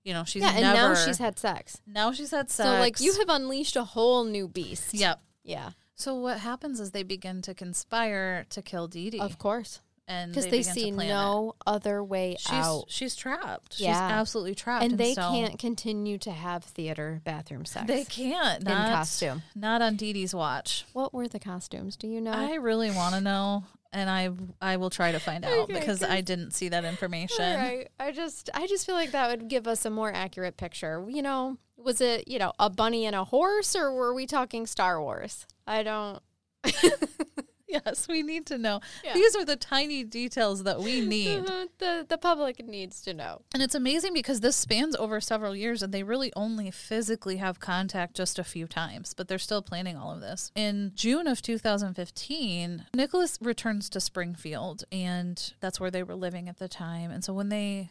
You 0.04 0.14
know, 0.14 0.24
she's 0.24 0.42
yeah, 0.42 0.52
and 0.52 0.60
never 0.62 0.94
now 0.94 0.94
she's 0.94 1.18
had 1.18 1.38
sex. 1.38 1.80
now 1.86 2.12
she's 2.12 2.30
had 2.30 2.50
sex. 2.50 2.68
So 2.68 2.78
like 2.78 3.00
you 3.00 3.12
have 3.18 3.28
unleashed 3.28 3.76
a 3.76 3.84
whole 3.84 4.24
new 4.24 4.48
beast. 4.48 4.94
Yep. 4.94 5.20
Yeah. 5.44 5.70
So 5.94 6.14
what 6.14 6.38
happens 6.38 6.78
is 6.80 6.92
they 6.92 7.02
begin 7.02 7.42
to 7.42 7.54
conspire 7.54 8.46
to 8.50 8.62
kill 8.62 8.86
Dee 8.88 9.10
Dee. 9.10 9.18
Of 9.20 9.38
course. 9.38 9.80
and 10.06 10.30
Because 10.32 10.46
they, 10.46 10.62
to 10.62 10.64
see 10.64 10.92
plan 10.92 11.08
it. 11.08 11.12
no 11.12 11.54
other 11.66 12.02
way 12.02 12.36
She's 12.38 12.50
out. 12.52 12.84
she's 12.88 13.14
trapped. 13.16 13.74
She's 13.74 13.86
Yeah. 13.86 13.98
absolutely 14.00 14.54
trapped. 14.54 14.84
And 14.84 14.96
they 14.96 15.12
so 15.12 15.28
can't 15.30 15.58
continue 15.58 16.16
to 16.18 16.30
have 16.30 16.64
theater 16.64 17.20
bathroom 17.24 17.64
sex. 17.66 17.86
They 17.88 18.04
can't. 18.04 18.60
in 18.60 18.66
costume. 18.68 19.42
Not 19.54 19.82
on 19.82 19.96
Dee 19.96 20.12
Dee's 20.14 20.34
watch. 20.34 20.86
What 20.94 21.12
were 21.12 21.28
the 21.28 21.40
costumes? 21.40 21.96
Do 21.96 22.06
you 22.06 22.20
know? 22.22 22.32
I 22.32 22.54
really 22.54 22.90
want 22.90 23.16
to 23.16 23.20
know, 23.20 23.64
and 23.92 24.10
I 24.10 24.30
I 24.60 24.76
will 24.76 24.90
try 24.90 25.12
to 25.12 25.18
find 25.18 25.44
out 25.44 25.52
Okay, 25.52 25.74
because. 25.74 26.02
I 26.02 26.20
didn't 26.20 26.52
see 26.52 26.68
that 26.68 26.84
information. 26.84 27.44
All 27.44 27.56
right. 27.56 27.88
I 27.98 28.12
just 28.12 28.50
I 28.54 28.66
just 28.66 28.86
feel 28.86 28.94
like 28.94 29.12
that 29.12 29.28
would 29.30 29.48
give 29.48 29.66
us 29.66 29.84
a 29.84 29.90
more 29.90 30.12
accurate 30.12 30.56
picture. 30.56 31.04
You 31.08 31.22
know, 31.22 31.58
was 31.76 32.00
it, 32.00 32.28
you 32.28 32.38
know, 32.38 32.52
a 32.58 32.68
bunny 32.70 33.06
and 33.06 33.14
a 33.14 33.24
horse 33.24 33.74
or 33.76 33.92
were 33.92 34.14
we 34.14 34.26
talking 34.26 34.66
Star 34.66 35.00
Wars? 35.00 35.46
I 35.66 35.82
don't 35.82 36.20
Yes, 37.84 38.08
we 38.08 38.22
need 38.22 38.46
to 38.46 38.56
know. 38.56 38.80
Yeah. 39.04 39.12
These 39.12 39.36
are 39.36 39.44
the 39.44 39.56
tiny 39.56 40.02
details 40.02 40.62
that 40.64 40.80
we 40.80 41.00
need. 41.06 41.44
the 41.78 42.06
the 42.08 42.16
public 42.16 42.66
needs 42.66 43.02
to 43.02 43.12
know. 43.12 43.42
And 43.52 43.62
it's 43.62 43.74
amazing 43.74 44.14
because 44.14 44.40
this 44.40 44.56
spans 44.56 44.96
over 44.96 45.20
several 45.20 45.54
years 45.54 45.82
and 45.82 45.92
they 45.92 46.02
really 46.02 46.32
only 46.34 46.70
physically 46.70 47.36
have 47.36 47.60
contact 47.60 48.16
just 48.16 48.38
a 48.38 48.44
few 48.44 48.66
times, 48.66 49.12
but 49.14 49.28
they're 49.28 49.38
still 49.38 49.60
planning 49.60 49.96
all 49.96 50.10
of 50.12 50.20
this. 50.20 50.50
In 50.54 50.92
June 50.94 51.26
of 51.26 51.42
2015, 51.42 52.86
Nicholas 52.94 53.38
returns 53.40 53.90
to 53.90 54.00
Springfield 54.00 54.84
and 54.90 55.52
that's 55.60 55.78
where 55.78 55.90
they 55.90 56.02
were 56.02 56.16
living 56.16 56.48
at 56.48 56.58
the 56.58 56.68
time. 56.68 57.10
And 57.10 57.22
so 57.22 57.32
when 57.34 57.50
they 57.50 57.90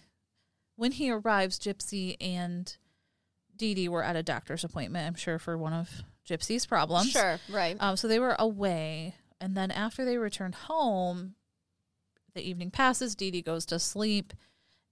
when 0.76 0.92
he 0.94 1.12
arrives, 1.12 1.60
Gypsy 1.60 2.16
and 2.20 2.76
Dee 3.56 3.74
Dee 3.74 3.90
were 3.90 4.04
at 4.04 4.16
a 4.16 4.24
doctor's 4.24 4.64
appointment, 4.64 5.08
I'm 5.08 5.16
sure 5.16 5.40
for 5.40 5.58
one 5.58 5.74
of 5.74 6.04
Gypsy's 6.28 6.66
problems. 6.66 7.12
Sure, 7.12 7.40
right. 7.50 7.78
Um, 7.80 7.96
so 7.98 8.08
they 8.08 8.20
were 8.20 8.36
away, 8.38 9.16
and 9.40 9.56
then 9.56 9.72
after 9.72 10.04
they 10.06 10.18
returned 10.18 10.56
home, 10.56 11.36
the 12.34 12.48
evening 12.48 12.72
passes. 12.72 13.16
Dee 13.16 13.32
Dee 13.32 13.42
goes 13.42 13.66
to 13.68 13.80
sleep, 13.80 14.34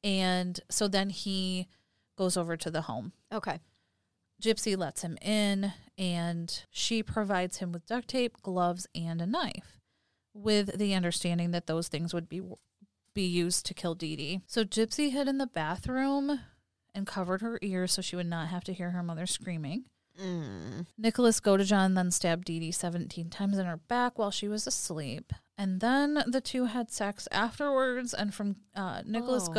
and 0.04 0.60
so 0.70 0.88
then 0.88 1.10
he 1.10 1.68
goes 2.16 2.38
over 2.38 2.58
to 2.58 2.72
the 2.72 2.82
home. 2.82 3.14
Okay. 3.32 3.60
Gypsy 4.41 4.78
lets 4.78 5.02
him 5.02 5.18
in, 5.22 5.74
and 5.98 6.64
she 6.70 7.02
provides 7.02 7.58
him 7.58 7.72
with 7.72 7.86
duct 7.86 8.08
tape, 8.08 8.41
gloves, 8.41 8.88
and 8.93 9.22
a 9.22 9.26
knife, 9.26 9.80
with 10.34 10.78
the 10.78 10.93
understanding 10.93 11.52
that 11.52 11.68
those 11.68 11.88
things 11.88 12.14
would 12.14 12.28
be 12.28 12.41
be 13.14 13.26
used 13.26 13.66
to 13.66 13.74
kill 13.74 13.96
Dee 13.96 14.16
Dee. 14.18 14.41
So 14.46 14.66
Gypsy 14.66 15.12
hid 15.12 15.30
in 15.30 15.38
the 15.38 15.48
bathroom 15.48 16.41
and 16.93 17.08
covered 17.08 17.41
her 17.41 17.58
ears 17.62 17.93
so 17.93 18.02
she 18.02 18.18
would 18.18 18.26
not 18.26 18.50
have 18.50 18.66
to 18.66 18.74
hear 18.74 18.91
her 18.91 19.02
mother 19.02 19.26
screaming. 19.26 19.86
Mm. 20.22 20.86
Nicholas 20.97 21.39
Godejohn 21.39 21.95
then 21.95 22.11
stabbed 22.11 22.45
Dee 22.45 22.59
Dee 22.59 22.72
17 22.72 23.30
times 23.30 23.57
in 23.57 23.66
her 23.66 23.78
back 23.78 24.18
while 24.18 24.32
she 24.32 24.47
was 24.47 24.66
asleep. 24.68 25.34
And 25.57 25.80
then 25.80 26.24
the 26.28 26.41
two 26.41 26.66
had 26.66 26.91
sex 26.91 27.28
afterwards. 27.32 28.13
And 28.13 28.34
from 28.34 28.57
uh, 28.76 29.01
Nicholas 29.05 29.47
Oh. 29.49 29.53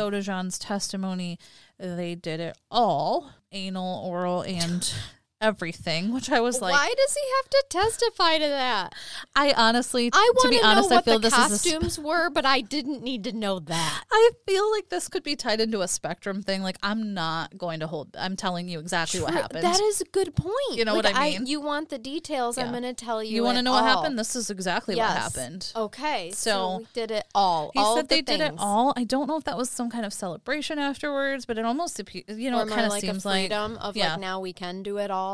Testimony, 0.59 1.39
they 1.79 2.15
did 2.15 2.39
it 2.39 2.57
all 2.69 3.31
anal, 3.51 4.05
oral, 4.05 4.41
and 4.41 4.93
everything, 5.41 6.13
which 6.13 6.29
I 6.31 6.39
was 6.39 6.61
like, 6.61 6.73
Why 6.73 6.93
does 6.95 7.13
he 7.15 7.21
have 7.37 7.49
to 7.49 7.65
testify 7.69 8.37
to 8.39 8.47
that? 8.47 8.95
I 9.35 9.53
honestly, 9.53 10.09
I 10.13 10.31
want 10.35 10.43
to 10.43 10.49
be 10.49 10.63
honest, 10.63 10.89
know 10.89 10.95
I 10.95 10.97
what 10.97 11.05
feel 11.05 11.19
the 11.19 11.29
this 11.29 11.37
is 11.37 11.61
sp- 11.61 11.77
costumes 11.77 11.99
were, 11.99 12.29
but 12.29 12.45
I 12.45 12.61
didn't 12.61 13.03
need 13.03 13.23
to 13.25 13.31
know 13.31 13.59
that. 13.59 14.03
I 14.11 14.31
feel 14.45 14.71
like 14.71 14.89
this 14.89 15.07
could 15.07 15.23
be 15.23 15.35
tied 15.35 15.61
into 15.61 15.81
a 15.81 15.87
spectrum 15.87 16.41
thing. 16.41 16.63
Like, 16.63 16.77
I'm 16.81 17.13
not 17.13 17.57
going 17.57 17.79
to 17.81 17.87
hold, 17.87 18.15
I'm 18.17 18.35
telling 18.35 18.67
you 18.67 18.79
exactly 18.79 19.21
what 19.21 19.33
happened. 19.33 19.63
That 19.63 19.79
is 19.79 20.01
a 20.01 20.05
good 20.05 20.35
point. 20.35 20.53
You 20.71 20.85
know 20.85 20.95
Like, 20.95 21.05
what 21.05 21.15
I 21.15 21.29
mean? 21.31 21.45
you 21.45 21.61
want 21.61 21.89
the 21.89 21.97
details. 21.97 22.57
I'm 22.57 22.71
going 22.71 22.83
to 22.83 22.93
tell 22.93 23.23
you. 23.23 23.35
you 23.35 23.43
want 23.43 23.57
to 23.57 23.63
know 23.63 23.71
what 23.71 23.83
happened? 23.83 24.17
This 24.17 24.35
is 24.35 24.49
exactly 24.49 24.95
what 24.95 25.09
happened. 25.09 25.71
Okay, 25.75 26.31
so, 26.31 26.51
So- 26.51 26.77
we 26.79 26.87
did 26.93 27.11
it 27.11 27.25
all. 27.35 27.71
He 27.73 27.79
all 27.79 27.95
said 27.95 28.09
they 28.09 28.21
did 28.21 28.41
it 28.41 28.53
all. 28.57 28.93
I 28.95 29.03
don't 29.03 29.27
know 29.27 29.37
if 29.37 29.43
that 29.43 29.57
was 29.57 29.69
some 29.69 29.89
kind 29.89 30.05
of 30.05 30.13
celebration 30.13 30.79
afterwards, 30.79 31.45
but 31.45 31.57
it 31.57 31.65
almost, 31.65 32.01
you 32.27 32.51
know, 32.51 32.59
or 32.59 32.63
it 32.63 32.69
kind 32.69 32.85
of 32.85 32.89
like 32.91 33.01
seems 33.01 33.25
a 33.25 33.27
like 33.27 33.41
freedom 33.43 33.77
of 33.77 33.95
yeah. 33.95 34.11
like 34.11 34.19
now 34.19 34.39
we 34.39 34.53
can 34.53 34.83
do 34.83 34.97
it 34.97 35.11
all. 35.11 35.26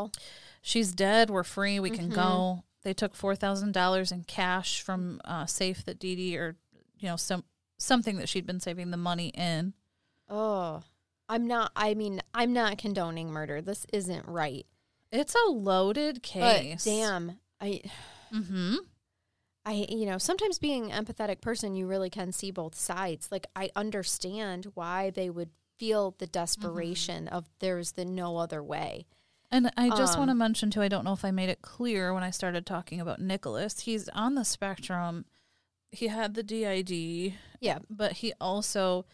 She's 0.61 0.91
dead. 0.91 1.29
We're 1.29 1.43
free. 1.43 1.79
We 1.79 1.89
can 1.89 2.09
Mhm. 2.11 2.15
go. 2.15 2.63
They 2.83 2.93
took 2.93 3.15
four 3.15 3.35
thousand 3.35 3.71
dollars 3.73 4.11
in 4.11 4.23
cash 4.25 4.81
from 4.81 5.21
a 5.23 5.47
safe 5.47 5.83
that 5.85 5.99
Dee 5.99 6.15
Dee 6.15 6.37
or 6.37 6.57
you 6.97 7.07
know 7.07 7.15
some 7.15 7.43
something 7.77 8.17
that 8.17 8.29
she'd 8.29 8.45
been 8.45 8.59
saving 8.59 8.91
the 8.91 8.97
money 8.97 9.29
in. 9.29 9.73
Oh, 10.29 10.81
I'm 11.29 11.47
not. 11.47 11.71
I 11.75 11.93
mean, 11.93 12.21
I'm 12.33 12.53
not 12.53 12.77
condoning 12.77 13.29
murder. 13.31 13.61
This 13.61 13.85
isn't 13.93 14.27
right. 14.27 14.65
It's 15.11 15.35
a 15.47 15.49
loaded 15.51 16.23
case. 16.23 16.83
But 16.85 16.89
damn, 16.89 17.39
I, 17.61 17.81
Mm-hmm. 18.33 18.75
I, 19.65 19.86
you 19.89 20.05
know, 20.05 20.17
sometimes 20.17 20.59
being 20.59 20.91
an 20.91 21.05
empathetic 21.05 21.39
person, 21.39 21.75
you 21.75 21.87
really 21.87 22.09
can 22.09 22.32
see 22.33 22.51
both 22.51 22.75
sides. 22.75 23.29
Like 23.32 23.47
I 23.55 23.70
understand 23.75 24.65
why 24.74 25.09
they 25.11 25.29
would 25.29 25.51
feel 25.78 26.15
the 26.17 26.28
desperation 26.28 27.28
of 27.28 27.49
there's 27.59 27.93
the 27.93 28.05
no 28.05 28.37
other 28.37 28.61
way. 28.63 29.05
And 29.54 29.71
I 29.78 29.89
just 29.89 30.17
want 30.17 30.30
to 30.30 30.34
Um, 30.34 30.39
mention 30.39 30.71
too. 30.71 30.82
I 30.82 30.88
don't 30.88 31.05
know 31.05 31.13
if 31.13 31.24
I 31.24 31.32
made 31.32 31.50
it 31.50 31.62
clear 31.62 32.13
when 32.13 32.24
I 32.24 32.32
started 32.32 32.66
talking 32.66 33.00
about 33.00 33.20
Nicholas. 33.21 33.82
He's 33.82 34.09
on 34.09 34.36
the 34.36 34.43
spectrum. 34.43 35.25
He 35.92 36.08
had 36.08 36.34
the 36.34 36.43
DID. 36.43 37.36
Yeah. 37.62 37.80
but 37.89 38.13
he 38.13 38.34
also 38.42 39.05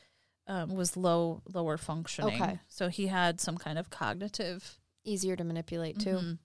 um, 0.47 0.73
was 0.75 0.97
low 0.97 1.43
lower 1.53 1.77
functioning. 1.77 2.41
Okay. 2.41 2.59
So 2.67 2.87
he 2.87 3.05
had 3.07 3.39
some 3.39 3.57
kind 3.57 3.77
of 3.77 3.89
cognitive. 3.91 4.79
Easier 5.05 5.35
to 5.35 5.43
manipulate 5.43 5.99
too. 5.99 6.17
Mhm. 6.17 6.37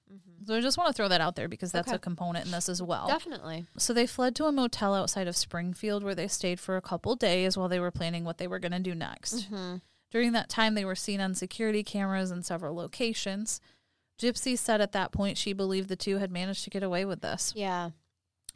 So 0.46 0.54
I 0.56 0.60
just 0.60 0.76
want 0.78 0.88
to 0.88 0.92
throw 0.92 1.08
that 1.08 1.20
out 1.20 1.36
there 1.36 1.48
because 1.48 1.72
that's 1.72 1.88
Okay. 1.88 1.96
a 1.96 1.98
component 1.98 2.44
in 2.46 2.50
this 2.52 2.68
as 2.68 2.80
well. 2.82 3.06
Definitely. 3.08 3.66
So 3.78 3.92
they 3.92 4.06
fled 4.06 4.36
to 4.36 4.44
a 4.46 4.52
motel 4.52 4.94
outside 4.94 5.26
of 5.26 5.36
Springfield 5.36 6.02
where 6.04 6.14
they 6.14 6.28
stayed 6.28 6.60
for 6.60 6.76
a 6.76 6.82
couple 6.82 7.16
days 7.16 7.56
while 7.56 7.68
they 7.68 7.80
were 7.80 7.90
planning 7.90 8.24
what 8.24 8.38
they 8.38 8.46
were 8.46 8.58
going 8.58 8.72
to 8.72 8.78
do 8.78 8.94
next. 8.94 9.44
hmm 9.46 9.76
During 10.10 10.32
that 10.32 10.48
time, 10.48 10.74
they 10.74 10.84
were 10.84 10.94
seen 10.94 11.20
on 11.20 11.34
security 11.34 11.82
cameras 11.82 12.30
in 12.30 12.42
several 12.44 12.76
locations. 12.76 13.60
Gypsy 14.20 14.56
said 14.56 14.80
at 14.80 14.92
that 14.92 15.12
point 15.12 15.36
she 15.38 15.52
believed 15.52 15.88
the 15.88 15.96
two 15.96 16.18
had 16.18 16.30
managed 16.30 16.64
to 16.64 16.70
get 16.70 16.82
away 16.82 17.04
with 17.04 17.20
this. 17.20 17.52
Yeah. 17.56 17.90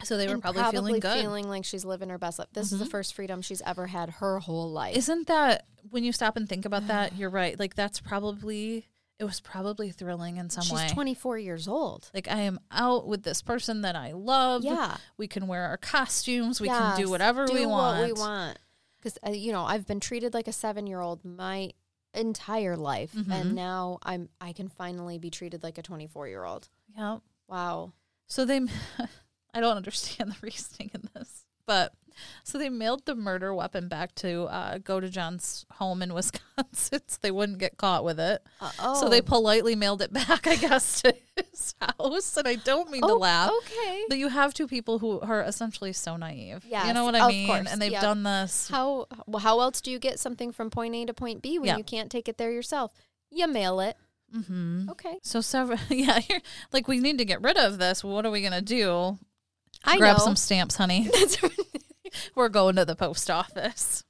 So 0.03 0.15
they 0.15 0.27
were 0.27 0.33
And 0.33 0.41
probably, 0.41 0.63
feeling 0.71 0.99
good. 0.99 1.09
Mm-hmm. 1.11 1.21
feeling 1.21 1.49
like 1.49 1.65
she's 1.65 1.83
living 1.83 2.07
her 2.09 2.17
best 2.17 2.39
life. 2.39 2.47
This 2.53 2.71
is 2.71 2.79
the 2.79 2.85
first 2.85 3.13
freedom 3.13 3.41
she's 3.41 3.61
ever 3.63 3.87
had 3.87 4.09
her 4.09 4.39
whole 4.39 4.71
life. 4.71 4.95
Isn't 4.95 5.27
that 5.27 5.65
when 5.89 6.05
you 6.05 6.13
stop 6.13 6.37
and 6.37 6.47
think 6.47 6.65
about 6.65 6.87
that? 6.87 7.15
You're 7.17 7.29
right. 7.29 7.59
Like 7.59 7.75
that's 7.75 7.99
probably 7.99 8.87
it 9.19 9.25
was 9.25 9.41
probably 9.41 9.91
thrilling 9.91 10.37
in 10.37 10.49
some 10.49 10.61
way. 10.73 10.83
she's 10.83 10.91
way. 10.91 10.93
24 10.95 11.37
years 11.39 11.67
old. 11.67 12.09
like 12.13 12.29
I 12.29 12.39
am 12.39 12.61
out 12.71 13.05
with 13.05 13.23
this 13.23 13.41
person 13.41 13.81
that 13.81 13.97
I 13.97 14.13
love. 14.13 14.63
Yeah. 14.63 14.95
we 15.17 15.27
can 15.27 15.47
wear 15.47 15.63
our 15.65 15.75
costumes. 15.77 16.61
We 16.61 16.69
can 16.69 16.95
do 16.97 17.09
whatever 17.09 17.45
do 17.45 17.53
we 17.53 17.65
want. 17.65 17.99
What 17.99 18.05
we 18.07 18.13
want. 18.13 18.57
Because 18.99 19.17
uh, 19.27 19.31
you 19.31 19.51
know, 19.51 19.63
I've 19.65 19.85
been 19.85 19.99
treated 19.99 20.33
like 20.33 20.47
a 20.47 20.53
seven 20.53 20.87
year 20.87 21.01
old 21.01 21.25
my 21.25 21.71
entire 22.13 22.75
life, 22.77 23.13
Mm-hmm. 23.13 23.31
and 23.31 23.55
now 23.55 23.99
I'm 24.03 24.29
I 24.41 24.53
can 24.53 24.67
finally 24.69 25.17
be 25.17 25.29
treated 25.29 25.63
like 25.63 25.77
a 25.77 25.81
24 25.83 26.27
year 26.27 26.43
old. 26.43 26.69
Yeah. 26.97 27.17
Wow. 27.47 27.93
So 28.27 28.45
they, 28.45 28.59
I 29.53 29.59
don't 29.59 29.77
understand 29.77 30.31
the 30.31 30.35
reasoning 30.41 30.91
in 30.93 31.09
this, 31.15 31.45
but 31.65 31.93
so 32.43 32.57
they 32.57 32.69
mailed 32.69 33.05
the 33.05 33.15
murder 33.15 33.53
weapon 33.53 33.87
back 33.87 34.13
to 34.15 34.43
uh, 34.43 34.77
Godejohn's 34.79 35.65
home 35.73 36.01
in 36.01 36.13
Wisconsin 36.13 37.01
so 37.07 37.17
they 37.21 37.31
wouldn't 37.31 37.57
get 37.59 37.77
caught 37.77 38.03
with 38.03 38.19
it. 38.19 38.41
Uh, 38.61 38.71
oh. 38.79 39.01
So 39.01 39.09
they 39.09 39.21
politely 39.21 39.75
mailed 39.75 40.01
it 40.01 40.11
back, 40.13 40.47
I 40.47 40.55
guess, 40.55 41.01
to 41.01 41.13
his 41.35 41.75
house. 41.81 42.37
And 42.37 42.47
I 42.47 42.55
don't 42.55 42.89
mean 42.91 43.01
to 43.01 43.07
Oh, 43.09 43.17
laugh. 43.17 43.51
Okay. 43.65 44.03
But 44.09 44.17
you 44.17 44.27
have 44.29 44.53
two 44.53 44.67
people 44.67 44.99
who 44.99 45.19
are 45.19 45.41
essentially 45.41 45.93
so 45.93 46.17
naive. 46.17 46.63
Yeah. 46.67 46.87
you 46.87 46.93
know 46.93 47.03
what 47.05 47.15
I 47.15 47.19
of 47.25 47.27
mean? 47.29 47.47
course, 47.47 47.67
And 47.71 47.81
they've 47.81 47.91
yep. 47.91 48.01
done 48.01 48.23
this. 48.23 48.67
How 48.69 49.07
how 49.39 49.59
else 49.61 49.81
do 49.81 49.91
you 49.91 49.99
get 49.99 50.19
something 50.19 50.51
from 50.51 50.69
point 50.69 50.95
A 50.95 51.05
to 51.05 51.13
point 51.13 51.41
B 51.41 51.59
when 51.59 51.67
Yeah. 51.67 51.77
you 51.77 51.83
can't 51.83 52.11
take 52.11 52.27
it 52.27 52.37
there 52.37 52.51
yourself? 52.51 52.93
You 53.31 53.47
mail 53.47 53.79
it. 53.79 53.95
Mm-hmm. 54.35 54.89
Okay. 54.91 55.17
So 55.23 55.41
several, 55.41 55.79
yeah, 55.89 56.19
you're, 56.29 56.41
like 56.71 56.87
we 56.87 56.99
need 56.99 57.17
to 57.17 57.25
get 57.25 57.41
rid 57.41 57.57
of 57.57 57.77
this. 57.79 58.03
What 58.03 58.25
are 58.25 58.31
we 58.31 58.41
gonna 58.41 58.61
do? 58.61 59.17
I 59.83 59.97
Grab 59.97 60.17
know. 60.17 60.23
some 60.23 60.35
stamps, 60.35 60.75
honey. 60.75 61.09
We're 62.35 62.49
going 62.49 62.75
to 62.77 62.85
the 62.85 62.95
post 62.95 63.29
office. 63.29 64.03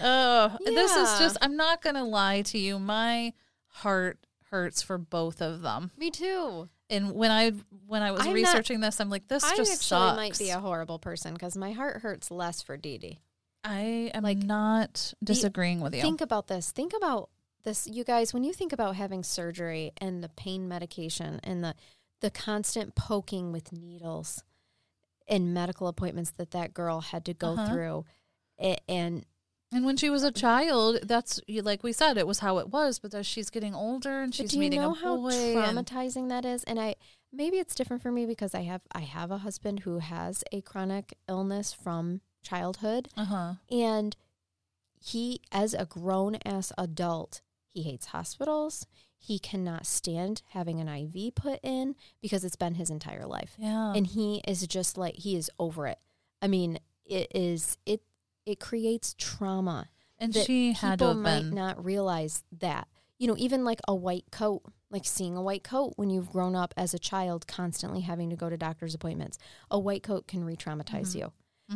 Oh, 0.00 0.56
this 0.64 0.94
is 0.94 1.18
just. 1.18 1.36
I'm 1.40 1.56
not 1.56 1.82
gonna 1.82 2.04
lie 2.04 2.42
to 2.42 2.58
you. 2.58 2.78
My 2.78 3.32
heart 3.66 4.18
hurts 4.50 4.82
for 4.82 4.96
both 4.98 5.42
of 5.42 5.62
them. 5.62 5.90
Me 5.96 6.10
too. 6.10 6.68
And 6.90 7.12
when 7.12 7.30
I 7.30 7.52
when 7.86 8.02
I 8.02 8.12
was 8.12 8.20
I'm 8.22 8.28
not- 8.28 8.34
researching 8.34 8.80
this, 8.80 9.00
I'm 9.00 9.10
like, 9.10 9.28
this 9.28 9.44
I 9.44 9.56
just 9.56 9.82
sucks. 9.82 10.16
might 10.16 10.38
be 10.38 10.50
a 10.50 10.60
horrible 10.60 10.98
person 10.98 11.34
because 11.34 11.56
my 11.56 11.72
heart 11.72 12.00
hurts 12.02 12.30
less 12.30 12.62
for 12.62 12.76
Dee 12.76 12.98
Dee. 12.98 13.18
I 13.64 14.10
am 14.14 14.22
like, 14.22 14.38
not 14.38 15.12
disagreeing 15.22 15.80
with 15.80 15.94
you. 15.94 16.00
Think 16.00 16.20
about 16.20 16.46
this. 16.46 16.70
Think 16.70 16.92
about 16.96 17.28
this, 17.64 17.86
you 17.86 18.04
guys. 18.04 18.32
When 18.32 18.44
you 18.44 18.52
think 18.52 18.72
about 18.72 18.94
having 18.94 19.22
surgery 19.24 19.92
and 20.00 20.22
the 20.22 20.28
pain 20.30 20.68
medication 20.68 21.40
and 21.42 21.64
the 21.64 21.74
the 22.20 22.30
constant 22.30 22.94
poking 22.94 23.52
with 23.52 23.72
needles 23.72 24.42
and 25.28 25.52
medical 25.54 25.86
appointments 25.88 26.30
that 26.32 26.50
that 26.52 26.72
girl 26.74 27.00
had 27.00 27.24
to 27.26 27.34
go 27.34 27.50
Uh-huh. 27.52 27.66
through, 27.68 28.04
a- 28.60 28.78
and 28.90 29.24
And 29.70 29.84
when 29.84 29.98
she 29.98 30.08
was 30.08 30.22
a 30.24 30.32
child, 30.32 31.00
that's 31.02 31.40
like 31.48 31.82
we 31.82 31.92
said, 31.92 32.16
it 32.16 32.26
was 32.26 32.38
how 32.38 32.56
it 32.58 32.70
was. 32.70 32.98
But 32.98 33.12
as 33.14 33.26
she's 33.26 33.50
getting 33.50 33.74
older 33.74 34.22
and 34.22 34.34
she's 34.34 34.50
do 34.52 34.56
you 34.56 34.60
meeting 34.60 34.80
know 34.80 34.92
a 34.92 34.94
how 34.94 35.16
boy, 35.18 35.28
and- 35.30 35.76
traumatizing 35.76 36.30
that 36.30 36.46
is? 36.46 36.64
And 36.64 36.80
I 36.80 36.94
maybe 37.30 37.58
it's 37.58 37.74
different 37.74 38.02
for 38.02 38.10
me 38.10 38.24
because 38.24 38.54
I 38.54 38.62
have 38.62 38.80
I 38.92 39.00
have 39.00 39.30
a 39.30 39.38
husband 39.38 39.80
who 39.80 39.98
has 39.98 40.42
a 40.52 40.62
chronic 40.62 41.18
illness 41.28 41.74
from 41.74 42.22
childhood, 42.42 43.08
uh-huh. 43.14 43.54
and 43.70 44.16
he, 45.00 45.42
as 45.52 45.74
a 45.74 45.84
grown 45.84 46.36
ass 46.46 46.72
adult, 46.78 47.42
he 47.68 47.82
hates 47.82 48.06
hospitals. 48.06 48.86
He 49.18 49.38
cannot 49.38 49.84
stand 49.86 50.42
having 50.50 50.80
an 50.80 50.88
IV 50.88 51.34
put 51.34 51.60
in 51.62 51.96
because 52.22 52.44
it's 52.44 52.56
been 52.56 52.74
his 52.74 52.88
entire 52.90 53.26
life, 53.26 53.54
yeah, 53.58 53.92
and 53.94 54.06
he 54.06 54.40
is 54.46 54.66
just 54.66 54.96
like 54.96 55.16
he 55.16 55.36
is 55.36 55.50
over 55.58 55.86
it. 55.86 55.98
I 56.40 56.46
mean, 56.48 56.78
it 57.04 57.28
is 57.34 57.76
it 57.84 58.02
it 58.46 58.60
creates 58.60 59.14
trauma 59.18 59.88
and 60.18 60.34
she 60.34 60.72
had 60.72 60.98
people 60.98 61.14
might 61.14 61.40
been. 61.40 61.50
not 61.54 61.84
realize 61.84 62.44
that. 62.60 62.88
You 63.18 63.26
know, 63.26 63.34
even 63.36 63.64
like 63.64 63.80
a 63.88 63.94
white 63.96 64.26
coat, 64.30 64.62
like 64.90 65.04
seeing 65.04 65.36
a 65.36 65.42
white 65.42 65.64
coat 65.64 65.94
when 65.96 66.08
you've 66.08 66.30
grown 66.30 66.54
up 66.54 66.72
as 66.76 66.94
a 66.94 66.98
child, 67.00 67.48
constantly 67.48 68.02
having 68.02 68.30
to 68.30 68.36
go 68.36 68.48
to 68.48 68.56
doctor's 68.56 68.94
appointments. 68.94 69.38
A 69.72 69.78
white 69.78 70.04
coat 70.04 70.28
can 70.28 70.44
re-traumatize 70.44 71.16
Mm-hmm. 71.16 71.18
you. 71.18 71.32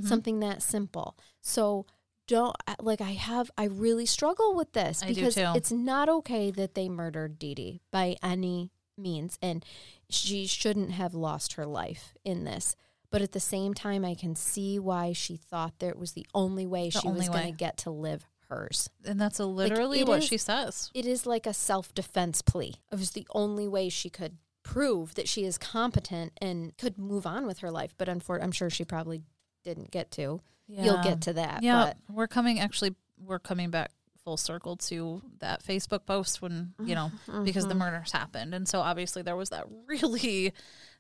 Something 0.07 0.39
that 0.41 0.63
simple. 0.63 1.19
So 1.41 1.85
don't 2.27 2.57
like 2.81 3.01
I 3.01 3.13
have. 3.13 3.51
I 3.59 3.65
really 3.65 4.07
struggle 4.07 4.55
with 4.55 4.73
this 4.73 5.03
I 5.03 5.09
because 5.09 5.37
it's 5.37 5.73
not 5.73 6.09
okay 6.09 6.51
that 6.51 6.75
they 6.75 6.89
murdered 6.89 7.39
Dee 7.39 7.55
Dee 7.55 7.81
by 7.91 8.17
any 8.23 8.71
means, 8.97 9.39
and 9.43 9.65
she 10.09 10.47
shouldn't 10.47 10.93
have 10.93 11.15
lost 11.15 11.55
her 11.55 11.67
life 11.67 12.15
in 12.25 12.45
this. 12.45 12.77
But 13.11 13.21
at 13.23 13.33
the 13.33 13.41
same 13.41 13.75
time, 13.75 14.05
I 14.05 14.15
can 14.15 14.35
see 14.35 14.79
why 14.79 15.13
she 15.13 15.37
thought 15.37 15.79
that 15.81 15.89
it 15.89 15.99
was 15.99 16.13
the 16.13 16.27
only 16.35 16.67
way 16.67 16.89
The 16.89 17.01
she 17.01 17.09
was 17.09 17.29
only 17.29 17.29
going 17.29 17.53
to 17.53 17.57
get 17.57 17.77
to 17.79 17.91
live 17.91 18.25
hers. 18.49 18.89
and 19.05 19.21
that's 19.21 19.39
a 19.39 19.47
literally 19.47 20.01
it 20.01 20.09
what 20.09 20.21
is- 20.21 20.29
she 20.29 20.39
says. 20.39 20.91
It 20.95 21.07
is 21.07 21.27
like 21.27 21.47
a 21.47 21.53
self 21.55 21.93
defense 21.95 22.41
plea. 22.43 22.77
It 22.91 22.99
was 22.99 23.11
the 23.11 23.27
only 23.31 23.69
way 23.69 23.89
she 23.89 24.09
could 24.09 24.39
prove 24.63 25.15
that 25.17 25.29
she 25.29 25.45
is 25.45 25.59
competent 25.59 26.33
and 26.41 26.77
could 26.79 26.97
move 26.97 27.27
on 27.27 27.47
with 27.47 27.59
her 27.59 27.71
life. 27.71 27.95
But 27.99 28.09
unfortunately, 28.09 28.45
I'm 28.47 28.53
sure 28.53 28.71
she 28.71 28.85
probably 28.85 29.23
didn't 29.65 29.91
get 29.91 30.11
to. 30.13 30.41
You'll 30.69 31.03
get 31.03 31.21
to 31.23 31.35
that. 31.35 31.63
Yeah, 31.63 31.85
But 32.09 32.15
we're 32.15 32.29
coming. 32.29 32.59
Actually, 32.59 32.95
we're 33.23 33.39
coming 33.39 33.71
back 33.71 33.91
full 34.25 34.37
circle 34.37 34.77
to 34.77 35.21
that 35.41 35.63
Facebook 35.65 36.07
post 36.07 36.41
when 36.41 36.73
you 36.85 36.95
know 36.95 37.11
because 37.45 37.65
Mm-hmm. 37.65 37.69
the 37.69 37.75
murders 37.75 38.13
happened, 38.13 38.55
and 38.55 38.67
so 38.69 38.81
obviously 38.81 39.23
there 39.23 39.37
was 39.37 39.51
that 39.51 39.67
really 39.87 40.53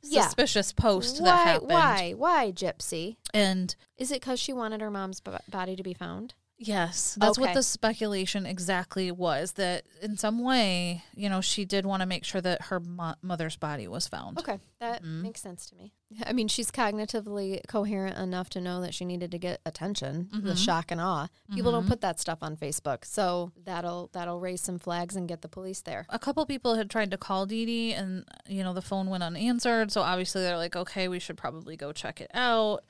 Yeah. 0.02 0.22
suspicious 0.24 0.72
post 0.72 1.18
that 1.18 1.24
why? 1.24 1.36
happened. 1.44 1.70
Why? 1.70 2.12
Why, 2.16 2.52
Gypsy? 2.52 3.16
And 3.32 3.74
Is 3.96 4.10
it 4.10 4.20
because 4.20 4.40
she 4.40 4.52
wanted 4.52 4.80
her 4.80 4.90
mom's 4.90 5.20
b- 5.20 5.30
body 5.48 5.76
to 5.76 5.82
be 5.82 5.94
found? 5.94 6.34
Yes, 6.66 7.16
that's 7.20 7.38
what 7.38 7.54
the 7.54 7.62
speculation 7.62 8.46
exactly 8.46 9.10
was. 9.10 9.52
That 9.52 9.84
in 10.00 10.16
some 10.16 10.42
way, 10.42 11.04
you 11.14 11.28
know, 11.28 11.40
she 11.40 11.64
did 11.64 11.84
want 11.86 12.00
to 12.00 12.06
make 12.06 12.24
sure 12.24 12.40
that 12.40 12.62
her 12.66 12.80
mo- 12.80 13.14
mother's 13.22 13.56
body 13.56 13.88
was 13.88 14.06
found. 14.08 14.38
Okay, 14.38 14.58
that 14.80 15.02
Mhm. 15.02 15.22
makes 15.22 15.40
sense 15.40 15.66
to 15.66 15.76
me. 15.76 15.92
I 16.26 16.32
mean, 16.34 16.46
she's 16.48 16.70
cognitively 16.70 17.66
coherent 17.68 18.18
enough 18.18 18.50
to 18.50 18.60
know 18.60 18.80
that 18.82 18.92
she 18.94 19.04
needed 19.04 19.30
to 19.30 19.38
get 19.38 19.60
attention, 19.64 20.28
the 20.32 20.52
Mhm. 20.52 20.64
shock 20.64 20.90
and 20.90 21.00
awe. 21.00 21.28
People 21.54 21.72
don't 21.72 21.84
Mhm. 21.86 21.88
put 21.88 22.00
that 22.02 22.20
stuff 22.20 22.38
on 22.42 22.56
Facebook, 22.56 23.04
so 23.04 23.52
that'll 23.64 24.10
that'll 24.12 24.38
raise 24.40 24.60
some 24.60 24.78
flags 24.78 25.16
and 25.16 25.26
get 25.28 25.42
the 25.42 25.48
police 25.48 25.80
there. 25.82 26.06
a 26.10 26.18
couple 26.18 26.44
people 26.46 26.74
had 26.74 26.90
tried 26.90 27.10
to 27.10 27.16
call 27.16 27.46
Dee 27.46 27.64
Dee 27.64 27.92
and 27.94 28.24
you 28.46 28.62
know 28.62 28.72
the 28.74 28.82
phone 28.82 29.08
went 29.08 29.22
unanswered 29.22 29.90
so 29.90 30.02
obviously 30.02 30.42
they're 30.42 30.56
like 30.58 30.76
okay 30.76 31.08
we 31.08 31.18
should 31.18 31.36
probably 31.36 31.76
go 31.76 31.92
check 31.92 32.20
it 32.20 32.30
out 32.34 32.84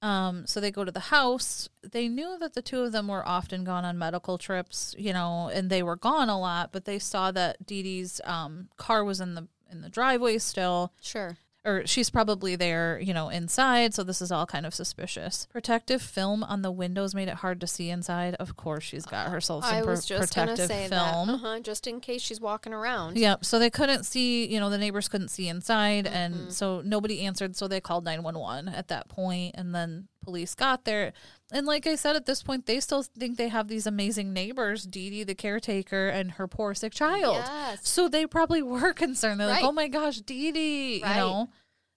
um, 0.00 0.46
so 0.46 0.60
they 0.60 0.70
go 0.70 0.84
to 0.84 0.92
the 0.92 1.00
house 1.00 1.68
they 1.82 2.08
knew 2.08 2.36
that 2.38 2.54
the 2.54 2.62
two 2.62 2.82
of 2.82 2.92
them 2.92 3.08
were 3.08 3.26
often 3.26 3.64
gone 3.64 3.84
on 3.84 3.98
medical 3.98 4.38
trips 4.38 4.94
you 4.98 5.12
know 5.12 5.50
and 5.52 5.70
they 5.70 5.82
were 5.82 5.96
gone 5.96 6.28
a 6.28 6.38
lot 6.38 6.70
but 6.72 6.84
they 6.84 6.98
saw 6.98 7.30
that 7.30 7.66
Dee 7.66 7.82
Dee's 7.82 8.20
um, 8.24 8.68
car 8.76 9.04
was 9.04 9.20
in 9.20 9.34
the 9.34 9.48
in 9.70 9.82
the 9.82 9.88
driveway 9.88 10.38
still 10.38 10.92
Sure. 11.00 11.36
Or 11.68 11.86
she's 11.86 12.10
probably 12.10 12.56
there, 12.56 12.98
you 13.00 13.12
know, 13.12 13.28
inside. 13.28 13.92
So 13.94 14.02
this 14.02 14.20
is 14.22 14.32
all 14.32 14.46
kind 14.46 14.64
of 14.66 14.74
suspicious. 14.74 15.46
Protective 15.52 16.00
film 16.02 16.42
on 16.42 16.62
the 16.62 16.70
windows 16.72 17.14
made 17.14 17.28
it 17.28 17.34
hard 17.34 17.60
to 17.60 17.66
see 17.66 17.90
inside. 17.90 18.34
Of 18.36 18.56
course, 18.56 18.84
she's 18.84 19.04
got 19.06 19.28
herself 19.30 19.64
some 19.64 19.74
I 19.74 19.82
pr- 19.82 19.90
was 19.90 20.04
just 20.06 20.34
gonna 20.34 20.52
protective 20.52 20.66
say 20.68 20.88
film. 20.88 21.28
that, 21.28 21.34
uh-huh, 21.34 21.60
just 21.60 21.86
in 21.86 22.00
case 22.00 22.22
she's 22.22 22.40
walking 22.40 22.72
around. 22.72 23.16
Yep. 23.18 23.44
So 23.44 23.58
they 23.58 23.70
couldn't 23.70 24.04
see, 24.04 24.46
you 24.46 24.58
know, 24.58 24.70
the 24.70 24.78
neighbors 24.78 25.08
couldn't 25.08 25.28
see 25.28 25.48
inside, 25.48 26.06
Mm-hmm. 26.06 26.14
and 26.14 26.52
so 26.52 26.80
nobody 26.84 27.20
answered. 27.22 27.54
So 27.56 27.68
they 27.68 27.80
called 27.80 28.04
911 28.04 28.68
at 28.68 28.88
that 28.88 29.08
point, 29.08 29.54
and 29.58 29.74
then 29.74 30.08
police 30.28 30.54
got 30.54 30.84
there. 30.84 31.14
And 31.50 31.66
like 31.66 31.86
I 31.86 31.94
said, 31.94 32.14
at 32.14 32.26
this 32.26 32.42
point, 32.42 32.66
they 32.66 32.80
still 32.80 33.02
think 33.02 33.38
they 33.38 33.48
have 33.48 33.68
these 33.68 33.86
amazing 33.86 34.34
neighbors, 34.34 34.84
Dee 34.84 35.08
Dee, 35.08 35.24
the 35.24 35.34
caretaker, 35.34 36.08
and 36.08 36.32
her 36.32 36.46
poor 36.46 36.74
sick 36.74 36.92
child. 36.92 37.36
Yes. 37.36 37.88
So 37.88 38.10
they 38.10 38.26
probably 38.26 38.60
were 38.60 38.92
concerned. 39.04 39.40
They're 39.40 39.46
like, 39.46 39.64
oh 39.64 39.72
my 39.72 39.88
gosh, 39.88 40.18
Dee 40.18 40.52
Dee. 40.52 41.00
Right. 41.02 41.14
You 41.14 41.20
know, 41.20 41.48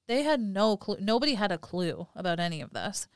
they 0.07 0.23
had 0.23 0.39
no 0.39 0.77
clue. 0.77 0.95
Nobody 1.01 1.33
had 1.33 1.51
a 1.51 1.57
clue 1.57 2.07
about 2.15 2.39
any 2.39 2.61
of 2.61 2.71
this. 2.71 3.09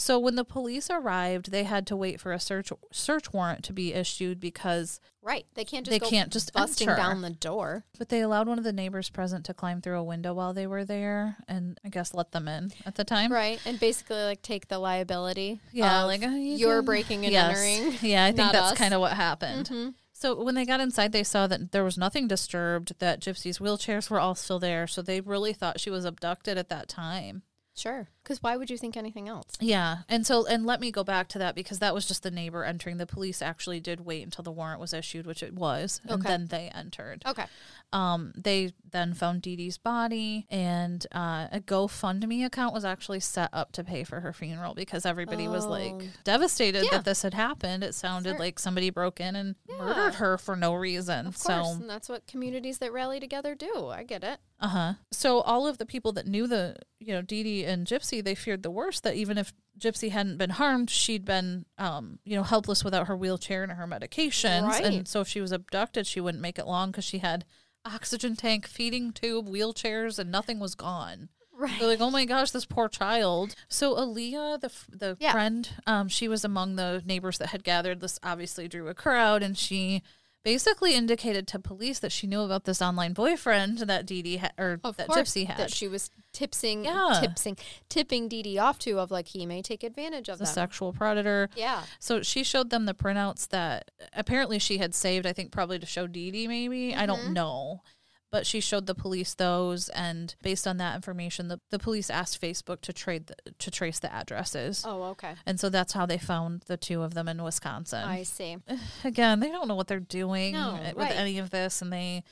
So 0.00 0.18
when 0.18 0.34
the 0.34 0.44
police 0.46 0.88
arrived, 0.88 1.50
they 1.50 1.64
had 1.64 1.86
to 1.88 1.94
wait 1.96 2.20
for 2.20 2.32
a 2.32 2.40
search 2.40 2.72
search 2.90 3.34
warrant 3.34 3.62
to 3.64 3.72
be 3.74 3.92
issued 3.92 4.40
because 4.40 4.98
Right. 5.22 5.44
They 5.54 5.66
can't 5.66 5.84
just 5.84 5.90
They 5.90 5.98
go 5.98 6.08
can't 6.08 6.32
just 6.32 6.54
busting 6.54 6.88
enter. 6.88 6.96
down 7.00 7.20
the 7.20 7.28
door. 7.28 7.84
but 7.98 8.08
they 8.08 8.22
allowed 8.22 8.48
one 8.48 8.56
of 8.56 8.64
the 8.64 8.72
neighbors 8.72 9.10
present 9.10 9.44
to 9.44 9.52
climb 9.54 9.82
through 9.82 9.98
a 9.98 10.02
window 10.02 10.32
while 10.32 10.54
they 10.54 10.66
were 10.66 10.86
there 10.86 11.36
and 11.46 11.78
I 11.84 11.90
guess 11.90 12.14
let 12.14 12.32
them 12.32 12.48
in 12.48 12.72
at 12.86 12.94
the 12.94 13.04
time. 13.04 13.30
Right. 13.30 13.60
And 13.66 13.78
basically 13.78 14.22
like 14.22 14.40
take 14.40 14.68
the 14.68 14.78
liability. 14.78 15.60
Yeah, 15.70 16.04
like 16.04 16.22
uh, 16.24 16.28
you 16.30 16.56
you're 16.56 16.78
can- 16.78 16.84
breaking 16.86 17.24
and 17.26 17.32
Yes. 17.32 17.58
entering. 17.58 17.98
Yeah, 18.10 18.24
I 18.24 18.32
think 18.32 18.52
that's 18.52 18.78
kind 18.78 18.94
of 18.94 19.00
what 19.02 19.12
happened. 19.12 19.68
Mhm. 19.68 19.94
So 20.14 20.42
when 20.42 20.54
they 20.54 20.64
got 20.64 20.80
inside, 20.80 21.12
they 21.12 21.24
saw 21.24 21.46
that 21.46 21.72
there 21.72 21.84
was 21.84 21.98
nothing 21.98 22.26
disturbed, 22.26 22.94
that 23.00 23.20
Gypsy's 23.20 23.58
wheelchairs 23.58 24.08
were 24.08 24.20
all 24.20 24.34
still 24.34 24.58
there. 24.58 24.86
So 24.86 25.02
they 25.02 25.20
really 25.20 25.52
thought 25.52 25.78
she 25.80 25.90
was 25.90 26.06
abducted 26.06 26.56
at 26.56 26.70
that 26.70 26.88
time. 26.88 27.42
Sure. 27.76 28.08
Because 28.30 28.44
why 28.44 28.56
would 28.56 28.70
you 28.70 28.78
think 28.78 28.96
anything 28.96 29.28
else? 29.28 29.48
Yeah. 29.58 29.98
And 30.08 30.24
so, 30.24 30.46
and 30.46 30.64
let 30.64 30.78
me 30.80 30.92
go 30.92 31.02
back 31.02 31.26
to 31.30 31.38
that 31.40 31.56
because 31.56 31.80
that 31.80 31.92
was 31.92 32.06
just 32.06 32.22
the 32.22 32.30
neighbor 32.30 32.62
entering. 32.64 32.96
The 32.98 33.04
police 33.06 33.42
actually 33.42 33.80
did 33.80 34.06
wait 34.06 34.22
until 34.22 34.44
the 34.44 34.52
warrant 34.52 34.78
was 34.80 34.92
issued, 34.94 35.26
which 35.26 35.42
it 35.42 35.52
was, 35.52 36.00
and 36.04 36.22
then 36.22 36.46
they 36.46 36.70
entered. 36.72 37.24
Okay. 37.26 37.46
Um, 37.92 38.32
they 38.36 38.72
then 38.88 39.14
found 39.14 39.42
Dee 39.42 39.56
Dee's 39.56 39.76
body, 39.78 40.46
and 40.48 41.04
uh, 41.12 41.48
a 41.50 41.58
GoFundMe 41.58 42.44
account 42.46 42.72
was 42.72 42.84
actually 42.84 43.18
set 43.18 43.50
up 43.52 43.72
to 43.72 43.82
pay 43.82 44.04
for 44.04 44.20
her 44.20 44.32
funeral 44.32 44.74
because 44.74 45.04
everybody 45.04 45.48
was 45.48 45.66
Oh. 45.66 45.70
like 45.70 46.08
devastated 46.22 46.84
Yeah. 46.84 46.90
that 46.98 47.04
this 47.04 47.22
had 47.22 47.34
happened. 47.34 47.82
It 47.82 47.96
sounded 47.96 48.30
Sure. 48.30 48.38
like 48.38 48.60
somebody 48.60 48.90
broke 48.90 49.18
in 49.18 49.34
and 49.34 49.56
Yeah. 49.68 49.78
murdered 49.78 50.14
her 50.14 50.38
for 50.38 50.54
no 50.54 50.72
reason. 50.74 51.26
Of 51.26 51.34
course. 51.36 51.42
so, 51.66 51.72
and 51.80 51.90
that's 51.90 52.08
what 52.08 52.28
communities 52.28 52.78
that 52.78 52.92
rally 52.92 53.18
together 53.18 53.56
do. 53.56 53.88
I 53.88 54.04
get 54.04 54.22
it. 54.22 54.38
uh 54.60 54.68
huh. 54.68 54.92
So 55.10 55.40
all 55.40 55.66
of 55.66 55.78
the 55.78 55.86
people 55.86 56.12
that 56.12 56.26
knew 56.28 56.46
the, 56.46 56.76
you 57.00 57.12
know, 57.14 57.22
Dee 57.22 57.42
Dee 57.42 57.64
and 57.64 57.86
Gypsy, 57.86 58.19
they 58.20 58.34
feared 58.34 58.62
the 58.62 58.70
worst. 58.70 59.02
That 59.02 59.14
even 59.14 59.38
if 59.38 59.52
Gypsy 59.78 60.10
hadn't 60.10 60.38
been 60.38 60.50
harmed, 60.50 60.90
she'd 60.90 61.24
been, 61.24 61.64
um, 61.78 62.18
you 62.24 62.36
know, 62.36 62.42
helpless 62.42 62.84
without 62.84 63.06
her 63.06 63.16
wheelchair 63.16 63.62
and 63.62 63.72
her 63.72 63.86
medications. 63.86 64.68
Right. 64.68 64.84
And 64.84 65.08
so 65.08 65.20
if 65.20 65.28
she 65.28 65.40
was 65.40 65.52
abducted, 65.52 66.06
she 66.06 66.20
wouldn't 66.20 66.42
make 66.42 66.58
it 66.58 66.66
long 66.66 66.90
because 66.90 67.04
she 67.04 67.18
had 67.18 67.44
oxygen 67.84 68.36
tank, 68.36 68.66
feeding 68.66 69.12
tube, 69.12 69.48
wheelchairs, 69.48 70.18
and 70.18 70.30
nothing 70.30 70.58
was 70.60 70.74
gone. 70.74 71.28
Right. 71.52 71.78
They're 71.78 71.88
like, 71.88 72.00
oh 72.00 72.10
my 72.10 72.24
gosh, 72.24 72.52
this 72.52 72.64
poor 72.64 72.88
child. 72.88 73.54
So 73.68 73.94
Aaliyah, 73.94 74.60
the 74.60 74.70
the 74.96 75.16
Yeah. 75.20 75.32
friend, 75.32 75.68
um, 75.86 76.08
she 76.08 76.26
was 76.26 76.42
among 76.44 76.76
the 76.76 77.02
neighbors 77.04 77.36
that 77.38 77.48
had 77.48 77.64
gathered. 77.64 78.00
This 78.00 78.18
obviously 78.22 78.66
drew 78.66 78.88
a 78.88 78.94
crowd, 78.94 79.42
and 79.42 79.58
she 79.58 80.02
basically 80.42 80.94
indicated 80.94 81.46
to 81.48 81.58
police 81.58 81.98
that 81.98 82.12
she 82.12 82.26
knew 82.26 82.40
about 82.40 82.64
this 82.64 82.80
online 82.80 83.12
boyfriend 83.12 83.78
that 83.78 84.06
Dee 84.06 84.22
Dee 84.22 84.36
ha- 84.38 84.50
or 84.58 84.80
Of 84.82 84.96
that 84.96 85.06
course, 85.08 85.30
Gypsy 85.34 85.46
had. 85.46 85.56
that 85.58 85.70
she 85.72 85.86
was 85.88 86.10
tipsing, 86.32 86.84
Yeah. 86.84 87.18
tipsing, 87.20 87.56
tipping 87.88 88.28
Dee 88.28 88.42
Dee 88.42 88.58
off 88.58 88.78
to 88.80 88.98
of 88.98 89.10
like 89.10 89.28
he 89.28 89.44
may 89.46 89.62
take 89.62 89.82
advantage 89.82 90.28
of 90.28 90.38
the 90.38 90.44
them. 90.44 90.54
sexual 90.54 90.92
predator. 90.92 91.48
Yeah. 91.56 91.82
So 91.98 92.22
she 92.22 92.42
showed 92.44 92.70
them 92.70 92.86
the 92.86 92.94
printouts 92.94 93.48
that 93.48 93.90
apparently 94.12 94.58
she 94.58 94.78
had 94.78 94.94
saved. 94.94 95.26
I 95.26 95.32
think 95.32 95.52
probably 95.52 95.78
to 95.78 95.86
show 95.86 96.06
Dee 96.06 96.30
Dee, 96.30 96.48
maybe. 96.48 96.94
I 96.94 96.98
Mm-hmm. 96.98 97.06
don't 97.06 97.32
know. 97.32 97.82
But 98.32 98.46
she 98.46 98.60
showed 98.60 98.86
the 98.86 98.94
police 98.94 99.34
those, 99.34 99.88
and 99.88 100.34
based 100.40 100.66
on 100.66 100.76
that 100.76 100.94
information, 100.94 101.48
the, 101.48 101.60
the 101.70 101.80
police 101.80 102.08
asked 102.10 102.40
Facebook 102.40 102.80
to 102.82 102.92
trade 102.92 103.26
the, 103.26 103.34
to 103.58 103.70
trace 103.72 103.98
the 103.98 104.12
addresses. 104.12 104.84
Oh, 104.86 105.02
okay. 105.10 105.34
And 105.46 105.58
so 105.58 105.68
that's 105.68 105.92
how 105.94 106.06
they 106.06 106.18
found 106.18 106.62
the 106.68 106.76
two 106.76 107.02
of 107.02 107.14
them 107.14 107.26
in 107.26 107.42
Wisconsin. 107.42 108.04
I 108.04 108.22
see. 108.22 108.56
Again, 109.04 109.40
they 109.40 109.48
don't 109.48 109.66
know 109.66 109.74
what 109.74 109.88
they're 109.88 109.98
doing 109.98 110.52
No, 110.52 110.78
with 110.80 110.96
right. 110.96 111.16
any 111.16 111.38
of 111.38 111.50
this, 111.50 111.82
and 111.82 111.92
they 111.92 112.22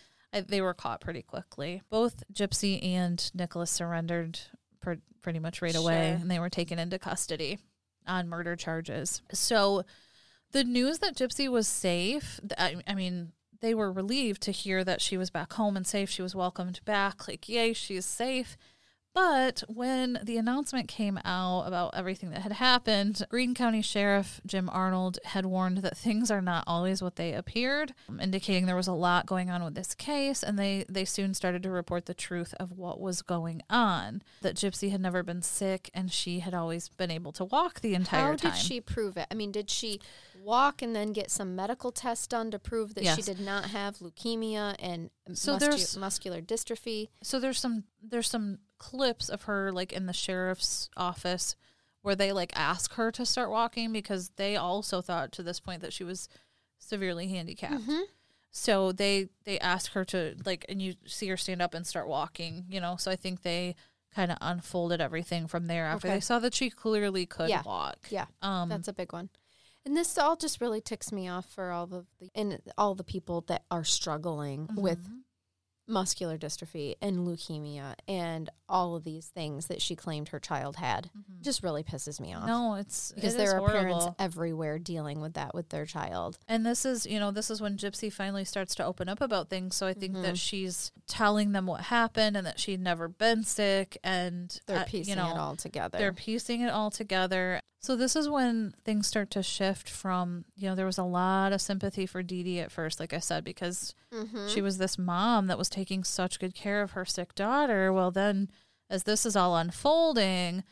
they 0.47 0.61
were 0.61 0.75
caught 0.75 1.01
pretty 1.01 1.23
quickly. 1.23 1.83
Both 1.91 2.23
Gypsy 2.33 2.81
and 2.85 3.31
Nicholas 3.35 3.71
surrendered 3.71 4.39
pr- 4.81 4.93
pretty 5.23 5.39
much 5.39 5.63
right 5.63 5.75
away, 5.75 6.11
Sure. 6.13 6.21
and 6.21 6.31
they 6.31 6.39
were 6.39 6.51
taken 6.51 6.79
into 6.79 6.99
custody 6.99 7.59
on 8.07 8.29
murder 8.29 8.55
charges. 8.55 9.21
So 9.33 9.85
the 10.53 10.65
news 10.65 10.99
that 11.01 11.17
Gypsy 11.17 11.49
was 11.49 11.67
safe, 11.67 12.39
I, 12.57 12.77
I 12.87 12.95
mean, 12.95 13.33
they 13.61 13.75
were 13.75 13.93
relieved 13.93 14.43
to 14.43 14.53
hear 14.53 14.85
that 14.85 15.01
she 15.01 15.17
was 15.17 15.31
back 15.31 15.53
home 15.55 15.77
and 15.77 15.87
safe. 15.87 16.11
She 16.11 16.23
was 16.23 16.35
welcomed 16.35 16.81
back. 16.85 17.27
Like, 17.29 17.49
yay, 17.49 17.73
she's 17.73 18.07
safe. 18.07 18.57
But 19.15 19.65
when 19.67 20.21
the 20.23 20.37
announcement 20.37 20.87
came 20.87 21.19
out 21.25 21.63
about 21.63 21.95
everything 21.97 22.31
that 22.31 22.43
had 22.43 22.53
happened, 22.53 23.27
Greene 23.29 23.53
County 23.53 23.83
Sheriff 23.83 24.41
Jim 24.47 24.71
Arnold 24.71 25.19
had 25.25 25.45
warned 25.45 25.79
that 25.79 25.97
things 25.97 26.31
are 26.31 26.41
not 26.41 26.63
always 26.69 27.03
what 27.03 27.17
they 27.17 27.33
appeared, 27.33 27.95
um, 28.09 28.21
indicating 28.21 28.67
there 28.67 28.77
was 28.77 28.87
a 28.87 28.93
lot 28.93 29.27
going 29.27 29.51
on 29.51 29.65
with 29.65 29.75
this 29.75 29.93
case, 29.95 30.45
and 30.45 30.57
they, 30.57 30.85
they 30.89 31.05
soon 31.05 31.35
started 31.35 31.65
to 31.65 31.71
report 31.71 32.07
the 32.07 32.15
truth 32.15 32.55
of 32.61 32.71
what 32.79 33.01
was 33.01 33.23
going 33.23 33.61
on. 33.69 34.23
That 34.43 34.55
Gypsy 34.55 34.93
had 34.93 35.01
never 35.01 35.25
been 35.25 35.43
sick 35.43 35.91
and 35.93 36.13
she 36.13 36.41
had 36.41 36.55
always 36.55 36.89
been 36.89 37.11
able 37.11 37.33
to 37.33 37.45
walk 37.45 37.81
the 37.81 37.95
entire 37.95 38.21
How 38.21 38.37
time. 38.37 38.51
How 38.51 38.57
did 38.57 38.63
she 38.63 38.81
prove 38.81 39.17
it? 39.17 39.27
I 39.33 39.35
mean, 39.35 39.51
did 39.51 39.69
she 39.69 40.01
walk 40.43 40.83
and 40.83 40.95
then 40.95 41.13
get 41.13 41.31
some 41.31 41.55
medical 41.57 41.91
tests 41.93 42.27
done 42.27 42.51
to 42.51 42.59
prove 42.59 42.95
that 42.95 43.05
she 43.17 43.23
did 43.23 43.41
not 43.41 43.67
have 43.67 43.99
leukemia 43.99 44.75
and 44.79 45.11
So 45.35 45.57
muscu- 45.57 45.61
there's- 45.61 45.97
muscular 45.97 46.41
dystrophy? 46.43 47.09
so 47.23 47.39
there's 47.41 47.59
some 47.59 47.85
there's 48.03 48.29
some 48.29 48.59
clips 48.79 49.29
of 49.29 49.43
her 49.43 49.73
like 49.73 49.93
in 49.93 50.07
the 50.07 50.13
sheriff's 50.13 50.89
office 50.97 51.57
where 52.03 52.15
they 52.15 52.33
like 52.33 52.53
ask 52.57 52.95
her 52.95 53.11
to 53.13 53.27
start 53.27 53.51
walking 53.51 53.93
because 53.93 54.31
they 54.37 54.57
also 54.57 55.01
thought 55.01 55.33
to 55.33 55.43
this 55.43 55.59
point 55.61 55.83
that 55.83 55.93
she 55.93 56.05
was 56.05 56.29
severely 56.79 57.29
handicapped. 57.29 57.83
Mm-hmm. 57.83 58.03
So 58.51 58.93
they 58.93 59.29
they 59.45 59.59
ask 59.59 59.93
her 59.93 60.05
to 60.07 60.37
like 60.47 60.65
and 60.69 60.81
you 60.81 60.95
see 61.07 61.29
her 61.29 61.37
stand 61.37 61.61
up 61.61 61.75
and 61.75 61.87
start 61.87 62.09
walking, 62.09 62.65
you 62.69 62.81
know. 62.81 62.97
So 62.97 63.11
I 63.11 63.17
think 63.17 63.43
they 63.43 63.75
kind 64.15 64.33
of 64.33 64.39
unfolded 64.41 65.01
everything 65.01 65.47
from 65.49 65.67
there 65.67 65.85
after 65.87 66.09
Okay. 66.09 66.17
they 66.17 66.21
saw 66.21 66.39
that 66.39 66.55
she 66.55 66.71
clearly 66.71 67.27
could 67.27 67.51
Yeah. 67.51 67.63
walk. 67.63 67.99
Yeah, 68.11 68.27
Um 68.41 68.69
that's 68.69 68.89
a 68.89 68.93
big 68.93 69.13
one. 69.13 69.29
And 69.85 69.97
this 69.97 70.19
all 70.19 70.37
just 70.37 70.61
really 70.61 70.81
ticks 70.81 71.13
me 71.13 71.29
off 71.29 71.47
for 71.47 71.71
all 71.71 71.87
the, 71.87 72.05
the 72.21 72.29
and 72.35 72.61
all 72.77 72.95
the 72.95 73.05
people 73.05 73.43
that 73.49 73.65
are 73.71 73.85
struggling 73.85 74.69
with 74.77 75.03
mhm. 75.09 75.21
muscular 75.87 76.37
dystrophy 76.37 76.95
and 77.01 77.27
leukemia 77.27 77.95
and 78.07 78.51
all 78.69 78.95
of 78.95 79.05
these 79.05 79.29
things 79.29 79.69
that 79.69 79.81
she 79.81 79.97
claimed 79.97 80.29
her 80.29 80.39
child 80.39 80.77
had. 80.77 81.09
Mhm. 81.17 81.41
Just 81.41 81.63
really 81.63 81.83
pisses 81.83 82.21
me 82.21 82.35
off. 82.35 82.47
No, 82.47 82.75
it's 82.75 83.13
because 83.13 83.35
it 83.35 83.39
there 83.39 83.59
are 83.59 83.67
parents 83.67 84.07
everywhere 84.19 84.79
dealing 84.79 85.23
with 85.23 85.33
that 85.35 85.55
with 85.55 85.71
their 85.71 85.87
child. 85.87 86.39
And 86.47 86.67
this 86.67 86.85
is, 86.85 87.07
you 87.07 87.19
know, 87.19 87.31
this 87.31 87.51
is 87.51 87.63
when 87.63 87.79
Gypsy 87.79 88.13
finally 88.13 88.45
starts 88.45 88.75
to 88.75 88.85
open 88.85 89.09
up 89.09 89.23
about 89.23 89.49
things. 89.49 89.75
So 89.77 89.87
I 89.87 89.95
think 89.95 90.15
Mhm. 90.15 90.23
that 90.23 90.37
she's 90.37 90.93
telling 91.07 91.53
them 91.53 91.65
what 91.65 91.81
happened 91.85 92.37
and 92.37 92.47
that 92.47 92.61
she'd 92.61 92.81
never 92.81 93.09
been 93.09 93.43
sick 93.45 93.97
and 94.05 94.61
They're 94.67 94.81
uh, 94.81 94.85
piecing 94.85 95.13
you 95.13 95.17
know, 95.17 95.31
it 95.31 95.39
all 95.39 95.57
together. 95.57 95.97
They're 95.97 96.13
piecing 96.13 96.61
it 96.61 96.69
all 96.71 96.91
together. 96.91 97.63
So 97.81 97.95
this 97.95 98.17
is 98.17 98.29
when 98.29 98.75
things 98.85 99.07
start 99.07 99.31
to 99.33 99.43
shift 99.43 99.89
from, 99.89 100.45
you 100.57 100.69
know, 100.69 100.75
there 100.75 100.87
was 100.87 100.99
a 100.99 101.05
lot 101.05 101.53
of 101.53 101.61
sympathy 101.61 102.07
for 102.07 102.23
Dee 102.23 102.43
Dee 102.43 102.61
at 102.61 102.73
first, 102.73 102.99
like 102.99 103.13
I 103.13 103.21
said, 103.21 103.45
because 103.45 103.95
Mhm. 104.13 104.49
she 104.53 104.61
was 104.61 104.79
this 104.79 104.99
mom 104.99 105.47
that 105.47 105.59
was 105.59 105.69
taking 105.69 106.03
such 106.03 106.41
good 106.41 106.55
care 106.55 106.83
of 106.83 106.93
her 106.93 107.05
sick 107.05 107.35
daughter. 107.37 107.93
Well, 107.93 108.11
then 108.11 108.51
as 108.91 109.05
this 109.05 109.25
is 109.25 109.37
all 109.37 109.57
unfolding, 109.57 110.65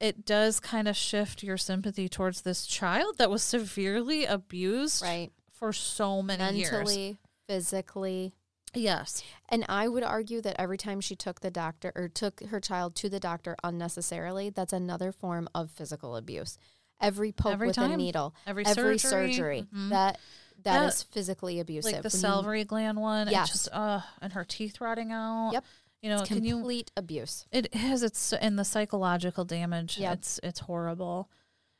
it 0.00 0.26
does 0.26 0.60
kind 0.60 0.86
of 0.86 0.96
shift 0.96 1.42
your 1.42 1.56
sympathy 1.56 2.08
towards 2.10 2.42
this 2.42 2.66
child 2.66 3.16
that 3.16 3.30
was 3.30 3.42
severely 3.42 4.26
abused 4.26 5.02
right. 5.02 5.32
for 5.50 5.72
so 5.72 6.20
many 6.20 6.58
years. 6.58 6.72
Mentally, 6.72 7.18
physically. 7.48 8.34
Yes. 8.76 9.22
And 9.48 9.64
I 9.68 9.88
would 9.88 10.02
argue 10.02 10.40
that 10.42 10.60
every 10.60 10.76
time 10.78 11.00
she 11.00 11.14
took 11.16 11.40
the 11.40 11.50
doctor 11.50 11.92
or 11.94 12.08
took 12.08 12.42
her 12.46 12.60
child 12.60 12.94
to 12.96 13.08
the 13.08 13.20
doctor 13.20 13.56
unnecessarily, 13.64 14.50
that's 14.50 14.72
another 14.72 15.12
form 15.12 15.48
of 15.54 15.70
physical 15.70 16.16
abuse. 16.16 16.58
Every 17.00 17.32
poke 17.32 17.52
Every 17.54 17.68
with 17.68 17.78
a 17.78 17.96
needle, 17.96 18.34
Every, 18.46 18.64
every 18.64 18.98
surgery, 18.98 19.32
surgery, 19.32 19.66
Mhm. 19.74 19.90
that 19.90 20.18
that 20.62 20.80
Yeah. 20.82 20.86
is 20.88 21.02
physically 21.02 21.58
abusive. 21.60 21.92
like 21.92 22.02
the 22.02 22.06
When 22.06 22.12
you- 22.14 22.18
salivary 22.20 22.64
gland 22.64 23.00
one. 23.00 23.28
Yes. 23.28 23.48
It 23.48 23.52
just 23.52 23.68
uh 23.72 24.00
and 24.22 24.32
her 24.32 24.44
teeth 24.44 24.80
rotting 24.80 25.10
out. 25.12 25.50
Yep. 25.52 25.64
You 26.00 26.10
know, 26.10 26.18
it's 26.20 26.28
can 26.28 26.44
you 26.44 26.54
complete 26.56 26.90
abuse. 26.96 27.44
It 27.50 27.74
is. 27.74 28.02
It's 28.02 28.32
and 28.32 28.58
the 28.58 28.64
psychological 28.64 29.44
damage. 29.44 29.98
Yep. 29.98 30.12
It's 30.14 30.40
it's 30.42 30.60
horrible. 30.60 31.28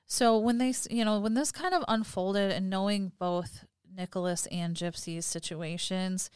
So 0.07 0.37
when 0.39 0.59
they, 0.59 0.75
you 0.91 1.05
know, 1.05 1.21
when 1.21 1.35
this 1.35 1.51
kind 1.53 1.73
of 1.75 1.83
unfolded, 1.89 2.51
and 2.53 2.69
knowing 2.69 3.12
both 3.19 3.65
Nicholas 3.91 4.47
and 4.47 4.77
Gypsy's 4.77 5.25
situations, 5.25 6.29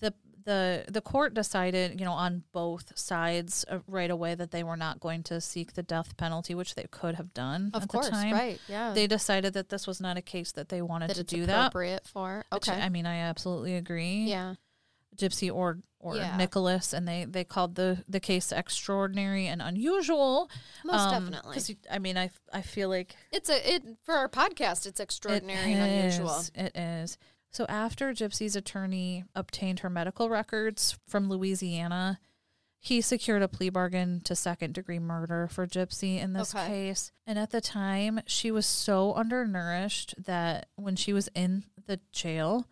the 0.00 0.14
the 0.44 0.84
the 0.88 1.00
court 1.00 1.34
decided, 1.34 2.00
you 2.00 2.04
know, 2.04 2.12
on 2.12 2.42
both 2.52 2.98
sides 2.98 3.64
uh, 3.68 3.78
right 3.86 4.10
away 4.10 4.34
that 4.34 4.50
they 4.50 4.64
were 4.64 4.76
not 4.76 4.98
going 4.98 5.22
to 5.24 5.40
seek 5.40 5.74
the 5.74 5.84
death 5.84 6.16
penalty, 6.16 6.52
which 6.54 6.74
they 6.74 6.84
could 6.90 7.14
have 7.14 7.32
done 7.32 7.70
Of 7.74 7.84
at 7.84 7.88
course, 7.88 8.06
the 8.06 8.10
time. 8.12 8.32
right? 8.32 8.60
Yeah, 8.68 8.92
They 8.92 9.06
decided 9.06 9.52
that 9.54 9.68
this 9.68 9.86
was 9.86 10.00
not 10.00 10.16
a 10.16 10.22
case 10.22 10.50
that 10.52 10.68
they 10.68 10.82
wanted 10.82 11.10
that 11.10 11.14
to 11.14 11.22
do 11.22 11.46
that. 11.46 11.58
appropriate 11.68 12.08
for. 12.08 12.44
which, 12.50 12.68
Okay, 12.68 12.80
I 12.80 12.88
mean, 12.88 13.06
I 13.06 13.18
absolutely 13.18 13.76
agree. 13.76 14.24
yeah, 14.24 14.54
Gypsy 15.16 15.54
or 15.54 15.78
or 16.00 16.16
Yeah. 16.16 16.36
Nicholas, 16.36 16.92
and 16.92 17.06
they 17.06 17.24
they 17.24 17.44
called 17.44 17.76
the 17.76 18.02
the 18.08 18.18
case 18.18 18.50
extraordinary 18.50 19.46
and 19.46 19.62
unusual. 19.62 20.50
most 20.84 21.00
Um, 21.02 21.24
definitely. 21.30 21.54
'cause 21.54 21.68
you- 21.70 21.76
I 21.88 22.00
mean, 22.00 22.18
I 22.18 22.30
I 22.52 22.62
feel 22.62 22.88
like 22.88 23.14
It's 23.30 23.48
a 23.48 23.74
it 23.74 23.84
for 24.02 24.14
our 24.16 24.28
podcast. 24.28 24.86
It's 24.86 24.98
it 24.98 25.00
extraordinary 25.04 25.72
and 25.74 25.82
unusual. 25.82 26.42
It 26.56 26.76
is. 26.76 27.16
So 27.52 27.66
after 27.68 28.12
Gypsy's 28.12 28.56
attorney 28.56 29.24
obtained 29.34 29.80
her 29.80 29.90
medical 29.90 30.28
records 30.30 30.98
from 31.06 31.28
Louisiana, 31.28 32.18
he 32.78 33.00
secured 33.00 33.42
a 33.42 33.48
plea 33.48 33.68
bargain 33.68 34.20
to 34.24 34.34
second 34.34 34.72
degree 34.74 34.98
murder 34.98 35.48
for 35.52 35.66
Gypsy 35.66 36.18
in 36.18 36.32
this 36.32 36.54
Okay. 36.54 36.66
case. 36.66 37.12
And 37.26 37.38
at 37.38 37.50
the 37.50 37.60
time, 37.60 38.20
she 38.26 38.50
was 38.50 38.66
so 38.66 39.14
undernourished 39.14 40.14
that 40.24 40.66
when 40.76 40.96
she 40.96 41.12
was 41.12 41.28
in 41.34 41.64
the 41.86 42.00
jail, 42.10 42.66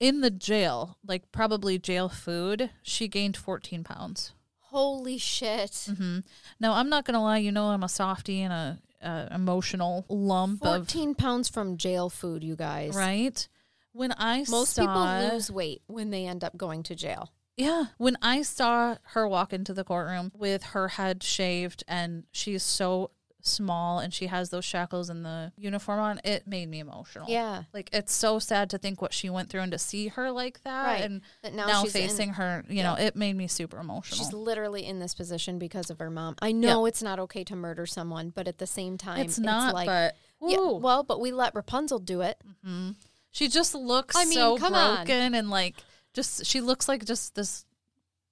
in 0.00 0.22
the 0.22 0.30
jail, 0.30 0.96
like 1.06 1.30
probably 1.30 1.78
jail 1.78 2.08
food, 2.08 2.70
she 2.82 3.08
gained 3.08 3.36
14 3.36 3.84
pounds. 3.84 4.32
Holy 4.70 5.18
shit! 5.18 5.86
hmm 5.96 6.20
Now, 6.58 6.72
I'm 6.74 6.88
not 6.88 7.04
going 7.04 7.14
to 7.14 7.20
lie, 7.20 7.38
you 7.38 7.52
know, 7.52 7.66
I'm 7.66 7.82
a 7.84 7.88
softie 7.88 8.40
and 8.42 8.52
a, 8.52 8.78
a 9.02 9.34
emotional 9.34 10.04
lump 10.08 10.62
of 10.64 10.76
Fourteen 10.88 11.14
pounds 11.14 11.48
from 11.48 11.76
jail 11.76 12.10
food, 12.10 12.42
you 12.42 12.56
guys. 12.56 12.94
right? 12.94 13.46
When 13.92 14.12
I 14.16 14.44
Most 14.48 14.74
saw, 14.74 14.82
people 14.82 15.30
lose 15.32 15.50
weight 15.50 15.82
when 15.86 16.10
they 16.10 16.26
end 16.26 16.44
up 16.44 16.56
going 16.56 16.82
to 16.84 16.94
jail. 16.94 17.32
Yeah. 17.56 17.86
When 17.96 18.16
I 18.22 18.42
saw 18.42 18.96
her 19.14 19.26
walk 19.26 19.52
into 19.52 19.74
the 19.74 19.82
courtroom 19.84 20.30
with 20.34 20.62
her 20.62 20.88
head 20.88 21.22
shaved 21.24 21.82
and 21.88 22.24
she's 22.30 22.62
so 22.62 23.10
small 23.40 23.98
and 23.98 24.12
she 24.12 24.26
has 24.26 24.50
those 24.50 24.64
shackles 24.64 25.08
and 25.08 25.24
the 25.24 25.52
uniform 25.56 25.98
on, 25.98 26.20
it 26.22 26.46
made 26.46 26.68
me 26.68 26.78
emotional. 26.80 27.26
Yeah. 27.28 27.62
Like 27.72 27.88
it's 27.92 28.12
so 28.12 28.38
sad 28.38 28.70
to 28.70 28.78
think 28.78 29.00
what 29.02 29.12
she 29.12 29.28
went 29.30 29.48
through 29.50 29.62
and 29.62 29.72
to 29.72 29.78
see 29.78 30.08
her 30.08 30.30
like 30.30 30.62
that 30.62 30.84
Right. 30.86 31.00
and 31.02 31.22
That 31.42 31.54
now 31.54 31.66
now, 31.66 31.82
she's 31.82 31.94
in- 31.96 32.08
facing 32.08 32.28
her, 32.34 32.64
you 32.68 32.82
know, 32.84 32.94
it 32.94 33.16
made 33.16 33.34
me 33.36 33.48
super 33.48 33.78
emotional. 33.78 34.18
She's 34.18 34.32
literally 34.32 34.84
in 34.86 34.98
this 35.00 35.14
position 35.14 35.58
because 35.58 35.88
of 35.90 35.98
her 35.98 36.10
mom. 36.10 36.36
I 36.40 36.52
know 36.52 36.86
it's 36.86 37.02
not 37.02 37.18
okay 37.20 37.42
to 37.44 37.56
murder 37.56 37.86
someone, 37.86 38.30
but 38.30 38.46
at 38.46 38.58
the 38.58 38.66
same 38.66 38.98
time, 38.98 39.20
it's 39.20 39.38
not, 39.38 39.74
like, 39.74 39.86
but 39.86 40.14
yeah, 40.40 40.58
well, 40.58 41.02
but 41.02 41.20
we 41.20 41.32
let 41.32 41.54
Rapunzel 41.56 41.98
do 41.98 42.20
it. 42.20 42.40
Mm-hmm. 42.64 42.90
She 43.38 43.46
just 43.46 43.72
looks 43.72 44.16
I 44.16 44.24
mean, 44.24 44.34
so 44.34 44.56
come 44.56 44.74
on. 44.74 45.08
and 45.08 45.48
like 45.48 45.76
just 46.12 46.44
she 46.44 46.60
looks 46.60 46.88
like 46.88 47.04
just 47.04 47.36
this 47.36 47.64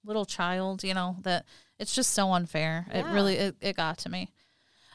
little 0.03 0.25
child, 0.25 0.83
you 0.83 0.93
know, 0.93 1.15
that 1.21 1.45
it's 1.79 1.95
just 1.95 2.13
so 2.13 2.33
unfair. 2.33 2.85
It 2.93 3.05
really 3.05 3.35
it, 3.35 3.55
it 3.61 3.77
got 3.77 3.99
to 3.99 4.09
me. 4.09 4.33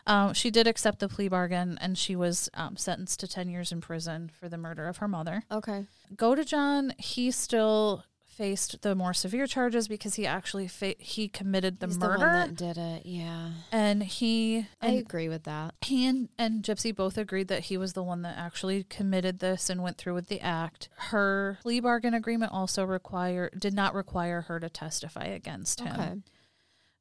Um, 0.07 0.35
she 0.35 0.51
did 0.51 0.67
accept 0.67 0.99
the 0.99 1.09
plea 1.09 1.29
bargain 1.29 1.79
and 1.81 1.97
she 1.97 2.15
was 2.15 2.51
um, 2.53 2.77
sentenced 2.77 3.21
to 3.21 3.27
10 3.27 3.49
years 3.49 3.73
in 3.73 3.81
prison 3.81 4.31
for 4.39 4.51
the 4.51 4.59
murder 4.59 4.87
of 4.87 4.99
her 4.99 5.09
mother. 5.09 5.45
Okay. 5.51 5.87
Godejohn, 6.15 6.93
he 7.01 7.31
still 7.31 8.05
faced 8.33 8.83
the 8.83 8.95
more 8.95 9.13
severe 9.13 9.47
charges 9.47 9.89
because 9.89 10.15
he 10.15 10.27
actually 10.27 10.67
fa- 10.67 10.95
he 10.99 11.29
committed 11.29 11.81
the 11.81 11.87
He's 11.87 11.99
murder 11.99 12.19
the 12.19 12.25
one 12.25 12.33
that 12.33 12.57
did 12.57 12.79
it. 12.79 13.07
Yeah. 13.07 13.51
and 13.71 14.03
he 14.03 14.67
I 14.81 14.89
agree 14.93 15.29
with 15.29 15.45
that. 15.45 15.75
he 15.83 16.07
and, 16.07 16.29
and 16.39 16.63
Gypsy 16.63 16.95
both 16.95 17.19
agreed 17.19 17.49
that 17.49 17.65
he 17.65 17.77
was 17.77 17.93
the 17.93 18.03
one 18.03 18.23
that 18.23 18.37
actually 18.39 18.85
committed 18.85 19.39
this 19.39 19.69
and 19.69 19.83
went 19.83 19.99
through 19.99 20.15
with 20.15 20.29
the 20.29 20.41
act. 20.41 20.89
Her 20.97 21.59
plea 21.63 21.81
bargain 21.81 22.15
agreement 22.15 22.53
also 22.53 22.85
require 22.85 23.51
did 23.59 23.75
not 23.75 23.95
require 23.95 24.43
her 24.43 24.59
to 24.61 24.69
testify 24.69 25.25
against 25.25 25.81
him. 25.81 26.01
Okay. 26.01 26.15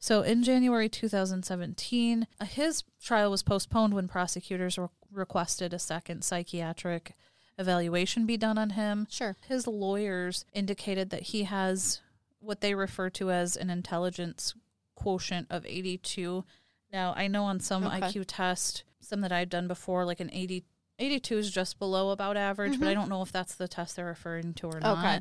So 0.04 0.24
in 0.24 0.44
January 0.44 0.90
2017, 0.90 2.28
uh, 2.40 2.46
his 2.46 2.84
trial 3.04 3.30
was 3.30 3.44
postponed 3.44 3.94
when 3.94 4.08
prosecutors 4.08 4.78
re- 4.78 4.88
requested 5.12 5.74
a 5.74 5.80
second 5.80 6.24
psychiatric 6.24 7.14
evaluation 7.62 8.26
be 8.26 8.36
done 8.38 8.58
on 8.58 8.72
him. 8.72 9.08
Sure. 9.10 9.38
His 9.48 9.68
lawyers 9.68 10.44
indicated 10.54 11.10
that 11.12 11.22
he 11.24 11.44
has 11.44 12.02
what 12.40 12.60
they 12.62 12.74
refer 12.76 13.10
to 13.12 13.32
as 13.32 13.56
an 13.56 13.70
intelligence 13.70 14.54
quotient 14.96 15.48
of 15.50 15.66
82. 15.66 16.44
Now, 16.92 17.14
I 17.16 17.28
know 17.28 17.44
on 17.46 17.60
some 17.60 17.86
Okay. 17.86 18.00
IQ 18.02 18.26
test, 18.28 18.84
some 19.00 19.22
that 19.22 19.32
I've 19.32 19.50
done 19.50 19.68
before, 19.68 20.04
like 20.06 20.20
an 20.20 20.30
80, 20.34 20.64
82 21.00 21.38
is 21.38 21.52
just 21.52 21.80
below 21.80 22.10
about 22.12 22.36
average, 22.38 22.80
but 22.80 22.88
I 22.88 22.94
don't 22.94 23.10
know 23.10 23.22
if 23.22 23.32
that's 23.32 23.56
the 23.56 23.68
test 23.68 23.96
they're 23.96 24.06
referring 24.06 24.54
to 24.56 24.68
or 24.68 24.80
not. 24.80 24.98
Mm-hmm. 24.98 25.08
Okay. 25.08 25.20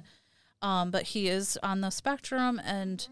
Um, 0.62 0.90
but 0.90 1.04
he 1.04 1.28
is 1.28 1.58
on 1.62 1.80
the 1.80 1.88
spectrum, 1.90 2.60
and 2.62 3.06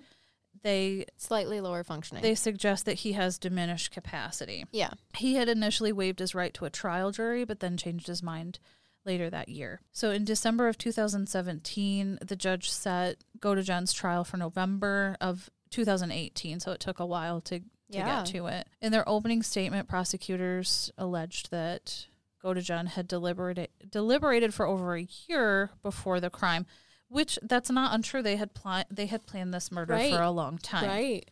they 0.62 1.06
Slightly 1.16 1.60
lower 1.60 1.82
functioning. 1.84 2.22
they 2.22 2.34
suggest 2.34 2.84
that 2.84 2.94
he 2.98 3.12
has 3.12 3.38
diminished 3.38 3.90
capacity. 3.90 4.64
yeah. 4.72 4.90
He 5.14 5.36
had 5.36 5.48
initially 5.48 5.92
waived 5.92 6.18
his 6.18 6.34
right 6.34 6.52
to 6.54 6.64
a 6.66 6.70
trial 6.70 7.10
jury, 7.10 7.44
but 7.44 7.60
then 7.60 7.76
changed 7.76 8.06
his 8.08 8.22
mind 8.22 8.58
later 9.08 9.28
that 9.30 9.48
year. 9.48 9.80
So 9.90 10.10
in 10.12 10.24
December 10.24 10.68
of 10.68 10.78
2017, 10.78 12.18
the 12.24 12.36
judge 12.36 12.70
set 12.70 13.24
Godejohn's 13.40 13.92
trial 13.92 14.22
for 14.24 14.36
November 14.36 15.16
of 15.20 15.50
2018. 15.70 16.60
So 16.60 16.72
it 16.72 16.80
took 16.80 17.00
a 17.00 17.06
while 17.06 17.40
to, 17.42 17.58
to 17.60 17.64
Yeah. 17.88 18.16
get 18.22 18.26
to 18.32 18.46
it. 18.46 18.68
In 18.80 18.92
their 18.92 19.08
opening 19.08 19.42
statement, 19.42 19.88
prosecutors 19.88 20.90
alleged 20.96 21.50
that 21.50 22.06
Godejohn 22.44 22.88
had 22.88 23.08
deliberated 23.08 23.68
deliberated 23.90 24.54
for 24.54 24.66
over 24.66 24.94
a 24.96 25.08
year 25.26 25.70
before 25.82 26.20
the 26.20 26.30
crime, 26.30 26.66
which 27.08 27.38
that's 27.42 27.70
not 27.70 27.94
untrue. 27.94 28.22
They 28.22 28.36
had 28.36 28.54
pl- 28.54 28.84
they 28.90 29.06
had 29.06 29.26
planned 29.26 29.52
this 29.52 29.72
murder 29.72 29.94
Right. 29.94 30.12
for 30.14 30.22
a 30.22 30.30
long 30.30 30.58
time. 30.58 30.88
Right. 30.88 31.28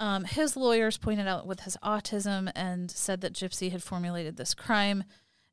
Um, 0.00 0.24
his 0.24 0.56
lawyers 0.56 0.98
pointed 0.98 1.28
out 1.28 1.46
with 1.46 1.60
his 1.60 1.76
autism 1.82 2.50
and 2.56 2.90
said 2.90 3.20
that 3.20 3.32
Gypsy 3.32 3.70
had 3.70 3.80
formulated 3.82 4.36
this 4.36 4.52
crime, 4.52 5.04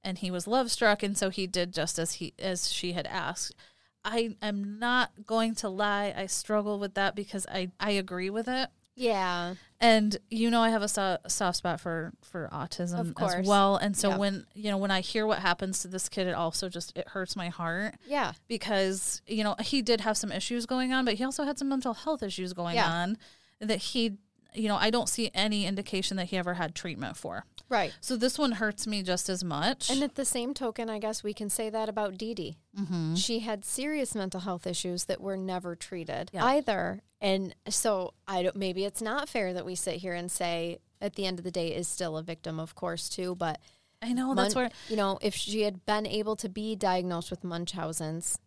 and 0.03 0.17
he 0.17 0.31
was 0.31 0.47
love 0.47 0.71
struck, 0.71 1.03
and 1.03 1.17
so 1.17 1.29
he 1.29 1.47
did 1.47 1.73
just 1.73 1.97
as 1.99 2.13
he 2.13 2.33
as 2.39 2.71
she 2.71 2.93
had 2.93 3.07
asked. 3.07 3.55
I 4.03 4.35
am 4.41 4.79
not 4.79 5.11
going 5.25 5.53
to 5.55 5.69
lie; 5.69 6.13
I 6.15 6.25
struggle 6.25 6.79
with 6.79 6.93
that 6.95 7.15
because 7.15 7.45
I 7.47 7.69
I 7.79 7.91
agree 7.91 8.31
with 8.31 8.47
it, 8.47 8.69
Yeah. 8.95 9.53
and 9.79 10.17
you 10.31 10.49
know 10.49 10.61
I 10.61 10.69
have 10.69 10.81
a 10.81 10.87
so- 10.87 11.19
soft 11.27 11.57
spot 11.57 11.79
for 11.79 12.11
for 12.23 12.49
autism 12.51 13.13
as 13.21 13.47
well, 13.47 13.75
and 13.77 13.95
so 13.95 14.09
Yep. 14.09 14.19
when 14.19 14.45
you 14.55 14.71
know 14.71 14.77
when 14.77 14.89
I 14.89 15.01
hear 15.01 15.27
what 15.27 15.39
happens 15.39 15.81
to 15.83 15.87
this 15.87 16.09
kid, 16.09 16.25
it 16.25 16.33
also 16.33 16.67
just 16.67 16.97
it 16.97 17.09
hurts 17.09 17.35
my 17.35 17.49
heart 17.49 17.93
Yeah. 18.07 18.33
because 18.47 19.21
you 19.27 19.43
know 19.43 19.55
he 19.59 19.83
did 19.83 20.01
have 20.01 20.17
some 20.17 20.31
issues 20.31 20.65
going 20.65 20.91
on, 20.93 21.05
but 21.05 21.13
he 21.15 21.23
also 21.23 21.43
had 21.43 21.59
some 21.59 21.69
mental 21.69 21.93
health 21.93 22.23
issues 22.23 22.53
going 22.53 22.75
Yeah. 22.75 22.91
on 22.91 23.17
that 23.59 23.77
he, 23.77 24.17
you 24.53 24.67
know, 24.67 24.75
I 24.75 24.89
don't 24.89 25.07
see 25.09 25.31
any 25.33 25.65
indication 25.65 26.17
that 26.17 26.25
he 26.25 26.37
ever 26.37 26.55
had 26.55 26.75
treatment 26.75 27.15
for. 27.17 27.45
Right. 27.69 27.93
So 28.01 28.17
this 28.17 28.37
one 28.37 28.53
hurts 28.53 28.85
me 28.85 29.01
just 29.01 29.29
as 29.29 29.43
much. 29.43 29.89
And 29.89 30.03
at 30.03 30.15
the 30.15 30.25
same 30.25 30.53
token, 30.53 30.89
I 30.89 30.99
guess 30.99 31.23
we 31.23 31.33
can 31.33 31.49
say 31.49 31.69
that 31.69 31.87
about 31.87 32.17
Dee 32.17 32.33
Dee. 32.33 32.57
mm-hmm. 32.77 33.15
She 33.15 33.39
had 33.39 33.63
serious 33.63 34.13
mental 34.13 34.41
health 34.41 34.67
issues 34.67 35.05
that 35.05 35.21
were 35.21 35.37
never 35.37 35.75
treated 35.75 36.31
Yeah. 36.33 36.43
either. 36.45 37.01
And 37.21 37.55
so 37.69 38.13
I 38.27 38.43
don't, 38.43 38.55
maybe 38.57 38.83
it's 38.83 39.01
not 39.01 39.29
fair 39.29 39.53
that 39.53 39.65
we 39.65 39.75
sit 39.75 39.95
here 39.95 40.13
and 40.13 40.29
say 40.29 40.79
at 40.99 41.15
the 41.15 41.25
end 41.25 41.39
of 41.39 41.45
the 41.45 41.51
day 41.51 41.69
is 41.69 41.87
still 41.87 42.17
a 42.17 42.23
victim, 42.23 42.59
of 42.59 42.75
course, 42.75 43.07
too. 43.07 43.35
But 43.35 43.59
I 44.01 44.11
know 44.13 44.35
that's 44.35 44.53
Mun- 44.55 44.63
where 44.65 44.71
you 44.89 44.95
know, 44.97 45.17
if 45.21 45.33
she 45.35 45.61
had 45.61 45.85
been 45.85 46.05
able 46.05 46.35
to 46.37 46.49
be 46.49 46.75
diagnosed 46.75 47.29
with 47.31 47.43
Munchausen's, 47.43 48.37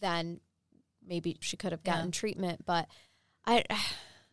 then 0.00 0.40
maybe 1.06 1.36
she 1.40 1.56
could 1.56 1.70
have 1.70 1.84
gotten 1.84 2.06
Yeah. 2.06 2.10
treatment. 2.12 2.64
But 2.66 2.88
I, 3.46 3.64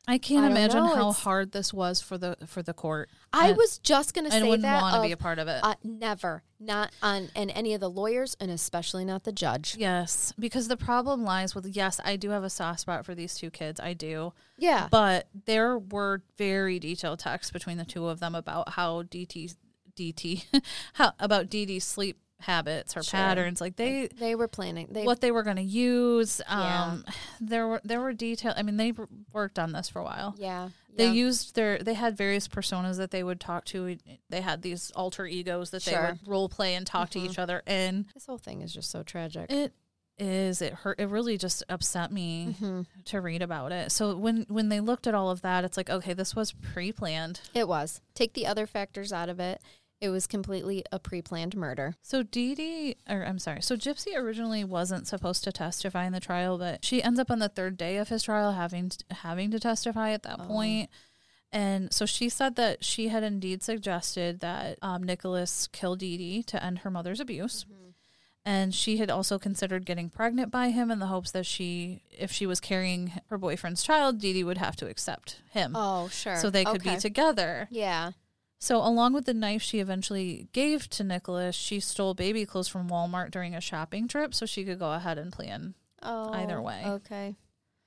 I 0.07 0.17
can't 0.17 0.43
I 0.45 0.49
imagine 0.49 0.83
know, 0.83 0.95
how 0.95 1.11
hard 1.11 1.51
this 1.51 1.71
was 1.71 2.01
for 2.01 2.17
the 2.17 2.35
for 2.47 2.63
the 2.63 2.73
court. 2.73 3.09
I 3.31 3.49
And 3.49 3.57
was 3.57 3.77
just 3.77 4.15
gonna 4.15 4.29
I 4.29 4.39
say 4.39 4.43
wouldn't 4.43 4.63
that 4.63 4.81
want 4.81 4.95
to 4.95 5.07
be 5.07 5.11
a 5.11 5.17
part 5.17 5.37
of 5.37 5.47
it. 5.47 5.59
uh, 5.63 5.75
never, 5.83 6.41
not 6.59 6.91
on 7.03 7.29
and 7.35 7.51
any 7.51 7.75
of 7.75 7.79
the 7.79 7.89
lawyers, 7.91 8.35
and 8.39 8.49
especially 8.49 9.05
not 9.05 9.23
the 9.23 9.31
judge. 9.31 9.75
yes, 9.77 10.33
because 10.39 10.67
the 10.67 10.77
problem 10.77 11.23
lies 11.23 11.53
with 11.53 11.67
yes, 11.67 11.99
I 12.03 12.15
do 12.15 12.31
have 12.31 12.43
a 12.43 12.49
soft 12.49 12.79
spot 12.79 13.05
for 13.05 13.13
these 13.13 13.35
two 13.35 13.51
kids. 13.51 13.79
I 13.79 13.93
do. 13.93 14.33
Yeah, 14.57 14.87
But 14.89 15.27
there 15.45 15.77
were 15.77 16.23
very 16.37 16.79
detailed 16.79 17.19
texts 17.19 17.51
between 17.51 17.77
the 17.77 17.85
two 17.85 18.07
of 18.07 18.19
them 18.19 18.33
about 18.33 18.69
how 18.69 19.03
Dee 19.03 19.25
Dee 19.25 20.43
how 20.93 21.11
about 21.19 21.49
Dee's 21.49 21.83
sleep 21.83 22.17
habits, 22.39 22.93
her 22.93 23.03
Sure. 23.03 23.17
patterns, 23.19 23.59
like 23.61 23.75
they 23.75 24.07
they 24.07 24.35
were 24.35 24.47
planning. 24.47 24.87
They 24.91 25.03
what 25.03 25.21
they 25.21 25.31
were 25.31 25.43
going 25.43 25.57
to 25.57 25.61
use. 25.61 26.41
Yeah. 26.49 26.85
Um, 26.91 27.05
there 27.41 27.67
were 27.67 27.81
there 27.83 27.99
were 27.99 28.13
detail. 28.13 28.53
I 28.55 28.63
mean, 28.63 28.77
they 28.77 28.93
worked 29.33 29.59
on 29.59 29.71
this 29.73 29.89
for 29.89 29.99
a 29.99 30.03
while. 30.03 30.35
yeah, 30.37 30.69
They 30.95 31.07
yeah. 31.07 31.11
used 31.11 31.55
their 31.55 31.77
they 31.79 31.95
had 31.95 32.15
various 32.17 32.47
personas 32.47 32.97
that 32.97 33.11
they 33.11 33.23
would 33.23 33.39
talk 33.39 33.65
to. 33.65 33.97
They 34.29 34.41
had 34.41 34.61
these 34.61 34.91
alter 34.91 35.25
egos 35.25 35.71
that 35.71 35.81
Sure. 35.81 35.93
Mm-hmm. 35.93 36.03
they 36.05 36.11
would 36.11 36.27
role 36.27 36.49
play 36.49 36.75
and 36.75 36.87
talk 36.87 37.09
to 37.11 37.19
each 37.19 37.37
other 37.39 37.61
in. 37.67 38.05
this 38.13 38.25
whole 38.25 38.37
thing 38.37 38.61
is 38.61 38.73
just 38.73 38.89
so 38.89 39.03
tragic. 39.03 39.51
It 39.51 39.73
is 40.21 40.61
it 40.61 40.73
hurt 40.73 40.99
it 40.99 41.07
really 41.07 41.37
just 41.37 41.63
upset 41.69 42.11
me 42.11 42.53
Mhm. 42.59 42.85
to 43.05 43.21
read 43.21 43.41
about 43.41 43.71
it. 43.71 43.89
So 43.89 44.17
when 44.17 44.45
when 44.49 44.67
they 44.67 44.81
looked 44.81 45.07
at 45.07 45.13
all 45.15 45.29
of 45.29 45.41
that, 45.43 45.63
it's 45.63 45.77
like 45.77 45.89
okay, 45.89 46.13
this 46.13 46.35
was 46.35 46.51
pre-planned. 46.51 47.39
It 47.53 47.67
was 47.69 48.01
take 48.15 48.33
the 48.33 48.45
other 48.45 48.67
factors 48.67 49.13
out 49.13 49.29
of 49.29 49.39
it. 49.39 49.61
It 50.01 50.09
was 50.09 50.27
completely 50.27 50.83
a 50.93 50.99
pre-planned 50.99 51.57
murder. 51.57 51.95
So 52.01 52.23
Dee 52.23 52.55
Dee, 52.55 52.95
or 53.09 53.23
I'm 53.25 53.37
sorry, 53.39 53.61
so 53.61 53.75
Gypsy 53.75 54.15
originally 54.15 54.63
wasn't 54.63 55.07
supposed 55.07 55.43
to 55.43 55.51
testify 55.51 56.05
in 56.05 56.13
the 56.13 56.19
trial, 56.21 56.57
but 56.57 56.85
she 56.85 57.03
ends 57.03 57.19
up 57.19 57.29
on 57.29 57.39
the 57.39 57.49
third 57.49 57.75
day 57.75 57.97
of 57.97 58.07
his 58.09 58.23
trial 58.23 58.53
having 58.53 58.91
having 59.11 59.51
to 59.51 59.59
testify 59.59 60.11
at 60.11 60.23
that 60.23 60.39
Oh. 60.39 60.45
point. 60.45 60.89
And 61.51 61.91
so 61.91 62.05
she 62.05 62.29
said 62.29 62.55
that 62.57 62.85
she 62.85 63.07
had 63.09 63.23
indeed 63.23 63.61
suggested 63.63 64.39
that 64.39 64.77
um, 64.81 65.03
Nicholas 65.03 65.67
kill 65.71 65.95
Dee 65.95 66.15
Dee 66.15 66.43
to 66.43 66.63
end 66.63 66.79
her 66.79 66.91
mother's 66.91 67.19
abuse. 67.19 67.65
And 68.45 68.73
she 68.73 68.97
had 68.97 69.11
also 69.11 69.37
considered 69.37 69.85
getting 69.85 70.09
pregnant 70.09 70.49
by 70.49 70.69
him 70.69 70.89
in 70.89 70.99
the 70.99 71.07
hopes 71.07 71.31
that 71.31 71.45
she, 71.45 72.03
if 72.09 72.31
she 72.31 72.45
was 72.45 72.59
carrying 72.61 73.19
her 73.29 73.37
boyfriend's 73.37 73.83
child, 73.83 74.19
Dee 74.19 74.31
Dee 74.33 74.43
would 74.45 74.57
have 74.59 74.75
to 74.77 74.87
accept 74.87 75.41
him. 75.51 75.73
Oh, 75.75 76.07
sure. 76.07 76.37
so 76.37 76.49
they 76.49 76.63
could 76.63 76.77
Okay. 76.81 76.95
be 76.95 77.01
together. 77.01 77.67
Yeah. 77.69 78.11
So, 78.61 78.77
along 78.77 79.13
with 79.13 79.25
the 79.25 79.33
knife 79.33 79.61
she 79.61 79.79
eventually 79.79 80.49
gave 80.51 80.89
to 80.89 81.03
Nicholas, 81.03 81.55
she 81.55 81.79
stole 81.79 82.13
baby 82.13 82.45
clothes 82.45 82.67
from 82.67 82.89
Walmart 82.89 83.31
during 83.31 83.55
a 83.55 83.61
shopping 83.61 84.07
trip 84.07 84.33
so 84.35 84.45
she 84.45 84.65
could 84.65 84.79
go 84.79 84.91
ahead 84.91 85.17
and 85.17 85.31
plan. 85.31 85.75
Oh, 86.03 86.33
Either 86.33 86.61
way. 86.61 86.83
Okay. 86.85 87.35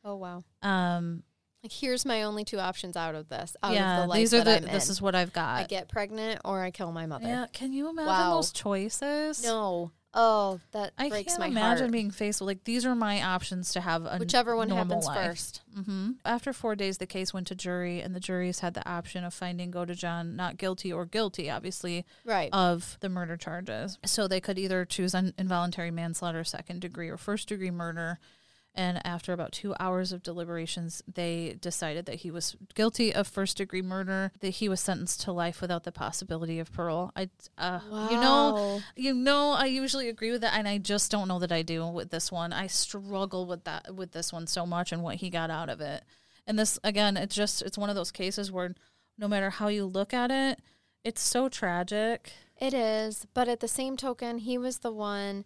Oh 0.04 0.16
wow. 0.16 0.44
Um, 0.62 1.22
Like 1.62 1.72
here's 1.72 2.04
my 2.06 2.22
only 2.22 2.44
two 2.44 2.58
options 2.58 2.96
out 2.96 3.14
of 3.14 3.28
this. 3.28 3.54
Out 3.62 3.74
yeah, 3.74 4.02
of 4.04 4.08
the 4.10 4.14
these 4.16 4.32
are 4.34 4.42
the. 4.42 4.60
This 4.60 4.88
is 4.88 5.00
what 5.00 5.14
I've 5.14 5.32
got. 5.32 5.58
I 5.60 5.64
get 5.64 5.88
pregnant 5.88 6.40
or 6.44 6.60
I 6.62 6.70
kill 6.70 6.90
my 6.90 7.06
mother. 7.06 7.28
Yeah, 7.28 7.46
can 7.52 7.72
you 7.72 7.88
imagine 7.90 8.08
Wow. 8.08 8.34
those 8.36 8.50
choices? 8.50 9.44
No. 9.44 9.92
Oh, 10.14 10.60
that 10.72 10.92
I 10.98 11.08
breaks 11.08 11.32
can't 11.32 11.40
my 11.40 11.46
imagine 11.46 11.84
heart. 11.84 11.92
being 11.92 12.10
faced 12.10 12.40
with 12.40 12.46
like 12.46 12.64
these 12.64 12.84
are 12.84 12.94
my 12.94 13.22
options 13.22 13.72
to 13.72 13.80
have 13.80 14.04
a 14.04 14.18
Whichever 14.18 14.54
one 14.54 14.68
happens 14.68 15.06
life. 15.06 15.26
first. 15.28 15.62
hmm 15.74 16.10
After 16.24 16.52
four 16.52 16.76
days, 16.76 16.98
the 16.98 17.06
case 17.06 17.32
went 17.32 17.46
to 17.46 17.54
jury, 17.54 18.00
and 18.02 18.14
the 18.14 18.20
juries 18.20 18.58
had 18.58 18.74
the 18.74 18.86
option 18.88 19.24
of 19.24 19.32
finding 19.32 19.72
Godejohn 19.72 20.34
not 20.36 20.58
guilty 20.58 20.92
or 20.92 21.06
guilty, 21.06 21.48
obviously, 21.48 22.04
Right. 22.26 22.50
of 22.52 22.98
the 23.00 23.08
murder 23.08 23.36
charges. 23.38 23.98
So 24.04 24.28
they 24.28 24.40
could 24.40 24.58
either 24.58 24.84
choose 24.84 25.14
un- 25.14 25.32
involuntary 25.38 25.90
manslaughter, 25.90 26.44
second 26.44 26.80
degree, 26.80 27.08
or 27.08 27.16
first 27.16 27.48
degree 27.48 27.70
murder. 27.70 28.18
And 28.74 29.04
after 29.06 29.34
about 29.34 29.52
two 29.52 29.74
hours 29.78 30.12
of 30.12 30.22
deliberations, 30.22 31.02
they 31.06 31.58
decided 31.60 32.06
that 32.06 32.16
he 32.16 32.30
was 32.30 32.56
guilty 32.74 33.14
of 33.14 33.26
first 33.26 33.58
degree 33.58 33.82
murder. 33.82 34.32
That 34.40 34.50
he 34.50 34.68
was 34.68 34.80
sentenced 34.80 35.20
to 35.22 35.32
life 35.32 35.60
without 35.60 35.84
the 35.84 35.92
possibility 35.92 36.58
of 36.58 36.72
parole. 36.72 37.12
I, 37.14 37.28
uh, 37.58 37.80
you 38.10 38.16
know, 38.16 38.80
you 38.96 39.12
know, 39.12 39.50
I 39.50 39.66
usually 39.66 40.08
agree 40.08 40.30
with 40.30 40.40
that, 40.40 40.54
and 40.56 40.66
I 40.66 40.78
just 40.78 41.10
don't 41.10 41.28
know 41.28 41.38
that 41.38 41.52
I 41.52 41.60
do 41.60 41.86
with 41.86 42.10
this 42.10 42.32
one. 42.32 42.52
I 42.54 42.66
struggle 42.66 43.46
with 43.46 43.64
that 43.64 43.94
with 43.94 44.12
this 44.12 44.32
one 44.32 44.46
so 44.46 44.64
much 44.64 44.90
and 44.90 45.02
what 45.02 45.16
he 45.16 45.28
got 45.28 45.50
out 45.50 45.68
of 45.68 45.82
it. 45.82 46.04
And 46.46 46.58
this 46.58 46.78
again, 46.82 47.18
it's 47.18 47.34
just 47.34 47.60
it's 47.60 47.76
one 47.76 47.90
of 47.90 47.96
those 47.96 48.10
cases 48.10 48.50
where 48.50 48.74
no 49.18 49.28
matter 49.28 49.50
how 49.50 49.68
you 49.68 49.84
look 49.84 50.14
at 50.14 50.30
it, 50.30 50.60
it's 51.04 51.20
so 51.20 51.50
tragic. 51.50 52.32
It 52.58 52.72
is, 52.72 53.26
but 53.34 53.48
at 53.48 53.60
the 53.60 53.68
same 53.68 53.96
token, 53.96 54.38
he 54.38 54.56
was 54.56 54.78
the 54.78 54.92
one 54.92 55.44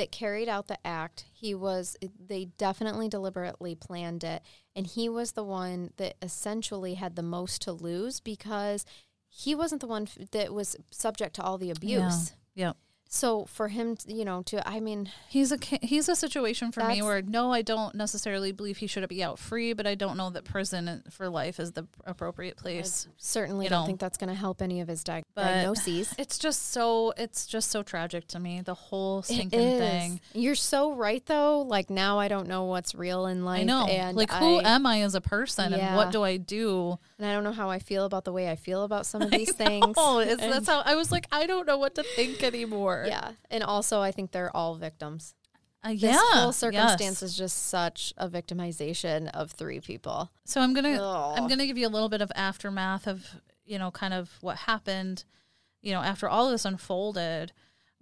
that 0.00 0.10
carried 0.10 0.48
out 0.48 0.66
the 0.66 0.78
act. 0.86 1.26
He 1.30 1.54
was 1.54 1.94
they 2.18 2.46
definitely 2.56 3.06
deliberately 3.06 3.74
planned 3.74 4.24
it, 4.24 4.42
and 4.74 4.86
he 4.86 5.10
was 5.10 5.32
the 5.32 5.44
one 5.44 5.90
that 5.98 6.14
essentially 6.22 6.94
had 6.94 7.16
the 7.16 7.22
most 7.22 7.60
to 7.62 7.72
lose 7.72 8.18
because 8.18 8.86
he 9.28 9.54
wasn't 9.54 9.82
the 9.82 9.86
one 9.86 10.04
f- 10.04 10.30
that 10.30 10.54
was 10.54 10.74
subject 10.90 11.36
to 11.36 11.42
all 11.42 11.58
the 11.58 11.70
abuse. 11.70 12.32
Yep. 12.54 12.78
So 13.12 13.44
for 13.46 13.66
him, 13.66 13.96
to, 13.96 14.14
you 14.14 14.24
know, 14.24 14.42
to 14.42 14.66
I 14.66 14.78
mean, 14.78 15.10
He's 15.28 15.50
a 15.50 15.58
he's 15.82 16.08
a 16.08 16.14
situation 16.14 16.70
for 16.70 16.84
me 16.84 17.02
where 17.02 17.20
no, 17.20 17.52
I 17.52 17.60
don't 17.62 17.96
necessarily 17.96 18.52
believe 18.52 18.76
he 18.76 18.86
should 18.86 19.06
be 19.08 19.20
out 19.22 19.40
free, 19.40 19.72
but 19.72 19.84
I 19.84 19.96
don't 19.96 20.16
know 20.16 20.30
that 20.30 20.44
prison 20.44 21.02
for 21.10 21.28
life 21.28 21.58
is 21.58 21.72
the 21.72 21.88
appropriate 22.06 22.56
place. 22.56 23.08
certainly 23.16 23.66
You 23.66 23.70
don't 23.70 23.80
know. 23.82 23.86
think 23.86 23.98
that's 23.98 24.16
going 24.16 24.28
to 24.28 24.34
help 24.36 24.62
any 24.62 24.80
of 24.80 24.86
his 24.86 25.02
di- 25.02 25.24
diagnoses. 25.34 26.14
It's 26.18 26.38
just 26.38 26.70
so 26.70 27.12
it's 27.16 27.46
just 27.46 27.70
so 27.72 27.82
tragic 27.82 28.28
to 28.28 28.38
me 28.38 28.60
the 28.60 28.74
whole 28.74 29.22
thing. 29.22 30.20
You're 30.32 30.54
so 30.54 30.92
right, 30.94 31.24
though. 31.26 31.62
Like 31.62 31.90
now, 31.90 32.20
I 32.20 32.28
don't 32.28 32.46
know 32.46 32.64
what's 32.64 32.94
real 32.94 33.26
in 33.26 33.44
life. 33.44 33.62
I 33.62 33.64
know. 33.64 33.86
and 33.86 34.16
like 34.16 34.30
who 34.30 34.58
I, 34.58 34.74
am 34.76 34.86
I 34.86 35.02
as 35.02 35.16
a 35.16 35.20
person 35.20 35.72
and 35.72 35.96
what 35.96 36.12
do 36.12 36.22
I 36.22 36.36
do? 36.36 36.96
and 37.18 37.26
I 37.26 37.32
don't 37.32 37.42
know 37.44 37.52
how 37.52 37.70
I 37.70 37.80
feel 37.80 38.04
about 38.04 38.24
the 38.24 38.32
way 38.32 38.48
I 38.48 38.54
feel 38.56 38.84
about 38.84 39.04
some 39.04 39.20
of 39.22 39.30
these 39.40 39.52
things. 39.52 39.94
Oh, 39.96 40.20
it's, 40.20 40.40
that's 40.40 40.68
how 40.68 40.82
I 40.84 40.94
was 40.94 41.10
like 41.10 41.26
I 41.32 41.46
don't 41.46 41.66
know 41.66 41.76
what 41.78 41.96
to 41.96 42.04
think 42.04 42.44
anymore. 42.44 42.99
Yeah, 43.06 43.32
and 43.50 43.62
also 43.62 44.00
I 44.00 44.12
think 44.12 44.32
they're 44.32 44.54
all 44.56 44.74
victims. 44.76 45.34
Uh, 45.82 45.90
This 45.90 46.02
yeah. 46.02 46.18
whole 46.32 46.52
circumstance 46.52 47.00
yes. 47.00 47.22
is 47.22 47.36
just 47.36 47.68
such 47.68 48.12
a 48.18 48.28
victimization 48.28 49.30
of 49.32 49.50
three 49.52 49.80
people. 49.80 50.30
So 50.44 50.60
I'm 50.60 50.74
gonna 50.74 50.98
Ugh. 51.00 51.34
I'm 51.38 51.48
gonna 51.48 51.66
give 51.66 51.78
you 51.78 51.86
a 51.86 51.88
little 51.88 52.08
bit 52.08 52.20
of 52.20 52.30
aftermath 52.34 53.06
of 53.06 53.26
you 53.64 53.78
know 53.78 53.90
kind 53.90 54.12
of 54.12 54.30
what 54.40 54.56
happened, 54.56 55.24
you 55.80 55.92
know 55.92 56.00
after 56.00 56.28
all 56.28 56.50
this 56.50 56.64
unfolded. 56.64 57.52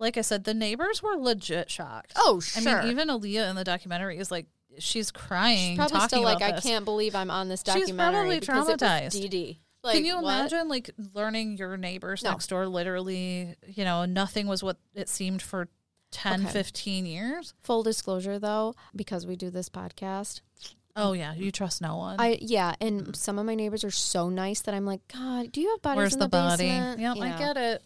Like 0.00 0.16
I 0.16 0.20
said, 0.20 0.44
the 0.44 0.54
neighbors 0.54 1.02
were 1.02 1.16
legit 1.16 1.70
shocked. 1.70 2.12
Oh, 2.16 2.38
sure. 2.38 2.78
I 2.78 2.82
mean, 2.82 2.92
even 2.92 3.08
Aaliyah 3.08 3.50
in 3.50 3.56
the 3.56 3.64
documentary 3.64 4.18
is 4.18 4.30
like 4.30 4.46
she's 4.78 5.10
crying, 5.10 5.76
probably 5.76 5.94
talking 5.94 6.08
still 6.08 6.22
like 6.22 6.40
I 6.42 6.52
this. 6.52 6.62
can't 6.62 6.84
believe 6.84 7.14
I'm 7.14 7.30
on 7.30 7.48
this 7.48 7.62
documentary. 7.64 7.88
She's 7.88 7.96
probably 7.96 8.40
because 8.40 8.68
it 8.68 8.80
was 8.80 8.80
traumatized. 8.80 9.30
Dee. 9.30 9.60
Like, 9.88 9.96
Can 9.96 10.04
you 10.04 10.14
what? 10.16 10.24
imagine 10.24 10.68
like 10.68 10.90
learning 11.14 11.56
your 11.56 11.76
neighbors 11.76 12.22
No. 12.22 12.30
next 12.30 12.48
door 12.48 12.66
literally, 12.66 13.54
you 13.66 13.84
know, 13.84 14.04
nothing 14.04 14.46
was 14.46 14.62
what 14.62 14.76
it 14.94 15.08
seemed 15.08 15.42
for 15.42 15.68
10, 16.12 16.42
Okay. 16.42 16.52
15 16.52 17.06
years? 17.06 17.54
Full 17.62 17.82
disclosure, 17.82 18.38
though, 18.38 18.74
because 18.94 19.26
we 19.26 19.36
do 19.36 19.50
this 19.50 19.68
podcast, 19.68 20.40
Oh 21.00 21.12
yeah, 21.12 21.32
you 21.32 21.52
trust 21.52 21.80
no 21.80 21.96
one. 21.96 22.16
I 22.18 22.38
yeah, 22.40 22.74
and 22.80 23.14
some 23.14 23.38
of 23.38 23.46
my 23.46 23.54
neighbors 23.54 23.84
are 23.84 23.90
so 23.90 24.28
nice 24.28 24.62
that 24.62 24.74
I'm 24.74 24.84
like, 24.84 25.00
God, 25.06 25.52
do 25.52 25.60
you 25.60 25.70
have 25.70 25.80
bodies 25.82 25.96
Where's 25.96 26.12
in 26.14 26.18
the, 26.18 26.24
the, 26.24 26.28
body? 26.30 26.64
basement? 26.64 27.00
Yep, 27.00 27.16
You 27.16 27.22
I 27.22 27.38
get 27.38 27.56
it. 27.56 27.82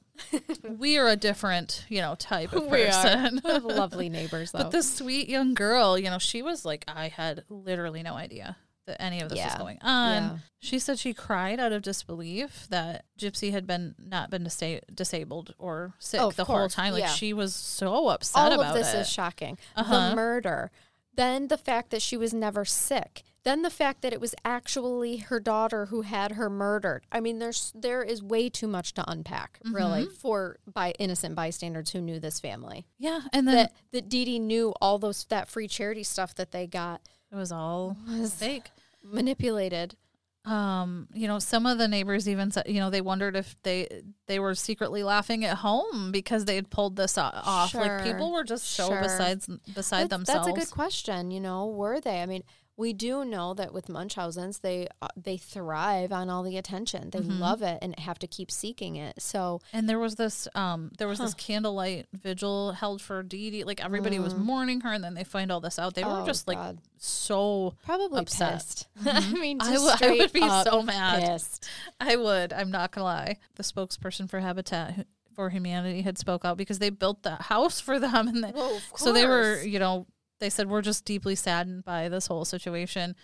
we 0.78 0.96
are 0.96 1.08
a 1.08 1.16
different, 1.16 1.84
you 1.90 2.00
know, 2.00 2.14
type 2.14 2.54
of 2.54 2.62
We 2.70 2.84
person. 2.84 3.40
We 3.44 3.50
have 3.52 3.64
lovely 3.66 4.08
neighbors, 4.08 4.52
though. 4.52 4.60
But 4.60 4.70
this 4.70 4.90
sweet 4.96 5.28
young 5.28 5.52
girl, 5.52 5.98
you 5.98 6.08
know, 6.08 6.18
she 6.18 6.40
was 6.40 6.64
like, 6.64 6.84
I 6.88 7.08
had 7.08 7.44
literally 7.50 8.02
no 8.02 8.14
idea 8.14 8.56
that 8.86 9.00
any 9.00 9.20
of 9.20 9.28
this 9.28 9.38
was 9.44 9.54
going 9.54 9.78
on. 9.82 10.22
Yeah. 10.22 10.36
She 10.58 10.78
said 10.78 10.98
she 10.98 11.14
cried 11.14 11.60
out 11.60 11.72
of 11.72 11.82
disbelief 11.82 12.66
that 12.70 13.04
Gypsy 13.18 13.50
had 13.52 13.66
been 13.66 13.94
not 13.98 14.30
been 14.30 14.44
disa- 14.44 14.80
disabled 14.92 15.54
or 15.58 15.94
sick 15.98 16.20
Oh, 16.20 16.30
the 16.30 16.44
whole 16.44 16.68
time. 16.68 16.92
Like 16.92 17.02
Yeah. 17.02 17.08
she 17.08 17.32
was 17.32 17.54
so 17.54 18.08
upset 18.08 18.52
all 18.52 18.52
about 18.60 18.66
of 18.70 18.74
this 18.74 18.92
it. 18.94 18.98
is 18.98 19.08
shocking. 19.10 19.58
Uh-huh. 19.76 20.10
The 20.10 20.16
murder, 20.16 20.70
then 21.14 21.48
the 21.48 21.56
fact 21.58 21.90
that 21.90 22.02
she 22.02 22.16
was 22.16 22.32
never 22.32 22.64
sick, 22.64 23.22
then 23.44 23.62
the 23.62 23.70
fact 23.70 24.02
that 24.02 24.12
it 24.12 24.20
was 24.20 24.34
actually 24.44 25.16
her 25.18 25.40
daughter 25.40 25.86
who 25.86 26.02
had 26.02 26.32
her 26.32 26.48
murdered. 26.48 27.02
I 27.10 27.18
mean, 27.20 27.38
there's 27.40 27.72
there 27.74 28.02
is 28.02 28.22
way 28.22 28.48
too 28.48 28.68
much 28.68 28.94
to 28.94 29.10
unpack, 29.10 29.58
really, 29.64 30.04
Mm-hmm. 30.04 30.14
for 30.14 30.58
by 30.72 30.92
innocent 30.98 31.34
bystanders 31.34 31.90
who 31.90 32.00
knew 32.00 32.18
this 32.20 32.38
family. 32.40 32.86
yeah, 32.98 33.22
and 33.32 33.46
then 33.46 33.56
That 33.56 33.72
that 33.92 34.08
Dee 34.08 34.24
Dee 34.24 34.38
knew 34.38 34.72
all 34.80 34.98
those 34.98 35.24
that 35.26 35.48
free 35.48 35.66
charity 35.68 36.04
stuff 36.04 36.34
that 36.36 36.52
they 36.52 36.66
got 36.68 37.00
it 37.32 37.36
was 37.36 37.50
all 37.52 37.96
was 38.08 38.34
fake. 38.34 38.70
manipulated. 39.02 39.96
um 40.44 41.06
you 41.14 41.28
know 41.28 41.38
some 41.38 41.66
of 41.66 41.78
the 41.78 41.86
neighbors 41.86 42.28
even 42.28 42.50
said 42.50 42.64
you 42.66 42.80
know 42.80 42.90
they 42.90 43.00
wondered 43.00 43.36
if 43.36 43.54
they 43.62 44.02
they 44.26 44.38
were 44.40 44.54
secretly 44.56 45.02
laughing 45.04 45.44
at 45.44 45.58
home 45.58 46.10
because 46.10 46.44
they 46.46 46.56
had 46.56 46.68
pulled 46.68 46.96
this 46.96 47.16
off 47.16 47.70
Sure. 47.70 47.80
like 47.80 48.02
people 48.04 48.32
were 48.32 48.42
just 48.44 48.64
so 48.72 48.88
Sure. 48.88 49.00
besides 49.02 49.46
beside 49.72 50.04
That's- 50.04 50.08
themselves 50.10 50.46
That's 50.46 50.56
a 50.56 50.60
good 50.60 50.70
question. 50.74 51.30
You 51.30 51.40
know, 51.40 51.66
were 51.66 52.00
they? 52.00 52.20
I 52.22 52.26
mean, 52.26 52.42
we 52.76 52.92
do 52.94 53.24
know 53.24 53.52
that 53.54 53.72
with 53.74 53.88
Munchausen's, 53.88 54.60
they 54.60 54.88
uh, 55.02 55.08
they 55.16 55.36
thrive 55.36 56.10
on 56.12 56.30
all 56.30 56.42
the 56.42 56.56
attention. 56.56 57.10
They 57.10 57.20
Mm-hmm. 57.20 57.38
love 57.40 57.62
it 57.62 57.78
and 57.82 57.98
have 57.98 58.18
to 58.20 58.26
keep 58.26 58.50
seeking 58.50 58.96
it. 58.96 59.20
So 59.20 59.60
and 59.72 59.88
there 59.88 59.98
was 59.98 60.14
this 60.16 60.48
um 60.54 60.90
there 60.98 61.06
was 61.08 61.18
this 61.18 61.34
candlelight 61.34 62.06
vigil 62.12 62.72
held 62.72 63.00
for 63.02 63.22
Dee 63.22 63.50
Dee 63.50 63.64
like 63.64 63.84
everybody 63.84 64.18
was 64.18 64.34
mourning 64.34 64.80
her 64.80 64.92
and 64.92 65.04
then 65.04 65.14
they 65.14 65.24
find 65.24 65.52
all 65.52 65.60
this 65.60 65.78
out 65.78 65.94
they 65.94 66.02
were 66.04 66.10
Mm. 66.10 66.22
Oh, 66.22 66.26
just 66.26 66.48
like 66.48 66.56
God. 66.58 66.78
so 66.98 67.74
probably 67.84 68.20
upset. 68.22 68.54
pissed. 68.54 68.88
I 69.06 69.32
mean, 69.34 69.58
I 69.60 69.74
w- 69.74 69.92
I 70.00 70.10
would 70.18 70.32
be 70.32 70.48
so 70.64 70.82
mad. 70.82 71.22
Pissed. 71.22 71.68
I 72.00 72.16
would. 72.16 72.52
I'm 72.52 72.70
not 72.70 72.92
gonna 72.92 73.04
lie. 73.04 73.36
The 73.56 73.62
spokesperson 73.62 74.28
for 74.30 74.40
Habitat 74.40 75.06
for 75.34 75.48
Humanity 75.50 76.02
had 76.02 76.18
spoke 76.18 76.44
out 76.44 76.56
because 76.58 76.78
they 76.78 76.90
built 76.90 77.22
that 77.22 77.42
house 77.42 77.80
for 77.80 77.98
them, 77.98 78.28
and 78.28 78.44
they, 78.44 78.52
Well, 78.52 78.80
so 78.96 79.12
they 79.14 79.24
were, 79.26 79.62
you 79.62 79.78
know, 79.78 80.06
they 80.42 80.50
said 80.50 80.68
we're 80.68 80.82
just 80.82 81.04
deeply 81.04 81.34
saddened 81.36 81.84
by 81.84 82.08
this 82.08 82.26
whole 82.26 82.44
situation. 82.44 83.14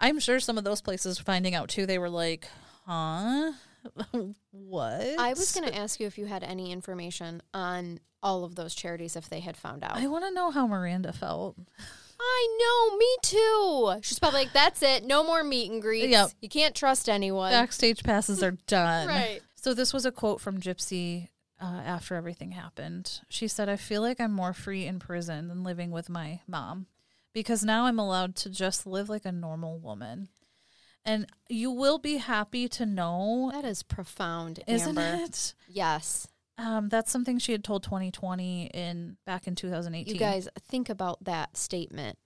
I'm 0.00 0.18
sure 0.18 0.40
some 0.40 0.56
of 0.58 0.64
those 0.64 0.80
places 0.80 1.18
finding 1.18 1.54
out 1.54 1.68
too, 1.68 1.86
they 1.86 1.98
were 1.98 2.08
like, 2.08 2.48
"Huh, 2.86 3.52
what?" 4.50 5.18
I 5.18 5.30
was 5.30 5.52
going 5.52 5.68
to 5.68 5.76
ask 5.76 6.00
you 6.00 6.06
if 6.06 6.16
you 6.16 6.26
had 6.26 6.42
any 6.42 6.72
information 6.72 7.42
on 7.52 8.00
all 8.22 8.44
of 8.44 8.54
those 8.54 8.74
charities 8.74 9.16
if 9.16 9.28
they 9.28 9.40
had 9.40 9.56
found 9.56 9.84
out. 9.84 9.96
I 9.96 10.06
want 10.06 10.24
to 10.24 10.32
know 10.32 10.50
how 10.50 10.66
Miranda 10.66 11.12
felt. 11.12 11.56
I 12.20 12.58
know, 12.60 12.96
me 12.96 13.16
too. 13.22 14.00
She's 14.02 14.18
probably 14.18 14.40
like, 14.40 14.52
"That's 14.52 14.82
it. 14.82 15.04
No 15.04 15.22
more 15.24 15.44
meet 15.44 15.70
and 15.70 15.82
greets. 15.82 16.08
Yep. 16.08 16.30
You 16.40 16.48
can't 16.48 16.74
trust 16.74 17.08
anyone." 17.08 17.52
Backstage 17.52 18.02
passes 18.02 18.42
are 18.42 18.52
done. 18.66 19.08
Right. 19.08 19.40
So 19.56 19.74
this 19.74 19.92
was 19.92 20.06
a 20.06 20.12
quote 20.12 20.40
from 20.40 20.60
Gypsy 20.60 21.28
uh, 21.62 21.80
after 21.86 22.14
everything 22.16 22.50
happened. 22.50 23.20
She 23.28 23.46
said, 23.48 23.68
"I 23.68 23.76
feel 23.76 24.02
like 24.02 24.20
I'm 24.20 24.32
more 24.32 24.52
free 24.52 24.84
in 24.86 24.98
prison 24.98 25.48
than 25.48 25.62
living 25.62 25.90
with 25.92 26.08
my 26.08 26.40
mom, 26.46 26.86
because 27.32 27.64
now 27.64 27.86
I'm 27.86 27.98
allowed 27.98 28.34
to 28.36 28.50
just 28.50 28.86
live 28.86 29.08
like 29.08 29.24
a 29.24 29.32
normal 29.32 29.78
woman." 29.78 30.28
And 31.04 31.26
you 31.48 31.70
will 31.72 31.98
be 31.98 32.18
happy 32.18 32.68
to 32.68 32.86
know, 32.86 33.50
That 33.52 33.64
is 33.64 33.82
profound, 33.82 34.60
isn't 34.68 34.96
Amber. 34.98 35.24
it? 35.24 35.54
Yes. 35.68 36.28
Um, 36.58 36.88
that's 36.88 37.10
something 37.10 37.38
she 37.38 37.50
had 37.52 37.64
told 37.64 37.82
20/20 37.84 38.66
in 38.72 39.16
back 39.26 39.46
in 39.48 39.54
2018. 39.56 40.12
You 40.14 40.18
guys 40.20 40.48
think 40.60 40.88
about 40.88 41.24
that 41.24 41.56
statement. 41.56 42.18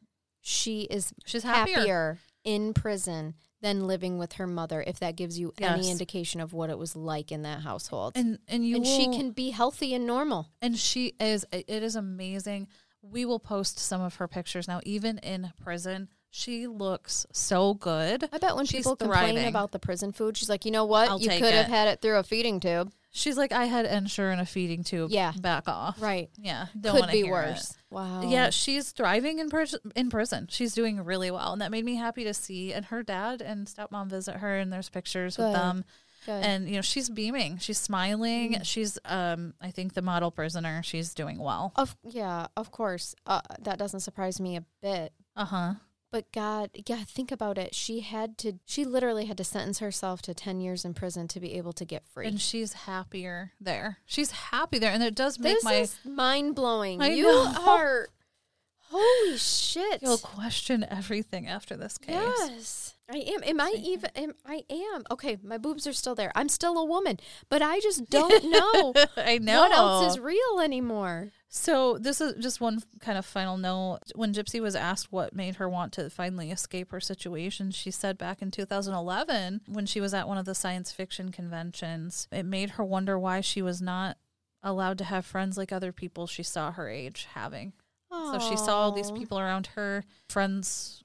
She 0.42 0.82
is 0.82 1.12
She's 1.24 1.42
happier. 1.42 1.76
happier, 1.76 2.18
in 2.44 2.74
prison 2.74 3.34
than 3.62 3.86
living 3.86 4.18
with 4.18 4.34
her 4.34 4.46
mother 4.46 4.82
if 4.86 4.98
that 5.00 5.16
gives 5.16 5.38
you 5.38 5.52
any 5.60 5.90
indication 5.90 6.40
of 6.40 6.52
what 6.52 6.70
it 6.70 6.78
was 6.78 6.94
like 6.94 7.32
in 7.32 7.42
that 7.42 7.60
household. 7.60 8.12
and 8.16 8.38
and 8.48 8.66
you 8.66 8.76
and 8.76 8.86
she 8.86 9.06
can 9.06 9.30
be 9.30 9.50
healthy 9.50 9.94
and 9.94 10.06
normal. 10.06 10.50
and 10.60 10.78
she 10.78 11.14
is 11.20 11.44
it 11.52 11.68
is 11.82 11.96
amazing 11.96 12.68
we 13.02 13.24
will 13.24 13.38
post 13.38 13.78
some 13.78 14.00
of 14.00 14.16
her 14.16 14.26
pictures 14.28 14.66
now 14.66 14.80
even 14.84 15.18
in 15.18 15.52
prison 15.62 16.08
she 16.30 16.66
looks 16.66 17.24
so 17.32 17.72
good 17.74 18.28
I 18.30 18.38
bet 18.38 18.56
when 18.56 18.66
She's 18.66 18.80
people 18.80 18.96
complain 18.96 19.34
thriving. 19.34 19.48
about 19.48 19.72
the 19.72 19.78
prison 19.78 20.12
food, 20.12 20.36
she's 20.36 20.50
like, 20.50 20.66
you 20.66 20.70
know 20.70 20.84
what? 20.84 21.08
I'll 21.08 21.18
you 21.18 21.30
could 21.30 21.54
have 21.54 21.66
had 21.68 21.88
it 21.88 22.02
through 22.02 22.18
a 22.18 22.22
feeding 22.22 22.60
tube. 22.60 22.92
She's 23.16 23.36
like 23.36 23.52
i 23.52 23.64
had 23.64 23.86
ensure 23.86 24.30
in 24.30 24.38
a 24.38 24.46
feeding 24.46 24.84
tube 24.84 25.10
Yeah. 25.10 25.32
back 25.40 25.68
off 25.68 26.00
Right. 26.00 26.28
yeah 26.38 26.66
don't 26.78 27.00
could 27.02 27.10
be 27.10 27.24
worse. 27.24 27.70
it. 27.70 27.76
Wow. 27.90 28.22
yeah 28.28 28.50
she's 28.50 28.90
thriving 28.92 29.38
in, 29.38 29.48
in 29.94 30.10
prison 30.10 30.46
she's 30.50 30.74
doing 30.74 31.02
really 31.04 31.30
well 31.30 31.52
and 31.52 31.62
that 31.62 31.70
made 31.70 31.84
me 31.84 31.94
happy 31.96 32.24
to 32.24 32.34
see 32.34 32.72
and 32.72 32.84
her 32.86 33.02
dad 33.02 33.40
and 33.42 33.66
stepmom 33.66 34.08
visit 34.08 34.36
her 34.36 34.58
and 34.58 34.72
there's 34.72 34.88
pictures 34.88 35.38
with 35.38 35.52
them 35.52 35.84
Good. 36.26 36.44
and 36.44 36.68
you 36.68 36.74
know 36.76 36.82
she's 36.82 37.08
beaming 37.08 37.58
she's 37.58 37.78
smiling 37.78 38.54
Mm. 38.54 38.64
she's 38.64 38.98
um 39.04 39.54
i 39.60 39.70
think 39.70 39.94
the 39.94 40.02
model 40.02 40.30
prisoner 40.32 40.82
she's 40.82 41.14
doing 41.14 41.38
well 41.38 41.72
of 41.76 41.96
yeah, 42.02 42.48
of 42.56 42.70
course. 42.72 43.14
Uh, 43.26 43.40
that 43.60 43.78
doesn't 43.78 44.00
surprise 44.00 44.40
me 44.40 44.56
a 44.56 44.64
bit. 44.82 45.12
uh-huh 45.36 45.74
But 46.12 46.30
God, 46.32 46.70
yeah, 46.86 47.04
think 47.04 47.32
about 47.32 47.58
it. 47.58 47.74
She 47.74 48.00
had 48.00 48.38
to. 48.38 48.54
She 48.64 48.84
literally 48.84 49.26
had 49.26 49.36
to 49.38 49.44
sentence 49.44 49.80
herself 49.80 50.22
to 50.22 50.34
ten 50.34 50.60
years 50.60 50.84
in 50.84 50.94
prison 50.94 51.26
to 51.28 51.40
be 51.40 51.54
able 51.54 51.72
to 51.74 51.84
get 51.84 52.04
free. 52.06 52.26
and 52.26 52.40
she's 52.40 52.72
happier 52.72 53.52
there. 53.60 53.98
She's 54.06 54.30
happy 54.30 54.78
there, 54.78 54.92
and 54.92 55.02
it 55.02 55.14
does 55.14 55.38
make 55.38 55.60
this 55.62 55.98
my 56.04 56.10
mind 56.10 56.54
blowing. 56.54 57.02
I 57.02 57.08
You 57.08 57.24
know. 57.24 57.54
are. 57.68 58.08
Holy 58.88 59.36
shit. 59.36 60.00
You'll 60.00 60.16
question 60.18 60.86
everything 60.88 61.48
after 61.48 61.76
this 61.76 61.98
case. 61.98 62.14
Yes. 62.14 62.94
I 63.12 63.16
am. 63.18 63.42
Am 63.42 63.60
I 63.60 63.74
even? 63.76 64.10
Am, 64.14 64.32
I 64.46 64.62
am. 64.70 65.02
Okay, 65.10 65.38
my 65.42 65.58
boobs 65.58 65.86
are 65.88 65.92
still 65.92 66.14
there. 66.14 66.30
I'm 66.36 66.48
still 66.48 66.78
a 66.78 66.84
woman, 66.84 67.18
but 67.48 67.62
I 67.62 67.80
just 67.80 68.08
don't 68.08 68.44
know 68.50 68.94
I 69.16 69.38
know. 69.38 69.60
what 69.62 69.72
else 69.72 70.12
is 70.14 70.20
real 70.20 70.60
anymore. 70.62 71.30
So 71.56 71.96
this 71.96 72.20
is 72.20 72.34
just 72.34 72.60
one 72.60 72.80
kind 73.00 73.16
of 73.16 73.24
final 73.24 73.56
note. 73.56 74.00
When 74.14 74.34
Gypsy 74.34 74.60
was 74.60 74.76
asked 74.76 75.10
what 75.10 75.34
made 75.34 75.56
her 75.56 75.68
want 75.70 75.90
to 75.94 76.10
finally 76.10 76.50
escape 76.50 76.92
her 76.92 77.00
situation, 77.00 77.70
she 77.70 77.90
said 77.90 78.18
back 78.18 78.42
in 78.42 78.50
2011 78.50 79.62
when 79.66 79.86
she 79.86 80.00
was 80.00 80.12
at 80.12 80.28
one 80.28 80.36
of 80.36 80.44
the 80.44 80.54
science 80.54 80.92
fiction 80.92 81.32
conventions, 81.32 82.28
it 82.30 82.44
made 82.44 82.70
her 82.70 82.84
wonder 82.84 83.18
why 83.18 83.40
she 83.40 83.62
was 83.62 83.80
not 83.80 84.18
allowed 84.62 84.98
to 84.98 85.04
have 85.04 85.24
friends 85.24 85.56
like 85.56 85.72
other 85.72 85.92
people 85.92 86.26
she 86.26 86.42
saw 86.42 86.72
her 86.72 86.90
age 86.90 87.26
having. 87.32 87.72
So 88.10 88.38
she 88.38 88.56
saw 88.56 88.76
all 88.76 88.92
these 88.92 89.10
people 89.10 89.38
around 89.38 89.68
her, 89.74 90.04
friends 90.28 91.04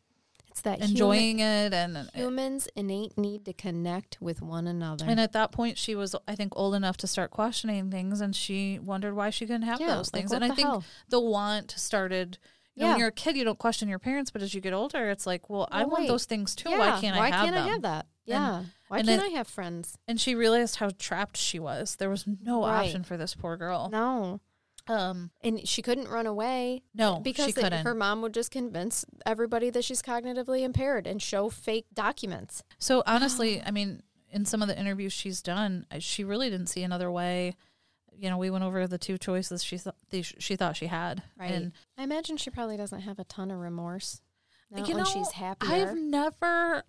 It's 0.66 0.80
that 0.80 0.90
enjoying 0.90 1.40
it 1.40 1.74
and 1.74 1.96
human, 1.98 2.10
humans 2.14 2.68
innate 2.76 3.18
need 3.18 3.46
to 3.46 3.54
connect 3.54 4.18
with 4.22 4.42
one 4.42 4.68
another. 4.68 5.06
and 5.08 5.20
at 5.20 5.34
that 5.34 5.52
point 5.52 5.78
she 5.78 5.96
was 5.96 6.16
I 6.28 6.36
think 6.36 6.54
old 6.56 6.76
enough 6.76 6.98
to 6.98 7.08
start 7.08 7.32
questioning 7.32 7.90
things 7.92 8.22
and 8.22 8.36
she 8.36 8.80
wondered 8.80 9.14
why 9.16 9.30
she 9.32 9.46
couldn't 9.46 9.64
have 9.64 9.80
Yeah, 9.82 9.96
those 9.96 10.10
things. 10.10 10.32
what 10.32 10.44
and 10.44 10.52
I 10.52 10.56
think 10.56 10.68
hell? 10.68 10.84
the 11.10 11.20
want 11.20 11.72
started 11.72 12.38
you 12.74 12.84
know, 12.84 12.92
when 12.92 13.00
you're 13.00 13.10
a 13.10 13.12
kid, 13.12 13.36
you 13.36 13.44
don't 13.44 13.60
question 13.60 13.90
your 13.90 14.00
parents, 14.00 14.32
but 14.32 14.42
as 14.42 14.54
you 14.54 14.62
get 14.62 14.72
older, 14.72 15.10
it's 15.10 15.28
like, 15.28 15.50
well, 15.50 15.68
I 15.74 15.82
Well, 15.82 15.90
want 15.92 16.08
those 16.08 16.24
things 16.24 16.56
too. 16.56 16.70
yeah, 16.70 16.78
Why 16.80 17.02
can't 17.02 17.18
I 17.18 17.30
have 17.30 17.44
can't 17.44 17.56
them? 17.56 17.66
I 17.66 17.70
have 17.70 17.82
that? 17.82 18.06
Yeah. 18.26 18.64
why 18.88 19.00
and 19.00 19.08
can't 19.10 19.22
it- 19.22 19.26
I 19.26 19.30
have 19.38 19.48
friends? 19.48 19.98
And 20.08 20.22
she 20.22 20.36
realized 20.36 20.78
how 20.78 20.90
trapped 20.98 21.36
she 21.36 21.60
was. 21.60 21.98
There 21.98 22.10
was 22.10 22.26
no 22.26 22.62
Right. 22.66 22.86
option 22.86 23.04
for 23.04 23.18
this 23.18 23.36
poor 23.36 23.58
girl. 23.58 23.90
No. 23.92 24.40
Um, 24.88 25.32
And 25.42 25.68
she 25.68 25.82
couldn't 25.82 26.08
run 26.08 26.26
away 26.26 26.84
no, 26.94 27.20
because 27.20 27.56
her 27.56 27.94
mom 27.94 28.22
would 28.22 28.34
just 28.34 28.52
convince 28.52 29.06
everybody 29.26 29.70
that 29.70 29.84
she's 29.84 30.02
cognitively 30.02 30.62
impaired 30.62 31.08
and 31.08 31.22
show 31.22 31.50
fake 31.50 31.86
documents. 31.94 32.64
So 32.80 33.04
honestly, 33.08 33.62
I 33.64 33.72
mean, 33.72 34.02
in 34.32 34.46
some 34.46 34.62
of 34.62 34.68
the 34.68 34.78
interviews 34.80 35.14
she's 35.14 35.42
done, 35.42 35.86
she 36.00 36.24
really 36.24 36.50
didn't 36.50 36.68
see 36.68 36.84
another 36.84 37.12
way. 37.12 37.56
You 38.14 38.30
know, 38.30 38.38
we 38.38 38.50
went 38.50 38.64
over 38.64 38.88
the 38.88 38.98
two 38.98 39.18
choices 39.18 39.64
she 39.64 39.78
thought 39.78 39.96
she 40.12 40.56
thought 40.56 40.76
she 40.78 40.88
had, 40.88 41.24
and 41.40 41.72
I 41.98 42.04
imagine 42.04 42.38
she 42.38 42.50
probably 42.50 42.78
doesn't 42.78 43.02
have 43.02 43.18
a 43.20 43.24
ton 43.24 43.50
of 43.50 43.60
remorse. 43.60 44.22
Not 44.70 44.88
you 44.88 44.96
when 44.96 45.04
know, 45.04 45.10
she's 45.10 45.32
happier. 45.32 45.70
I've 45.70 45.96
never, 45.98 46.84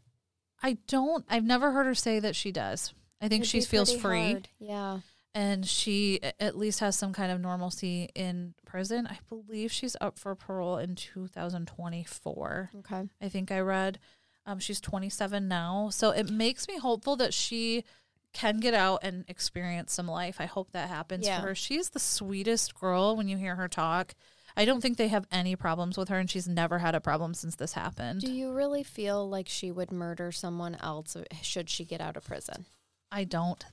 I 0.63 0.79
don't, 0.87 1.25
I've 1.29 1.45
never 1.45 1.73
heard 1.73 1.87
her 1.87 1.95
say 1.95 2.21
that 2.21 2.37
she 2.37 2.53
does. 2.53 2.93
I 3.21 3.29
think 3.29 3.43
It'd 3.43 3.51
she 3.51 3.61
feels 3.63 3.93
free, 3.95 4.33
hard. 4.33 4.49
Yeah. 4.59 5.01
And 5.35 5.67
she 5.67 6.21
at 6.41 6.57
least 6.59 6.81
has 6.81 6.97
some 6.97 7.13
kind 7.13 7.33
of 7.33 7.41
normalcy 7.41 8.11
in 8.15 8.55
prison. 8.67 9.07
I 9.07 9.19
believe 9.29 9.73
she's 9.73 9.97
up 10.01 10.19
for 10.19 10.35
parole 10.35 10.77
in 10.79 10.95
2024. 10.95 12.71
Okay. 12.81 13.09
I 13.21 13.29
think 13.29 13.51
I 13.51 13.61
read. 13.61 13.99
Um, 14.45 14.59
she's 14.59 14.81
27 14.81 15.47
now, 15.49 15.89
so 15.91 16.11
it 16.11 16.31
makes 16.31 16.67
me 16.67 16.77
hopeful 16.79 17.17
that 17.17 17.33
she 17.33 17.85
can 18.33 18.59
get 18.61 18.75
out 18.75 19.01
and 19.03 19.25
experience 19.29 19.93
some 19.93 20.09
life. 20.09 20.37
I 20.41 20.47
hope 20.47 20.73
that 20.73 20.89
happens 20.89 21.27
Yeah. 21.27 21.41
for 21.41 21.49
her. 21.49 21.55
She's 21.55 21.91
the 21.91 22.01
sweetest 22.01 22.75
girl 22.75 23.15
when 23.15 23.29
you 23.29 23.37
hear 23.37 23.57
her 23.57 23.69
talk. 23.69 24.15
I 24.57 24.65
don't 24.65 24.81
think 24.81 24.97
they 24.99 25.09
have 25.09 25.27
any 25.31 25.55
problems 25.57 25.97
with 25.97 26.09
her, 26.09 26.19
and 26.19 26.31
she's 26.31 26.49
never 26.49 26.79
had 26.81 26.95
a 26.95 27.01
problem 27.01 27.35
since 27.35 27.55
this 27.57 27.73
happened. 27.75 28.21
Do 28.21 28.33
you 28.33 28.53
really 28.53 28.83
feel 28.83 29.29
like 29.29 29.49
she 29.49 29.71
would 29.71 29.91
murder 29.93 30.33
someone 30.33 30.75
else 30.81 31.17
should 31.43 31.71
she 31.71 31.85
get 31.85 32.01
out 32.01 32.17
of 32.17 32.25
prison? 32.25 32.67
I 33.11 33.25
don't. 33.25 33.65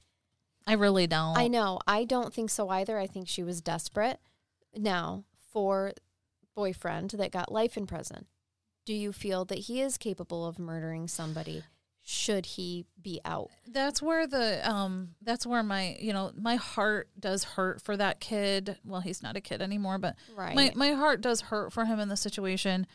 I 0.68 0.74
really 0.74 1.08
don't. 1.08 1.38
I 1.38 1.48
know. 1.48 1.80
I 1.88 2.04
don't 2.06 2.34
think 2.34 2.50
so 2.50 2.70
either. 2.70 2.98
I 2.98 3.08
think 3.08 3.28
she 3.28 3.44
was 3.44 3.62
desperate. 3.62 4.20
Now, 4.76 5.24
for 5.52 5.94
boyfriend 6.56 7.12
that 7.12 7.32
got 7.32 7.52
life 7.52 7.76
in 7.78 7.88
prison, 7.88 8.26
do 8.86 8.94
you 8.94 9.12
feel 9.12 9.46
that 9.46 9.60
he 9.60 9.82
is 9.82 9.98
capable 9.98 10.46
of 10.46 10.60
murdering 10.60 11.08
somebody 11.08 11.64
should 12.12 12.46
he 12.48 12.88
be 13.00 13.22
out? 13.24 13.52
That's 13.68 14.02
where 14.02 14.26
the 14.26 14.68
um 14.68 15.10
that's 15.22 15.46
where 15.46 15.62
my 15.62 15.96
you 16.00 16.12
know 16.12 16.32
my 16.36 16.56
heart 16.56 17.08
does 17.20 17.44
hurt 17.44 17.84
for 17.84 17.96
that 17.98 18.20
kid. 18.20 18.78
Well, 18.84 19.02
he's 19.02 19.22
not 19.22 19.36
a 19.36 19.42
kid 19.42 19.62
anymore, 19.62 20.00
but 20.00 20.16
Right. 20.36 20.56
my 20.56 20.72
my 20.76 20.94
heart 20.94 21.22
does 21.22 21.42
hurt 21.42 21.72
for 21.72 21.86
him 21.86 22.00
in 22.00 22.10
the 22.10 22.18
situation. 22.18 22.88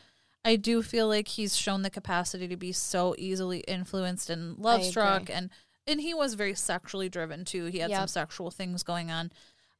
I 0.43 0.57
do 0.57 0.81
feel 0.83 1.07
like 1.07 1.29
he's 1.29 1.55
shown 1.55 1.81
the 1.81 1.89
capacity 1.89 2.47
to 2.49 2.57
be 2.57 2.73
so 2.73 3.15
easily 3.17 3.59
influenced 3.59 4.29
and 4.29 4.57
love 4.59 4.83
struck 4.83 5.29
and 5.29 5.49
and 5.87 6.01
he 6.01 6.13
was 6.13 6.33
very 6.33 6.55
sexually 6.55 7.09
driven 7.09 7.45
too. 7.45 7.65
He 7.65 7.79
had 7.79 7.91
some 7.91 8.07
sexual 8.07 8.51
things 8.51 8.83
going 8.83 9.11
on. 9.11 9.31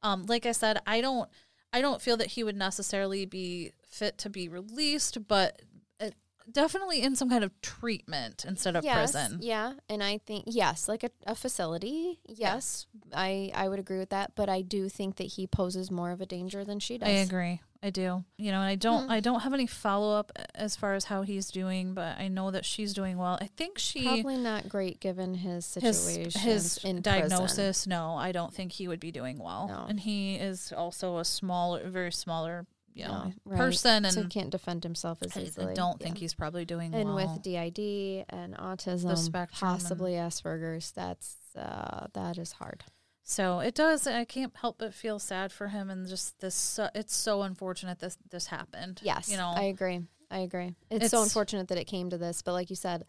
Um 0.02 0.26
like 0.26 0.46
I 0.46 0.52
said, 0.52 0.80
I 0.86 1.00
don't 1.00 1.28
I 1.72 1.80
don't 1.80 2.00
feel 2.00 2.16
that 2.16 2.28
he 2.28 2.44
would 2.44 2.56
necessarily 2.56 3.26
be 3.26 3.72
fit 3.88 4.18
to 4.18 4.30
be 4.30 4.48
released, 4.48 5.26
but 5.28 5.60
uh, 6.00 6.10
definitely 6.50 7.02
in 7.02 7.16
some 7.16 7.28
kind 7.28 7.44
of 7.44 7.60
treatment 7.60 8.44
instead 8.46 8.76
of 8.76 8.84
yes, 8.84 9.12
prison. 9.12 9.40
Yeah, 9.42 9.74
and 9.88 10.02
I 10.02 10.18
think 10.18 10.44
yes, 10.46 10.88
like 10.88 11.02
a, 11.02 11.10
a 11.26 11.34
facility. 11.34 12.20
Yes, 12.26 12.86
I 13.14 13.50
I 13.54 13.68
would 13.68 13.78
agree 13.78 13.98
with 13.98 14.10
that, 14.10 14.32
but 14.34 14.48
I 14.48 14.62
do 14.62 14.88
think 14.88 15.16
that 15.16 15.24
he 15.24 15.46
poses 15.46 15.90
more 15.90 16.12
of 16.12 16.20
a 16.20 16.26
danger 16.26 16.64
than 16.64 16.80
she 16.80 16.98
does. 16.98 17.08
I 17.08 17.12
agree. 17.12 17.60
I 17.82 17.90
do. 17.90 18.24
You 18.38 18.50
know, 18.52 18.60
and 18.60 18.68
I 18.68 18.74
don't 18.74 19.04
Hmm. 19.04 19.10
I 19.10 19.20
don't 19.20 19.40
have 19.40 19.52
any 19.54 19.66
follow 19.66 20.16
up 20.18 20.32
as 20.54 20.76
far 20.76 20.94
as 20.94 21.04
how 21.04 21.22
he's 21.22 21.48
doing, 21.50 21.94
but 21.94 22.18
I 22.18 22.28
know 22.28 22.50
that 22.50 22.64
she's 22.64 22.92
doing 22.94 23.18
well. 23.18 23.38
I 23.40 23.46
think 23.46 23.78
she 23.78 24.02
Probably 24.04 24.36
not 24.38 24.68
great 24.68 24.98
given 25.00 25.34
his 25.34 25.74
his 25.74 25.98
situation. 25.98 26.40
his 26.40 26.78
prison. 26.78 27.00
diagnosis, 27.02 27.86
no, 27.86 28.14
I 28.16 28.32
don't 28.32 28.52
think 28.54 28.72
he 28.72 28.88
would 28.88 29.00
be 29.00 29.12
doing 29.12 29.38
well. 29.38 29.68
No. 29.68 29.86
And 29.88 30.00
he 30.00 30.36
is 30.36 30.72
also 30.72 31.18
a 31.18 31.24
smaller 31.24 31.88
very 31.88 32.12
smaller, 32.12 32.66
you 32.94 33.04
know, 33.04 33.24
No, 33.26 33.32
right. 33.44 33.58
person 33.58 34.04
and 34.04 34.14
so 34.14 34.22
he 34.22 34.28
can't 34.28 34.50
defend 34.50 34.82
himself 34.84 35.22
as 35.22 35.36
I, 35.36 35.40
easily. 35.42 35.72
I 35.72 35.74
don't 35.74 36.00
Yeah. 36.00 36.06
think 36.06 36.18
he's 36.18 36.34
probably 36.34 36.64
doing 36.64 36.92
well. 36.92 37.00
and 37.00 37.14
well. 37.14 37.32
with 37.34 37.42
DID 37.42 38.24
and 38.30 38.56
autism, 38.56 39.16
spectrum 39.18 39.70
and- 39.70 39.80
possibly 39.80 40.12
Asperger's. 40.12 40.92
That's 40.92 41.36
uh, 41.56 42.06
that 42.14 42.36
is 42.38 42.52
hard. 42.52 42.84
So 43.28 43.58
it 43.58 43.74
does. 43.74 44.06
I 44.06 44.24
can't 44.24 44.56
help 44.56 44.78
but 44.78 44.94
feel 44.94 45.18
sad 45.18 45.50
for 45.50 45.66
him, 45.66 45.90
and 45.90 46.06
just 46.08 46.38
this. 46.40 46.54
So, 46.54 46.88
it's 46.94 47.14
so 47.14 47.42
unfortunate 47.42 47.98
this 47.98 48.16
this 48.30 48.46
happened. 48.46 49.00
Yes, 49.02 49.28
you 49.28 49.36
know, 49.36 49.52
I 49.54 49.64
agree. 49.64 50.00
I 50.30 50.38
agree. 50.38 50.76
It's, 50.90 51.10
so 51.10 51.22
unfortunate 51.24 51.66
that 51.68 51.76
it 51.78 51.86
came 51.86 52.08
to 52.10 52.18
this, 52.18 52.42
but 52.42 52.52
like 52.52 52.70
you 52.70 52.76
said, 52.76 53.04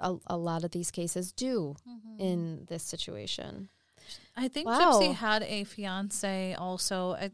a, 0.00 0.16
a 0.26 0.36
lot 0.36 0.64
of 0.64 0.72
these 0.72 0.90
cases 0.90 1.30
do 1.32 1.76
Mm-hmm. 1.88 2.20
in 2.20 2.64
this 2.68 2.82
situation. 2.82 3.68
I 4.36 4.48
think 4.48 4.66
Wow. 4.66 4.80
Gypsy 5.00 5.14
had 5.14 5.44
a 5.44 5.62
fiance 5.62 6.54
also. 6.54 7.12
I, 7.12 7.30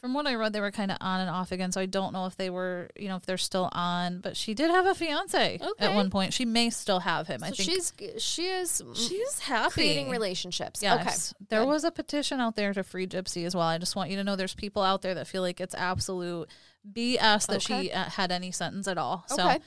from 0.00 0.14
what 0.14 0.26
I 0.26 0.34
read, 0.36 0.52
they 0.52 0.60
were 0.60 0.70
kind 0.70 0.90
of 0.90 0.96
on 1.00 1.20
and 1.20 1.28
off 1.28 1.50
again. 1.52 1.72
So 1.72 1.80
I 1.80 1.86
don't 1.86 2.12
know 2.12 2.26
if 2.26 2.36
they 2.36 2.50
were, 2.50 2.88
you 2.96 3.08
know, 3.08 3.16
if 3.16 3.26
they're 3.26 3.36
still 3.36 3.68
on. 3.72 4.20
But 4.20 4.36
she 4.36 4.54
did 4.54 4.70
have 4.70 4.86
a 4.86 4.94
fiance 4.94 5.58
at 5.78 5.94
one 5.94 6.08
point. 6.10 6.32
She 6.32 6.44
may 6.44 6.70
still 6.70 7.00
have 7.00 7.26
him. 7.26 7.42
I 7.42 7.50
think 7.50 7.68
she's 7.70 7.92
she 8.18 8.46
is 8.46 8.82
she's 8.94 9.40
happy 9.40 9.72
creating 9.72 10.10
relationships. 10.10 10.82
Yes. 10.82 11.32
Okay, 11.34 11.46
There 11.50 11.60
good. 11.62 11.68
was 11.68 11.84
a 11.84 11.90
petition 11.90 12.40
out 12.40 12.54
there 12.56 12.72
to 12.72 12.82
free 12.84 13.06
Gypsy 13.06 13.44
as 13.44 13.56
well. 13.56 13.66
I 13.66 13.78
just 13.78 13.96
want 13.96 14.10
you 14.10 14.16
to 14.16 14.24
know 14.24 14.36
there's 14.36 14.54
people 14.54 14.82
out 14.82 15.02
there 15.02 15.14
that 15.14 15.26
feel 15.26 15.42
like 15.42 15.60
it's 15.60 15.74
absolute 15.74 16.48
BS 16.90 17.46
that 17.48 17.56
Okay. 17.56 17.84
she 17.84 17.88
had 17.88 18.30
any 18.32 18.50
sentence 18.52 18.86
at 18.88 18.98
all. 18.98 19.24
So 19.26 19.44
Okay. 19.48 19.58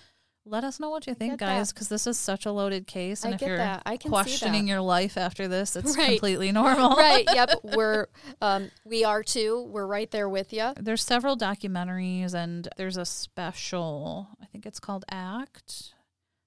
Let 0.46 0.64
us 0.64 0.80
know 0.80 0.90
what 0.90 1.06
you 1.06 1.14
think, 1.14 1.38
guys, 1.40 1.72
because 1.72 1.88
this 1.88 2.08
is 2.08 2.18
such 2.20 2.46
a 2.48 2.52
loaded 2.52 2.88
case. 2.88 3.24
And 3.24 3.34
I 3.34 3.36
if 3.36 3.40
get 3.42 3.48
you're 3.50 3.58
that. 3.58 3.84
I 3.86 3.98
can 3.98 4.10
questioning 4.10 4.68
your 4.68 4.82
life 4.82 5.18
after 5.18 5.48
this, 5.48 5.76
it's 5.76 5.96
Right. 5.98 6.10
completely 6.10 6.52
normal. 6.52 6.96
right. 6.96 7.26
Yep. 7.32 7.50
We're 7.76 8.08
um, 8.42 8.72
we 8.84 9.04
are 9.04 9.22
too. 9.24 9.68
We're 9.70 9.86
right 9.86 10.10
there 10.10 10.28
with 10.28 10.52
you. 10.52 10.74
There's 10.80 11.04
several 11.04 11.38
documentaries, 11.38 12.34
and 12.34 12.68
there's 12.78 12.98
a 12.98 13.06
special, 13.06 14.28
I 14.42 14.46
think 14.46 14.66
it's 14.66 14.80
called 14.80 15.06
Act. 15.12 15.94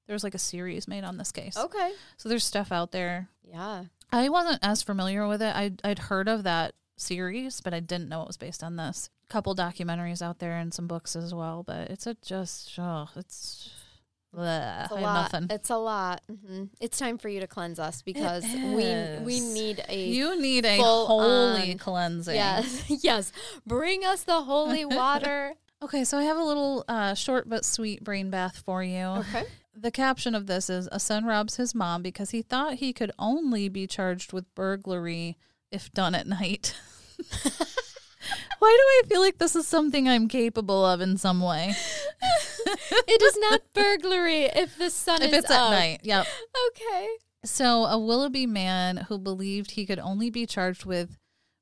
There's 0.06 0.24
like 0.24 0.34
a 0.34 0.38
series 0.38 0.86
made 0.88 1.04
on 1.04 1.16
this 1.16 1.32
case. 1.32 1.56
Okay. 1.56 1.92
So 2.16 2.28
there's 2.28 2.44
stuff 2.44 2.72
out 2.72 2.92
there. 2.92 3.28
Yeah. 3.42 3.84
I 4.12 4.28
wasn't 4.28 4.58
as 4.62 4.82
familiar 4.82 5.26
with 5.26 5.40
it. 5.40 5.54
I'd, 5.54 5.80
I'd 5.84 5.98
heard 5.98 6.28
of 6.28 6.42
that 6.42 6.74
series, 6.96 7.60
but 7.60 7.72
I 7.74 7.80
didn't 7.80 8.08
know 8.08 8.22
it 8.22 8.26
was 8.26 8.36
based 8.36 8.62
on 8.62 8.76
this. 8.76 9.08
Couple 9.28 9.54
documentaries 9.56 10.20
out 10.20 10.38
there 10.40 10.56
and 10.56 10.74
some 10.74 10.86
books 10.86 11.16
as 11.16 11.32
well, 11.34 11.62
but 11.62 11.90
it's 11.90 12.06
a 12.06 12.14
just, 12.22 12.78
oh, 12.78 13.08
it's, 13.16 13.70
bleh, 14.35 14.85
It's 14.85 14.93
a 14.93 14.97
I 14.97 15.01
lot. 15.01 15.32
nothing. 15.32 15.47
It's 15.51 15.70
a 15.70 15.77
lot. 15.77 16.23
hmm 16.28 16.65
It's 16.81 16.98
time 16.98 17.19
for 17.19 17.28
you 17.28 17.40
to 17.40 17.47
cleanse 17.47 17.78
us 17.78 18.02
because 18.02 18.44
we 18.44 19.19
we 19.24 19.40
need 19.40 19.85
a 19.89 20.06
You 20.09 20.40
need 20.40 20.65
a 20.65 20.77
holy 20.78 21.73
on- 21.73 21.78
cleansing. 21.78 22.35
yes 22.35 22.85
yes. 23.05 23.32
Bring 23.66 24.05
us 24.05 24.23
the 24.24 24.43
holy 24.43 24.85
water. 25.01 25.55
Okay, 25.82 26.05
so 26.05 26.16
I 26.19 26.23
have 26.24 26.36
a 26.39 26.43
little 26.43 26.85
uh, 26.89 27.15
short 27.15 27.48
but 27.48 27.65
sweet 27.65 28.02
brain 28.02 28.31
bath 28.31 28.62
for 28.65 28.82
you. 28.82 29.05
okay. 29.23 29.44
The 29.77 29.90
caption 29.90 30.35
of 30.35 30.47
this 30.47 30.70
is 30.70 30.89
A 30.93 31.01
son 31.01 31.24
robs 31.24 31.56
his 31.56 31.74
mom 31.74 32.01
because 32.02 32.31
he 32.31 32.43
thought 32.43 32.74
he 32.74 32.93
could 32.93 33.11
only 33.19 33.69
be 33.69 33.86
charged 33.86 34.32
with 34.32 34.52
burglary 34.55 35.36
if 35.70 35.93
done 35.93 36.15
at 36.15 36.27
night. 36.28 36.74
Why 38.61 38.70
do 38.70 39.06
I 39.06 39.09
feel 39.09 39.20
like 39.20 39.39
this 39.39 39.55
is 39.56 39.66
something 39.66 40.09
I'm 40.09 40.28
capable 40.28 40.86
of 40.86 41.01
in 41.02 41.19
some 41.19 41.40
way? 41.43 41.74
It 42.66 43.23
is 43.23 43.39
not 43.39 43.62
burglary 43.74 44.45
if 44.45 44.78
the 44.78 44.91
sun 44.91 45.23
if 45.23 45.32
is 45.32 45.39
it's 45.41 45.51
at 45.51 45.61
up. 45.61 45.70
night. 45.73 46.01
Yep. 46.03 46.27
Okay. 46.69 47.09
So, 47.45 47.85
a 47.85 47.99
Willoughby 47.99 48.47
man 48.47 48.97
who 49.09 49.19
believed 49.19 49.73
he 49.73 49.85
could 49.85 49.99
only 49.99 50.31
be 50.31 50.47
charged 50.47 50.85
with 50.86 51.19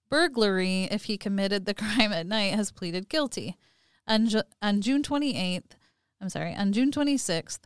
burglary 0.08 0.84
if 0.84 1.04
he 1.04 1.16
committed 1.16 1.64
the 1.64 1.74
crime 1.82 2.12
at 2.12 2.26
night 2.26 2.54
has 2.54 2.70
pleaded 2.70 3.08
guilty. 3.08 3.56
On, 4.06 4.26
Ju- 4.28 4.42
on 4.60 4.80
June 4.80 5.02
28th, 5.02 5.72
I'm 6.20 6.28
sorry, 6.28 6.54
on 6.54 6.72
June 6.72 6.90
26th, 6.90 7.60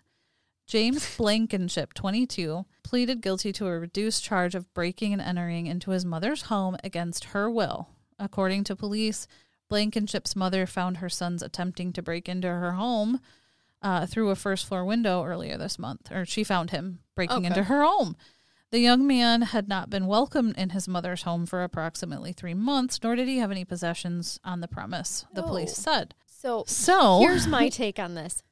James 0.67 1.17
Blankenship, 1.17 1.95
22, 1.95 2.65
pleaded 2.83 3.21
guilty 3.21 3.53
to 3.53 3.67
a 3.67 3.79
reduced 3.79 4.25
charge 4.25 4.55
of 4.55 4.73
breaking 4.75 5.13
and 5.13 5.23
entering 5.23 5.67
into 5.67 5.91
his 5.93 6.05
mother's 6.05 6.43
home 6.43 6.77
against 6.83 7.25
her 7.27 7.51
will. 7.51 7.89
According 8.19 8.65
to 8.65 8.77
police, 8.77 9.27
Blankenship's 9.69 10.37
mother 10.37 10.67
found 10.67 10.99
her 10.99 11.09
sons 11.09 11.43
attempting 11.43 11.93
to 11.95 12.03
break 12.03 12.29
into 12.29 12.49
her 12.49 12.73
home 12.73 13.21
uh, 13.83 14.07
through 14.07 14.31
a 14.31 14.37
first 14.37 14.67
floor 14.67 14.85
window 14.85 15.25
earlier 15.25 15.57
this 15.59 15.79
month, 15.79 16.11
or 16.13 16.25
she 16.25 16.45
found 16.45 16.71
him 16.71 17.01
breaking 17.15 17.39
Okay. 17.39 17.47
into 17.47 17.65
her 17.65 17.83
home. 17.85 18.17
The 18.71 18.79
young 18.81 19.07
man 19.07 19.43
had 19.43 19.69
not 19.69 19.91
been 19.91 20.07
welcomed 20.07 20.57
in 20.59 20.71
his 20.71 20.89
mother's 20.89 21.23
home 21.23 21.47
for 21.47 21.63
approximately 21.63 22.33
three 22.33 22.55
months, 22.55 22.99
nor 23.03 23.15
did 23.15 23.29
he 23.29 23.39
have 23.39 23.51
any 23.51 23.65
possessions 23.65 24.41
on 24.45 24.61
the 24.61 24.69
premise, 24.69 25.25
the 25.35 25.43
police 25.43 25.73
Oh. 25.79 25.83
said. 25.93 26.15
So 26.27 26.65
So 26.67 27.21
here's 27.21 27.47
my 27.47 27.69
take 27.69 27.99
on 27.99 28.15
this. 28.15 28.43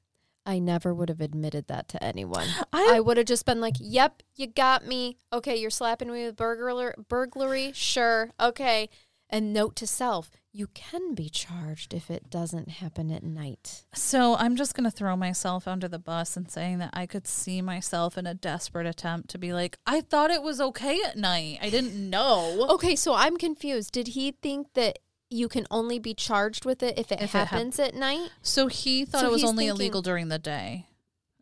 I 0.46 0.58
never 0.58 0.94
would 0.94 1.08
have 1.08 1.20
admitted 1.22 1.68
that 1.68 1.88
to 1.88 2.04
anyone. 2.04 2.46
I- 2.72 2.96
I, 2.96 3.00
would 3.00 3.16
have 3.16 3.26
just 3.26 3.46
been 3.46 3.60
like, 3.62 3.76
"Yep, 3.80 4.22
you 4.36 4.46
got 4.46 4.86
me. 4.86 5.16
Okay, 5.32 5.56
you're 5.56 5.70
slapping 5.70 6.12
me 6.12 6.26
with 6.26 6.36
burglar 6.36 6.94
burglary. 7.08 7.72
Sure. 7.72 8.30
Okay." 8.38 8.90
And 9.35 9.52
note 9.52 9.74
to 9.77 9.86
self, 9.89 10.31
you 10.52 10.69
can 10.69 11.12
be 11.15 11.28
charged 11.28 11.93
if 11.93 12.09
it 12.09 12.31
doesn't 12.31 12.69
happen 12.69 13.11
at 13.11 13.24
night. 13.24 13.85
So 13.93 14.36
I'm 14.36 14.55
just 14.55 14.74
going 14.77 14.85
to 14.85 14.93
throw 14.97 15.16
myself 15.16 15.66
under 15.66 15.89
the 15.89 15.98
bus 15.98 16.36
and 16.36 16.48
saying 16.48 16.78
that 16.78 16.90
I 16.93 17.06
could 17.06 17.27
see 17.27 17.61
myself 17.61 18.16
in 18.16 18.28
a 18.28 18.35
desperate 18.35 18.86
attempt 18.86 19.31
to 19.31 19.39
be 19.39 19.52
like, 19.52 19.77
I 19.86 20.02
thought 20.02 20.31
it 20.31 20.43
was 20.44 20.61
okay 20.61 21.01
at 21.05 21.16
night. 21.16 21.59
I 21.61 21.69
didn't 21.69 22.09
know. 22.16 22.66
Okay, 22.70 22.94
so 22.94 23.15
I'm 23.15 23.36
confused. 23.36 23.90
Did 23.90 24.06
he 24.09 24.31
think 24.31 24.69
that 24.74 25.01
you 25.31 25.48
can 25.48 25.66
only 25.69 25.98
be 25.98 26.15
charged 26.15 26.65
with 26.65 26.81
it 26.85 26.97
if 26.97 27.11
it 27.11 27.19
If 27.20 27.35
it 27.35 27.39
hap- 27.39 27.48
happens 27.48 27.81
at 27.81 27.97
night? 27.97 28.28
So 28.40 28.69
he 28.69 29.05
thought 29.05 29.23
So 29.23 29.27
it 29.31 29.32
was 29.32 29.43
only 29.43 29.65
thinking- 29.66 29.81
illegal 29.81 30.01
during 30.02 30.28
the 30.28 30.39
day, 30.39 30.86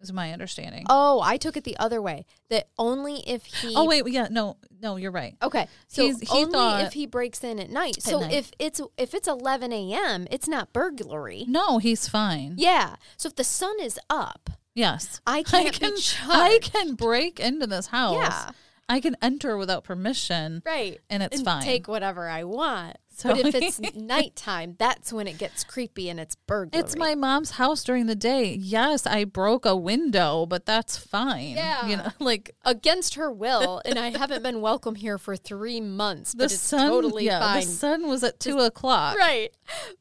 is 0.02 0.12
my 0.12 0.32
understanding. 0.32 0.84
Oh, 0.88 1.20
I 1.22 1.36
took 1.36 1.56
it 1.56 1.64
the 1.64 1.76
other 1.78 2.00
way. 2.02 2.26
That 2.50 2.68
only 2.78 3.22
if 3.28 3.44
he 3.44 3.74
Oh, 3.76 3.86
wait, 3.86 4.06
yeah, 4.08 4.28
no, 4.30 4.56
no, 4.80 4.96
you're 4.96 5.10
right. 5.10 5.36
Okay, 5.42 5.68
so 5.88 6.02
He's- 6.04 6.20
he 6.20 6.26
only 6.30 6.52
thought- 6.52 6.84
if 6.84 6.92
he 6.92 7.06
breaks 7.06 7.42
in 7.44 7.58
at 7.58 7.70
night. 7.70 8.02
so 8.02 8.20
night. 8.20 8.32
if 8.32 8.50
it's 8.58 8.80
if 8.96 9.14
it's 9.14 9.28
11 9.28 9.72
a.m., 9.72 10.26
it's 10.30 10.48
not 10.48 10.72
burglary. 10.72 11.44
No, 11.48 11.78
he's 11.78 12.08
fine. 12.08 12.54
Yeah. 12.58 12.96
So 13.16 13.28
if 13.28 13.36
the 13.36 13.44
sun 13.44 13.76
is 13.80 13.98
up, 14.10 14.50
Yes. 14.74 15.20
I 15.26 15.42
can, 15.44 15.70
be 15.70 15.92
I 16.28 16.58
can 16.62 16.94
break 16.94 17.38
into 17.38 17.66
this 17.66 17.88
house. 17.88 18.16
Yeah. 18.16 18.50
I 18.88 19.00
can 19.00 19.16
enter 19.22 19.56
without 19.56 19.84
permission. 19.84 20.62
right, 20.66 20.98
And 21.08 21.22
it's 21.22 21.36
and 21.36 21.44
fine. 21.44 21.62
take 21.62 21.88
whatever 21.88 22.28
I 22.28 22.44
want. 22.44 22.96
So- 23.14 23.30
but 23.34 23.46
if 23.46 23.54
it's 23.54 23.80
nighttime, 23.94 24.76
that's 24.78 25.12
when 25.12 25.26
it 25.26 25.38
gets 25.38 25.64
creepy 25.64 26.08
and 26.08 26.18
it's 26.18 26.34
burglary. 26.34 26.82
It's 26.82 26.96
my 26.96 27.14
mom's 27.14 27.52
house 27.52 27.84
during 27.84 28.06
the 28.06 28.14
day. 28.14 28.54
Yes, 28.54 29.06
I 29.06 29.24
broke 29.24 29.64
a 29.66 29.76
window, 29.76 30.46
but 30.46 30.66
that's 30.66 30.96
fine. 30.96 31.56
Yeah. 31.56 31.86
You 31.86 31.96
know, 31.98 32.08
like 32.18 32.54
against 32.64 33.14
her 33.14 33.30
will, 33.30 33.80
and 33.84 33.98
I 33.98 34.16
haven't 34.16 34.42
been 34.42 34.60
welcome 34.60 34.94
here 34.94 35.18
for 35.18 35.36
three 35.36 35.80
months. 35.80 36.32
the 36.32 36.44
it's 36.44 36.58
sun 36.58 36.88
totally 36.88 37.26
yeah, 37.26 37.40
fine. 37.40 37.60
The 37.60 37.66
sun 37.66 38.08
was 38.08 38.24
at 38.24 38.40
two 38.40 38.58
o'clock. 38.58 39.16
Right. 39.16 39.50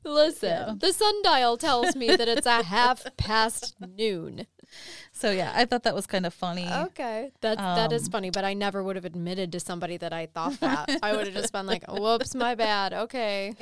Listen, 0.04 0.50
Yeah. 0.50 0.74
the 0.78 0.94
sundial 0.94 1.58
tells 1.58 1.96
me 1.96 2.08
that 2.08 2.28
it's 2.28 2.48
a 2.48 2.64
half 2.64 3.06
past 3.18 3.76
noon. 3.80 4.48
So 5.22 5.30
yeah, 5.30 5.52
I 5.56 5.66
thought 5.66 5.84
that 5.84 5.94
was 5.94 6.08
kind 6.08 6.26
of 6.26 6.34
funny. 6.34 6.68
Okay, 6.68 7.32
that 7.42 7.58
that 7.60 7.92
is 7.94 8.06
Um, 8.06 8.12
funny, 8.12 8.30
but 8.32 8.44
I 8.44 8.56
never 8.56 8.82
would 8.84 8.96
have 8.96 9.06
admitted 9.06 9.52
to 9.52 9.60
somebody 9.60 9.98
that 9.98 10.12
I 10.12 10.26
thought 10.26 10.60
that. 10.66 10.90
I 11.04 11.16
would 11.16 11.28
have 11.28 11.36
just 11.36 11.54
been 11.54 11.68
like, 11.68 11.84
"Whoops, 11.88 12.34
my 12.34 12.56
bad. 12.56 12.92
Okay, 12.94 13.54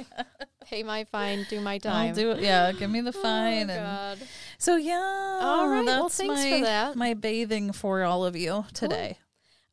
pay 0.65 0.83
my 0.83 1.03
fine, 1.03 1.45
do 1.49 1.59
my 1.59 1.77
time." 1.77 2.09
I'll 2.09 2.15
do 2.15 2.31
it. 2.31 2.39
Yeah, 2.39 2.71
give 2.71 2.89
me 2.89 3.01
the 3.01 3.09
Oh, 3.13 3.21
fine. 3.21 3.69
and 3.69 3.85
God. 3.85 4.17
so 4.57 4.77
yeah, 4.77 5.39
All 5.43 5.67
right, 5.67 5.85
well, 5.85 6.07
thanks 6.07 6.45
for 6.45 6.61
that. 6.61 6.95
My 6.95 7.13
bathing 7.13 7.73
for 7.73 8.03
all 8.03 8.23
of 8.23 8.35
you 8.37 8.63
today. 8.73 9.17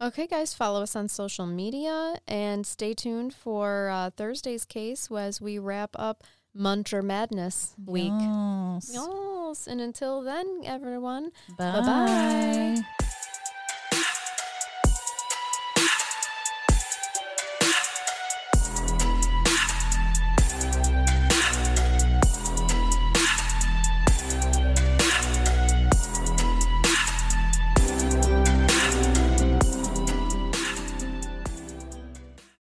Okay, 0.03 0.27
guys, 0.27 0.53
follow 0.53 0.83
us 0.83 0.95
on 0.95 1.09
social 1.09 1.47
media 1.47 2.17
and 2.29 2.67
stay 2.67 2.93
tuned 2.93 3.33
for 3.33 3.89
uh, 3.89 4.11
Thursday's 4.11 4.67
case 4.67 5.09
as 5.11 5.41
we 5.41 5.59
wrap 5.59 5.91
up 5.95 6.23
Muncher 6.57 7.03
Madness 7.03 7.75
week. 7.85 8.13
Yes. 8.13 8.91
Yes, 8.93 9.67
and 9.67 9.81
until 9.81 10.23
then, 10.23 10.63
everyone, 10.65 11.31
Bye-bye. 11.57 12.83